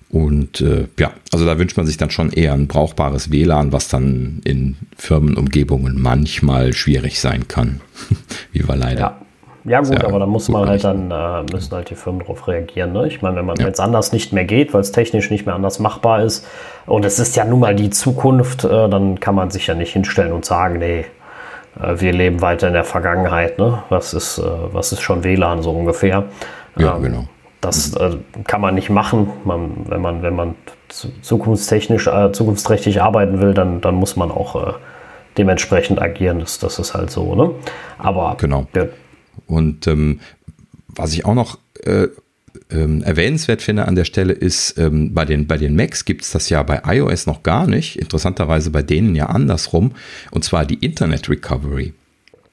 und 0.08 0.60
äh, 0.60 0.88
ja, 0.98 1.12
also 1.32 1.46
da 1.46 1.58
wünscht 1.58 1.76
man 1.76 1.86
sich 1.86 1.96
dann 1.96 2.10
schon 2.10 2.30
eher 2.30 2.52
ein 2.52 2.68
brauchbares 2.68 3.32
WLAN, 3.32 3.72
was 3.72 3.88
dann 3.88 4.42
in 4.44 4.76
Firmenumgebungen 4.96 6.00
manchmal 6.00 6.74
schwierig 6.74 7.18
sein 7.18 7.48
kann. 7.48 7.80
Wie 8.52 8.66
wir 8.66 8.76
leider. 8.76 9.00
Ja. 9.00 9.18
Ja 9.64 9.80
gut, 9.80 10.02
aber 10.02 10.18
da 10.18 10.26
muss 10.26 10.48
man 10.48 10.68
halt 10.68 10.82
dann, 10.82 11.12
äh, 11.12 11.44
müssen 11.52 11.72
halt 11.72 11.88
die 11.88 11.94
Firmen 11.94 12.22
darauf 12.22 12.48
reagieren. 12.48 12.92
Ne? 12.92 13.06
Ich 13.06 13.22
meine, 13.22 13.36
wenn 13.36 13.46
man 13.46 13.56
ja. 13.58 13.68
jetzt 13.68 13.78
anders 13.78 14.12
nicht 14.12 14.32
mehr 14.32 14.44
geht, 14.44 14.74
weil 14.74 14.80
es 14.80 14.90
technisch 14.90 15.30
nicht 15.30 15.46
mehr 15.46 15.54
anders 15.54 15.78
machbar 15.78 16.24
ist, 16.24 16.44
und 16.84 17.04
es 17.04 17.20
ist 17.20 17.36
ja 17.36 17.44
nun 17.44 17.60
mal 17.60 17.76
die 17.76 17.90
Zukunft, 17.90 18.64
äh, 18.64 18.88
dann 18.88 19.20
kann 19.20 19.36
man 19.36 19.52
sich 19.52 19.68
ja 19.68 19.74
nicht 19.74 19.92
hinstellen 19.92 20.32
und 20.32 20.44
sagen, 20.44 20.80
nee, 20.80 21.04
wir 21.74 22.12
leben 22.12 22.40
weiter 22.40 22.68
in 22.68 22.74
der 22.74 22.84
Vergangenheit. 22.84 23.58
Ne? 23.58 23.82
Was, 23.88 24.14
ist, 24.14 24.38
äh, 24.38 24.42
was 24.72 24.92
ist 24.92 25.00
schon 25.00 25.24
WLAN 25.24 25.62
so 25.62 25.70
ungefähr? 25.70 26.24
Ja, 26.76 26.96
ähm, 26.96 27.02
genau. 27.02 27.24
Das 27.60 27.94
äh, 27.94 28.16
kann 28.44 28.60
man 28.60 28.74
nicht 28.74 28.90
machen. 28.90 29.30
Man, 29.44 29.86
wenn 29.88 30.00
man, 30.00 30.22
wenn 30.22 30.34
man 30.34 30.54
zukunftstechnisch, 30.88 32.06
äh, 32.08 32.32
zukunftsträchtig 32.32 33.00
arbeiten 33.00 33.40
will, 33.40 33.54
dann, 33.54 33.80
dann 33.80 33.94
muss 33.94 34.16
man 34.16 34.30
auch 34.30 34.76
dementsprechend 35.38 36.00
agieren. 36.00 36.40
Das, 36.40 36.58
das 36.58 36.78
ist 36.78 36.94
halt 36.94 37.10
so. 37.10 37.34
Ne? 37.34 37.50
Aber 37.98 38.36
genau. 38.38 38.66
Ja, 38.74 38.86
und 39.46 39.86
ähm, 39.86 40.20
was 40.88 41.12
ich 41.12 41.24
auch 41.24 41.34
noch 41.34 41.58
äh, 41.84 42.08
ähm, 42.70 43.02
erwähnenswert 43.02 43.62
finde 43.62 43.86
an 43.86 43.94
der 43.94 44.04
Stelle 44.04 44.32
ist, 44.32 44.78
ähm, 44.78 45.14
bei, 45.14 45.24
den, 45.24 45.46
bei 45.46 45.56
den 45.56 45.76
Macs 45.76 46.04
gibt 46.04 46.22
es 46.22 46.32
das 46.32 46.48
ja 46.48 46.62
bei 46.62 46.82
iOS 46.86 47.26
noch 47.26 47.42
gar 47.42 47.66
nicht. 47.66 47.98
Interessanterweise 47.98 48.70
bei 48.70 48.82
denen 48.82 49.14
ja 49.14 49.26
andersrum. 49.26 49.92
Und 50.30 50.44
zwar 50.44 50.64
die 50.64 50.74
Internet 50.74 51.28
Recovery. 51.28 51.92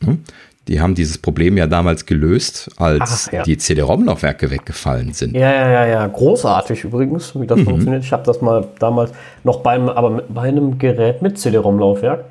Hm? 0.03 0.23
Die 0.67 0.79
haben 0.79 0.93
dieses 0.93 1.17
Problem 1.17 1.57
ja 1.57 1.65
damals 1.65 2.05
gelöst, 2.05 2.69
als 2.77 3.27
Ach, 3.27 3.33
ja. 3.33 3.43
die 3.43 3.57
CD-ROM-Laufwerke 3.57 4.51
weggefallen 4.51 5.13
sind. 5.13 5.35
Ja, 5.35 5.51
ja, 5.51 5.69
ja, 5.71 5.87
ja. 5.87 6.07
Großartig 6.07 6.83
übrigens, 6.83 7.33
wie 7.39 7.47
das 7.47 7.57
mhm. 7.57 7.65
funktioniert. 7.65 8.03
Ich 8.03 8.11
habe 8.11 8.23
das 8.23 8.39
mal 8.41 8.67
damals 8.77 9.11
noch 9.43 9.61
beim, 9.61 9.89
aber 9.89 10.21
bei 10.29 10.43
einem 10.43 10.77
Gerät 10.77 11.23
mit 11.23 11.39
CD-ROM-Laufwerk 11.39 12.25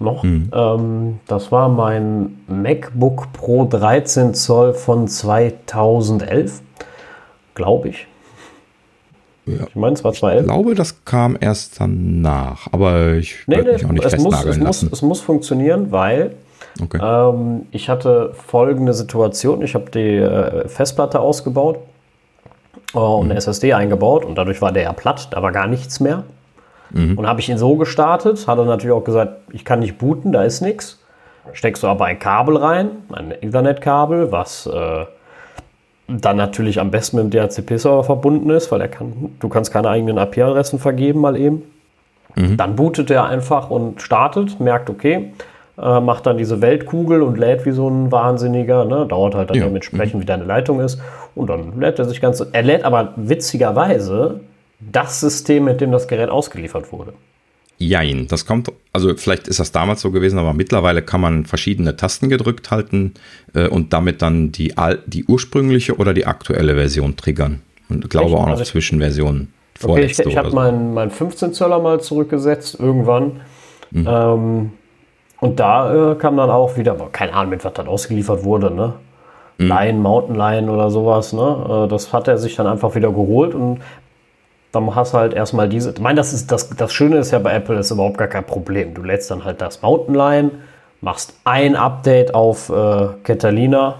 noch. 0.00 0.24
Mhm. 0.24 0.50
Ähm, 0.52 1.20
das 1.28 1.52
war 1.52 1.68
mein 1.68 2.38
MacBook 2.48 3.32
Pro 3.32 3.64
13 3.64 4.34
Zoll 4.34 4.74
von 4.74 5.06
2011, 5.06 6.62
glaube 7.54 7.88
ich. 7.88 8.06
Ja. 9.46 9.66
Ich 9.68 9.74
meine, 9.74 9.94
es 9.94 10.02
war 10.02 10.12
2011. 10.12 10.46
Ich 10.46 10.52
glaube, 10.52 10.74
das 10.74 11.04
kam 11.04 11.36
erst 11.38 11.80
danach, 11.80 12.68
aber 12.72 13.12
ich 13.14 13.36
nee, 13.46 13.56
würde 13.56 13.68
nee, 13.68 13.74
mich 13.74 13.84
auch 13.84 13.92
nicht 13.92 14.02
festnageln 14.02 14.32
muss, 14.32 14.46
es 14.46 14.58
lassen. 14.58 14.86
Muss, 14.86 14.92
es 14.92 15.02
muss 15.02 15.20
funktionieren, 15.20 15.92
weil 15.92 16.34
okay. 16.80 16.98
ähm, 17.02 17.66
ich 17.70 17.88
hatte 17.90 18.32
folgende 18.34 18.94
Situation. 18.94 19.60
Ich 19.62 19.74
habe 19.74 19.90
die 19.90 20.16
äh, 20.16 20.66
Festplatte 20.68 21.20
ausgebaut 21.20 21.78
äh, 22.94 22.98
und 22.98 23.26
mhm. 23.26 23.30
eine 23.32 23.38
SSD 23.38 23.74
eingebaut 23.74 24.24
und 24.24 24.36
dadurch 24.36 24.62
war 24.62 24.72
der 24.72 24.84
ja 24.84 24.92
platt, 24.92 25.28
da 25.32 25.42
war 25.42 25.52
gar 25.52 25.66
nichts 25.66 26.00
mehr. 26.00 26.24
Mhm. 26.90 27.18
Und 27.18 27.26
habe 27.26 27.40
ich 27.40 27.48
ihn 27.48 27.58
so 27.58 27.76
gestartet, 27.76 28.46
hat 28.46 28.58
er 28.58 28.64
natürlich 28.64 28.94
auch 28.94 29.04
gesagt, 29.04 29.36
ich 29.52 29.64
kann 29.64 29.80
nicht 29.80 29.98
booten, 29.98 30.32
da 30.32 30.42
ist 30.42 30.62
nichts. 30.62 31.00
Steckst 31.52 31.82
du 31.82 31.88
aber 31.88 32.06
ein 32.06 32.18
Kabel 32.18 32.56
rein, 32.56 32.90
ein 33.12 33.30
Ethernet-Kabel, 33.30 34.32
was 34.32 34.66
äh, 34.66 35.04
dann 36.06 36.36
natürlich 36.36 36.80
am 36.80 36.90
besten 36.90 37.16
mit 37.16 37.32
dem 37.32 37.48
DHCP-Server 37.48 38.04
verbunden 38.04 38.50
ist, 38.50 38.70
weil 38.70 38.80
er 38.80 38.88
kann, 38.88 39.12
du 39.40 39.48
kannst 39.48 39.72
keine 39.72 39.88
eigenen 39.88 40.18
IP-Adressen 40.18 40.78
vergeben 40.78 41.20
mal 41.20 41.36
eben. 41.36 41.62
Mhm. 42.34 42.56
Dann 42.56 42.76
bootet 42.76 43.10
er 43.10 43.24
einfach 43.26 43.70
und 43.70 44.02
startet, 44.02 44.60
merkt, 44.60 44.90
okay, 44.90 45.32
äh, 45.78 46.00
macht 46.00 46.26
dann 46.26 46.36
diese 46.36 46.60
Weltkugel 46.60 47.22
und 47.22 47.38
lädt 47.38 47.64
wie 47.66 47.72
so 47.72 47.88
ein 47.88 48.12
Wahnsinniger. 48.12 48.84
Ne? 48.84 49.06
Dauert 49.06 49.34
halt 49.34 49.50
dann 49.50 49.56
ja. 49.56 49.64
dementsprechend, 49.64 50.16
mhm. 50.16 50.20
wie 50.22 50.26
deine 50.26 50.44
Leitung 50.44 50.80
ist. 50.80 51.00
Und 51.34 51.48
dann 51.48 51.80
lädt 51.80 51.98
er 51.98 52.04
sich 52.04 52.20
ganz. 52.20 52.44
Er 52.52 52.62
lädt 52.62 52.84
aber 52.84 53.12
witzigerweise 53.16 54.40
das 54.80 55.20
System, 55.20 55.64
mit 55.64 55.80
dem 55.80 55.90
das 55.90 56.06
Gerät 56.06 56.28
ausgeliefert 56.28 56.92
wurde. 56.92 57.14
Jein, 57.78 58.28
das 58.28 58.46
kommt, 58.46 58.70
also 58.92 59.14
vielleicht 59.16 59.48
ist 59.48 59.58
das 59.58 59.72
damals 59.72 60.00
so 60.00 60.10
gewesen, 60.12 60.38
aber 60.38 60.52
mittlerweile 60.52 61.02
kann 61.02 61.20
man 61.20 61.44
verschiedene 61.44 61.96
Tasten 61.96 62.28
gedrückt 62.28 62.70
halten 62.70 63.14
äh, 63.52 63.66
und 63.66 63.92
damit 63.92 64.22
dann 64.22 64.52
die, 64.52 64.74
die 65.06 65.24
ursprüngliche 65.24 65.96
oder 65.96 66.14
die 66.14 66.26
aktuelle 66.26 66.74
Version 66.74 67.16
triggern. 67.16 67.62
Und 67.88 68.04
ich 68.04 68.10
glaube 68.10 68.30
Echt? 68.30 68.36
auch 68.36 68.46
noch 68.46 68.62
Zwischenversionen. 68.62 69.52
Okay, 69.82 70.04
ich, 70.04 70.18
ich 70.18 70.36
habe 70.36 70.50
so. 70.50 70.56
meinen 70.56 70.94
mein 70.94 71.10
15 71.10 71.52
Zöller 71.52 71.80
mal 71.80 72.00
zurückgesetzt, 72.00 72.78
irgendwann. 72.78 73.40
Mhm. 73.90 74.08
Ähm, 74.08 74.70
und 75.40 75.60
da 75.60 76.12
äh, 76.12 76.14
kam 76.14 76.36
dann 76.36 76.50
auch 76.50 76.76
wieder, 76.76 76.96
keine 77.12 77.34
Ahnung, 77.34 77.50
mit 77.50 77.64
was 77.64 77.74
dann 77.74 77.88
ausgeliefert 77.88 78.44
wurde, 78.44 78.70
ne? 78.70 78.94
Mhm. 79.58 79.68
Lion, 79.68 80.00
Mountain 80.00 80.36
Lion 80.36 80.68
oder 80.68 80.90
sowas, 80.90 81.32
ne? 81.32 81.84
Äh, 81.84 81.88
das 81.88 82.12
hat 82.12 82.28
er 82.28 82.38
sich 82.38 82.56
dann 82.56 82.66
einfach 82.66 82.94
wieder 82.94 83.10
geholt 83.10 83.54
und 83.54 83.80
dann 84.74 84.94
hast 84.94 85.14
du 85.14 85.18
halt 85.18 85.34
erstmal 85.34 85.68
diese. 85.68 85.90
Ich 85.92 86.00
meine, 86.00 86.16
das 86.16 86.32
ist 86.32 86.50
das, 86.50 86.70
das 86.70 86.92
Schöne 86.92 87.18
ist 87.18 87.30
ja 87.30 87.38
bei 87.38 87.52
Apple 87.54 87.78
ist 87.78 87.90
überhaupt 87.90 88.18
gar 88.18 88.28
kein 88.28 88.44
Problem. 88.44 88.94
Du 88.94 89.02
lädst 89.02 89.30
dann 89.30 89.44
halt 89.44 89.60
das 89.60 89.82
Mountain 89.82 90.14
Lion, 90.14 90.50
machst 91.00 91.34
ein 91.44 91.76
Update 91.76 92.34
auf 92.34 92.70
äh, 92.70 93.08
Catalina 93.22 93.96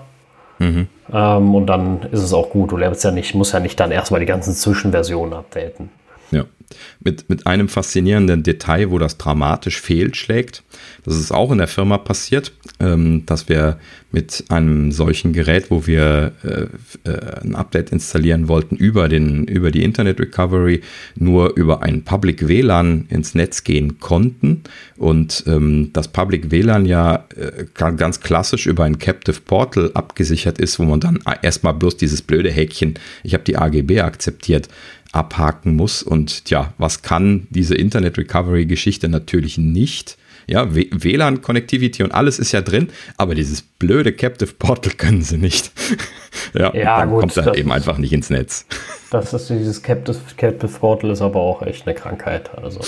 mhm. 0.58 0.88
ähm, 1.12 1.54
und 1.54 1.66
dann 1.66 2.02
ist 2.10 2.22
es 2.22 2.32
auch 2.32 2.50
gut. 2.50 2.72
Du 2.72 2.76
lernst 2.76 3.04
ja 3.04 3.10
nicht, 3.10 3.34
musst 3.34 3.52
ja 3.52 3.60
nicht 3.60 3.78
dann 3.78 3.90
erstmal 3.90 4.20
die 4.20 4.26
ganzen 4.26 4.54
Zwischenversionen 4.54 5.34
updaten. 5.34 5.90
Ja, 6.30 6.44
mit, 7.00 7.28
mit 7.28 7.46
einem 7.46 7.68
faszinierenden 7.68 8.42
Detail, 8.42 8.90
wo 8.90 8.98
das 8.98 9.18
dramatisch 9.18 9.80
fehlschlägt. 9.80 10.62
Das 11.04 11.16
ist 11.16 11.32
auch 11.32 11.52
in 11.52 11.58
der 11.58 11.68
Firma 11.68 11.98
passiert, 11.98 12.52
ähm, 12.80 13.24
dass 13.26 13.48
wir 13.48 13.78
mit 14.14 14.44
einem 14.48 14.92
solchen 14.92 15.32
Gerät, 15.32 15.70
wo 15.70 15.86
wir 15.86 16.32
äh, 16.44 17.10
äh, 17.10 17.40
ein 17.42 17.56
Update 17.56 17.90
installieren 17.90 18.46
wollten, 18.46 18.76
über, 18.76 19.08
den, 19.08 19.44
über 19.44 19.72
die 19.72 19.82
Internet 19.82 20.20
Recovery 20.20 20.82
nur 21.16 21.56
über 21.56 21.82
ein 21.82 22.04
Public 22.04 22.46
WLAN 22.46 23.06
ins 23.08 23.34
Netz 23.34 23.64
gehen 23.64 23.98
konnten. 23.98 24.62
Und 24.96 25.42
ähm, 25.48 25.90
das 25.92 26.08
Public 26.08 26.52
WLAN 26.52 26.86
ja 26.86 27.26
äh, 27.36 27.64
ganz 27.74 28.20
klassisch 28.20 28.66
über 28.66 28.84
ein 28.84 28.98
Captive 28.98 29.40
Portal 29.44 29.90
abgesichert 29.94 30.58
ist, 30.58 30.78
wo 30.78 30.84
man 30.84 31.00
dann 31.00 31.18
erstmal 31.42 31.74
bloß 31.74 31.96
dieses 31.96 32.22
blöde 32.22 32.50
Häkchen, 32.50 32.94
ich 33.24 33.34
habe 33.34 33.44
die 33.44 33.56
AGB 33.56 34.00
akzeptiert, 34.00 34.68
abhaken 35.14 35.76
muss. 35.76 36.02
Und 36.02 36.50
ja, 36.50 36.74
was 36.78 37.02
kann 37.02 37.46
diese 37.50 37.74
Internet 37.74 38.18
Recovery 38.18 38.66
Geschichte 38.66 39.08
natürlich 39.08 39.58
nicht? 39.58 40.18
Ja, 40.46 40.74
WLAN-Connectivity 40.74 42.02
und 42.02 42.12
alles 42.12 42.38
ist 42.38 42.52
ja 42.52 42.60
drin, 42.60 42.90
aber 43.16 43.34
dieses 43.34 43.62
blöde 43.62 44.12
Captive 44.12 44.52
Portal 44.52 44.92
können 44.96 45.22
sie 45.22 45.38
nicht. 45.38 45.72
ja, 46.54 46.74
ja 46.74 46.98
dann 46.98 47.10
gut, 47.10 47.20
kommt 47.20 47.36
er 47.36 47.56
eben 47.56 47.72
einfach 47.72 47.96
nicht 47.98 48.12
ins 48.12 48.30
Netz. 48.30 48.66
Das 49.10 49.32
ist 49.32 49.48
dieses 49.48 49.80
Captive, 49.80 50.18
Captive 50.36 50.72
Portal 50.80 51.10
ist 51.10 51.22
aber 51.22 51.38
auch 51.38 51.62
echt 51.62 51.86
eine 51.86 51.94
Krankheit. 51.94 52.50
Also. 52.58 52.80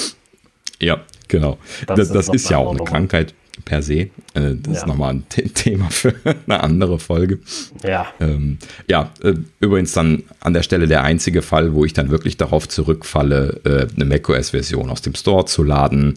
Ja, 0.80 1.02
genau. 1.28 1.56
Das, 1.86 1.96
das 1.98 2.08
ist, 2.08 2.14
das 2.16 2.28
ist 2.30 2.50
ja 2.50 2.56
auch 2.56 2.70
eine 2.70 2.78
Nummer. 2.78 2.90
Krankheit 2.90 3.32
per 3.64 3.82
se. 3.82 3.94
Äh, 3.94 4.10
das 4.34 4.66
ja. 4.66 4.72
ist 4.72 4.86
nochmal 4.86 5.14
ein 5.14 5.28
Thema 5.28 5.90
für 5.90 6.14
eine 6.46 6.62
andere 6.62 6.98
Folge. 6.98 7.40
Ja. 7.82 8.06
Ähm, 8.20 8.58
ja, 8.88 9.10
äh, 9.22 9.34
übrigens 9.60 9.92
dann 9.92 10.24
an 10.40 10.52
der 10.52 10.62
Stelle 10.62 10.86
der 10.86 11.02
einzige 11.02 11.42
Fall, 11.42 11.74
wo 11.74 11.84
ich 11.84 11.92
dann 11.92 12.10
wirklich 12.10 12.36
darauf 12.36 12.68
zurückfalle, 12.68 13.60
äh, 13.64 13.94
eine 13.94 14.04
macOS-Version 14.04 14.90
aus 14.90 15.02
dem 15.02 15.14
Store 15.14 15.46
zu 15.46 15.62
laden, 15.62 16.14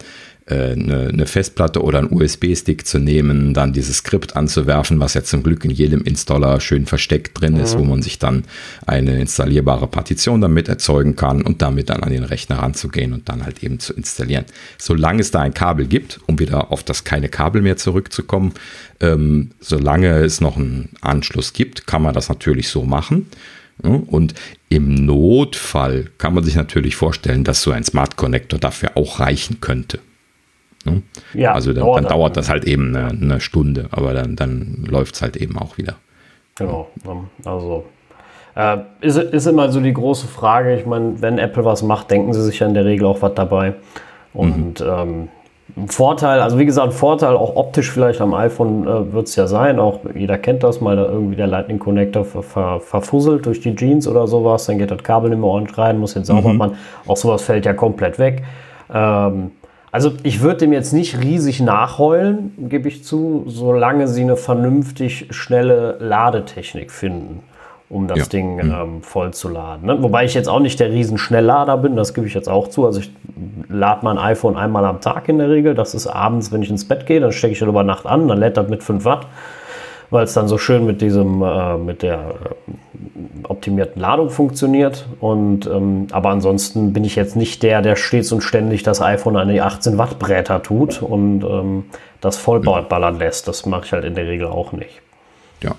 eine, 0.55 1.09
eine 1.09 1.25
Festplatte 1.25 1.83
oder 1.83 1.99
einen 1.99 2.11
USB-Stick 2.11 2.85
zu 2.85 2.99
nehmen, 2.99 3.53
dann 3.53 3.73
dieses 3.73 3.97
Skript 3.97 4.35
anzuwerfen, 4.35 4.99
was 4.99 5.13
ja 5.13 5.23
zum 5.23 5.43
Glück 5.43 5.63
in 5.65 5.71
jedem 5.71 6.01
Installer 6.01 6.59
schön 6.59 6.85
versteckt 6.85 7.39
drin 7.39 7.53
mhm. 7.53 7.61
ist, 7.61 7.77
wo 7.77 7.83
man 7.83 8.01
sich 8.01 8.19
dann 8.19 8.43
eine 8.85 9.19
installierbare 9.19 9.87
Partition 9.87 10.41
damit 10.41 10.67
erzeugen 10.67 11.15
kann 11.15 11.41
und 11.41 11.61
damit 11.61 11.89
dann 11.89 12.03
an 12.03 12.11
den 12.11 12.23
Rechner 12.23 12.59
ranzugehen 12.59 13.13
und 13.13 13.29
dann 13.29 13.45
halt 13.45 13.63
eben 13.63 13.79
zu 13.79 13.93
installieren. 13.93 14.45
Solange 14.77 15.21
es 15.21 15.31
da 15.31 15.41
ein 15.41 15.53
Kabel 15.53 15.87
gibt, 15.87 16.19
um 16.25 16.39
wieder 16.39 16.71
auf 16.71 16.83
das 16.83 17.03
keine 17.03 17.29
Kabel 17.29 17.61
mehr 17.61 17.77
zurückzukommen, 17.77 18.53
ähm, 18.99 19.51
solange 19.59 20.19
es 20.19 20.41
noch 20.41 20.57
einen 20.57 20.89
Anschluss 21.01 21.53
gibt, 21.53 21.87
kann 21.87 22.01
man 22.01 22.13
das 22.13 22.29
natürlich 22.29 22.69
so 22.69 22.83
machen. 22.83 23.27
Und 23.81 24.33
im 24.67 25.05
Notfall 25.05 26.07
kann 26.17 26.33
man 26.33 26.43
sich 26.43 26.55
natürlich 26.55 26.97
vorstellen, 26.97 27.45
dass 27.45 27.61
so 27.61 27.71
ein 27.71 27.85
Smart 27.85 28.17
Connector 28.17 28.59
dafür 28.59 28.91
auch 28.95 29.21
reichen 29.21 29.61
könnte. 29.61 29.99
Ne? 30.85 31.01
Ja, 31.33 31.53
also 31.53 31.73
dann, 31.73 31.83
dauert, 31.83 32.03
dann 32.03 32.09
dauert 32.09 32.37
das 32.37 32.49
halt 32.49 32.65
eben 32.65 32.95
eine, 32.95 33.09
eine, 33.09 33.41
Stunde, 33.41 33.87
aber 33.91 34.13
dann, 34.13 34.35
dann 34.35 34.85
läuft 34.87 35.15
es 35.15 35.21
halt 35.21 35.35
eben 35.37 35.57
auch 35.57 35.77
wieder. 35.77 35.95
Genau, 36.55 36.87
also 37.45 37.85
äh, 38.55 38.77
ist, 39.01 39.17
ist 39.17 39.45
immer 39.45 39.71
so 39.71 39.79
die 39.79 39.93
große 39.93 40.27
Frage. 40.27 40.75
Ich 40.75 40.85
meine, 40.85 41.21
wenn 41.21 41.37
Apple 41.37 41.65
was 41.65 41.83
macht, 41.83 42.11
denken 42.11 42.33
sie 42.33 42.43
sich 42.43 42.59
ja 42.59 42.67
in 42.67 42.73
der 42.73 42.85
Regel 42.85 43.05
auch 43.07 43.21
was 43.21 43.33
dabei. 43.33 43.75
Und 44.33 44.79
mhm. 44.79 44.85
ähm, 44.87 45.29
Vorteil, 45.87 46.41
also 46.41 46.57
wie 46.57 46.65
gesagt, 46.65 46.93
Vorteil 46.93 47.35
auch 47.35 47.55
optisch 47.55 47.91
vielleicht 47.91 48.21
am 48.21 48.33
iPhone 48.33 48.87
äh, 48.87 49.13
wird 49.13 49.27
es 49.27 49.35
ja 49.35 49.47
sein. 49.47 49.79
Auch 49.79 49.99
jeder 50.15 50.37
kennt 50.37 50.63
das, 50.63 50.81
mal 50.81 50.95
da 50.95 51.05
irgendwie 51.05 51.35
der 51.35 51.47
Lightning 51.47 51.79
Connector 51.79 52.25
ver, 52.25 52.43
ver, 52.43 52.79
verfusselt 52.79 53.45
durch 53.45 53.61
die 53.61 53.75
Jeans 53.75 54.07
oder 54.07 54.27
sowas, 54.27 54.65
dann 54.65 54.79
geht 54.79 54.91
das 54.91 55.03
Kabel 55.03 55.29
nicht 55.29 55.39
mehr 55.39 55.47
ordentlich 55.47 55.77
rein, 55.77 55.97
muss 55.99 56.15
jetzt 56.15 56.27
sauber 56.27 56.49
mhm. 56.49 56.57
machen. 56.57 56.77
Auch 57.07 57.17
sowas 57.17 57.43
fällt 57.43 57.65
ja 57.65 57.73
komplett 57.73 58.17
weg. 58.17 58.43
Ähm, 58.91 59.51
also 59.91 60.13
ich 60.23 60.41
würde 60.41 60.57
dem 60.57 60.73
jetzt 60.73 60.93
nicht 60.93 61.19
riesig 61.19 61.61
nachheulen, 61.61 62.53
gebe 62.69 62.87
ich 62.87 63.03
zu, 63.03 63.43
solange 63.47 64.07
sie 64.07 64.21
eine 64.21 64.37
vernünftig 64.37 65.27
schnelle 65.31 65.97
Ladetechnik 65.99 66.91
finden. 66.91 67.43
um 67.89 68.07
das 68.07 68.19
ja. 68.19 68.25
Ding 68.25 68.57
mhm. 68.57 68.71
ähm, 68.71 69.01
voll 69.01 69.33
zu 69.33 69.49
laden. 69.49 69.87
Ne? 69.87 70.03
Wobei 70.03 70.23
ich 70.23 70.35
jetzt 70.35 70.47
auch 70.47 70.59
nicht 70.59 70.79
der 70.79 70.91
Riesenschnelllader 70.91 71.75
bin, 71.77 71.95
das 71.95 72.13
gebe 72.13 72.27
ich 72.27 72.35
jetzt 72.35 72.47
auch 72.47 72.67
zu. 72.67 72.85
Also 72.85 72.99
ich 72.99 73.11
lade 73.67 74.01
mein 74.03 74.19
iPhone 74.19 74.57
einmal 74.57 74.85
am 74.85 75.01
Tag 75.01 75.27
in 75.27 75.39
der 75.39 75.49
Regel. 75.49 75.73
Das 75.73 75.95
ist 75.95 76.05
abends, 76.05 76.51
wenn 76.51 76.61
ich 76.61 76.69
ins 76.69 76.87
Bett 76.87 77.07
gehe, 77.07 77.19
dann 77.19 77.31
stecke 77.31 77.53
ich 77.53 77.59
das 77.59 77.67
über 77.67 77.83
Nacht 77.83 78.05
an, 78.05 78.27
dann 78.27 78.37
lädt 78.37 78.57
das 78.57 78.69
mit 78.69 78.83
5 78.83 79.05
Watt, 79.05 79.25
weil 80.11 80.23
es 80.23 80.33
dann 80.33 80.47
so 80.47 80.59
schön 80.59 80.85
mit 80.85 81.01
diesem, 81.01 81.41
äh, 81.41 81.77
mit 81.77 82.03
der 82.03 82.19
äh, 82.19 82.88
optimierten 83.43 84.01
Ladung 84.01 84.29
funktioniert. 84.29 85.07
Und 85.19 85.67
ähm, 85.67 86.07
aber 86.11 86.29
ansonsten 86.29 86.93
bin 86.93 87.03
ich 87.03 87.15
jetzt 87.15 87.35
nicht 87.35 87.63
der, 87.63 87.81
der 87.81 87.95
stets 87.95 88.31
und 88.31 88.41
ständig 88.41 88.83
das 88.83 89.01
iPhone 89.01 89.37
an 89.37 89.49
die 89.49 89.61
18 89.61 89.97
Watt 89.97 90.19
Bräter 90.19 90.61
tut 90.63 91.01
und 91.01 91.43
ähm, 91.43 91.85
das 92.21 92.37
vollballern 92.37 93.19
lässt. 93.19 93.47
Das 93.47 93.65
mache 93.65 93.85
ich 93.85 93.91
halt 93.91 94.05
in 94.05 94.15
der 94.15 94.27
Regel 94.27 94.47
auch 94.47 94.71
nicht. 94.71 95.01
Ja 95.61 95.75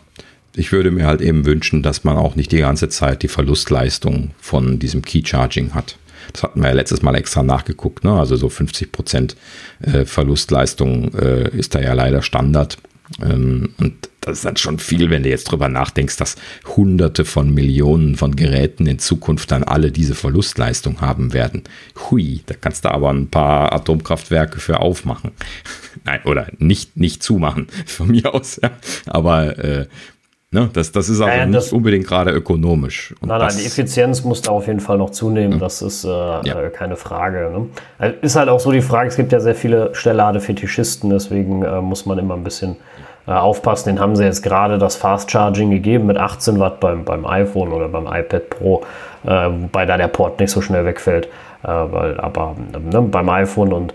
ich 0.57 0.73
würde 0.73 0.91
mir 0.91 1.07
halt 1.07 1.21
eben 1.21 1.47
wünschen, 1.47 1.83
dass 1.83 2.05
man 2.05 2.17
auch 2.17 2.37
nicht 2.37 2.53
die 2.53 2.59
ganze 2.59 2.89
Zeit 2.89 3.23
die 3.23 3.29
Verlustleistung 3.29 4.31
von 4.39 4.79
diesem 4.79 5.03
Key 5.03 5.23
Charging 5.25 5.75
hat. 5.75 5.97
Das 6.33 6.43
hatten 6.43 6.61
wir 6.61 6.69
ja 6.69 6.75
letztes 6.75 7.03
Mal 7.03 7.15
extra 7.15 7.43
nachgeguckt. 7.43 8.05
Ne? 8.05 8.13
Also 8.13 8.37
so 8.37 8.49
50 8.49 8.93
Prozent 8.93 9.37
äh, 9.81 10.05
Verlustleistung 10.05 11.15
äh, 11.15 11.49
ist 11.57 11.75
da 11.75 11.81
ja 11.81 11.93
leider 11.93 12.23
Standard. 12.23 12.79
Ähm, 13.23 13.75
und 13.79 14.10
das 14.21 14.39
ist 14.39 14.45
dann 14.45 14.57
schon 14.57 14.79
viel, 14.79 15.11
wenn 15.11 15.23
du 15.23 15.29
jetzt 15.29 15.45
drüber 15.45 15.69
nachdenkst, 15.69 16.17
dass 16.17 16.37
Hunderte 16.77 17.25
von 17.25 17.53
Millionen 17.53 18.17
von 18.17 18.37
Geräten 18.37 18.87
in 18.87 18.99
Zukunft 18.99 19.51
dann 19.51 19.65
alle 19.65 19.91
diese 19.91 20.15
Verlustleistung 20.15 21.01
haben 21.01 21.33
werden. 21.33 21.65
Hui, 22.11 22.43
da 22.47 22.55
kannst 22.61 22.85
du 22.85 22.91
aber 22.91 23.11
ein 23.11 23.29
paar 23.29 23.73
Atomkraftwerke 23.73 24.61
für 24.61 24.81
aufmachen. 24.81 25.33
Nein, 26.05 26.21
oder 26.25 26.49
nicht, 26.59 26.97
nicht 26.97 27.23
zumachen, 27.23 27.67
von 27.87 28.09
mir 28.09 28.35
aus. 28.35 28.61
Ja. 28.63 28.71
Aber 29.07 29.59
äh, 29.59 29.87
Ne? 30.53 30.69
Das, 30.73 30.91
das 30.91 31.09
ist 31.09 31.21
also 31.21 31.33
ja, 31.33 31.47
nicht 31.47 31.73
unbedingt 31.73 32.09
gerade 32.09 32.33
ökonomisch. 32.33 33.15
Und 33.21 33.29
nein, 33.29 33.39
nein, 33.39 33.55
die 33.57 33.65
Effizienz 33.65 34.25
muss 34.25 34.43
da 34.43 34.51
auf 34.51 34.67
jeden 34.67 34.81
Fall 34.81 34.99
noch 34.99 35.11
zunehmen, 35.11 35.59
mhm. 35.59 35.61
das 35.61 35.81
ist 35.81 36.05
äh, 36.05 36.09
ja. 36.09 36.61
Äh, 36.61 36.71
keine 36.71 36.97
Frage. 36.97 37.53
Ne? 37.53 37.67
Also 37.99 38.17
ist 38.21 38.35
halt 38.35 38.49
auch 38.49 38.59
so 38.59 38.73
die 38.73 38.83
Frage, 38.83 39.11
es 39.11 39.17
gibt 39.17 39.31
ja 39.31 39.39
sehr 39.39 39.55
viele 39.55 39.95
Schnellladefetischisten, 39.95 41.09
deswegen 41.09 41.63
äh, 41.63 41.81
muss 41.81 42.05
man 42.05 42.19
immer 42.19 42.35
ein 42.35 42.43
bisschen 42.43 42.77
äh, 43.31 43.35
aufpassen. 43.35 43.91
Den 43.91 44.01
haben 44.01 44.17
sie 44.17 44.25
jetzt 44.25 44.43
gerade 44.43 44.77
das 44.77 44.97
Fast 44.97 45.31
Charging 45.31 45.71
gegeben 45.71 46.07
mit 46.07 46.19
18 46.19 46.59
Watt 46.59 46.81
beim, 46.81 47.05
beim 47.05 47.25
iPhone 47.25 47.73
oder 47.73 47.89
beim 47.89 48.07
iPad 48.07 48.51
Pro, 48.51 48.83
äh, 49.25 49.29
wobei 49.29 49.87
da 49.87 49.97
der 49.97 50.09
Port 50.09 50.41
nicht 50.41 50.51
so 50.51 50.61
schnell 50.61 50.85
wegfällt. 50.85 51.27
Äh, 51.63 51.69
weil, 51.69 52.19
aber 52.19 52.57
ne, 52.93 53.03
beim 53.03 53.29
iPhone 53.29 53.73
und 53.73 53.95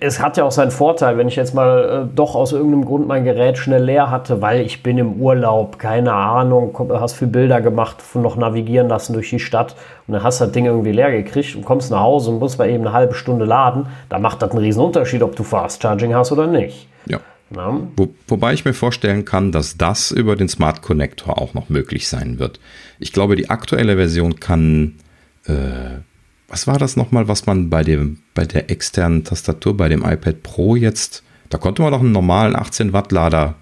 es 0.00 0.20
hat 0.20 0.36
ja 0.36 0.44
auch 0.44 0.50
seinen 0.50 0.70
Vorteil, 0.70 1.18
wenn 1.18 1.28
ich 1.28 1.36
jetzt 1.36 1.54
mal 1.54 2.06
äh, 2.10 2.14
doch 2.14 2.34
aus 2.34 2.52
irgendeinem 2.52 2.86
Grund 2.86 3.06
mein 3.06 3.24
Gerät 3.24 3.58
schnell 3.58 3.84
leer 3.84 4.10
hatte, 4.10 4.40
weil 4.40 4.62
ich 4.62 4.82
bin 4.82 4.96
im 4.96 5.20
Urlaub, 5.20 5.78
keine 5.78 6.12
Ahnung, 6.12 6.76
hast 6.92 7.14
viel 7.14 7.28
Bilder 7.28 7.60
gemacht, 7.60 7.98
noch 8.14 8.36
navigieren 8.36 8.88
lassen 8.88 9.12
durch 9.12 9.30
die 9.30 9.38
Stadt 9.38 9.76
und 10.06 10.14
dann 10.14 10.22
hast 10.22 10.40
du 10.40 10.46
das 10.46 10.52
Ding 10.52 10.64
irgendwie 10.64 10.92
leer 10.92 11.12
gekriegt 11.12 11.54
und 11.54 11.64
kommst 11.64 11.90
nach 11.90 12.00
Hause 12.00 12.30
und 12.30 12.38
musst 12.38 12.58
mal 12.58 12.68
eben 12.68 12.86
eine 12.86 12.92
halbe 12.92 13.14
Stunde 13.14 13.44
laden, 13.44 13.86
da 14.08 14.18
macht 14.18 14.40
das 14.40 14.50
einen 14.50 14.60
riesen 14.60 14.82
Unterschied, 14.82 15.22
ob 15.22 15.36
du 15.36 15.42
Fast 15.44 15.82
Charging 15.82 16.14
hast 16.14 16.32
oder 16.32 16.46
nicht. 16.46 16.88
Ja. 17.06 17.18
Wo, 17.96 18.14
wobei 18.28 18.54
ich 18.54 18.64
mir 18.64 18.74
vorstellen 18.74 19.24
kann, 19.24 19.52
dass 19.52 19.76
das 19.76 20.10
über 20.10 20.36
den 20.36 20.48
Smart 20.48 20.82
Connector 20.82 21.38
auch 21.38 21.54
noch 21.54 21.68
möglich 21.68 22.08
sein 22.08 22.38
wird. 22.38 22.60
Ich 22.98 23.12
glaube, 23.12 23.36
die 23.36 23.50
aktuelle 23.50 23.96
Version 23.96 24.40
kann 24.40 24.94
äh, 25.46 26.00
was 26.52 26.66
war 26.66 26.78
das 26.78 26.96
nochmal, 26.96 27.28
was 27.28 27.46
man 27.46 27.70
bei, 27.70 27.82
dem, 27.82 28.18
bei 28.34 28.44
der 28.44 28.70
externen 28.70 29.24
Tastatur, 29.24 29.74
bei 29.74 29.88
dem 29.88 30.04
iPad 30.04 30.42
Pro 30.42 30.76
jetzt, 30.76 31.22
da 31.48 31.56
konnte 31.56 31.80
man 31.80 31.92
doch 31.92 32.00
einen 32.00 32.12
normalen 32.12 32.54
18 32.54 32.92
Watt 32.92 33.10
Lader 33.10 33.54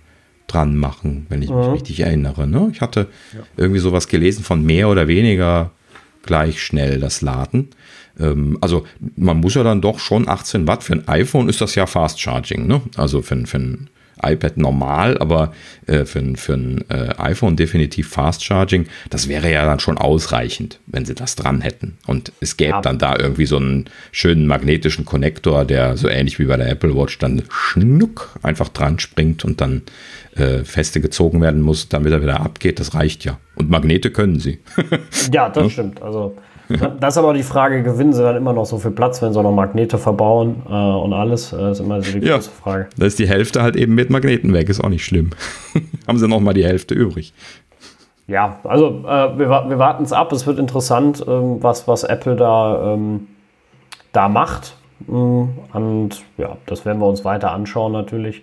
dran 0.48 0.76
machen, 0.76 1.26
wenn 1.28 1.40
ich 1.40 1.50
mich 1.50 1.66
mhm. 1.66 1.72
richtig 1.72 2.00
erinnere. 2.00 2.48
Ne? 2.48 2.68
Ich 2.72 2.80
hatte 2.80 3.06
ja. 3.32 3.44
irgendwie 3.56 3.78
sowas 3.78 4.08
gelesen 4.08 4.42
von 4.42 4.64
mehr 4.64 4.88
oder 4.88 5.06
weniger 5.06 5.70
gleich 6.24 6.60
schnell 6.60 6.98
das 6.98 7.22
Laden. 7.22 7.68
Ähm, 8.20 8.58
also 8.60 8.84
man 9.16 9.38
muss 9.38 9.54
ja 9.54 9.62
dann 9.62 9.80
doch 9.80 9.98
schon 9.98 10.28
18 10.28 10.66
Watt 10.66 10.84
für 10.84 10.94
ein 10.94 11.08
iPhone 11.08 11.48
ist 11.48 11.60
das 11.60 11.74
ja 11.74 11.86
Fast 11.86 12.20
Charging, 12.20 12.66
ne? 12.66 12.82
Also 12.96 13.22
für, 13.22 13.46
für 13.46 13.58
ein 13.58 13.90
iPad 14.22 14.56
normal, 14.56 15.18
aber 15.18 15.52
äh, 15.86 16.04
für, 16.04 16.36
für 16.36 16.54
ein 16.54 16.84
äh, 16.90 17.14
iPhone 17.18 17.56
definitiv 17.56 18.08
Fast 18.08 18.44
Charging. 18.44 18.86
Das 19.08 19.28
wäre 19.28 19.50
ja 19.50 19.64
dann 19.64 19.80
schon 19.80 19.98
ausreichend, 19.98 20.78
wenn 20.86 21.04
sie 21.04 21.14
das 21.14 21.36
dran 21.36 21.60
hätten. 21.60 21.98
Und 22.06 22.32
es 22.40 22.56
gäbe 22.56 22.70
ja. 22.70 22.80
dann 22.80 22.98
da 22.98 23.16
irgendwie 23.18 23.46
so 23.46 23.56
einen 23.56 23.86
schönen 24.12 24.46
magnetischen 24.46 25.04
Konnektor, 25.04 25.64
der 25.64 25.96
so 25.96 26.08
ähnlich 26.08 26.38
wie 26.38 26.44
bei 26.44 26.56
der 26.56 26.68
Apple 26.68 26.94
Watch 26.94 27.18
dann 27.18 27.42
schnuck 27.50 28.38
einfach 28.42 28.68
dran 28.68 28.98
springt 28.98 29.44
und 29.44 29.60
dann 29.60 29.82
äh, 30.36 30.64
feste 30.64 31.00
gezogen 31.00 31.40
werden 31.40 31.62
muss, 31.62 31.88
damit 31.88 32.12
er 32.12 32.22
wieder 32.22 32.40
abgeht. 32.40 32.78
Das 32.78 32.94
reicht 32.94 33.24
ja. 33.24 33.38
Und 33.54 33.70
Magnete 33.70 34.10
können 34.10 34.38
sie. 34.38 34.60
ja, 35.32 35.48
das 35.48 35.72
stimmt. 35.72 36.02
Also 36.02 36.36
das 37.00 37.14
ist 37.14 37.18
aber 37.18 37.34
die 37.34 37.42
Frage, 37.42 37.82
gewinnen 37.82 38.12
sie 38.12 38.22
dann 38.22 38.36
immer 38.36 38.52
noch 38.52 38.66
so 38.66 38.78
viel 38.78 38.90
Platz, 38.90 39.20
wenn 39.22 39.32
sie 39.32 39.38
auch 39.38 39.42
noch 39.42 39.52
Magnete 39.52 39.98
verbauen 39.98 40.62
äh, 40.68 40.72
und 40.72 41.12
alles? 41.12 41.50
Das 41.50 41.78
ist 41.78 41.84
immer 41.84 42.02
so 42.02 42.18
die 42.18 42.26
ja, 42.26 42.36
große 42.36 42.50
Frage. 42.50 42.88
Da 42.96 43.06
ist 43.06 43.18
die 43.18 43.28
Hälfte 43.28 43.62
halt 43.62 43.76
eben 43.76 43.94
mit 43.94 44.10
Magneten 44.10 44.52
weg, 44.52 44.68
ist 44.68 44.82
auch 44.82 44.88
nicht 44.88 45.04
schlimm. 45.04 45.30
Haben 46.06 46.18
sie 46.18 46.28
noch 46.28 46.40
mal 46.40 46.54
die 46.54 46.64
Hälfte 46.64 46.94
übrig. 46.94 47.32
Ja, 48.26 48.60
also 48.62 49.02
äh, 49.06 49.38
wir, 49.38 49.48
wir 49.48 49.78
warten 49.78 50.04
es 50.04 50.12
ab. 50.12 50.32
Es 50.32 50.46
wird 50.46 50.58
interessant, 50.58 51.24
ähm, 51.26 51.62
was, 51.62 51.88
was 51.88 52.04
Apple 52.04 52.36
da, 52.36 52.94
ähm, 52.94 53.26
da 54.12 54.28
macht. 54.28 54.76
Mm, 55.06 55.44
und 55.72 56.10
ja, 56.38 56.56
das 56.66 56.84
werden 56.84 57.00
wir 57.00 57.06
uns 57.06 57.24
weiter 57.24 57.50
anschauen 57.50 57.92
natürlich. 57.92 58.42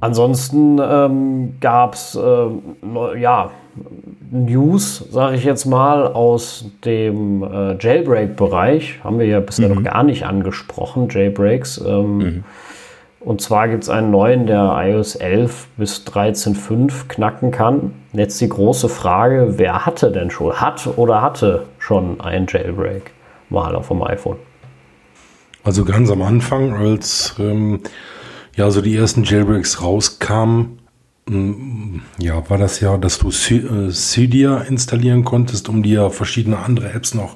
Ansonsten 0.00 0.78
ähm, 0.80 1.56
gab 1.60 1.94
es 1.94 2.14
äh, 2.14 3.20
ja, 3.20 3.50
News, 4.30 5.04
sage 5.10 5.36
ich 5.36 5.44
jetzt 5.44 5.64
mal, 5.64 6.06
aus 6.06 6.66
dem 6.84 7.42
äh, 7.42 7.76
Jailbreak-Bereich. 7.78 9.00
Haben 9.04 9.18
wir 9.18 9.26
ja 9.26 9.40
bisher 9.40 9.68
mhm. 9.68 9.74
noch 9.76 9.82
gar 9.84 10.02
nicht 10.02 10.26
angesprochen, 10.26 11.08
Jailbreaks. 11.08 11.78
Ähm, 11.78 12.18
mhm. 12.18 12.44
Und 13.20 13.40
zwar 13.40 13.68
gibt 13.68 13.84
es 13.84 13.88
einen 13.88 14.10
neuen, 14.10 14.46
der 14.46 14.74
iOS 14.76 15.16
11 15.16 15.68
bis 15.78 16.04
13.5 16.06 17.08
knacken 17.08 17.50
kann. 17.50 17.92
Jetzt 18.12 18.40
die 18.40 18.48
große 18.48 18.88
Frage, 18.88 19.54
wer 19.56 19.86
hatte 19.86 20.12
denn 20.12 20.30
schon, 20.30 20.60
hat 20.60 20.86
oder 20.96 21.22
hatte 21.22 21.64
schon 21.78 22.20
einen 22.20 22.46
Jailbreak 22.46 23.12
mal 23.48 23.74
auf 23.74 23.88
dem 23.88 24.02
iPhone? 24.02 24.36
Also 25.62 25.86
ganz 25.86 26.10
am 26.10 26.20
Anfang, 26.20 26.74
als 26.74 27.34
ähm, 27.38 27.80
ja 28.54 28.70
so 28.70 28.82
die 28.82 28.94
ersten 28.94 29.24
Jailbreaks 29.24 29.80
rauskamen, 29.80 30.80
ja, 32.18 32.50
war 32.50 32.58
das 32.58 32.80
ja, 32.80 32.98
dass 32.98 33.18
du 33.18 33.28
äh, 33.28 33.90
Cydia 33.90 34.58
installieren 34.58 35.24
konntest, 35.24 35.68
um 35.68 35.82
dir 35.82 36.10
verschiedene 36.10 36.58
andere 36.58 36.92
Apps 36.92 37.14
noch 37.14 37.34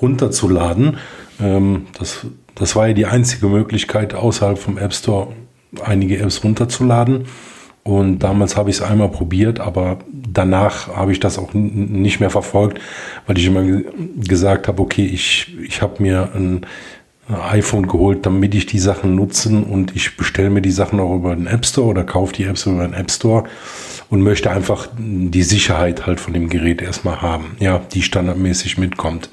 runterzuladen. 0.00 0.98
Ähm, 1.40 1.86
das, 1.98 2.26
das 2.54 2.76
war 2.76 2.88
ja 2.88 2.94
die 2.94 3.06
einzige 3.06 3.46
Möglichkeit, 3.46 4.14
außerhalb 4.14 4.58
vom 4.58 4.76
App 4.76 4.92
Store 4.92 5.28
einige 5.82 6.18
Apps 6.18 6.44
runterzuladen. 6.44 7.24
Und 7.82 8.18
damals 8.18 8.56
habe 8.56 8.68
ich 8.68 8.76
es 8.76 8.82
einmal 8.82 9.08
probiert, 9.08 9.58
aber 9.58 10.00
danach 10.12 10.94
habe 10.94 11.12
ich 11.12 11.20
das 11.20 11.38
auch 11.38 11.54
nicht 11.54 12.20
mehr 12.20 12.28
verfolgt, 12.28 12.78
weil 13.26 13.38
ich 13.38 13.46
immer 13.46 13.64
gesagt 14.16 14.68
habe, 14.68 14.82
okay, 14.82 15.06
ich, 15.06 15.56
ich 15.62 15.80
habe 15.80 16.02
mir 16.02 16.30
ein 16.34 16.66
iPhone 17.34 17.86
geholt, 17.86 18.26
damit 18.26 18.54
ich 18.54 18.66
die 18.66 18.78
Sachen 18.78 19.14
nutzen 19.14 19.62
und 19.62 19.94
ich 19.94 20.16
bestelle 20.16 20.50
mir 20.50 20.62
die 20.62 20.70
Sachen 20.70 21.00
auch 21.00 21.14
über 21.14 21.34
den 21.34 21.46
App 21.46 21.66
Store 21.66 21.88
oder 21.88 22.04
kaufe 22.04 22.32
die 22.32 22.44
Apps 22.44 22.66
über 22.66 22.82
den 22.82 22.94
App 22.94 23.10
Store 23.10 23.44
und 24.08 24.22
möchte 24.22 24.50
einfach 24.50 24.88
die 24.98 25.42
Sicherheit 25.42 26.06
halt 26.06 26.20
von 26.20 26.34
dem 26.34 26.48
Gerät 26.48 26.82
erstmal 26.82 27.22
haben, 27.22 27.56
ja, 27.60 27.78
die 27.78 28.02
standardmäßig 28.02 28.78
mitkommt. 28.78 29.30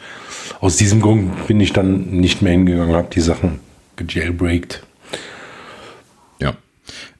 Aus 0.59 0.77
diesem 0.77 1.01
Grund 1.01 1.47
bin 1.47 1.59
ich 1.59 1.73
dann 1.73 2.11
nicht 2.11 2.41
mehr 2.41 2.51
hingegangen, 2.51 2.95
habe 2.95 3.09
die 3.13 3.21
Sachen 3.21 3.59
gejailbreakt. 3.95 4.83
Ja, 6.39 6.55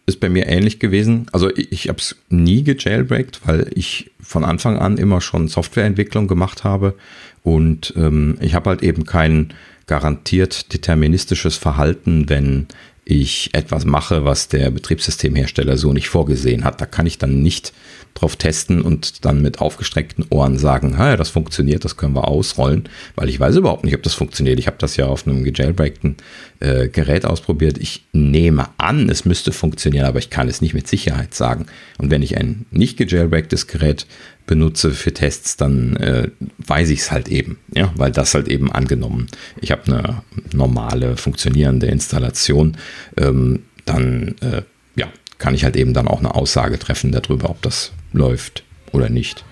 ist 0.05 0.19
bei 0.19 0.29
mir 0.29 0.47
ähnlich 0.47 0.79
gewesen. 0.79 1.27
Also 1.31 1.49
ich, 1.55 1.71
ich 1.71 1.89
habe 1.89 1.99
es 1.99 2.15
nie 2.29 2.63
gejailbreakt, 2.63 3.41
weil 3.45 3.71
ich 3.73 4.11
von 4.21 4.43
Anfang 4.43 4.77
an 4.77 4.97
immer 4.97 5.21
schon 5.21 5.47
Softwareentwicklung 5.47 6.27
gemacht 6.27 6.63
habe 6.63 6.95
und 7.43 7.93
ähm, 7.95 8.37
ich 8.41 8.53
habe 8.53 8.69
halt 8.69 8.83
eben 8.83 9.05
keinen 9.05 9.53
garantiert 9.87 10.73
deterministisches 10.73 11.57
Verhalten, 11.57 12.29
wenn 12.29 12.67
ich 13.09 13.51
etwas 13.53 13.85
mache, 13.85 14.25
was 14.25 14.49
der 14.49 14.69
Betriebssystemhersteller 14.69 15.77
so 15.77 15.93
nicht 15.93 16.09
vorgesehen 16.09 16.65
hat. 16.65 16.81
Da 16.81 16.85
kann 16.85 17.05
ich 17.05 17.17
dann 17.17 17.41
nicht 17.41 17.71
drauf 18.13 18.35
testen 18.35 18.81
und 18.81 19.23
dann 19.23 19.41
mit 19.41 19.59
aufgestreckten 19.61 20.25
Ohren 20.29 20.57
sagen, 20.57 20.95
ja, 20.97 21.15
das 21.15 21.29
funktioniert, 21.29 21.85
das 21.85 21.95
können 21.95 22.15
wir 22.15 22.27
ausrollen, 22.27 22.89
weil 23.15 23.29
ich 23.29 23.39
weiß 23.39 23.55
überhaupt 23.55 23.85
nicht, 23.85 23.95
ob 23.95 24.03
das 24.03 24.13
funktioniert. 24.13 24.59
Ich 24.59 24.67
habe 24.67 24.77
das 24.79 24.97
ja 24.97 25.05
auf 25.05 25.25
einem 25.25 25.45
gejailbreakten 25.45 26.17
äh, 26.59 26.89
Gerät 26.89 27.25
ausprobiert. 27.25 27.77
Ich 27.77 28.07
nehme 28.11 28.67
an, 28.77 29.09
es 29.09 29.23
müsste 29.23 29.53
funktionieren, 29.53 30.05
aber 30.05 30.19
ich 30.19 30.29
kann 30.29 30.49
es 30.49 30.61
nicht 30.61 30.73
mit 30.73 30.87
Sicherheit 30.87 31.33
sagen. 31.33 31.67
Und 31.97 32.11
wenn 32.11 32.23
ich 32.23 32.37
ein 32.37 32.65
nicht 32.71 32.97
gejailbreaktes 32.97 33.67
Gerät 33.67 34.05
benutze 34.47 34.91
für 34.91 35.13
Tests, 35.13 35.57
dann 35.57 35.95
äh, 35.97 36.29
weiß 36.65 36.89
ich 36.89 37.01
es 37.01 37.11
halt 37.11 37.27
eben, 37.27 37.59
ja, 37.75 37.91
weil 37.95 38.11
das 38.11 38.33
halt 38.33 38.47
eben 38.47 38.71
angenommen. 38.71 39.27
Ich 39.61 39.71
habe 39.71 39.83
eine 39.85 40.23
normale 40.53 41.17
funktionierende 41.17 41.87
Installation, 41.87 42.77
ähm, 43.17 43.63
dann 43.85 44.35
äh, 44.41 44.63
ja, 44.95 45.07
kann 45.37 45.53
ich 45.53 45.63
halt 45.63 45.75
eben 45.75 45.93
dann 45.93 46.07
auch 46.07 46.19
eine 46.19 46.33
Aussage 46.33 46.79
treffen 46.79 47.11
darüber, 47.11 47.49
ob 47.49 47.61
das 47.61 47.91
läuft 48.13 48.63
oder 48.91 49.09
nicht. 49.09 49.43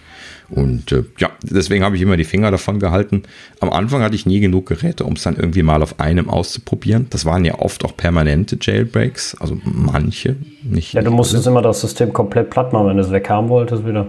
Und 0.50 0.92
äh, 0.92 1.04
ja, 1.18 1.32
deswegen 1.42 1.84
habe 1.84 1.96
ich 1.96 2.02
immer 2.02 2.18
die 2.18 2.24
Finger 2.24 2.52
davon 2.52 2.80
gehalten. 2.80 3.24
Am 3.60 3.72
Anfang 3.72 4.02
hatte 4.02 4.16
ich 4.16 4.26
nie 4.26 4.40
genug 4.40 4.68
Geräte, 4.68 5.04
um 5.04 5.14
es 5.14 5.24
dann 5.24 5.36
irgendwie 5.36 5.64
mal 5.64 5.82
auf 5.82 6.00
einem 6.00 6.30
auszuprobieren. 6.30 7.08
Das 7.10 7.26
waren 7.26 7.46
ja 7.46 7.60
oft 7.60 7.84
auch 7.84 7.98
permanente 7.98 8.58
Jailbreaks, 8.62 9.36
also 9.40 9.58
manche, 9.64 10.36
nicht. 10.64 10.94
Ja, 10.94 11.02
du 11.02 11.12
musstest 11.12 11.48
immer 11.48 11.62
das 11.62 11.82
System 11.82 12.14
komplett 12.14 12.50
platt 12.52 12.74
machen, 12.74 12.88
wenn 12.88 12.98
du 12.98 13.04
es 13.04 13.12
weghaben 13.12 13.50
wolltest 13.50 13.86
wieder. 13.86 14.08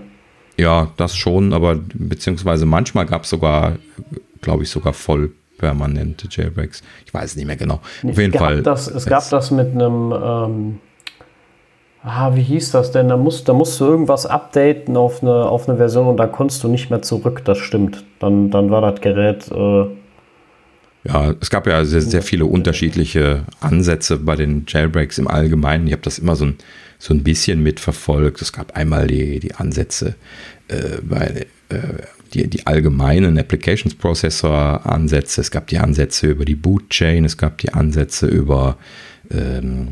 Ja, 0.56 0.90
das 0.96 1.16
schon, 1.16 1.52
aber 1.52 1.78
beziehungsweise 1.94 2.66
manchmal 2.66 3.06
gab 3.06 3.24
es 3.24 3.30
sogar, 3.30 3.76
glaube 4.40 4.62
ich, 4.62 4.70
sogar 4.70 4.92
voll 4.92 5.32
permanente 5.58 6.28
Jailbreaks. 6.30 6.82
Ich 7.04 7.12
weiß 7.12 7.36
nicht 7.36 7.46
mehr 7.46 7.56
genau. 7.56 7.80
Auf 8.02 8.18
jeden 8.18 8.32
Fall. 8.32 8.62
Das, 8.62 8.88
es 8.88 9.06
gab 9.06 9.28
das 9.30 9.50
mit 9.50 9.68
einem 9.74 10.12
ähm, 10.12 10.78
ah, 12.06 12.34
wie 12.34 12.42
hieß 12.42 12.70
das 12.70 12.92
denn? 12.92 13.08
Da 13.08 13.16
musst, 13.16 13.48
da 13.48 13.52
musst 13.52 13.78
du 13.80 13.84
irgendwas 13.84 14.26
updaten 14.26 14.96
auf 14.96 15.22
eine, 15.22 15.46
auf 15.46 15.68
eine 15.68 15.76
Version 15.76 16.06
und 16.06 16.16
da 16.16 16.26
konntest 16.26 16.62
du 16.62 16.68
nicht 16.68 16.88
mehr 16.88 17.02
zurück, 17.02 17.42
das 17.44 17.58
stimmt. 17.58 18.04
Dann, 18.20 18.50
dann 18.50 18.70
war 18.70 18.80
das 18.80 19.00
Gerät. 19.00 19.50
Äh 19.50 19.86
ja, 21.04 21.34
es 21.40 21.50
gab 21.50 21.66
ja 21.66 21.84
sehr, 21.84 22.00
sehr 22.00 22.22
viele 22.22 22.46
unterschiedliche 22.46 23.44
Ansätze 23.60 24.16
bei 24.18 24.36
den 24.36 24.64
Jailbreaks 24.66 25.18
im 25.18 25.28
Allgemeinen. 25.28 25.86
Ich 25.86 25.92
habe 25.92 26.02
das 26.02 26.18
immer 26.18 26.36
so 26.36 26.46
ein, 26.46 26.56
so 26.98 27.14
ein 27.14 27.22
bisschen 27.22 27.62
mitverfolgt. 27.62 28.40
Es 28.42 28.52
gab 28.52 28.76
einmal 28.76 29.06
die, 29.06 29.40
die 29.40 29.54
Ansätze 29.54 30.14
äh, 30.68 31.00
bei 31.02 31.46
äh, 31.68 31.78
die, 32.34 32.48
die 32.48 32.66
allgemeinen 32.66 33.38
Applications 33.38 33.94
Processor 33.94 34.84
Ansätze. 34.84 35.40
Es 35.40 35.50
gab 35.50 35.68
die 35.68 35.78
Ansätze 35.78 36.26
über 36.26 36.44
die 36.44 36.56
Boot 36.56 36.90
Chain. 36.90 37.24
Es 37.24 37.36
gab 37.36 37.58
die 37.58 37.72
Ansätze 37.72 38.26
über 38.26 38.76
ähm, 39.30 39.90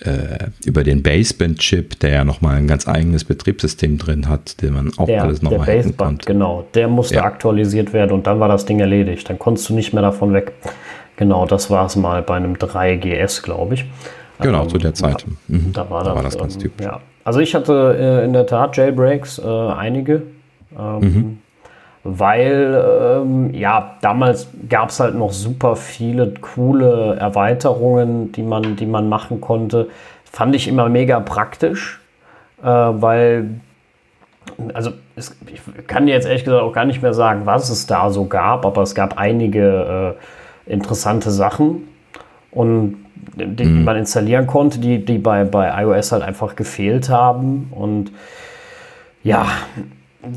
äh, 0.00 0.50
über 0.64 0.84
den 0.84 1.02
Baseband-Chip, 1.02 1.98
der 1.98 2.10
ja 2.10 2.24
nochmal 2.24 2.56
ein 2.56 2.68
ganz 2.68 2.86
eigenes 2.86 3.24
Betriebssystem 3.24 3.98
drin 3.98 4.28
hat, 4.28 4.62
den 4.62 4.74
man 4.74 4.92
auch 4.96 5.06
der, 5.06 5.24
alles 5.24 5.42
nochmal 5.42 5.66
hacken 5.66 5.96
konnte. 5.96 6.24
Genau, 6.24 6.68
der 6.74 6.86
musste 6.86 7.16
ja. 7.16 7.24
aktualisiert 7.24 7.92
werden 7.92 8.12
und 8.12 8.26
dann 8.28 8.38
war 8.38 8.48
das 8.48 8.64
Ding 8.64 8.78
erledigt. 8.78 9.28
Dann 9.28 9.40
konntest 9.40 9.68
du 9.68 9.74
nicht 9.74 9.92
mehr 9.92 10.02
davon 10.02 10.32
weg. 10.32 10.52
Genau, 11.16 11.46
das 11.46 11.68
war 11.68 11.86
es 11.86 11.96
mal 11.96 12.22
bei 12.22 12.36
einem 12.36 12.54
3GS, 12.54 13.42
glaube 13.42 13.74
ich. 13.74 13.86
Genau, 14.40 14.62
ähm, 14.62 14.68
zu 14.68 14.78
der 14.78 14.94
Zeit. 14.94 15.24
Mhm. 15.48 15.72
Da, 15.72 15.88
war, 15.90 16.04
da 16.04 16.10
das, 16.10 16.16
war 16.16 16.22
das 16.22 16.38
ganz 16.38 16.54
ähm, 16.54 16.60
typisch. 16.60 16.86
Ja. 16.86 17.00
Also 17.24 17.40
ich 17.40 17.54
hatte 17.54 17.96
äh, 17.98 18.24
in 18.24 18.32
der 18.32 18.46
Tat 18.46 18.76
Jailbreaks, 18.76 19.38
äh, 19.38 19.46
einige. 19.46 20.22
Ähm, 20.78 21.00
mhm 21.00 21.38
weil 22.04 23.20
ähm, 23.20 23.54
ja, 23.54 23.96
damals 24.00 24.48
gab 24.68 24.90
es 24.90 25.00
halt 25.00 25.14
noch 25.14 25.32
super 25.32 25.76
viele 25.76 26.32
coole 26.40 27.16
Erweiterungen, 27.16 28.32
die 28.32 28.42
man, 28.42 28.76
die 28.76 28.86
man 28.86 29.08
machen 29.08 29.40
konnte. 29.40 29.88
Fand 30.24 30.54
ich 30.54 30.68
immer 30.68 30.88
mega 30.88 31.20
praktisch, 31.20 32.00
äh, 32.62 32.66
weil, 32.66 33.60
also 34.74 34.92
es, 35.16 35.36
ich 35.52 35.60
kann 35.86 36.06
dir 36.06 36.14
jetzt 36.14 36.26
ehrlich 36.26 36.44
gesagt 36.44 36.62
auch 36.62 36.72
gar 36.72 36.84
nicht 36.84 37.02
mehr 37.02 37.14
sagen, 37.14 37.42
was 37.44 37.68
es 37.70 37.86
da 37.86 38.10
so 38.10 38.26
gab, 38.26 38.64
aber 38.64 38.82
es 38.82 38.94
gab 38.94 39.18
einige 39.18 40.16
äh, 40.66 40.72
interessante 40.72 41.30
Sachen 41.30 41.88
und 42.50 43.04
die, 43.34 43.64
mhm. 43.64 43.84
man 43.84 43.96
installieren 43.96 44.46
konnte, 44.46 44.78
die, 44.78 45.04
die 45.04 45.18
bei, 45.18 45.44
bei 45.44 45.82
iOS 45.82 46.12
halt 46.12 46.22
einfach 46.22 46.56
gefehlt 46.56 47.08
haben 47.08 47.68
und 47.70 48.12
ja, 49.22 49.46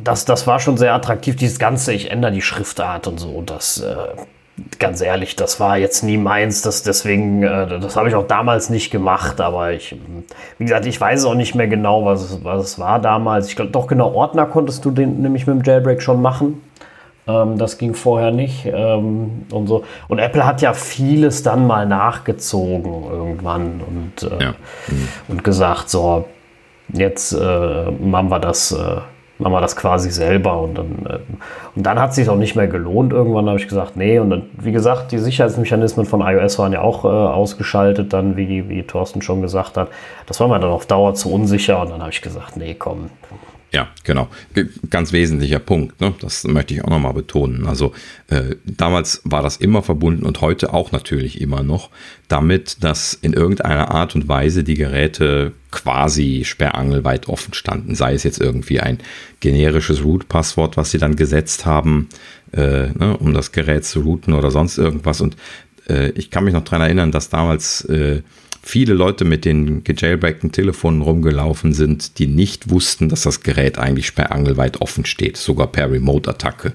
das, 0.03 0.25
das 0.25 0.47
war 0.47 0.59
schon 0.59 0.77
sehr 0.77 0.93
attraktiv, 0.93 1.35
dieses 1.35 1.59
Ganze, 1.59 1.93
ich 1.93 2.11
ändere 2.11 2.31
die 2.31 2.41
Schriftart 2.41 3.07
und 3.07 3.19
so. 3.19 3.41
Das, 3.41 3.81
äh, 3.81 3.95
ganz 4.79 5.01
ehrlich, 5.01 5.35
das 5.35 5.59
war 5.59 5.77
jetzt 5.77 6.03
nie 6.03 6.17
meins. 6.17 6.61
Das, 6.61 6.83
deswegen, 6.83 7.43
äh, 7.43 7.79
das 7.79 7.95
habe 7.95 8.09
ich 8.09 8.15
auch 8.15 8.27
damals 8.27 8.69
nicht 8.69 8.91
gemacht. 8.91 9.41
Aber 9.41 9.71
ich, 9.71 9.95
wie 10.57 10.65
gesagt, 10.65 10.85
ich 10.85 10.99
weiß 10.99 11.25
auch 11.25 11.35
nicht 11.35 11.55
mehr 11.55 11.67
genau, 11.67 12.05
was 12.05 12.21
es, 12.23 12.43
was 12.43 12.63
es 12.63 12.79
war 12.79 12.99
damals. 12.99 13.47
Ich 13.47 13.55
glaube, 13.55 13.71
doch 13.71 13.87
genau, 13.87 14.13
Ordner 14.13 14.45
konntest 14.45 14.85
du 14.85 14.91
den 14.91 15.21
nämlich 15.21 15.47
mit 15.47 15.55
dem 15.55 15.63
Jailbreak 15.63 16.01
schon 16.01 16.21
machen. 16.21 16.61
Ähm, 17.27 17.57
das 17.57 17.77
ging 17.77 17.93
vorher 17.93 18.31
nicht. 18.31 18.65
Ähm, 18.65 19.45
und 19.51 19.67
so. 19.67 19.83
Und 20.07 20.19
Apple 20.19 20.45
hat 20.45 20.61
ja 20.61 20.73
vieles 20.73 21.43
dann 21.43 21.67
mal 21.67 21.85
nachgezogen 21.85 23.03
irgendwann 23.09 23.81
und, 23.87 24.31
äh, 24.31 24.43
ja. 24.43 24.53
mhm. 24.87 25.07
und 25.27 25.43
gesagt, 25.43 25.89
so, 25.89 26.25
jetzt 26.93 27.33
äh, 27.33 27.91
machen 27.91 28.29
wir 28.29 28.39
das 28.39 28.71
äh, 28.71 29.01
machen 29.41 29.53
wir 29.53 29.61
das 29.61 29.75
quasi 29.75 30.11
selber 30.11 30.61
und 30.61 30.77
dann, 30.77 31.05
äh, 31.09 31.19
und 31.75 31.83
dann 31.85 31.99
hat 31.99 32.11
es 32.11 32.15
sich 32.15 32.29
auch 32.29 32.37
nicht 32.37 32.55
mehr 32.55 32.67
gelohnt. 32.67 33.11
Irgendwann 33.11 33.47
habe 33.47 33.59
ich 33.59 33.67
gesagt, 33.67 33.97
nee, 33.97 34.19
und 34.19 34.29
dann, 34.29 34.43
wie 34.57 34.71
gesagt, 34.71 35.11
die 35.11 35.17
Sicherheitsmechanismen 35.17 36.05
von 36.05 36.21
iOS 36.21 36.59
waren 36.59 36.71
ja 36.71 36.81
auch 36.81 37.03
äh, 37.03 37.07
ausgeschaltet, 37.07 38.13
dann, 38.13 38.37
wie, 38.37 38.69
wie 38.69 38.83
Thorsten 38.83 39.21
schon 39.21 39.41
gesagt 39.41 39.77
hat. 39.77 39.89
Das 40.27 40.39
war 40.39 40.47
mir 40.47 40.59
dann 40.59 40.69
auf 40.69 40.85
Dauer 40.85 41.15
zu 41.15 41.33
unsicher 41.33 41.81
und 41.81 41.89
dann 41.89 42.01
habe 42.01 42.11
ich 42.11 42.21
gesagt, 42.21 42.55
nee, 42.55 42.75
komm, 42.75 43.09
ja, 43.73 43.89
genau. 44.03 44.29
Ganz 44.89 45.13
wesentlicher 45.13 45.59
Punkt. 45.59 46.01
Ne? 46.01 46.13
Das 46.19 46.43
möchte 46.43 46.73
ich 46.73 46.83
auch 46.83 46.89
nochmal 46.89 47.13
betonen. 47.13 47.65
Also 47.65 47.93
äh, 48.27 48.55
damals 48.65 49.21
war 49.23 49.41
das 49.41 49.55
immer 49.55 49.81
verbunden 49.81 50.25
und 50.25 50.41
heute 50.41 50.73
auch 50.73 50.91
natürlich 50.91 51.39
immer 51.39 51.63
noch 51.63 51.89
damit, 52.27 52.83
dass 52.83 53.13
in 53.13 53.31
irgendeiner 53.31 53.89
Art 53.89 54.13
und 54.13 54.27
Weise 54.27 54.65
die 54.65 54.75
Geräte 54.75 55.53
quasi 55.71 56.43
sperrangelweit 56.43 57.29
offen 57.29 57.53
standen. 57.53 57.95
Sei 57.95 58.13
es 58.13 58.23
jetzt 58.23 58.41
irgendwie 58.41 58.81
ein 58.81 58.97
generisches 59.39 60.03
Root-Passwort, 60.03 60.75
was 60.75 60.91
sie 60.91 60.97
dann 60.97 61.15
gesetzt 61.15 61.65
haben, 61.65 62.09
äh, 62.51 62.89
ne, 62.89 63.15
um 63.17 63.33
das 63.33 63.53
Gerät 63.53 63.85
zu 63.85 64.01
routen 64.01 64.33
oder 64.33 64.51
sonst 64.51 64.79
irgendwas. 64.79 65.21
Und 65.21 65.37
äh, 65.87 66.09
ich 66.11 66.29
kann 66.29 66.43
mich 66.43 66.53
noch 66.53 66.65
daran 66.65 66.81
erinnern, 66.81 67.13
dass 67.13 67.29
damals 67.29 67.85
äh, 67.85 68.21
viele 68.61 68.93
Leute 68.93 69.25
mit 69.25 69.45
den 69.45 69.83
gejailbreakten 69.83 70.51
Telefonen 70.51 71.01
rumgelaufen 71.01 71.73
sind, 71.73 72.19
die 72.19 72.27
nicht 72.27 72.69
wussten, 72.69 73.09
dass 73.09 73.23
das 73.23 73.41
Gerät 73.41 73.77
eigentlich 73.77 74.07
sperrangelweit 74.07 74.81
offen 74.81 75.05
steht, 75.05 75.37
sogar 75.37 75.67
per 75.67 75.91
Remote-Attacke 75.91 76.73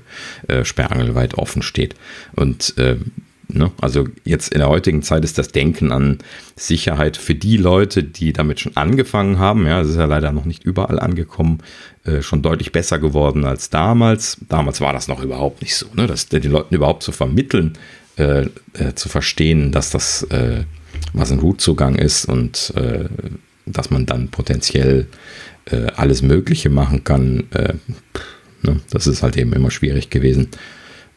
äh, 0.48 0.64
sperrangelweit 0.64 1.34
offen 1.34 1.62
steht. 1.62 1.94
Und 2.34 2.76
äh, 2.78 2.96
ne, 3.48 3.70
also 3.80 4.08
jetzt 4.24 4.52
in 4.52 4.58
der 4.58 4.68
heutigen 4.68 5.02
Zeit 5.02 5.24
ist 5.24 5.38
das 5.38 5.48
Denken 5.48 5.92
an 5.92 6.18
Sicherheit 6.56 7.16
für 7.16 7.34
die 7.34 7.56
Leute, 7.56 8.02
die 8.02 8.32
damit 8.32 8.60
schon 8.60 8.76
angefangen 8.76 9.38
haben, 9.38 9.66
ja, 9.66 9.80
es 9.80 9.90
ist 9.90 9.96
ja 9.96 10.06
leider 10.06 10.32
noch 10.32 10.44
nicht 10.44 10.64
überall 10.64 10.98
angekommen, 10.98 11.58
äh, 12.04 12.22
schon 12.22 12.42
deutlich 12.42 12.72
besser 12.72 12.98
geworden 12.98 13.44
als 13.44 13.70
damals. 13.70 14.38
Damals 14.48 14.80
war 14.80 14.92
das 14.92 15.08
noch 15.08 15.22
überhaupt 15.22 15.62
nicht 15.62 15.76
so, 15.76 15.86
ne, 15.94 16.06
das 16.06 16.28
den 16.28 16.50
Leuten 16.50 16.74
überhaupt 16.74 17.02
zu 17.02 17.12
vermitteln, 17.12 17.78
äh, 18.16 18.46
äh, 18.72 18.94
zu 18.94 19.08
verstehen, 19.08 19.72
dass 19.72 19.90
das 19.90 20.22
äh, 20.24 20.64
was 21.12 21.32
ein 21.32 21.38
Root-Zugang 21.38 21.96
ist 21.96 22.26
und 22.26 22.72
äh, 22.76 23.04
dass 23.66 23.90
man 23.90 24.06
dann 24.06 24.28
potenziell 24.28 25.06
äh, 25.66 25.86
alles 25.96 26.22
Mögliche 26.22 26.70
machen 26.70 27.04
kann. 27.04 27.44
Äh, 27.52 27.74
ne? 28.62 28.80
Das 28.90 29.06
ist 29.06 29.22
halt 29.22 29.36
eben 29.36 29.52
immer 29.52 29.70
schwierig 29.70 30.10
gewesen. 30.10 30.48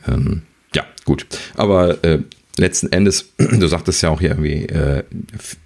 Ähm, 0.08 0.42
ja, 0.74 0.84
gut. 1.06 1.26
Aber 1.56 2.04
äh, 2.04 2.20
letzten 2.58 2.92
Endes, 2.92 3.34
du 3.38 3.68
sagtest 3.68 4.04
ja 4.04 4.10
auch 4.10 4.20
hier 4.20 4.32
irgendwie 4.32 4.66
äh, 4.66 5.04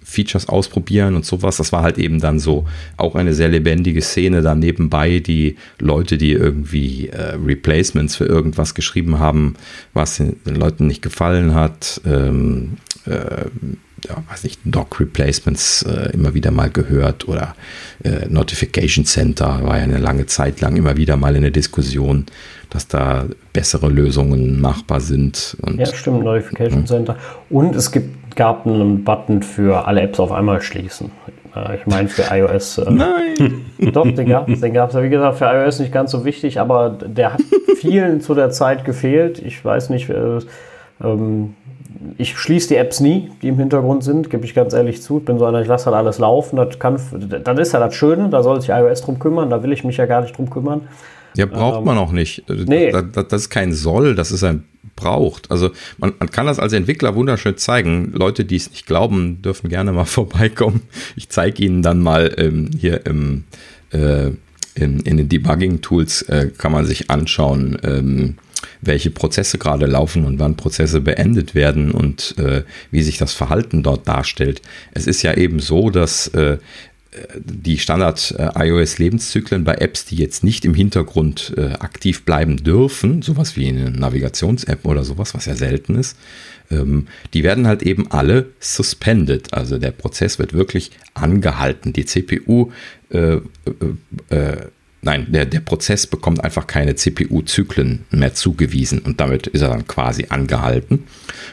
Features 0.02 0.48
ausprobieren 0.48 1.14
und 1.14 1.24
sowas. 1.24 1.56
Das 1.56 1.72
war 1.72 1.82
halt 1.82 1.98
eben 1.98 2.20
dann 2.20 2.38
so 2.38 2.66
auch 2.96 3.14
eine 3.14 3.34
sehr 3.34 3.48
lebendige 3.48 4.00
Szene 4.00 4.42
da 4.42 4.54
nebenbei. 4.54 5.18
Die 5.18 5.56
Leute, 5.78 6.16
die 6.18 6.32
irgendwie 6.32 7.08
äh, 7.08 7.34
Replacements 7.34 8.16
für 8.16 8.26
irgendwas 8.26 8.74
geschrieben 8.74 9.18
haben, 9.18 9.54
was 9.92 10.16
den 10.16 10.36
Leuten 10.44 10.86
nicht 10.86 11.02
gefallen 11.02 11.54
hat, 11.54 12.00
ähm, 12.06 12.76
äh, 13.06 13.46
ja, 14.04 14.16
weiß 14.30 14.44
nicht, 14.44 14.60
Dock 14.64 15.00
Replacements 15.00 15.82
äh, 15.82 16.12
immer 16.12 16.34
wieder 16.34 16.50
mal 16.50 16.70
gehört 16.70 17.28
oder 17.28 17.54
äh, 18.02 18.26
Notification 18.28 19.04
Center 19.04 19.60
war 19.62 19.78
ja 19.78 19.84
eine 19.84 19.98
lange 19.98 20.26
Zeit 20.26 20.60
lang 20.60 20.76
immer 20.76 20.96
wieder 20.96 21.16
mal 21.16 21.36
in 21.36 21.42
der 21.42 21.50
Diskussion, 21.50 22.26
dass 22.70 22.88
da 22.88 23.24
bessere 23.52 23.88
Lösungen 23.88 24.60
machbar 24.60 25.00
sind. 25.00 25.56
Und, 25.62 25.78
ja, 25.78 25.86
stimmt, 25.86 26.24
Notification 26.24 26.80
ja. 26.80 26.86
Center. 26.86 27.16
Und 27.50 27.74
es 27.74 27.90
gibt, 27.90 28.36
gab 28.36 28.66
einen 28.66 29.04
Button 29.04 29.42
für 29.42 29.86
alle 29.86 30.02
Apps 30.02 30.20
auf 30.20 30.32
einmal 30.32 30.60
schließen. 30.60 31.10
Äh, 31.54 31.76
ich 31.76 31.86
meine 31.86 32.08
für 32.08 32.24
iOS. 32.34 32.78
Äh, 32.78 32.90
Nein! 32.90 33.64
Doch, 33.92 34.10
den 34.10 34.28
gab 34.28 34.48
es. 34.48 34.60
Den 34.60 34.74
gab 34.74 34.90
es, 34.90 35.02
wie 35.02 35.08
gesagt, 35.08 35.38
für 35.38 35.46
iOS 35.46 35.80
nicht 35.80 35.92
ganz 35.92 36.10
so 36.10 36.24
wichtig, 36.24 36.60
aber 36.60 36.90
der 36.90 37.34
hat 37.34 37.40
vielen 37.76 38.20
zu 38.20 38.34
der 38.34 38.50
Zeit 38.50 38.84
gefehlt. 38.84 39.38
Ich 39.38 39.64
weiß 39.64 39.90
nicht, 39.90 40.10
äh, 40.10 40.38
ähm, 41.02 41.54
ich 42.18 42.36
schließe 42.36 42.68
die 42.68 42.76
Apps 42.76 43.00
nie, 43.00 43.30
die 43.42 43.48
im 43.48 43.58
Hintergrund 43.58 44.04
sind, 44.04 44.30
gebe 44.30 44.44
ich 44.44 44.54
ganz 44.54 44.72
ehrlich 44.72 45.02
zu. 45.02 45.18
Ich 45.18 45.24
bin 45.24 45.38
so 45.38 45.44
einer, 45.44 45.60
ich 45.60 45.68
lasse 45.68 45.86
halt 45.86 45.96
alles 45.96 46.18
laufen. 46.18 46.56
Das, 46.56 46.78
kann, 46.78 46.98
das 47.44 47.58
ist 47.58 47.72
ja 47.72 47.80
das 47.80 47.94
Schöne, 47.94 48.28
da 48.28 48.42
soll 48.42 48.60
sich 48.60 48.70
iOS 48.70 49.02
drum 49.02 49.18
kümmern, 49.18 49.50
da 49.50 49.62
will 49.62 49.72
ich 49.72 49.84
mich 49.84 49.96
ja 49.96 50.06
gar 50.06 50.22
nicht 50.22 50.36
drum 50.36 50.50
kümmern. 50.50 50.82
Ja, 51.36 51.46
braucht 51.46 51.78
ähm, 51.78 51.84
man 51.84 51.98
auch 51.98 52.12
nicht. 52.12 52.44
Nee. 52.48 52.92
Das, 52.92 53.04
das, 53.12 53.28
das, 53.28 53.40
ist 53.42 53.50
kein 53.50 53.72
Soll, 53.72 54.14
das 54.14 54.30
ist 54.30 54.44
ein 54.44 54.64
braucht. 54.96 55.50
Also 55.50 55.70
man, 55.98 56.12
man 56.18 56.30
kann 56.30 56.46
das 56.46 56.58
als 56.58 56.72
Entwickler 56.72 57.14
wunderschön 57.14 57.56
zeigen. 57.56 58.12
Leute, 58.12 58.44
die 58.44 58.56
es 58.56 58.70
nicht 58.70 58.86
glauben, 58.86 59.42
dürfen 59.42 59.68
gerne 59.68 59.92
mal 59.92 60.04
vorbeikommen. 60.04 60.82
Ich 61.16 61.28
zeige 61.28 61.64
Ihnen 61.64 61.82
dann 61.82 62.00
mal 62.00 62.34
ähm, 62.38 62.70
hier 62.78 63.04
im, 63.06 63.44
äh, 63.90 64.30
in, 64.74 65.00
in 65.00 65.16
den 65.16 65.28
Debugging-Tools 65.28 66.22
äh, 66.22 66.50
kann 66.56 66.72
man 66.72 66.84
sich 66.84 67.10
anschauen, 67.10 67.78
ähm, 67.82 68.36
welche 68.80 69.10
Prozesse 69.10 69.58
gerade 69.58 69.86
laufen 69.86 70.24
und 70.24 70.38
wann 70.38 70.56
Prozesse 70.56 71.00
beendet 71.00 71.54
werden 71.54 71.90
und 71.90 72.34
äh, 72.38 72.62
wie 72.90 73.02
sich 73.02 73.18
das 73.18 73.32
Verhalten 73.32 73.82
dort 73.82 74.06
darstellt. 74.08 74.62
Es 74.92 75.06
ist 75.06 75.22
ja 75.22 75.34
eben 75.34 75.60
so, 75.60 75.90
dass 75.90 76.28
äh, 76.28 76.58
die 77.36 77.78
Standard-iOS-Lebenszyklen 77.78 79.64
bei 79.64 79.74
Apps, 79.76 80.04
die 80.04 80.16
jetzt 80.16 80.42
nicht 80.42 80.64
im 80.64 80.74
Hintergrund 80.74 81.54
äh, 81.56 81.74
aktiv 81.74 82.24
bleiben 82.24 82.56
dürfen, 82.56 83.22
sowas 83.22 83.56
wie 83.56 83.68
eine 83.68 83.90
Navigations-App 83.90 84.84
oder 84.84 85.04
sowas, 85.04 85.34
was 85.34 85.46
ja 85.46 85.54
selten 85.54 85.94
ist, 85.96 86.16
ähm, 86.70 87.06
die 87.32 87.44
werden 87.44 87.66
halt 87.66 87.82
eben 87.82 88.10
alle 88.10 88.46
suspended. 88.60 89.54
Also 89.54 89.78
der 89.78 89.92
Prozess 89.92 90.38
wird 90.38 90.54
wirklich 90.54 90.90
angehalten. 91.14 91.92
Die 91.92 92.04
CPU 92.04 92.72
äh, 93.10 93.36
äh, 93.36 93.40
äh 94.30 94.56
Nein, 95.04 95.26
der, 95.28 95.44
der 95.44 95.60
Prozess 95.60 96.06
bekommt 96.06 96.42
einfach 96.42 96.66
keine 96.66 96.94
CPU-Zyklen 96.94 98.06
mehr 98.10 98.32
zugewiesen 98.32 99.00
und 99.00 99.20
damit 99.20 99.46
ist 99.48 99.60
er 99.60 99.68
dann 99.68 99.86
quasi 99.86 100.26
angehalten. 100.30 101.04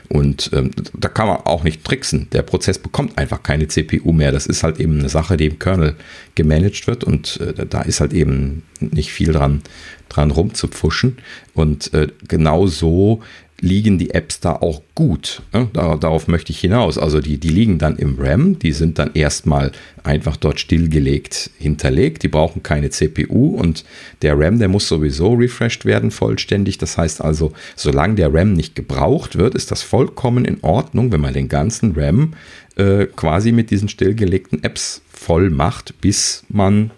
Und 0.08 0.52
ähm, 0.54 0.72
da 0.98 1.10
kann 1.10 1.28
man 1.28 1.38
auch 1.40 1.66
nicht 1.66 1.84
tricksen. 1.84 2.30
Der 2.32 2.44
Prozess 2.44 2.80
bekommt 2.80 3.18
einfach 3.18 3.44
keine 3.44 3.68
CPU 3.68 4.14
mehr. 4.14 4.32
Das 4.32 4.46
ist 4.46 4.64
halt 4.64 4.80
eben 4.80 5.00
eine 5.00 5.10
Sache, 5.10 5.36
die 5.36 5.48
im 5.48 5.60
Kernel 5.60 5.98
gemanagt 6.36 6.88
wird 6.88 7.04
und 7.04 7.42
äh, 7.42 7.66
da 7.66 7.82
ist 7.82 8.00
halt 8.00 8.14
eben 8.14 8.64
nicht 8.80 9.12
viel 9.12 9.34
dran, 9.34 9.62
dran 10.08 10.32
rumzupfuschen. 10.32 11.18
Und 11.54 11.94
äh, 11.94 12.08
genau 12.30 12.68
so 12.68 13.22
liegen 13.62 14.00
die 14.00 14.10
Apps 14.12 14.40
da 14.40 14.54
auch 14.54 14.82
gut. 14.96 15.44
Ne? 15.54 15.70
darauf 15.74 16.28
möchte 16.28 16.52
ich 16.52 16.60
hinaus. 16.60 16.98
Also 16.98 17.22
die, 17.22 17.38
die 17.38 17.50
liegen 17.50 17.78
dann 17.78 17.96
im 17.96 18.18
RAM, 18.20 18.60
die 18.60 18.72
sind 18.74 19.00
dann 19.00 19.12
erstmal 19.14 19.72
einfach 20.04 20.36
dort 20.36 20.60
stillgelegt 20.60 21.52
hinterlegt. 21.58 22.24
Die 22.24 22.28
brauchen 22.28 22.64
keine 22.64 22.90
CPU 22.90 23.56
und 23.56 23.86
der 24.24 24.38
RAM, 24.38 24.60
der 24.60 24.68
muss 24.68 24.88
sowieso 24.88 25.34
refreshed 25.34 25.86
werden 25.86 26.12
vollständig. 26.12 26.80
Das 26.80 26.98
heißt 26.98 27.24
also, 27.24 27.54
solange 27.76 28.16
der 28.16 28.34
RAM 28.34 28.54
nicht 28.54 28.76
gebraucht 28.76 29.38
wird, 29.38 29.56
ist 29.56 29.72
das 29.72 29.84
vollkommen 29.84 30.44
in 30.44 30.58
Ordnung, 30.64 31.12
wenn 31.12 31.22
man 31.22 31.34
den 31.34 31.48
ganzen 31.48 31.94
RAM 31.96 32.34
äh, 32.76 33.06
quasi 33.06 33.52
mit 33.52 33.70
diesen 33.70 33.90
stillgelegten 33.90 34.64
Apps 34.64 35.02
voll 35.08 35.52
macht, 35.52 36.02
bis 36.02 36.44
man 36.50 36.90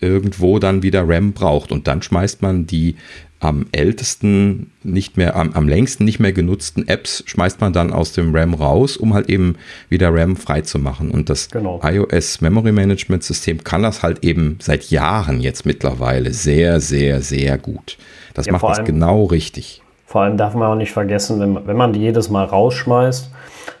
irgendwo 0.00 0.58
dann 0.58 0.82
wieder 0.82 1.08
RAM 1.08 1.32
braucht. 1.32 1.72
Und 1.72 1.86
dann 1.86 2.02
schmeißt 2.02 2.42
man 2.42 2.66
die 2.66 2.96
am 3.40 3.66
ältesten 3.72 4.70
nicht 4.82 5.16
mehr, 5.16 5.34
am, 5.34 5.52
am 5.54 5.66
längsten 5.66 6.04
nicht 6.04 6.20
mehr 6.20 6.32
genutzten 6.32 6.86
Apps 6.86 7.24
schmeißt 7.26 7.60
man 7.60 7.72
dann 7.72 7.90
aus 7.92 8.12
dem 8.12 8.34
RAM 8.36 8.52
raus, 8.52 8.98
um 8.98 9.14
halt 9.14 9.30
eben 9.30 9.56
wieder 9.88 10.14
RAM 10.14 10.36
frei 10.36 10.60
zu 10.60 10.78
machen. 10.78 11.10
Und 11.10 11.30
das 11.30 11.48
genau. 11.48 11.80
iOS 11.82 12.42
Memory 12.42 12.72
Management 12.72 13.24
System 13.24 13.64
kann 13.64 13.82
das 13.82 14.02
halt 14.02 14.22
eben 14.24 14.58
seit 14.60 14.90
Jahren 14.90 15.40
jetzt 15.40 15.64
mittlerweile 15.64 16.34
sehr, 16.34 16.80
sehr, 16.80 17.22
sehr 17.22 17.56
gut. 17.56 17.96
Das 18.34 18.44
ja, 18.46 18.52
macht 18.52 18.62
das 18.62 18.78
allem, 18.78 18.86
genau 18.86 19.24
richtig. 19.24 19.82
Vor 20.04 20.22
allem 20.22 20.36
darf 20.36 20.54
man 20.54 20.68
auch 20.70 20.76
nicht 20.76 20.92
vergessen, 20.92 21.40
wenn, 21.40 21.66
wenn 21.66 21.76
man 21.76 21.94
die 21.94 22.00
jedes 22.00 22.28
Mal 22.28 22.44
rausschmeißt, 22.44 23.30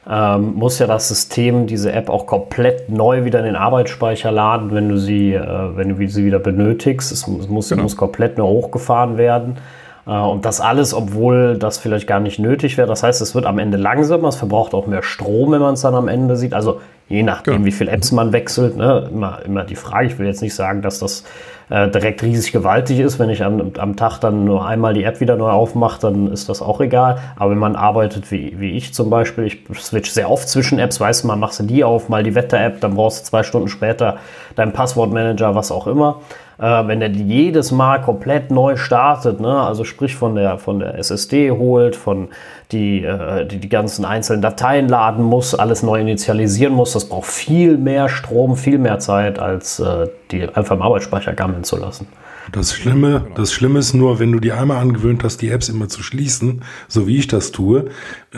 ähm, 0.08 0.54
muss 0.54 0.78
ja 0.78 0.86
das 0.86 1.08
System 1.08 1.66
diese 1.66 1.92
App 1.92 2.08
auch 2.08 2.26
komplett 2.26 2.88
neu 2.88 3.24
wieder 3.24 3.38
in 3.40 3.44
den 3.44 3.56
Arbeitsspeicher 3.56 4.30
laden, 4.30 4.74
wenn 4.74 4.88
du 4.88 4.96
sie, 4.98 5.34
äh, 5.34 5.76
wenn 5.76 5.96
du 5.96 6.08
sie 6.08 6.24
wieder 6.24 6.38
benötigst. 6.38 7.12
Es, 7.12 7.26
es 7.26 7.48
muss, 7.48 7.68
genau. 7.68 7.82
muss 7.82 7.96
komplett 7.96 8.38
neu 8.38 8.44
hochgefahren 8.44 9.18
werden. 9.18 9.58
Äh, 10.06 10.18
und 10.18 10.44
das 10.44 10.60
alles, 10.60 10.94
obwohl 10.94 11.56
das 11.56 11.78
vielleicht 11.78 12.06
gar 12.06 12.20
nicht 12.20 12.38
nötig 12.38 12.76
wäre. 12.76 12.88
Das 12.88 13.02
heißt, 13.02 13.20
es 13.20 13.34
wird 13.34 13.46
am 13.46 13.58
Ende 13.58 13.76
langsamer, 13.76 14.28
es 14.28 14.36
verbraucht 14.36 14.74
auch 14.74 14.86
mehr 14.86 15.02
Strom, 15.02 15.52
wenn 15.52 15.60
man 15.60 15.74
es 15.74 15.82
dann 15.82 15.94
am 15.94 16.08
Ende 16.08 16.36
sieht. 16.36 16.54
Also 16.54 16.80
je 17.08 17.22
nachdem, 17.22 17.54
genau. 17.54 17.66
wie 17.66 17.72
viele 17.72 17.90
Apps 17.90 18.12
man 18.12 18.32
wechselt. 18.32 18.76
Ne? 18.76 19.08
Immer, 19.12 19.40
immer 19.44 19.64
die 19.64 19.76
Frage. 19.76 20.06
Ich 20.06 20.18
will 20.18 20.26
jetzt 20.26 20.42
nicht 20.42 20.54
sagen, 20.54 20.82
dass 20.82 20.98
das 20.98 21.24
äh, 21.70 21.88
direkt 21.88 22.22
riesig 22.22 22.52
gewaltig 22.52 23.00
ist. 23.00 23.18
Wenn 23.18 23.30
ich 23.30 23.42
am, 23.42 23.72
am 23.78 23.96
Tag 23.96 24.18
dann 24.18 24.44
nur 24.44 24.66
einmal 24.66 24.92
die 24.92 25.04
App 25.04 25.20
wieder 25.20 25.36
neu 25.36 25.50
aufmache, 25.50 26.00
dann 26.00 26.30
ist 26.30 26.48
das 26.48 26.60
auch 26.60 26.80
egal. 26.80 27.18
Aber 27.36 27.52
wenn 27.52 27.58
man 27.58 27.76
arbeitet 27.76 28.30
wie, 28.30 28.58
wie 28.60 28.72
ich 28.72 28.92
zum 28.92 29.08
Beispiel, 29.08 29.44
ich 29.44 29.60
switch 29.74 30.10
sehr 30.10 30.30
oft 30.30 30.48
zwischen 30.48 30.78
Apps, 30.78 31.00
weißt 31.00 31.22
du, 31.22 31.28
mal 31.28 31.36
machst 31.36 31.60
du 31.60 31.64
die 31.64 31.84
auf, 31.84 32.08
mal 32.08 32.22
die 32.22 32.34
Wetter-App, 32.34 32.80
dann 32.80 32.94
brauchst 32.94 33.22
du 33.22 33.30
zwei 33.30 33.42
Stunden 33.42 33.68
später 33.68 34.18
deinen 34.56 34.72
Passwortmanager, 34.72 35.54
was 35.54 35.70
auch 35.70 35.86
immer. 35.86 36.20
Äh, 36.60 36.86
wenn 36.88 37.00
der 37.00 37.10
jedes 37.10 37.72
Mal 37.72 38.02
komplett 38.02 38.50
neu 38.50 38.76
startet, 38.76 39.40
ne? 39.40 39.60
also 39.62 39.84
sprich 39.84 40.14
von 40.14 40.34
der, 40.34 40.58
von 40.58 40.78
der 40.78 40.98
SSD 40.98 41.50
holt, 41.52 41.96
von 41.96 42.28
die, 42.70 43.02
äh, 43.02 43.46
die 43.46 43.58
die 43.58 43.68
ganzen 43.70 44.04
einzelnen 44.04 44.42
Dateien 44.42 44.86
laden 44.86 45.24
muss, 45.24 45.54
alles 45.54 45.82
neu 45.82 46.00
initialisieren 46.00 46.74
muss, 46.74 46.92
das 46.92 47.08
braucht 47.08 47.30
viel 47.30 47.78
mehr 47.78 48.10
Strom, 48.10 48.56
viel 48.56 48.76
mehr 48.76 48.98
Zeit, 48.98 49.38
als 49.38 49.80
äh, 49.80 50.08
die 50.30 50.48
einfach 50.48 50.76
im 50.76 50.82
Arbeitsspeicher 50.82 51.32
gammeln 51.32 51.64
zu 51.64 51.78
lassen. 51.78 52.06
Das 52.52 52.74
Schlimme, 52.74 53.26
das 53.36 53.52
Schlimme 53.52 53.78
ist 53.78 53.94
nur, 53.94 54.18
wenn 54.18 54.32
du 54.32 54.38
dir 54.38 54.58
einmal 54.60 54.82
angewöhnt 54.82 55.24
hast, 55.24 55.38
die 55.38 55.48
Apps 55.50 55.70
immer 55.70 55.88
zu 55.88 56.02
schließen, 56.02 56.62
so 56.88 57.06
wie 57.06 57.16
ich 57.16 57.26
das 57.26 57.52
tue, 57.52 57.86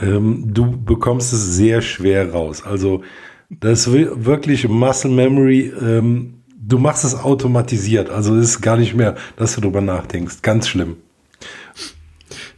ähm, 0.01 0.45
du 0.47 0.71
bekommst 0.71 1.33
es 1.33 1.57
sehr 1.57 1.83
schwer 1.83 2.33
raus. 2.33 2.63
Also 2.65 3.03
das 3.51 3.89
ist 3.89 3.93
wirklich 4.25 4.69
Muscle 4.69 5.11
Memory. 5.11 5.73
Ähm, 5.81 6.42
du 6.67 6.79
machst 6.79 7.05
es 7.05 7.15
automatisiert. 7.15 8.11
Also 8.11 8.37
es 8.37 8.51
ist 8.51 8.61
gar 8.61 8.77
nicht 8.77 8.95
mehr, 8.95 9.17
dass 9.37 9.55
du 9.55 9.61
darüber 9.61 9.81
nachdenkst. 9.81 10.43
Ganz 10.43 10.69
schlimm. 10.69 10.97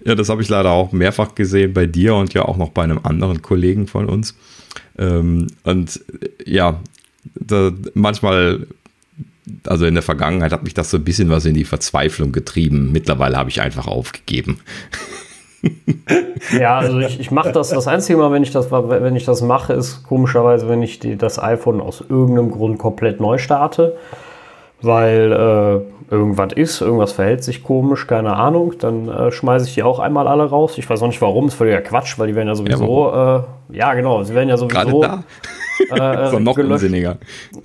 Ja, 0.04 0.14
das 0.14 0.28
habe 0.28 0.42
ich 0.42 0.48
leider 0.48 0.70
auch 0.70 0.92
mehrfach 0.92 1.34
gesehen 1.34 1.72
bei 1.72 1.86
dir 1.86 2.14
und 2.14 2.34
ja 2.34 2.42
auch 2.42 2.58
noch 2.58 2.70
bei 2.70 2.82
einem 2.82 3.00
anderen 3.02 3.40
Kollegen 3.40 3.86
von 3.86 4.06
uns. 4.06 4.36
Ähm, 4.98 5.46
und 5.62 6.04
ja, 6.44 6.80
da, 7.34 7.72
manchmal, 7.94 8.66
also 9.66 9.86
in 9.86 9.94
der 9.94 10.02
Vergangenheit 10.02 10.52
hat 10.52 10.64
mich 10.64 10.74
das 10.74 10.90
so 10.90 10.98
ein 10.98 11.04
bisschen 11.04 11.30
was 11.30 11.46
in 11.46 11.54
die 11.54 11.64
Verzweiflung 11.64 12.32
getrieben. 12.32 12.92
Mittlerweile 12.92 13.38
habe 13.38 13.48
ich 13.48 13.62
einfach 13.62 13.86
aufgegeben. 13.86 14.60
ja, 16.58 16.78
also 16.78 16.98
ich, 16.98 17.20
ich 17.20 17.30
mache 17.30 17.52
das, 17.52 17.70
das 17.70 17.88
einzige 17.88 18.18
Mal, 18.18 18.32
wenn 18.32 18.42
ich 18.42 18.50
das, 18.50 18.70
wenn 18.70 19.16
ich 19.16 19.24
das 19.24 19.42
mache, 19.42 19.72
ist 19.72 20.04
komischerweise, 20.04 20.68
wenn 20.68 20.82
ich 20.82 20.98
die, 20.98 21.16
das 21.16 21.42
iPhone 21.42 21.80
aus 21.80 22.04
irgendeinem 22.08 22.50
Grund 22.50 22.78
komplett 22.78 23.20
neu 23.20 23.38
starte, 23.38 23.96
weil 24.82 25.32
äh, 25.32 26.12
irgendwas 26.12 26.52
ist, 26.52 26.80
irgendwas 26.80 27.12
verhält 27.12 27.42
sich 27.42 27.62
komisch, 27.62 28.06
keine 28.06 28.36
Ahnung, 28.36 28.74
dann 28.78 29.08
äh, 29.08 29.32
schmeiße 29.32 29.66
ich 29.66 29.74
die 29.74 29.82
auch 29.82 29.98
einmal 29.98 30.28
alle 30.28 30.44
raus. 30.44 30.76
Ich 30.78 30.88
weiß 30.88 31.02
auch 31.02 31.06
nicht 31.06 31.22
warum, 31.22 31.48
ist 31.48 31.54
völliger 31.54 31.80
Quatsch, 31.80 32.18
weil 32.18 32.28
die 32.28 32.34
werden 32.34 32.48
ja 32.48 32.54
sowieso, 32.54 33.10
ja, 33.10 33.36
äh, 33.70 33.76
ja 33.76 33.94
genau, 33.94 34.22
sie 34.22 34.34
werden 34.34 34.48
ja 34.48 34.56
sowieso. 34.56 35.00
Gerade 35.00 35.24
da? 35.90 36.24
Äh, 36.26 36.30
so 36.30 36.38
noch 36.38 36.54
gelöscht. 36.54 36.84
unsinniger. 36.84 37.16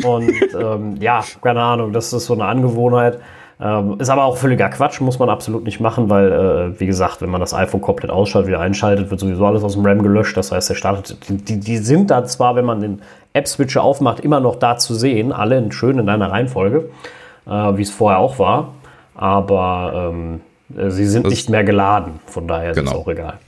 Und 0.03 0.31
ähm, 0.59 0.95
ja, 0.99 1.23
keine 1.41 1.61
Ahnung, 1.61 1.93
das 1.93 2.13
ist 2.13 2.25
so 2.25 2.33
eine 2.33 2.45
Angewohnheit. 2.45 3.19
Ähm, 3.61 3.99
ist 3.99 4.09
aber 4.09 4.23
auch 4.23 4.37
völliger 4.37 4.69
Quatsch, 4.69 5.01
muss 5.01 5.19
man 5.19 5.29
absolut 5.29 5.65
nicht 5.65 5.81
machen, 5.81 6.09
weil, 6.09 6.31
äh, 6.31 6.79
wie 6.79 6.85
gesagt, 6.85 7.21
wenn 7.21 7.29
man 7.29 7.41
das 7.41 7.53
iPhone 7.53 7.81
komplett 7.81 8.09
ausschaltet, 8.09 8.47
wieder 8.47 8.61
einschaltet, 8.61 9.09
wird 9.11 9.19
sowieso 9.19 9.45
alles 9.45 9.63
aus 9.63 9.73
dem 9.73 9.85
RAM 9.85 10.01
gelöscht. 10.01 10.37
Das 10.37 10.53
heißt, 10.53 10.69
der 10.69 10.75
startet, 10.75 11.17
die, 11.27 11.59
die 11.59 11.77
sind 11.77 12.09
da 12.09 12.23
zwar, 12.23 12.55
wenn 12.55 12.63
man 12.63 12.79
den 12.79 13.01
App-Switcher 13.33 13.83
aufmacht, 13.83 14.21
immer 14.21 14.39
noch 14.39 14.55
da 14.55 14.77
zu 14.77 14.93
sehen, 14.93 15.33
alle 15.33 15.57
in, 15.57 15.73
schön 15.73 15.99
in 15.99 16.07
einer 16.07 16.31
Reihenfolge, 16.31 16.89
äh, 17.45 17.51
wie 17.51 17.81
es 17.81 17.91
vorher 17.91 18.19
auch 18.19 18.39
war, 18.39 18.75
aber 19.15 20.11
ähm, 20.13 20.41
äh, 20.77 20.89
sie 20.89 21.05
sind 21.05 21.25
das 21.25 21.31
nicht 21.31 21.49
mehr 21.49 21.65
geladen, 21.65 22.21
von 22.27 22.47
daher 22.47 22.73
genau. 22.73 22.81
ist 22.81 22.87
es 22.87 22.91
genau. 22.93 23.03
auch 23.03 23.07
egal 23.09 23.39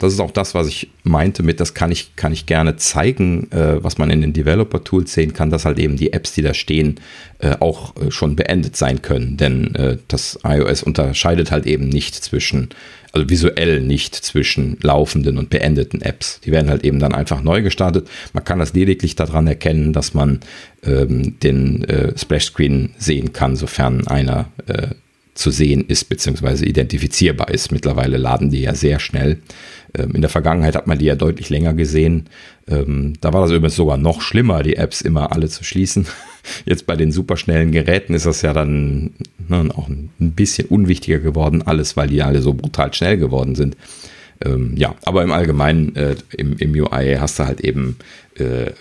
das 0.00 0.14
ist 0.14 0.20
auch 0.20 0.30
das, 0.30 0.54
was 0.54 0.66
ich 0.66 0.88
meinte 1.02 1.42
mit, 1.42 1.60
das 1.60 1.74
kann 1.74 1.92
ich, 1.92 2.16
kann 2.16 2.32
ich 2.32 2.46
gerne 2.46 2.76
zeigen, 2.76 3.52
äh, 3.52 3.84
was 3.84 3.98
man 3.98 4.08
in 4.08 4.22
den 4.22 4.32
Developer-Tools 4.32 5.12
sehen 5.12 5.34
kann, 5.34 5.50
dass 5.50 5.66
halt 5.66 5.78
eben 5.78 5.96
die 5.96 6.14
Apps, 6.14 6.32
die 6.32 6.40
da 6.40 6.54
stehen, 6.54 6.98
äh, 7.38 7.56
auch 7.60 7.94
äh, 7.96 8.10
schon 8.10 8.34
beendet 8.34 8.76
sein 8.76 9.02
können. 9.02 9.36
Denn 9.36 9.74
äh, 9.74 9.98
das 10.08 10.38
iOS 10.42 10.82
unterscheidet 10.82 11.50
halt 11.50 11.66
eben 11.66 11.90
nicht 11.90 12.14
zwischen, 12.14 12.70
also 13.12 13.28
visuell 13.28 13.82
nicht 13.82 14.14
zwischen 14.14 14.78
laufenden 14.80 15.36
und 15.36 15.50
beendeten 15.50 16.00
Apps. 16.00 16.40
Die 16.40 16.50
werden 16.50 16.70
halt 16.70 16.82
eben 16.82 16.98
dann 16.98 17.14
einfach 17.14 17.42
neu 17.42 17.60
gestartet. 17.60 18.08
Man 18.32 18.42
kann 18.42 18.58
das 18.58 18.72
lediglich 18.72 19.16
daran 19.16 19.46
erkennen, 19.46 19.92
dass 19.92 20.14
man 20.14 20.40
ähm, 20.82 21.38
den 21.40 21.84
äh, 21.84 22.16
Splash-Screen 22.16 22.94
sehen 22.96 23.34
kann, 23.34 23.54
sofern 23.54 24.06
einer 24.06 24.48
äh, 24.66 24.88
zu 25.40 25.50
sehen 25.50 25.84
ist, 25.88 26.08
beziehungsweise 26.08 26.66
identifizierbar 26.66 27.50
ist. 27.50 27.72
Mittlerweile 27.72 28.18
laden 28.18 28.50
die 28.50 28.60
ja 28.60 28.74
sehr 28.74 29.00
schnell. 29.00 29.38
Ähm, 29.94 30.12
in 30.14 30.20
der 30.20 30.30
Vergangenheit 30.30 30.76
hat 30.76 30.86
man 30.86 30.98
die 30.98 31.06
ja 31.06 31.16
deutlich 31.16 31.48
länger 31.50 31.74
gesehen. 31.74 32.26
Ähm, 32.68 33.14
da 33.20 33.32
war 33.32 33.40
das 33.40 33.50
übrigens 33.50 33.76
sogar 33.76 33.96
noch 33.96 34.20
schlimmer, 34.20 34.62
die 34.62 34.76
Apps 34.76 35.00
immer 35.00 35.32
alle 35.32 35.48
zu 35.48 35.64
schließen. 35.64 36.06
Jetzt 36.66 36.86
bei 36.86 36.94
den 36.94 37.10
superschnellen 37.10 37.72
Geräten 37.72 38.14
ist 38.14 38.26
das 38.26 38.42
ja 38.42 38.52
dann 38.52 39.12
ne, 39.48 39.70
auch 39.74 39.88
ein 39.88 40.10
bisschen 40.18 40.68
unwichtiger 40.68 41.18
geworden, 41.18 41.62
alles, 41.62 41.96
weil 41.96 42.08
die 42.08 42.22
alle 42.22 42.42
so 42.42 42.54
brutal 42.54 42.92
schnell 42.92 43.16
geworden 43.16 43.54
sind. 43.54 43.76
Ähm, 44.44 44.74
ja, 44.76 44.94
aber 45.04 45.22
im 45.22 45.32
Allgemeinen, 45.32 45.94
äh, 45.96 46.16
im, 46.36 46.56
im 46.56 46.72
UI 46.72 47.16
hast 47.18 47.38
du 47.38 47.44
halt 47.44 47.60
eben 47.60 47.96
äh, 48.40 48.72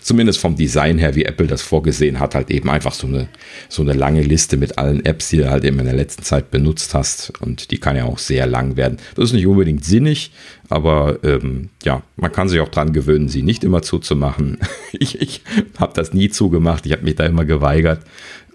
zumindest 0.00 0.38
vom 0.40 0.56
Design 0.56 0.98
her, 0.98 1.14
wie 1.14 1.24
Apple 1.24 1.46
das 1.46 1.62
vorgesehen 1.62 2.20
hat, 2.20 2.34
halt 2.34 2.50
eben 2.50 2.68
einfach 2.68 2.92
so 2.92 3.06
eine, 3.06 3.28
so 3.68 3.82
eine 3.82 3.94
lange 3.94 4.22
Liste 4.22 4.56
mit 4.56 4.78
allen 4.78 5.04
Apps, 5.04 5.30
die 5.30 5.38
du 5.38 5.50
halt 5.50 5.64
eben 5.64 5.78
in 5.78 5.86
der 5.86 5.94
letzten 5.94 6.22
Zeit 6.22 6.50
benutzt 6.50 6.92
hast. 6.94 7.32
Und 7.40 7.70
die 7.70 7.78
kann 7.78 7.96
ja 7.96 8.04
auch 8.04 8.18
sehr 8.18 8.46
lang 8.46 8.76
werden. 8.76 8.98
Das 9.14 9.26
ist 9.26 9.32
nicht 9.32 9.46
unbedingt 9.46 9.84
sinnig, 9.84 10.32
aber 10.68 11.18
ähm, 11.24 11.70
ja, 11.82 12.02
man 12.16 12.32
kann 12.32 12.48
sich 12.48 12.60
auch 12.60 12.68
dran 12.68 12.92
gewöhnen, 12.92 13.28
sie 13.28 13.42
nicht 13.42 13.64
immer 13.64 13.82
zuzumachen. 13.82 14.58
ich 14.92 15.20
ich 15.20 15.42
habe 15.78 15.94
das 15.94 16.12
nie 16.12 16.28
zugemacht, 16.28 16.84
ich 16.84 16.92
habe 16.92 17.04
mich 17.04 17.14
da 17.14 17.24
immer 17.24 17.44
geweigert. 17.44 18.02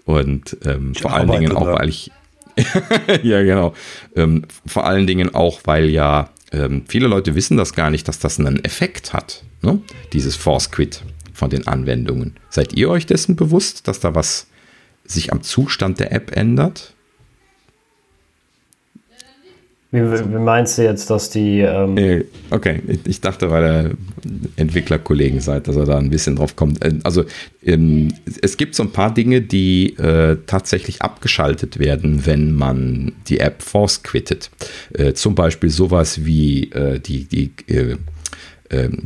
Und 0.04 0.56
ähm, 0.64 0.94
vor 0.94 1.12
allen 1.12 1.30
Dingen 1.30 1.52
auch, 1.52 1.66
weil 1.66 1.88
ich. 1.88 2.10
ja, 3.22 3.42
genau. 3.42 3.72
Ähm, 4.14 4.42
vor 4.66 4.84
allen 4.84 5.06
Dingen 5.06 5.34
auch, 5.34 5.60
weil 5.64 5.88
ja 5.88 6.30
ähm, 6.52 6.84
viele 6.86 7.06
Leute 7.06 7.34
wissen 7.34 7.56
das 7.56 7.74
gar 7.74 7.90
nicht, 7.90 8.06
dass 8.08 8.18
das 8.18 8.38
einen 8.38 8.64
Effekt 8.64 9.12
hat, 9.12 9.42
ne? 9.62 9.80
dieses 10.12 10.36
Force 10.36 10.70
Quit 10.70 11.02
von 11.32 11.50
den 11.50 11.66
Anwendungen. 11.66 12.36
Seid 12.50 12.74
ihr 12.74 12.90
euch 12.90 13.06
dessen 13.06 13.36
bewusst, 13.36 13.88
dass 13.88 14.00
da 14.00 14.14
was 14.14 14.46
sich 15.04 15.32
am 15.32 15.42
Zustand 15.42 15.98
der 15.98 16.12
App 16.12 16.36
ändert? 16.36 16.91
Wie, 19.94 20.00
wie, 20.00 20.38
meinst 20.38 20.78
du 20.78 20.82
jetzt, 20.84 21.10
dass 21.10 21.28
die. 21.28 21.60
Ähm 21.60 21.98
äh, 21.98 22.24
okay, 22.50 22.80
ich, 23.04 23.20
dachte, 23.20 23.50
weil 23.50 23.62
ihr 23.62 23.90
Entwicklerkollegen 24.56 25.40
seid, 25.40 25.68
dass 25.68 25.76
er 25.76 25.84
da 25.84 25.98
ein 25.98 26.08
bisschen 26.08 26.36
drauf 26.36 26.56
kommt. 26.56 26.82
Äh, 26.82 26.94
also, 27.04 27.24
ähm, 27.62 28.08
es 28.40 28.56
gibt 28.56 28.74
so 28.74 28.84
ein 28.84 28.90
paar 28.90 29.12
Dinge, 29.12 29.42
die 29.42 29.94
äh, 29.98 30.38
tatsächlich 30.46 31.02
abgeschaltet 31.02 31.78
werden, 31.78 32.24
wenn 32.24 32.54
man 32.54 33.12
die 33.28 33.40
App 33.40 33.62
force 33.62 34.02
quittet. 34.02 34.50
Äh, 34.94 35.12
zum 35.12 35.34
Beispiel 35.34 35.68
sowas 35.68 36.24
wie 36.24 36.70
äh, 36.70 36.98
die, 36.98 37.24
die 37.24 37.52
äh, 37.66 37.96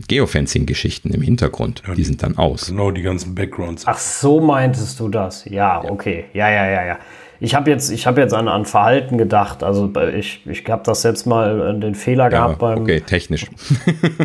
Geofencing-Geschichten 0.06 1.10
im 1.10 1.22
Hintergrund. 1.22 1.82
Ja, 1.84 1.96
die 1.96 2.04
sind 2.04 2.22
dann 2.22 2.38
aus. 2.38 2.68
Genau, 2.68 2.92
die 2.92 3.02
ganzen 3.02 3.34
Backgrounds. 3.34 3.82
Ach, 3.86 3.98
so 3.98 4.40
meintest 4.40 5.00
du 5.00 5.08
das? 5.08 5.44
Ja, 5.46 5.82
okay. 5.82 6.26
Ja, 6.32 6.48
ja, 6.48 6.70
ja, 6.70 6.86
ja. 6.86 6.98
Ich 7.40 7.54
habe 7.54 7.70
jetzt, 7.70 7.90
ich 7.90 8.06
hab 8.06 8.16
jetzt 8.16 8.32
an, 8.32 8.48
an 8.48 8.64
Verhalten 8.64 9.18
gedacht. 9.18 9.62
Also 9.62 9.90
ich, 10.14 10.46
ich 10.46 10.64
habe 10.68 10.82
das 10.84 11.02
jetzt 11.02 11.26
mal 11.26 11.76
äh, 11.76 11.80
den 11.80 11.94
Fehler 11.94 12.30
gehabt 12.30 12.62
ja, 12.62 12.68
beim. 12.68 12.82
Okay, 12.82 13.00
technisch. 13.00 13.46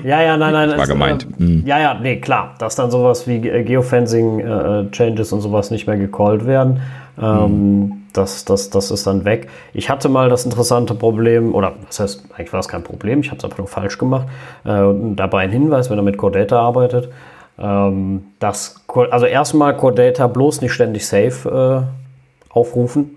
Ja, 0.03 0.21
ja, 0.21 0.37
nein, 0.37 0.53
nein. 0.53 0.69
Das 0.71 0.79
war 0.79 0.87
gemeint. 0.87 1.27
Äh, 1.39 1.43
mhm. 1.43 1.63
Ja, 1.65 1.79
ja, 1.79 1.93
nee, 1.93 2.17
klar. 2.19 2.55
Dass 2.59 2.75
dann 2.75 2.91
sowas 2.91 3.27
wie 3.27 3.39
Geofencing-Changes 3.39 5.31
äh, 5.31 5.35
und 5.35 5.41
sowas 5.41 5.71
nicht 5.71 5.87
mehr 5.87 5.97
gecallt 5.97 6.45
werden. 6.45 6.81
Ähm, 7.21 7.79
mhm. 7.79 7.91
das, 8.13 8.45
das, 8.45 8.69
das 8.69 8.89
ist 8.89 9.05
dann 9.05 9.25
weg. 9.25 9.49
Ich 9.73 9.89
hatte 9.89 10.09
mal 10.09 10.29
das 10.29 10.45
interessante 10.45 10.95
Problem, 10.95 11.53
oder 11.53 11.73
das 11.87 11.99
heißt, 11.99 12.25
eigentlich 12.35 12.53
war 12.53 12.61
es 12.61 12.67
kein 12.67 12.83
Problem, 12.83 13.19
ich 13.19 13.27
habe 13.27 13.37
es 13.37 13.43
einfach 13.43 13.57
nur 13.57 13.67
falsch 13.67 13.97
gemacht. 13.97 14.27
Äh, 14.63 14.81
dabei 15.15 15.39
ein 15.39 15.51
Hinweis, 15.51 15.89
wenn 15.89 15.97
er 15.97 16.03
mit 16.03 16.17
Core 16.17 16.31
Data 16.31 16.59
arbeitet, 16.59 17.09
ähm, 17.59 18.23
dass, 18.39 18.83
also 19.11 19.25
erstmal 19.25 19.75
Core 19.75 19.93
Data 19.93 20.27
bloß 20.27 20.61
nicht 20.61 20.73
ständig 20.73 21.05
safe 21.05 21.85
äh, 21.85 22.00
aufrufen. 22.53 23.15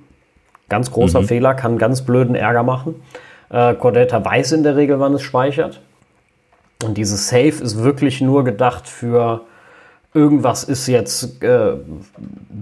Ganz 0.68 0.90
großer 0.90 1.22
mhm. 1.22 1.26
Fehler, 1.26 1.54
kann 1.54 1.78
ganz 1.78 2.02
blöden 2.02 2.34
Ärger 2.34 2.62
machen. 2.62 3.02
Äh, 3.50 3.74
Cordata 3.74 4.24
weiß 4.24 4.52
in 4.52 4.62
der 4.62 4.76
Regel, 4.76 5.00
wann 5.00 5.14
es 5.14 5.22
speichert. 5.22 5.80
Und 6.84 6.96
dieses 6.96 7.28
Save 7.28 7.48
ist 7.48 7.82
wirklich 7.82 8.20
nur 8.20 8.44
gedacht 8.44 8.88
für 8.88 9.42
irgendwas 10.14 10.62
ist 10.62 10.86
jetzt 10.86 11.42
äh, 11.42 11.72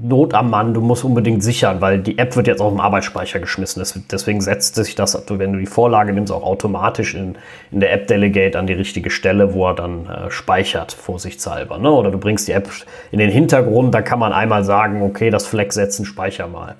Not 0.02 0.32
am 0.32 0.50
Mann, 0.50 0.72
du 0.72 0.80
musst 0.80 1.04
unbedingt 1.04 1.44
sichern, 1.44 1.82
weil 1.82 1.98
die 1.98 2.18
App 2.18 2.34
wird 2.34 2.46
jetzt 2.46 2.60
auf 2.60 2.72
dem 2.72 2.80
Arbeitsspeicher 2.80 3.38
geschmissen. 3.40 3.84
deswegen 4.10 4.40
setzt 4.40 4.74
sich 4.74 4.94
das, 4.94 5.22
wenn 5.28 5.52
du 5.52 5.58
die 5.58 5.66
Vorlage 5.66 6.14
nimmst, 6.14 6.32
auch 6.32 6.42
automatisch 6.42 7.14
in, 7.14 7.36
in 7.70 7.80
der 7.80 7.92
App 7.92 8.06
Delegate 8.06 8.58
an 8.58 8.66
die 8.66 8.72
richtige 8.72 9.10
Stelle, 9.10 9.52
wo 9.52 9.68
er 9.68 9.74
dann 9.74 10.06
äh, 10.06 10.30
speichert, 10.30 10.92
vorsichtshalber. 10.92 11.78
Ne? 11.78 11.90
Oder 11.90 12.10
du 12.10 12.18
bringst 12.18 12.48
die 12.48 12.52
App 12.52 12.70
in 13.10 13.18
den 13.18 13.30
Hintergrund, 13.30 13.94
da 13.94 14.00
kann 14.00 14.18
man 14.18 14.32
einmal 14.32 14.64
sagen, 14.64 15.02
okay, 15.02 15.28
das 15.28 15.46
Fleck 15.46 15.74
setzen, 15.74 16.06
speicher 16.06 16.48
mal. 16.48 16.76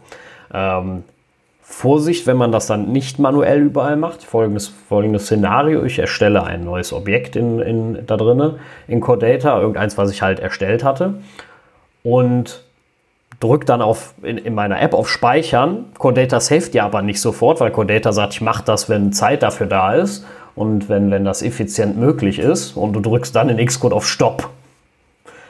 Ähm, 0.55 1.05
Vorsicht, 1.65 2.27
wenn 2.27 2.37
man 2.37 2.51
das 2.51 2.67
dann 2.67 2.91
nicht 2.91 3.21
manuell 3.21 3.61
überall 3.61 3.97
macht. 3.97 4.25
Folgendes, 4.25 4.69
folgendes 4.69 5.25
Szenario: 5.25 5.85
Ich 5.85 5.99
erstelle 5.99 6.43
ein 6.43 6.65
neues 6.65 6.93
Objekt 6.93 7.37
in, 7.37 7.61
in, 7.61 8.07
da 8.07 8.17
drinne 8.17 8.59
in 8.89 9.01
Core 9.01 9.19
Data, 9.19 9.59
irgendeins, 9.61 9.97
was 9.97 10.11
ich 10.11 10.23
halt 10.23 10.41
erstellt 10.41 10.83
hatte, 10.83 11.15
und 12.03 12.65
drücke 13.39 13.65
dann 13.65 13.81
auf, 13.81 14.15
in, 14.23 14.39
in, 14.39 14.55
meiner 14.55 14.81
App 14.81 14.93
auf 14.93 15.09
Speichern. 15.09 15.87
Core 15.99 16.15
Data 16.15 16.41
saved 16.41 16.75
ja 16.75 16.85
aber 16.85 17.01
nicht 17.01 17.21
sofort, 17.21 17.61
weil 17.61 17.71
Core 17.71 17.87
Data 17.87 18.13
sagt, 18.13 18.35
ich 18.35 18.41
mache 18.41 18.65
das, 18.65 18.89
wenn 18.89 19.13
Zeit 19.13 19.43
dafür 19.43 19.67
da 19.67 19.95
ist 19.95 20.27
und 20.55 20.89
wenn, 20.89 21.11
wenn 21.11 21.25
das 21.25 21.43
effizient 21.43 21.97
möglich 21.97 22.39
ist. 22.41 22.77
Und 22.77 22.93
du 22.93 23.01
drückst 23.01 23.35
dann 23.35 23.49
in 23.49 23.65
Xcode 23.65 23.93
auf 23.93 24.07
Stopp 24.07 24.51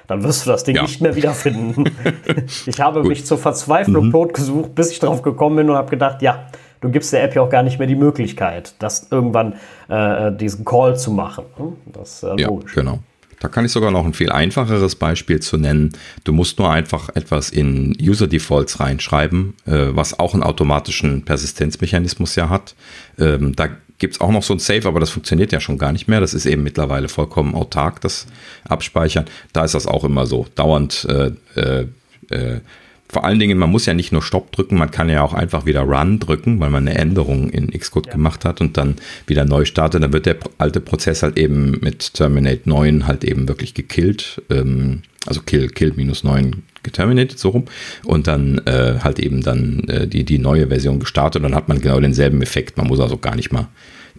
dann 0.07 0.23
wirst 0.23 0.47
du 0.47 0.51
das 0.51 0.65
Ding 0.65 0.77
ja. 0.77 0.83
nicht 0.83 1.01
mehr 1.01 1.15
wiederfinden. 1.15 1.85
ich 2.67 2.81
habe 2.81 3.03
mich 3.05 3.27
zur 3.27 3.39
Verzweiflung 3.39 4.07
mhm. 4.07 4.13
tot 4.13 4.35
gesucht, 4.35 4.75
bis 4.75 4.91
ich 4.91 4.99
drauf 4.99 5.23
gekommen 5.23 5.57
bin 5.57 5.71
und 5.71 5.77
habe 5.77 5.91
gedacht, 5.91 6.23
ja, 6.23 6.47
du 6.81 6.91
gibst 6.91 7.13
der 7.13 7.23
App 7.25 7.35
ja 7.35 7.43
auch 7.43 7.51
gar 7.51 7.63
nicht 7.63 7.79
mehr 7.79 7.89
die 7.89 7.97
Möglichkeit, 7.97 8.75
das 8.79 9.09
irgendwann 9.11 9.55
äh, 9.89 10.33
diesen 10.33 10.65
Call 10.65 10.99
zu 10.99 11.11
machen. 11.11 11.45
Hm? 11.57 11.73
Das 11.93 12.15
ist 12.15 12.23
äh, 12.25 12.41
ja, 12.41 12.49
logisch. 12.49 12.75
Genau. 12.75 12.99
Da 13.41 13.49
kann 13.49 13.65
ich 13.65 13.73
sogar 13.73 13.91
noch 13.91 14.05
ein 14.05 14.15
viel 14.15 14.31
einfacheres 14.31 14.95
Beispiel 14.95 15.41
zu 15.41 15.57
nennen. 15.57 15.91
Du 16.23 16.33
musst 16.33 16.61
nur 16.61 16.71
einfach 16.71 17.09
etwas 17.17 17.51
in 17.51 17.97
User 18.01 18.29
Defaults 18.29 18.79
reinschreiben, 18.79 19.55
äh, 19.67 19.89
was 19.91 20.21
auch 20.21 20.35
einen 20.35 20.45
automatischen 20.45 21.25
Persistenzmechanismus 21.25 22.37
ja 22.37 22.49
hat. 22.49 22.77
Ähm, 23.19 23.57
da 23.57 23.69
gibt 24.03 24.17
es 24.17 24.21
auch 24.21 24.33
noch 24.33 24.43
so 24.43 24.53
ein 24.53 24.59
Save, 24.59 24.89
aber 24.89 24.99
das 24.99 25.11
funktioniert 25.11 25.53
ja 25.53 25.61
schon 25.61 25.79
gar 25.79 25.93
nicht 25.93 26.09
mehr. 26.09 26.21
Das 26.21 26.35
ist 26.35 26.45
eben 26.45 26.65
mittlerweile 26.65 27.09
vollkommen 27.09 27.55
autark, 27.55 28.01
das 28.01 28.27
Abspeichern. 28.65 29.27
Da 29.53 29.65
ist 29.65 29.77
das 29.77 29.87
auch 29.87 30.03
immer 30.03 30.27
so. 30.27 30.47
Dauernd, 30.57 31.07
äh, 31.09 31.31
äh, 31.55 31.87
äh, 32.31 32.61
vor 33.09 33.25
allen 33.25 33.39
Dingen, 33.39 33.59
man 33.59 33.71
muss 33.71 33.87
ja 33.87 33.95
nicht 33.95 34.11
nur 34.11 34.21
Stopp 34.21 34.51
drücken, 34.51 34.77
man 34.77 34.91
kann 34.91 35.09
ja 35.09 35.23
auch 35.23 35.35
einfach 35.35 35.67
wieder 35.67 35.83
Run 35.83 36.19
drücken, 36.19 36.59
weil 36.59 36.71
man 36.71 36.89
eine 36.89 36.99
Änderung 36.99 37.49
in 37.51 37.71
Xcode 37.71 38.09
ja. 38.09 38.15
gemacht 38.15 38.45
hat 38.45 38.61
und 38.61 38.77
dann 38.77 38.97
wieder 39.29 39.45
neu 39.45 39.65
startet. 39.65 40.03
Dann 40.03 40.13
wird 40.13 40.27
der 40.27 40.39
alte 40.59 40.81
Prozess 40.81 41.23
halt 41.23 41.39
eben 41.39 41.79
mit 41.81 42.15
Terminate 42.15 42.63
9 42.69 43.07
halt 43.07 43.23
eben 43.23 43.47
wirklich 43.47 43.73
gekillt. 43.73 44.43
Ähm, 44.51 45.03
also 45.27 45.43
Kill, 45.43 45.69
Kill 45.69 45.93
minus 45.95 46.25
9 46.25 46.65
geterminated, 46.83 47.39
so 47.39 47.51
rum. 47.51 47.65
Und 48.05 48.27
dann 48.27 48.59
äh, 48.67 49.01
halt 49.03 49.19
eben 49.19 49.43
dann 49.43 49.81
äh, 49.89 50.07
die, 50.07 50.25
die 50.25 50.39
neue 50.39 50.69
Version 50.69 51.01
gestartet 51.01 51.43
und 51.43 51.51
dann 51.51 51.55
hat 51.55 51.69
man 51.69 51.81
genau 51.81 52.01
denselben 52.01 52.43
Effekt. 52.43 52.77
Man 52.77 52.87
muss 52.87 53.01
also 53.01 53.17
gar 53.17 53.37
nicht 53.37 53.53
mal 53.53 53.69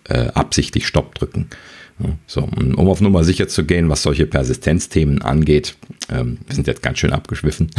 äh, 0.09 0.27
absichtlich 0.33 0.87
Stopp 0.87 1.15
drücken. 1.15 1.49
So, 2.25 2.41
um 2.41 2.87
auf 2.87 3.01
Nummer 3.01 3.23
sicher 3.23 3.47
zu 3.47 3.65
gehen, 3.65 3.87
was 3.87 4.01
solche 4.01 4.25
Persistenzthemen 4.25 5.21
angeht, 5.21 5.75
ähm, 6.11 6.39
wir 6.47 6.55
sind 6.55 6.67
jetzt 6.67 6.81
ganz 6.81 6.97
schön 6.97 7.13
abgeschwiffen. 7.13 7.69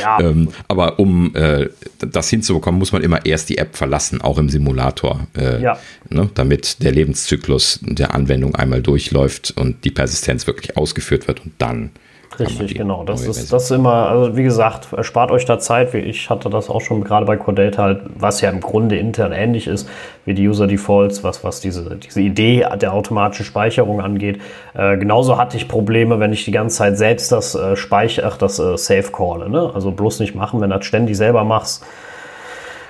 Ja. 0.00 0.20
ähm, 0.20 0.48
aber 0.66 0.98
um 0.98 1.34
äh, 1.36 1.68
das 1.98 2.28
hinzubekommen, 2.28 2.78
muss 2.78 2.92
man 2.92 3.02
immer 3.02 3.24
erst 3.24 3.48
die 3.48 3.58
App 3.58 3.76
verlassen, 3.76 4.20
auch 4.20 4.38
im 4.38 4.48
Simulator, 4.48 5.26
äh, 5.36 5.62
ja. 5.62 5.78
ne, 6.08 6.28
damit 6.34 6.82
der 6.82 6.92
Lebenszyklus 6.92 7.78
der 7.82 8.12
Anwendung 8.12 8.56
einmal 8.56 8.82
durchläuft 8.82 9.54
und 9.56 9.84
die 9.84 9.90
Persistenz 9.90 10.46
wirklich 10.46 10.76
ausgeführt 10.76 11.28
wird 11.28 11.44
und 11.44 11.52
dann 11.58 11.90
Richtig, 12.38 12.76
genau. 12.76 13.02
Das 13.04 13.26
ist, 13.26 13.52
das 13.52 13.64
ist 13.64 13.70
immer, 13.72 14.08
also 14.08 14.36
wie 14.36 14.44
gesagt, 14.44 14.92
erspart 14.92 15.32
euch 15.32 15.44
da 15.44 15.58
Zeit. 15.58 15.92
Wie 15.92 15.98
ich 15.98 16.30
hatte 16.30 16.48
das 16.48 16.70
auch 16.70 16.80
schon 16.80 17.02
gerade 17.02 17.26
bei 17.26 17.36
Cordata 17.36 17.82
halt, 17.82 18.02
was 18.14 18.40
ja 18.40 18.50
im 18.50 18.60
Grunde 18.60 18.96
intern 18.96 19.32
ähnlich 19.32 19.66
ist 19.66 19.88
wie 20.24 20.34
die 20.34 20.48
User 20.48 20.66
Defaults, 20.68 21.24
was, 21.24 21.42
was 21.42 21.60
diese, 21.60 21.96
diese 21.96 22.20
Idee 22.20 22.64
der 22.80 22.92
automatischen 22.92 23.44
Speicherung 23.44 24.00
angeht. 24.00 24.40
Äh, 24.74 24.96
genauso 24.96 25.38
hatte 25.38 25.56
ich 25.56 25.66
Probleme, 25.66 26.20
wenn 26.20 26.32
ich 26.32 26.44
die 26.44 26.52
ganze 26.52 26.76
Zeit 26.76 26.98
selbst 26.98 27.32
das 27.32 27.54
äh, 27.54 27.74
Speicher, 27.74 28.22
ach, 28.26 28.36
das 28.36 28.58
äh, 28.58 28.76
Save 28.76 29.10
calle. 29.12 29.50
Ne? 29.50 29.70
Also 29.74 29.90
bloß 29.90 30.20
nicht 30.20 30.34
machen, 30.34 30.60
wenn 30.60 30.70
du 30.70 30.76
das 30.76 30.86
ständig 30.86 31.16
selber 31.16 31.42
machst 31.44 31.84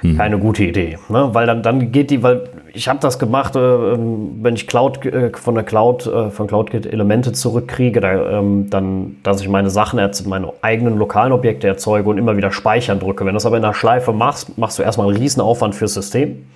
hm. 0.03 0.17
keine 0.17 0.39
gute 0.39 0.65
Idee. 0.65 0.99
Ne? 1.09 1.31
Weil 1.33 1.47
dann, 1.47 1.63
dann 1.63 1.93
geht 1.93 2.11
die, 2.11 2.23
weil 2.23 2.49
ich 2.73 2.89
habe 2.89 2.99
das 3.01 3.19
gemacht, 3.19 3.57
äh, 3.57 3.59
ähm, 3.59 4.39
wenn 4.43 4.55
ich 4.55 4.67
Cloud 4.67 5.05
äh, 5.05 5.31
von 5.35 5.55
der 5.55 5.65
Cloud, 5.65 6.07
äh, 6.07 6.31
von 6.31 6.47
CloudKit 6.47 6.87
Elemente 6.87 7.33
zurückkriege, 7.33 8.01
da, 8.01 8.39
ähm, 8.39 8.71
dann, 8.71 9.17
dass 9.23 9.41
ich 9.41 9.49
meine 9.49 9.71
Sachen, 9.71 10.01
meine 10.27 10.53
eigenen 10.63 10.99
lokalen 10.99 11.33
Objekte 11.33 11.67
erzeuge 11.67 12.09
und 12.09 12.19
immer 12.19 12.37
wieder 12.37 12.53
speichern 12.53 13.01
drücke. 13.01 13.25
Wenn 13.25 13.33
du 13.33 13.37
das 13.37 13.47
aber 13.47 13.57
in 13.57 13.65
einer 13.65 13.75
Schleife 13.75 14.13
machst, 14.13 14.57
machst 14.59 14.79
du 14.79 14.83
erstmal 14.83 15.09
einen 15.09 15.17
riesen 15.17 15.41
Aufwand 15.41 15.75
fürs 15.75 15.95
System. 15.95 16.47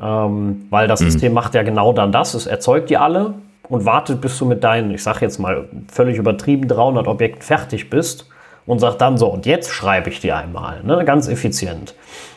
Ähm, 0.00 0.66
weil 0.70 0.86
das 0.86 1.00
mhm. 1.00 1.10
System 1.10 1.32
macht 1.32 1.54
ja 1.54 1.62
genau 1.62 1.92
dann 1.92 2.12
das, 2.12 2.34
es 2.34 2.46
erzeugt 2.46 2.88
die 2.88 2.96
alle 2.96 3.34
und 3.68 3.84
wartet, 3.84 4.20
bis 4.20 4.38
du 4.38 4.46
mit 4.46 4.62
deinen, 4.62 4.92
ich 4.92 5.02
sage 5.02 5.20
jetzt 5.22 5.38
mal 5.38 5.68
völlig 5.90 6.16
übertrieben 6.18 6.68
300 6.68 7.08
Objekten 7.08 7.42
fertig 7.42 7.90
bist 7.90 8.28
und 8.64 8.78
sagt 8.78 9.00
dann 9.00 9.18
so, 9.18 9.26
und 9.28 9.46
jetzt 9.46 9.70
schreibe 9.70 10.10
ich 10.10 10.20
die 10.20 10.30
einmal, 10.30 10.82
ne? 10.84 11.04
ganz 11.04 11.26
effizient. 11.28 11.94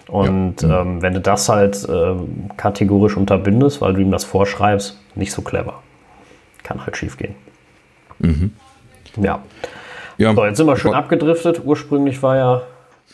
Und 0.08 0.62
ja. 0.62 0.82
ähm, 0.82 1.02
wenn 1.02 1.14
du 1.14 1.22
das 1.22 1.48
halt 1.50 1.88
äh, 1.88 2.16
kategorisch 2.58 3.16
unterbindest, 3.18 3.82
weil 3.82 3.94
du 3.94 4.02
ihm 4.02 4.12
das 4.12 4.24
vorschreibst, 4.24 5.00
nicht 5.16 5.32
so 5.32 5.42
clever. 5.42 5.82
Kann 6.64 6.86
halt 6.86 6.98
schief 6.98 7.18
gehen. 7.18 7.36
Mhm. 8.20 8.52
Ja. 9.18 9.42
ja. 10.18 10.34
So, 10.34 10.46
jetzt 10.46 10.58
sind 10.58 10.68
wir 10.68 10.78
schon 10.78 10.94
abgedriftet. 10.94 11.62
Ursprünglich 11.64 12.22
war 12.22 12.36
ja 12.36 12.62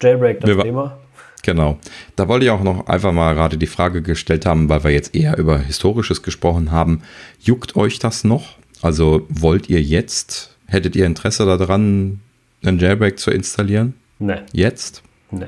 Jailbreak 0.02 0.42
das 0.42 0.58
Thema. 0.58 0.98
Genau. 1.44 1.78
Da 2.16 2.28
wollte 2.28 2.46
ich 2.46 2.52
auch 2.52 2.64
noch 2.64 2.88
einfach 2.88 3.14
mal 3.14 3.34
gerade 3.34 3.58
die 3.58 3.68
Frage 3.68 4.02
gestellt 4.02 4.46
haben, 4.46 4.70
weil 4.70 4.84
wir 4.84 4.92
jetzt 4.92 5.16
eher 5.16 5.38
über 5.38 5.58
Historisches 5.58 6.22
gesprochen 6.22 6.72
haben. 6.72 7.04
Juckt 7.40 7.76
euch 7.76 8.00
das 8.00 8.24
noch? 8.24 8.58
Also 8.82 9.26
wollt 9.30 9.70
ihr 9.70 9.82
jetzt, 9.82 10.56
hättet 10.68 10.96
ihr 10.96 11.06
Interesse 11.06 11.46
daran, 11.46 12.20
einen 12.64 12.80
Jailbreak 12.80 13.18
zu 13.18 13.32
installieren? 13.32 13.94
Nee. 14.20 14.42
Jetzt? 14.52 15.04
Nee. 15.32 15.46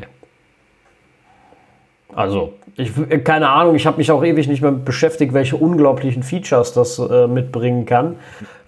Also, 2.14 2.53
ich, 2.76 2.91
keine 3.23 3.49
Ahnung, 3.49 3.76
ich 3.76 3.86
habe 3.86 3.98
mich 3.98 4.11
auch 4.11 4.23
ewig 4.23 4.48
nicht 4.48 4.61
mehr 4.61 4.72
beschäftigt, 4.72 5.34
welche 5.34 5.57
unglaublichen 5.57 6.23
Features 6.23 6.73
das 6.73 6.98
äh, 6.98 7.27
mitbringen 7.27 7.86
kann. 7.86 8.15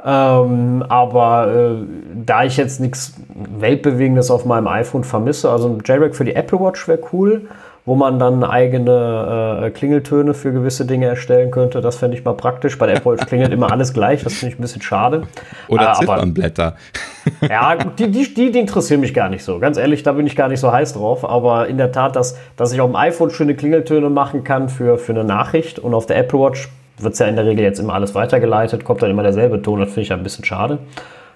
Ähm, 0.03 0.83
aber 0.87 1.53
äh, 1.53 1.85
da 2.25 2.43
ich 2.43 2.57
jetzt 2.57 2.79
nichts 2.79 3.15
Weltbewegendes 3.59 4.31
auf 4.31 4.45
meinem 4.45 4.67
iPhone 4.67 5.03
vermisse, 5.03 5.49
also 5.49 5.69
ein 5.69 5.81
Jailbreak 5.85 6.15
für 6.15 6.25
die 6.25 6.35
Apple 6.35 6.59
Watch 6.59 6.87
wäre 6.87 6.99
cool 7.13 7.47
wo 7.85 7.95
man 7.95 8.19
dann 8.19 8.43
eigene 8.43 9.63
äh, 9.63 9.69
Klingeltöne 9.71 10.33
für 10.33 10.51
gewisse 10.51 10.85
Dinge 10.85 11.07
erstellen 11.07 11.49
könnte. 11.49 11.81
Das 11.81 11.95
fände 11.97 12.15
ich 12.15 12.23
mal 12.23 12.33
praktisch. 12.33 12.77
Bei 12.77 12.85
der 12.85 12.97
Apple 12.97 13.13
Watch 13.13 13.25
klingelt 13.27 13.51
immer 13.51 13.71
alles 13.71 13.93
gleich, 13.93 14.23
das 14.23 14.33
finde 14.33 14.53
ich 14.53 14.59
ein 14.59 14.61
bisschen 14.61 14.81
schade. 14.81 15.23
Oder 15.67 15.91
äh, 15.91 15.93
Ziffernblätter. 15.95 16.75
ja, 17.49 17.75
die, 17.75 18.11
die, 18.11 18.33
die, 18.33 18.51
die, 18.51 18.59
interessieren 18.59 19.01
mich 19.01 19.13
gar 19.13 19.29
nicht 19.29 19.43
so. 19.43 19.59
Ganz 19.59 19.77
ehrlich, 19.77 20.03
da 20.03 20.13
bin 20.13 20.27
ich 20.27 20.35
gar 20.35 20.47
nicht 20.47 20.59
so 20.59 20.71
heiß 20.71 20.93
drauf. 20.93 21.27
Aber 21.27 21.67
in 21.67 21.77
der 21.77 21.91
Tat, 21.91 22.15
dass, 22.15 22.37
dass 22.55 22.71
ich 22.71 22.81
auf 22.81 22.89
dem 22.89 22.95
iPhone 22.95 23.31
schöne 23.31 23.55
Klingeltöne 23.55 24.09
machen 24.09 24.43
kann 24.43 24.69
für, 24.69 24.97
für 24.97 25.13
eine 25.13 25.23
Nachricht 25.23 25.79
und 25.79 25.93
auf 25.93 26.05
der 26.05 26.17
Apple 26.17 26.39
Watch 26.39 26.69
wird 26.97 27.13
es 27.13 27.19
ja 27.19 27.25
in 27.25 27.35
der 27.35 27.45
Regel 27.45 27.63
jetzt 27.63 27.79
immer 27.79 27.93
alles 27.93 28.13
weitergeleitet, 28.13 28.83
kommt 28.83 29.01
dann 29.01 29.09
immer 29.09 29.23
derselbe 29.23 29.61
Ton, 29.61 29.79
das 29.79 29.89
finde 29.89 30.01
ich 30.01 30.13
ein 30.13 30.23
bisschen 30.23 30.45
schade. 30.45 30.77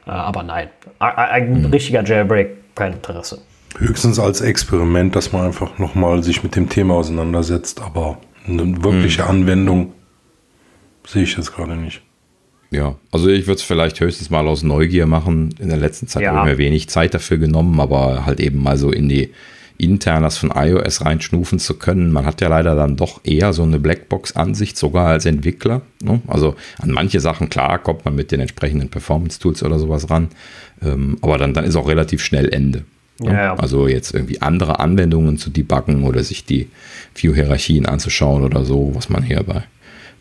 Äh, 0.06 0.12
aber 0.12 0.44
nein, 0.44 0.70
ein 1.00 1.62
mhm. 1.64 1.66
richtiger 1.72 2.04
Jailbreak, 2.04 2.76
kein 2.76 2.94
Interesse. 2.94 3.40
Höchstens 3.78 4.20
als 4.20 4.42
Experiment, 4.42 5.16
dass 5.16 5.34
man 5.34 5.46
einfach 5.46 5.78
nochmal 5.80 6.24
sich 6.24 6.44
mit 6.44 6.56
dem 6.56 6.70
Thema 6.70 6.96
auseinandersetzt, 6.96 7.82
aber 7.82 8.20
eine 8.48 8.84
wirkliche 8.84 9.24
mhm. 9.24 9.30
Anwendung 9.30 9.94
sehe 11.06 11.24
ich 11.24 11.36
jetzt 11.36 11.54
gerade 11.54 11.76
nicht. 11.76 12.02
Ja, 12.72 12.96
also 13.12 13.30
ich 13.30 13.48
würde 13.48 13.58
es 13.58 13.64
vielleicht 13.64 14.00
höchstens 14.00 14.30
mal 14.30 14.48
aus 14.48 14.64
Neugier 14.64 15.06
machen. 15.06 15.54
In 15.60 15.70
der 15.70 15.78
letzten 15.78 16.08
Zeit 16.08 16.24
ja. 16.24 16.34
habe 16.34 16.50
ich 16.50 16.58
mir 16.58 16.58
wenig 16.58 16.90
Zeit 16.90 17.14
dafür 17.14 17.38
genommen, 17.38 17.80
aber 17.80 18.26
halt 18.26 18.40
eben 18.40 18.62
mal 18.62 18.78
so 18.78 18.92
in 18.92 19.08
die 19.08 19.32
Internas 19.78 20.38
von 20.38 20.52
iOS 20.56 21.06
reinschnufen 21.06 21.60
zu 21.60 21.76
können. 21.76 22.12
Man 22.12 22.26
hat 22.26 22.42
ja 22.42 22.48
leider 22.48 22.76
dann 22.76 22.96
doch 22.96 23.22
eher 23.24 23.54
so 23.54 23.64
eine 23.64 23.80
Blackbox-Ansicht, 23.80 24.78
sogar 24.78 25.08
als 25.08 25.26
Entwickler. 25.26 25.82
Ne? 26.02 26.22
Also 26.28 26.56
an 26.80 26.92
manche 26.92 27.20
Sachen, 27.20 27.50
klar, 27.50 27.80
kommt 27.80 28.06
man 28.06 28.16
mit 28.16 28.32
den 28.32 28.40
entsprechenden 28.40 28.90
Performance-Tools 28.90 29.64
oder 29.64 29.78
sowas 29.78 30.10
ran. 30.10 30.30
Ähm, 30.82 31.18
aber 31.22 31.38
dann, 31.38 31.54
dann 31.54 31.66
ist 31.66 31.76
auch 31.76 31.88
relativ 31.88 32.24
schnell 32.24 32.50
Ende. 32.54 32.86
Ja, 33.20 33.34
ja. 33.34 33.56
Also 33.56 33.88
jetzt 33.88 34.14
irgendwie 34.14 34.42
andere 34.42 34.80
Anwendungen 34.80 35.38
zu 35.38 35.50
debuggen 35.50 36.04
oder 36.04 36.24
sich 36.24 36.46
die 36.46 36.70
View-Hierarchien 37.16 37.86
anzuschauen 37.86 38.44
oder 38.44 38.66
so, 38.66 38.92
was 38.94 39.10
man 39.10 39.24
hier 39.24 39.42
bei 39.44 39.64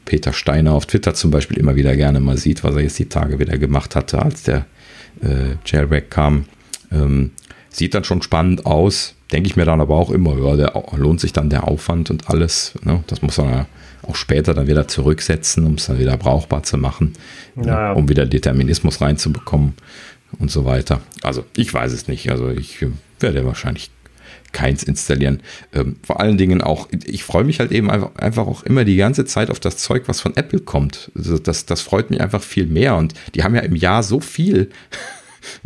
Peter 0.05 0.33
Steiner 0.33 0.73
auf 0.73 0.87
Twitter 0.87 1.15
zum 1.15 1.31
Beispiel 1.31 1.59
immer 1.59 1.77
wieder 1.77 1.97
gerne 1.97 2.21
mal 2.21 2.37
sieht, 2.37 2.62
was 2.62 2.77
er 2.77 2.83
jetzt 2.83 2.99
die 2.99 3.09
Tage 3.09 3.39
wieder 3.39 3.59
gemacht 3.59 3.97
hatte, 3.97 4.23
als 4.23 4.43
der 4.45 4.66
äh, 5.23 5.57
Jailbreak 5.65 6.11
kam. 6.11 6.45
Ähm, 6.93 7.33
sieht 7.71 7.95
dann 7.95 8.05
schon 8.05 8.23
spannend 8.23 8.66
aus, 8.66 9.15
denke 9.33 9.49
ich 9.49 9.57
mir 9.57 9.65
dann 9.65 9.81
aber 9.81 9.97
auch 9.97 10.11
immer, 10.11 10.39
ja, 10.39 10.57
der, 10.57 10.85
lohnt 10.97 11.21
sich 11.21 11.33
dann 11.33 11.51
der 11.51 11.66
Aufwand 11.66 12.11
und 12.11 12.29
alles. 12.31 12.75
Ne? 12.85 13.03
Das 13.09 13.23
muss 13.23 13.39
man 13.39 13.51
ja 13.51 13.66
auch 14.03 14.15
später 14.15 14.55
dann 14.55 14.69
wieder 14.69 14.87
zurücksetzen, 14.87 15.66
um 15.66 15.75
es 15.75 15.87
dann 15.87 15.99
wieder 15.99 16.16
brauchbar 16.16 16.62
zu 16.62 16.77
machen, 16.77 17.15
ja. 17.57 17.93
um 17.93 18.09
wieder 18.09 18.27
Determinismus 18.27 19.01
reinzubekommen 19.01 19.75
und 20.39 20.51
so 20.51 20.65
weiter. 20.65 21.01
Also 21.23 21.44
ich 21.56 21.73
weiß 21.73 21.93
es 21.93 22.09
nicht. 22.09 22.31
Also 22.31 22.51
ich 22.51 22.85
werde 23.20 23.44
wahrscheinlich 23.44 23.90
keins 24.52 24.82
installieren. 24.82 25.40
Ähm, 25.74 25.97
vor 26.02 26.20
allen 26.20 26.39
Dingen 26.39 26.62
auch, 26.62 26.89
ich 27.05 27.24
freue 27.24 27.44
mich 27.44 27.61
halt 27.61 27.73
eben 27.73 27.90
einfach, 27.90 28.15
einfach, 28.16 28.47
auch 28.47 28.62
immer 28.62 28.85
die 28.85 28.97
ganze 28.97 29.27
Zeit 29.27 29.51
auf 29.51 29.61
das 29.61 29.77
Zeug, 29.77 30.05
was 30.06 30.20
von 30.20 30.36
Apple 30.36 30.61
kommt. 30.61 31.11
Also 31.15 31.39
das, 31.39 31.66
das 31.66 31.82
freut 31.82 32.09
mich 32.11 32.20
einfach 32.23 32.43
viel 32.43 32.66
mehr 32.66 32.97
und 32.97 33.12
die 33.35 33.43
haben 33.43 33.55
ja 33.55 33.62
im 33.62 33.77
Jahr 33.77 34.02
so 34.02 34.20
viel. 34.20 34.70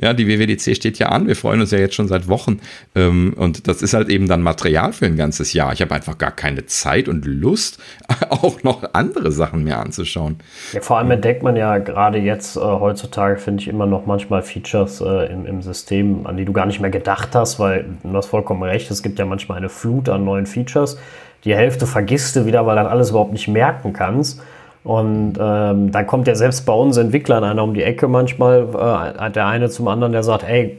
Ja, 0.01 0.13
die 0.13 0.27
WWDC 0.27 0.77
steht 0.77 0.99
ja 0.99 1.09
an. 1.09 1.27
Wir 1.27 1.37
freuen 1.37 1.61
uns 1.61 1.71
ja 1.71 1.79
jetzt 1.79 1.95
schon 1.95 2.09
seit 2.09 2.29
Wochen. 2.29 2.61
Ähm, 2.95 3.35
und 3.37 3.69
das 3.69 3.83
ist 3.83 3.95
halt 3.95 4.09
eben 4.09 4.29
dann 4.29 4.43
Material 4.43 4.93
für 4.93 5.07
ein 5.07 5.17
ganzes 5.17 5.53
Jahr. 5.53 5.73
Ich 5.73 5.81
habe 5.81 5.95
einfach 5.95 6.19
gar 6.19 6.31
keine 6.31 6.67
Zeit 6.67 7.09
und 7.09 7.25
Lust, 7.25 7.79
auch 8.31 8.63
noch 8.63 8.83
andere 8.93 9.33
Sachen 9.33 9.65
mehr 9.65 9.81
anzuschauen. 9.81 10.37
Ja, 10.73 10.81
vor 10.81 10.99
allem 10.99 11.11
entdeckt 11.11 11.43
man 11.43 11.57
ja 11.57 11.79
gerade 11.79 12.19
jetzt 12.19 12.57
äh, 12.57 12.61
heutzutage, 12.61 13.39
finde 13.39 13.63
ich, 13.63 13.69
immer 13.69 13.87
noch 13.87 14.07
manchmal 14.07 14.43
Features 14.43 15.01
äh, 15.01 15.33
im, 15.33 15.47
im 15.47 15.63
System, 15.63 16.27
an 16.27 16.37
die 16.37 16.45
du 16.45 16.53
gar 16.53 16.67
nicht 16.67 16.81
mehr 16.81 16.91
gedacht 16.91 17.35
hast, 17.35 17.59
weil 17.59 17.85
du 18.03 18.15
hast 18.15 18.27
vollkommen 18.27 18.63
recht, 18.63 18.91
es 18.91 19.03
gibt 19.03 19.19
ja 19.19 19.25
manchmal 19.25 19.59
eine 19.59 19.69
Flut 19.69 20.09
an 20.09 20.25
neuen 20.25 20.47
Features. 20.47 20.99
Die 21.45 21.55
Hälfte 21.55 21.87
vergisst 21.87 22.37
du 22.37 22.47
wieder, 22.47 22.67
weil 22.67 22.77
dann 22.77 22.87
alles 22.87 23.11
überhaupt 23.11 23.33
nicht 23.33 23.49
merken 23.49 23.93
kannst. 23.93 24.43
Und 24.89 25.35
ähm, 25.39 25.93
dann 25.93 26.07
kommt 26.07 26.29
ja 26.29 26.35
selbst 26.35 26.65
bei 26.65 26.73
uns 26.73 26.97
Entwicklern 26.97 27.45
einer 27.45 27.63
um 27.63 27.75
die 27.75 27.83
Ecke 27.83 28.09
manchmal, 28.09 28.69
äh, 28.73 29.21
hat 29.21 29.37
der 29.37 29.47
eine 29.47 29.69
zum 29.69 29.87
anderen, 29.87 30.15
der 30.15 30.23
sagt, 30.23 30.45
ey, 30.45 30.79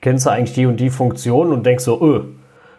kennst 0.00 0.24
du 0.24 0.30
eigentlich 0.30 0.54
die 0.54 0.64
und 0.64 0.78
die 0.80 0.88
Funktion? 0.88 1.52
Und 1.52 1.66
denkst 1.66 1.84
so, 1.84 2.00
öh, 2.00 2.22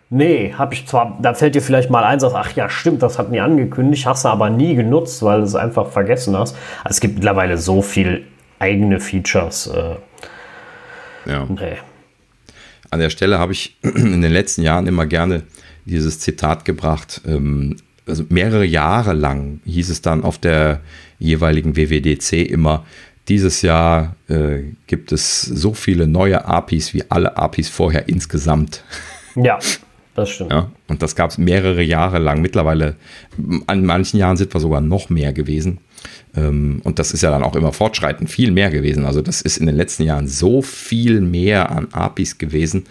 nee, 0.10 0.56
hab 0.58 0.74
ich 0.74 0.88
zwar, 0.88 1.20
da 1.22 1.36
fällt 1.36 1.54
dir 1.54 1.62
vielleicht 1.62 1.92
mal 1.92 2.04
ein, 2.04 2.20
sagst, 2.20 2.36
ach 2.36 2.56
ja, 2.56 2.68
stimmt, 2.68 3.04
das 3.04 3.20
hatten 3.20 3.32
die 3.32 3.40
angekündigt, 3.40 4.08
hast 4.08 4.26
du 4.26 4.30
aber 4.30 4.50
nie 4.50 4.74
genutzt, 4.74 5.22
weil 5.22 5.42
du 5.42 5.46
es 5.46 5.54
einfach 5.54 5.86
vergessen 5.92 6.36
hast. 6.36 6.56
Also 6.84 6.96
es 6.96 7.00
gibt 7.00 7.14
mittlerweile 7.14 7.60
so 7.60 7.84
viel 7.84 8.24
eigene 8.58 9.00
Features. 9.00 9.68
Äh, 9.68 9.98
ja. 11.30 11.46
Nee. 11.48 11.78
An 12.90 13.00
der 13.00 13.12
Stelle 13.12 13.38
habe 13.38 13.52
ich 13.52 13.78
in 13.84 14.24
den 14.24 14.32
letzten 14.32 14.64
Jahren 14.64 14.88
immer 14.88 15.06
gerne 15.06 15.44
dieses 15.86 16.20
Zitat 16.20 16.66
gebracht, 16.66 17.22
ähm, 17.28 17.76
also 18.12 18.26
mehrere 18.30 18.66
Jahre 18.66 19.14
lang 19.14 19.62
hieß 19.66 19.90
es 19.90 20.02
dann 20.02 20.24
auf 20.24 20.38
der 20.38 20.82
jeweiligen 21.18 21.76
WWDC 21.76 22.34
immer, 22.50 22.86
dieses 23.28 23.62
Jahr 23.62 24.16
äh, 24.28 24.64
gibt 24.88 25.12
es 25.12 25.42
so 25.42 25.74
viele 25.74 26.08
neue 26.08 26.46
APIs 26.46 26.94
wie 26.94 27.04
alle 27.10 27.38
APIs 27.38 27.70
vorher 27.70 28.08
insgesamt. 28.08 28.84
Ja, 29.34 29.60
das 30.14 30.30
stimmt. 30.30 30.52
Ja, 30.52 30.70
und 30.90 31.02
das 31.02 31.16
gab 31.16 31.30
es 31.30 31.38
mehrere 31.38 31.82
Jahre 31.82 32.20
lang. 32.20 32.42
Mittlerweile, 32.42 32.98
an 33.66 33.86
manchen 33.86 34.18
Jahren 34.18 34.36
sind 34.36 34.54
wir 34.54 34.60
sogar 34.60 34.82
noch 34.82 35.10
mehr 35.10 35.32
gewesen. 35.32 35.78
Ähm, 36.36 36.82
und 36.84 37.00
das 37.00 37.14
ist 37.14 37.22
ja 37.22 37.32
dann 37.32 37.44
auch 37.44 37.56
immer 37.56 37.72
fortschreitend 37.72 38.30
viel 38.30 38.52
mehr 38.52 38.70
gewesen. 38.72 39.06
Also 39.06 39.22
das 39.22 39.42
ist 39.42 39.58
in 39.58 39.68
den 39.68 39.78
letzten 39.78 40.04
Jahren 40.04 40.28
so 40.28 40.62
viel 40.62 41.22
mehr 41.22 41.72
an 41.72 41.88
APIs 41.94 42.40
gewesen. 42.40 42.84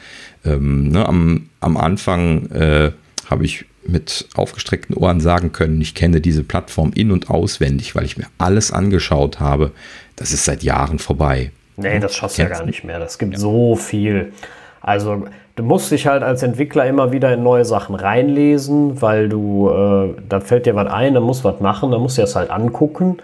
Ähm, 0.47 0.89
ne, 0.89 1.07
am, 1.07 1.51
am 1.61 1.77
Anfang 1.77 2.51
äh, 2.53 2.93
habe 3.29 3.45
ich 3.45 3.67
mit 3.91 4.29
aufgestreckten 4.35 4.97
Ohren 4.97 5.21
sagen 5.21 5.53
können, 5.53 5.81
ich 5.81 5.95
kenne 5.95 6.21
diese 6.21 6.45
Plattform 6.45 6.93
in- 6.95 7.13
und 7.13 7.31
auswendig, 7.31 7.95
weil 7.95 8.05
ich 8.05 8.17
mir 8.17 8.27
alles 8.39 8.73
angeschaut 8.73 9.41
habe. 9.41 9.73
Das 10.17 10.33
ist 10.33 10.45
seit 10.45 10.63
Jahren 10.63 10.99
vorbei. 10.99 11.51
Nee, 11.77 11.99
das 11.99 12.15
schaffst 12.15 12.39
du 12.39 12.43
ja 12.43 12.49
gar 12.49 12.65
nicht 12.65 12.85
mehr. 12.85 12.99
Das 12.99 13.19
gibt 13.19 13.35
ja. 13.35 13.39
so 13.39 13.77
viel. 13.77 14.33
Also 14.81 15.27
du 15.57 15.63
musst 15.63 15.91
dich 15.91 16.07
halt 16.07 16.23
als 16.23 16.43
Entwickler 16.43 16.87
immer 16.87 17.13
wieder 17.13 17.33
in 17.33 17.43
neue 17.43 17.65
Sachen 17.65 17.95
reinlesen, 17.95 19.01
weil 19.01 19.29
du, 19.29 19.71
äh, 19.71 20.15
da 20.29 20.41
fällt 20.41 20.67
dir 20.67 20.75
was 20.75 20.91
ein, 20.91 21.15
da 21.15 21.21
musst 21.21 21.45
was 21.45 21.61
machen, 21.61 21.91
da 21.91 21.99
musst 21.99 22.19
du 22.19 22.23
es 22.23 22.37
halt 22.37 22.51
angucken. 22.51 23.19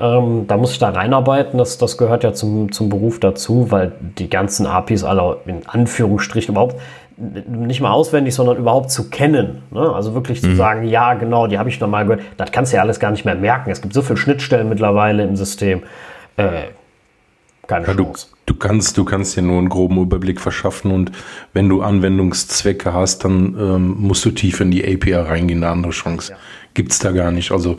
Ähm, 0.00 0.46
da 0.46 0.56
muss 0.56 0.72
ich 0.72 0.78
da 0.78 0.88
reinarbeiten, 0.88 1.58
das, 1.58 1.76
das 1.76 1.98
gehört 1.98 2.24
ja 2.24 2.32
zum, 2.32 2.72
zum 2.72 2.88
Beruf 2.88 3.20
dazu, 3.20 3.70
weil 3.70 3.92
die 4.18 4.30
ganzen 4.30 4.66
APIs 4.66 5.04
alle 5.04 5.36
in 5.44 5.66
Anführungsstrichen 5.66 6.54
überhaupt 6.54 6.76
nicht 7.16 7.80
mal 7.80 7.90
auswendig, 7.90 8.34
sondern 8.34 8.56
überhaupt 8.56 8.90
zu 8.90 9.10
kennen. 9.10 9.62
Ne? 9.70 9.80
Also 9.80 10.14
wirklich 10.14 10.40
zu 10.40 10.48
mhm. 10.48 10.56
sagen, 10.56 10.84
ja, 10.84 11.14
genau, 11.14 11.46
die 11.46 11.58
habe 11.58 11.68
ich 11.68 11.80
noch 11.80 11.88
mal 11.88 12.04
gehört. 12.04 12.22
Das 12.36 12.52
kannst 12.52 12.72
du 12.72 12.76
ja 12.76 12.82
alles 12.82 13.00
gar 13.00 13.10
nicht 13.10 13.24
mehr 13.24 13.34
merken. 13.34 13.70
Es 13.70 13.80
gibt 13.82 13.94
so 13.94 14.02
viele 14.02 14.16
Schnittstellen 14.16 14.68
mittlerweile 14.68 15.24
im 15.24 15.36
System. 15.36 15.82
Äh, 16.36 16.64
keine 17.66 17.86
ja, 17.86 17.94
Chance. 17.94 18.26
Du, 18.46 18.52
du, 18.54 18.58
kannst, 18.58 18.98
du 18.98 19.04
kannst 19.04 19.36
dir 19.36 19.42
nur 19.42 19.58
einen 19.58 19.68
groben 19.68 20.00
Überblick 20.00 20.40
verschaffen 20.40 20.90
und 20.90 21.12
wenn 21.52 21.68
du 21.68 21.82
Anwendungszwecke 21.82 22.92
hast, 22.92 23.24
dann 23.24 23.56
ähm, 23.58 23.96
musst 23.98 24.24
du 24.24 24.30
tief 24.30 24.60
in 24.60 24.70
die 24.70 24.84
API 24.84 25.14
reingehen. 25.14 25.62
Eine 25.62 25.72
andere 25.72 25.92
Chance 25.92 26.32
ja. 26.32 26.38
gibt 26.74 26.92
es 26.92 26.98
da 26.98 27.12
gar 27.12 27.30
nicht. 27.30 27.52
Also 27.52 27.78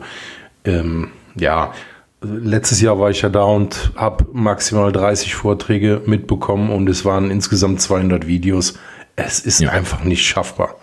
ähm, 0.64 1.08
ja, 1.36 1.72
letztes 2.22 2.80
Jahr 2.80 2.98
war 2.98 3.10
ich 3.10 3.22
ja 3.22 3.28
da 3.28 3.44
und 3.44 3.92
habe 3.96 4.26
maximal 4.32 4.92
30 4.92 5.34
Vorträge 5.34 6.02
mitbekommen 6.06 6.70
und 6.70 6.88
es 6.88 7.04
waren 7.04 7.30
insgesamt 7.30 7.80
200 7.80 8.26
Videos. 8.26 8.78
Es 9.16 9.40
ist 9.40 9.60
ja. 9.60 9.70
einfach 9.70 10.04
nicht 10.04 10.24
schaffbar. 10.24 10.76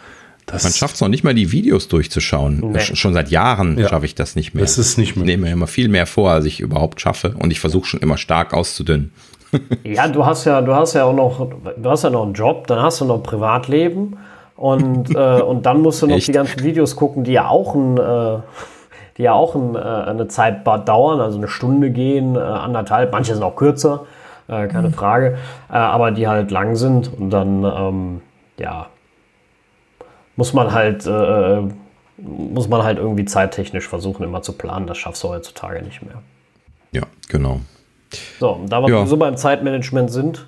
Das 0.45 0.64
Man 0.64 0.74
schafft 0.74 0.95
es 0.95 1.02
noch 1.02 1.08
nicht 1.08 1.24
mal, 1.24 1.34
die 1.34 1.52
Videos 1.52 1.88
durchzuschauen. 1.88 2.72
Nee. 2.72 2.80
Schon 2.80 3.14
seit 3.14 3.30
Jahren 3.30 3.78
ja. 3.78 3.88
schaffe 3.88 4.06
ich 4.06 4.16
das 4.16 4.36
nicht 4.36 4.53
mehr. 4.53 4.64
Das 4.64 4.78
ist 4.78 4.98
nicht 4.98 5.16
mehr. 5.16 5.24
Ich 5.24 5.32
nehme 5.32 5.48
mir 5.48 5.53
immer 5.53 5.68
viel 5.68 5.88
mehr 5.88 6.06
vor, 6.06 6.32
als 6.32 6.45
ich 6.45 6.60
überhaupt 6.60 6.99
schaffe. 6.99 7.36
Und 7.38 7.52
ich 7.52 7.60
versuche 7.60 7.86
schon 7.86 7.99
immer 8.02 8.18
stark 8.18 8.53
auszudünnen. 8.53 9.14
ja, 9.84 10.08
du 10.08 10.26
hast 10.26 10.45
ja, 10.45 10.62
du 10.62 10.74
hast 10.74 10.94
ja 10.94 11.06
auch 11.06 11.14
noch, 11.14 11.48
du 11.78 11.90
hast 11.90 12.03
ja 12.03 12.10
noch 12.10 12.24
einen 12.24 12.34
Job, 12.34 12.68
dann 12.68 12.82
hast 12.82 13.02
du 13.02 13.06
noch 13.06 13.18
ein 13.18 13.24
Privatleben 13.24 14.18
und, 14.56 15.10
äh, 15.16 15.41
und 15.41 15.66
dann 15.66 15.82
musst 15.82 16.02
du 16.02 16.08
noch 16.08 16.18
Echt? 16.18 16.28
die 16.28 16.32
ganzen 16.32 16.64
Videos 16.64 16.95
gucken, 16.95 17.24
die 17.24 17.34
ja 17.34 17.48
auch 17.48 17.76
ein, 17.76 17.98
äh, 17.98 18.40
die 19.18 19.24
ja 19.24 19.34
auch 19.34 19.56
ein, 19.56 19.76
äh, 19.76 19.80
eine 19.80 20.28
Zeit 20.30 20.66
dauern, 20.66 21.20
also 21.20 21.38
eine 21.38 21.49
Stunde 21.49 21.91
gehen, 21.91 22.36
äh, 22.36 22.40
anderthalb, 22.40 23.12
manche 23.12 23.34
sind 23.34 23.44
auch 23.44 23.56
kürzer 23.56 24.06
äh, 24.52 24.68
keine 24.68 24.90
mhm. 24.90 24.94
Frage, 24.94 25.38
äh, 25.69 25.73
aber 25.73 26.11
die 26.11 26.28
halt 26.28 26.52
lang 26.52 26.76
sind 26.76 27.11
und 27.11 27.32
dann, 27.32 27.64
ähm, 27.64 28.22
ja, 28.60 28.88
muss 30.36 30.53
man 30.53 30.73
halt, 30.73 31.06
äh, 31.06 31.60
äh, 31.60 31.68
muss 32.18 32.68
man 32.68 32.84
halt 32.84 32.98
irgendwie 32.99 33.26
zeittechnisch 33.26 33.88
versuchen, 33.88 34.23
immer 34.23 34.41
zu 34.41 34.53
planen. 34.53 34.86
Das 34.86 34.98
schaffst 34.98 35.23
du 35.23 35.30
heutzutage 35.30 35.82
nicht 35.82 36.03
mehr. 36.03 36.22
Ja, 36.91 37.03
genau. 37.30 37.61
So, 38.40 38.60
da 38.68 38.82
wir 38.82 38.90
ja. 38.90 39.06
so 39.06 39.18
beim 39.18 39.38
Zeitmanagement 39.38 40.11
sind, 40.11 40.45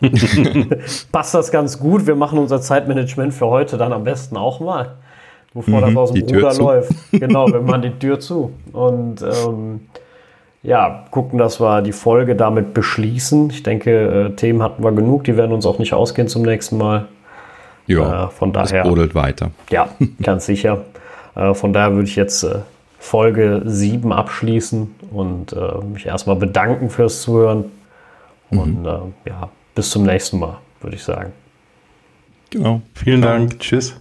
passt 1.12 1.34
das 1.34 1.50
ganz 1.50 1.78
gut. 1.78 2.06
Wir 2.06 2.16
machen 2.16 2.38
unser 2.38 2.60
Zeitmanagement 2.60 3.32
für 3.32 3.46
heute 3.46 3.76
dann 3.78 3.92
am 3.92 4.04
besten 4.04 4.36
auch 4.36 4.60
mal, 4.60 4.96
bevor 5.54 5.80
mhm, 5.80 5.86
das 5.86 5.96
aus 5.96 6.12
dem 6.12 6.22
Ruder 6.22 6.54
läuft. 6.54 6.92
Genau, 7.12 7.46
wir 7.48 7.60
machen 7.60 7.82
die 7.82 7.90
Tür 7.90 8.20
zu. 8.20 8.52
Und 8.72 9.22
ähm, 9.22 9.80
ja, 10.64 11.04
gucken, 11.10 11.38
dass 11.38 11.60
wir 11.60 11.82
die 11.82 11.92
Folge 11.92 12.34
damit 12.34 12.74
beschließen. 12.74 13.50
Ich 13.50 13.62
denke, 13.62 14.30
äh, 14.32 14.34
Themen 14.34 14.62
hatten 14.62 14.82
wir 14.82 14.92
genug, 14.92 15.24
die 15.24 15.36
werden 15.36 15.52
uns 15.52 15.66
auch 15.66 15.78
nicht 15.78 15.92
ausgehen 15.92 16.26
zum 16.26 16.42
nächsten 16.42 16.78
Mal. 16.78 17.06
Ja, 17.86 18.24
äh, 18.24 18.28
von 18.30 18.52
daher. 18.52 18.80
Es 18.80 18.88
brodelt 18.88 19.14
weiter. 19.14 19.50
Ja, 19.70 19.90
ganz 20.22 20.46
sicher. 20.46 20.84
Äh, 21.34 21.52
von 21.52 21.74
daher 21.74 21.92
würde 21.92 22.08
ich 22.08 22.16
jetzt 22.16 22.42
äh, 22.44 22.60
Folge 22.98 23.60
7 23.66 24.10
abschließen 24.10 24.94
und 25.12 25.52
äh, 25.52 25.84
mich 25.84 26.06
erstmal 26.06 26.36
bedanken 26.36 26.88
fürs 26.88 27.20
Zuhören. 27.20 27.66
Mhm. 28.50 28.58
Und 28.58 28.86
äh, 28.86 29.28
ja, 29.28 29.50
bis 29.74 29.90
zum 29.90 30.04
nächsten 30.04 30.38
Mal, 30.38 30.56
würde 30.80 30.96
ich 30.96 31.04
sagen. 31.04 31.32
Genau. 32.48 32.80
Vielen 32.94 33.20
Dank. 33.20 33.58
Tschüss. 33.60 33.96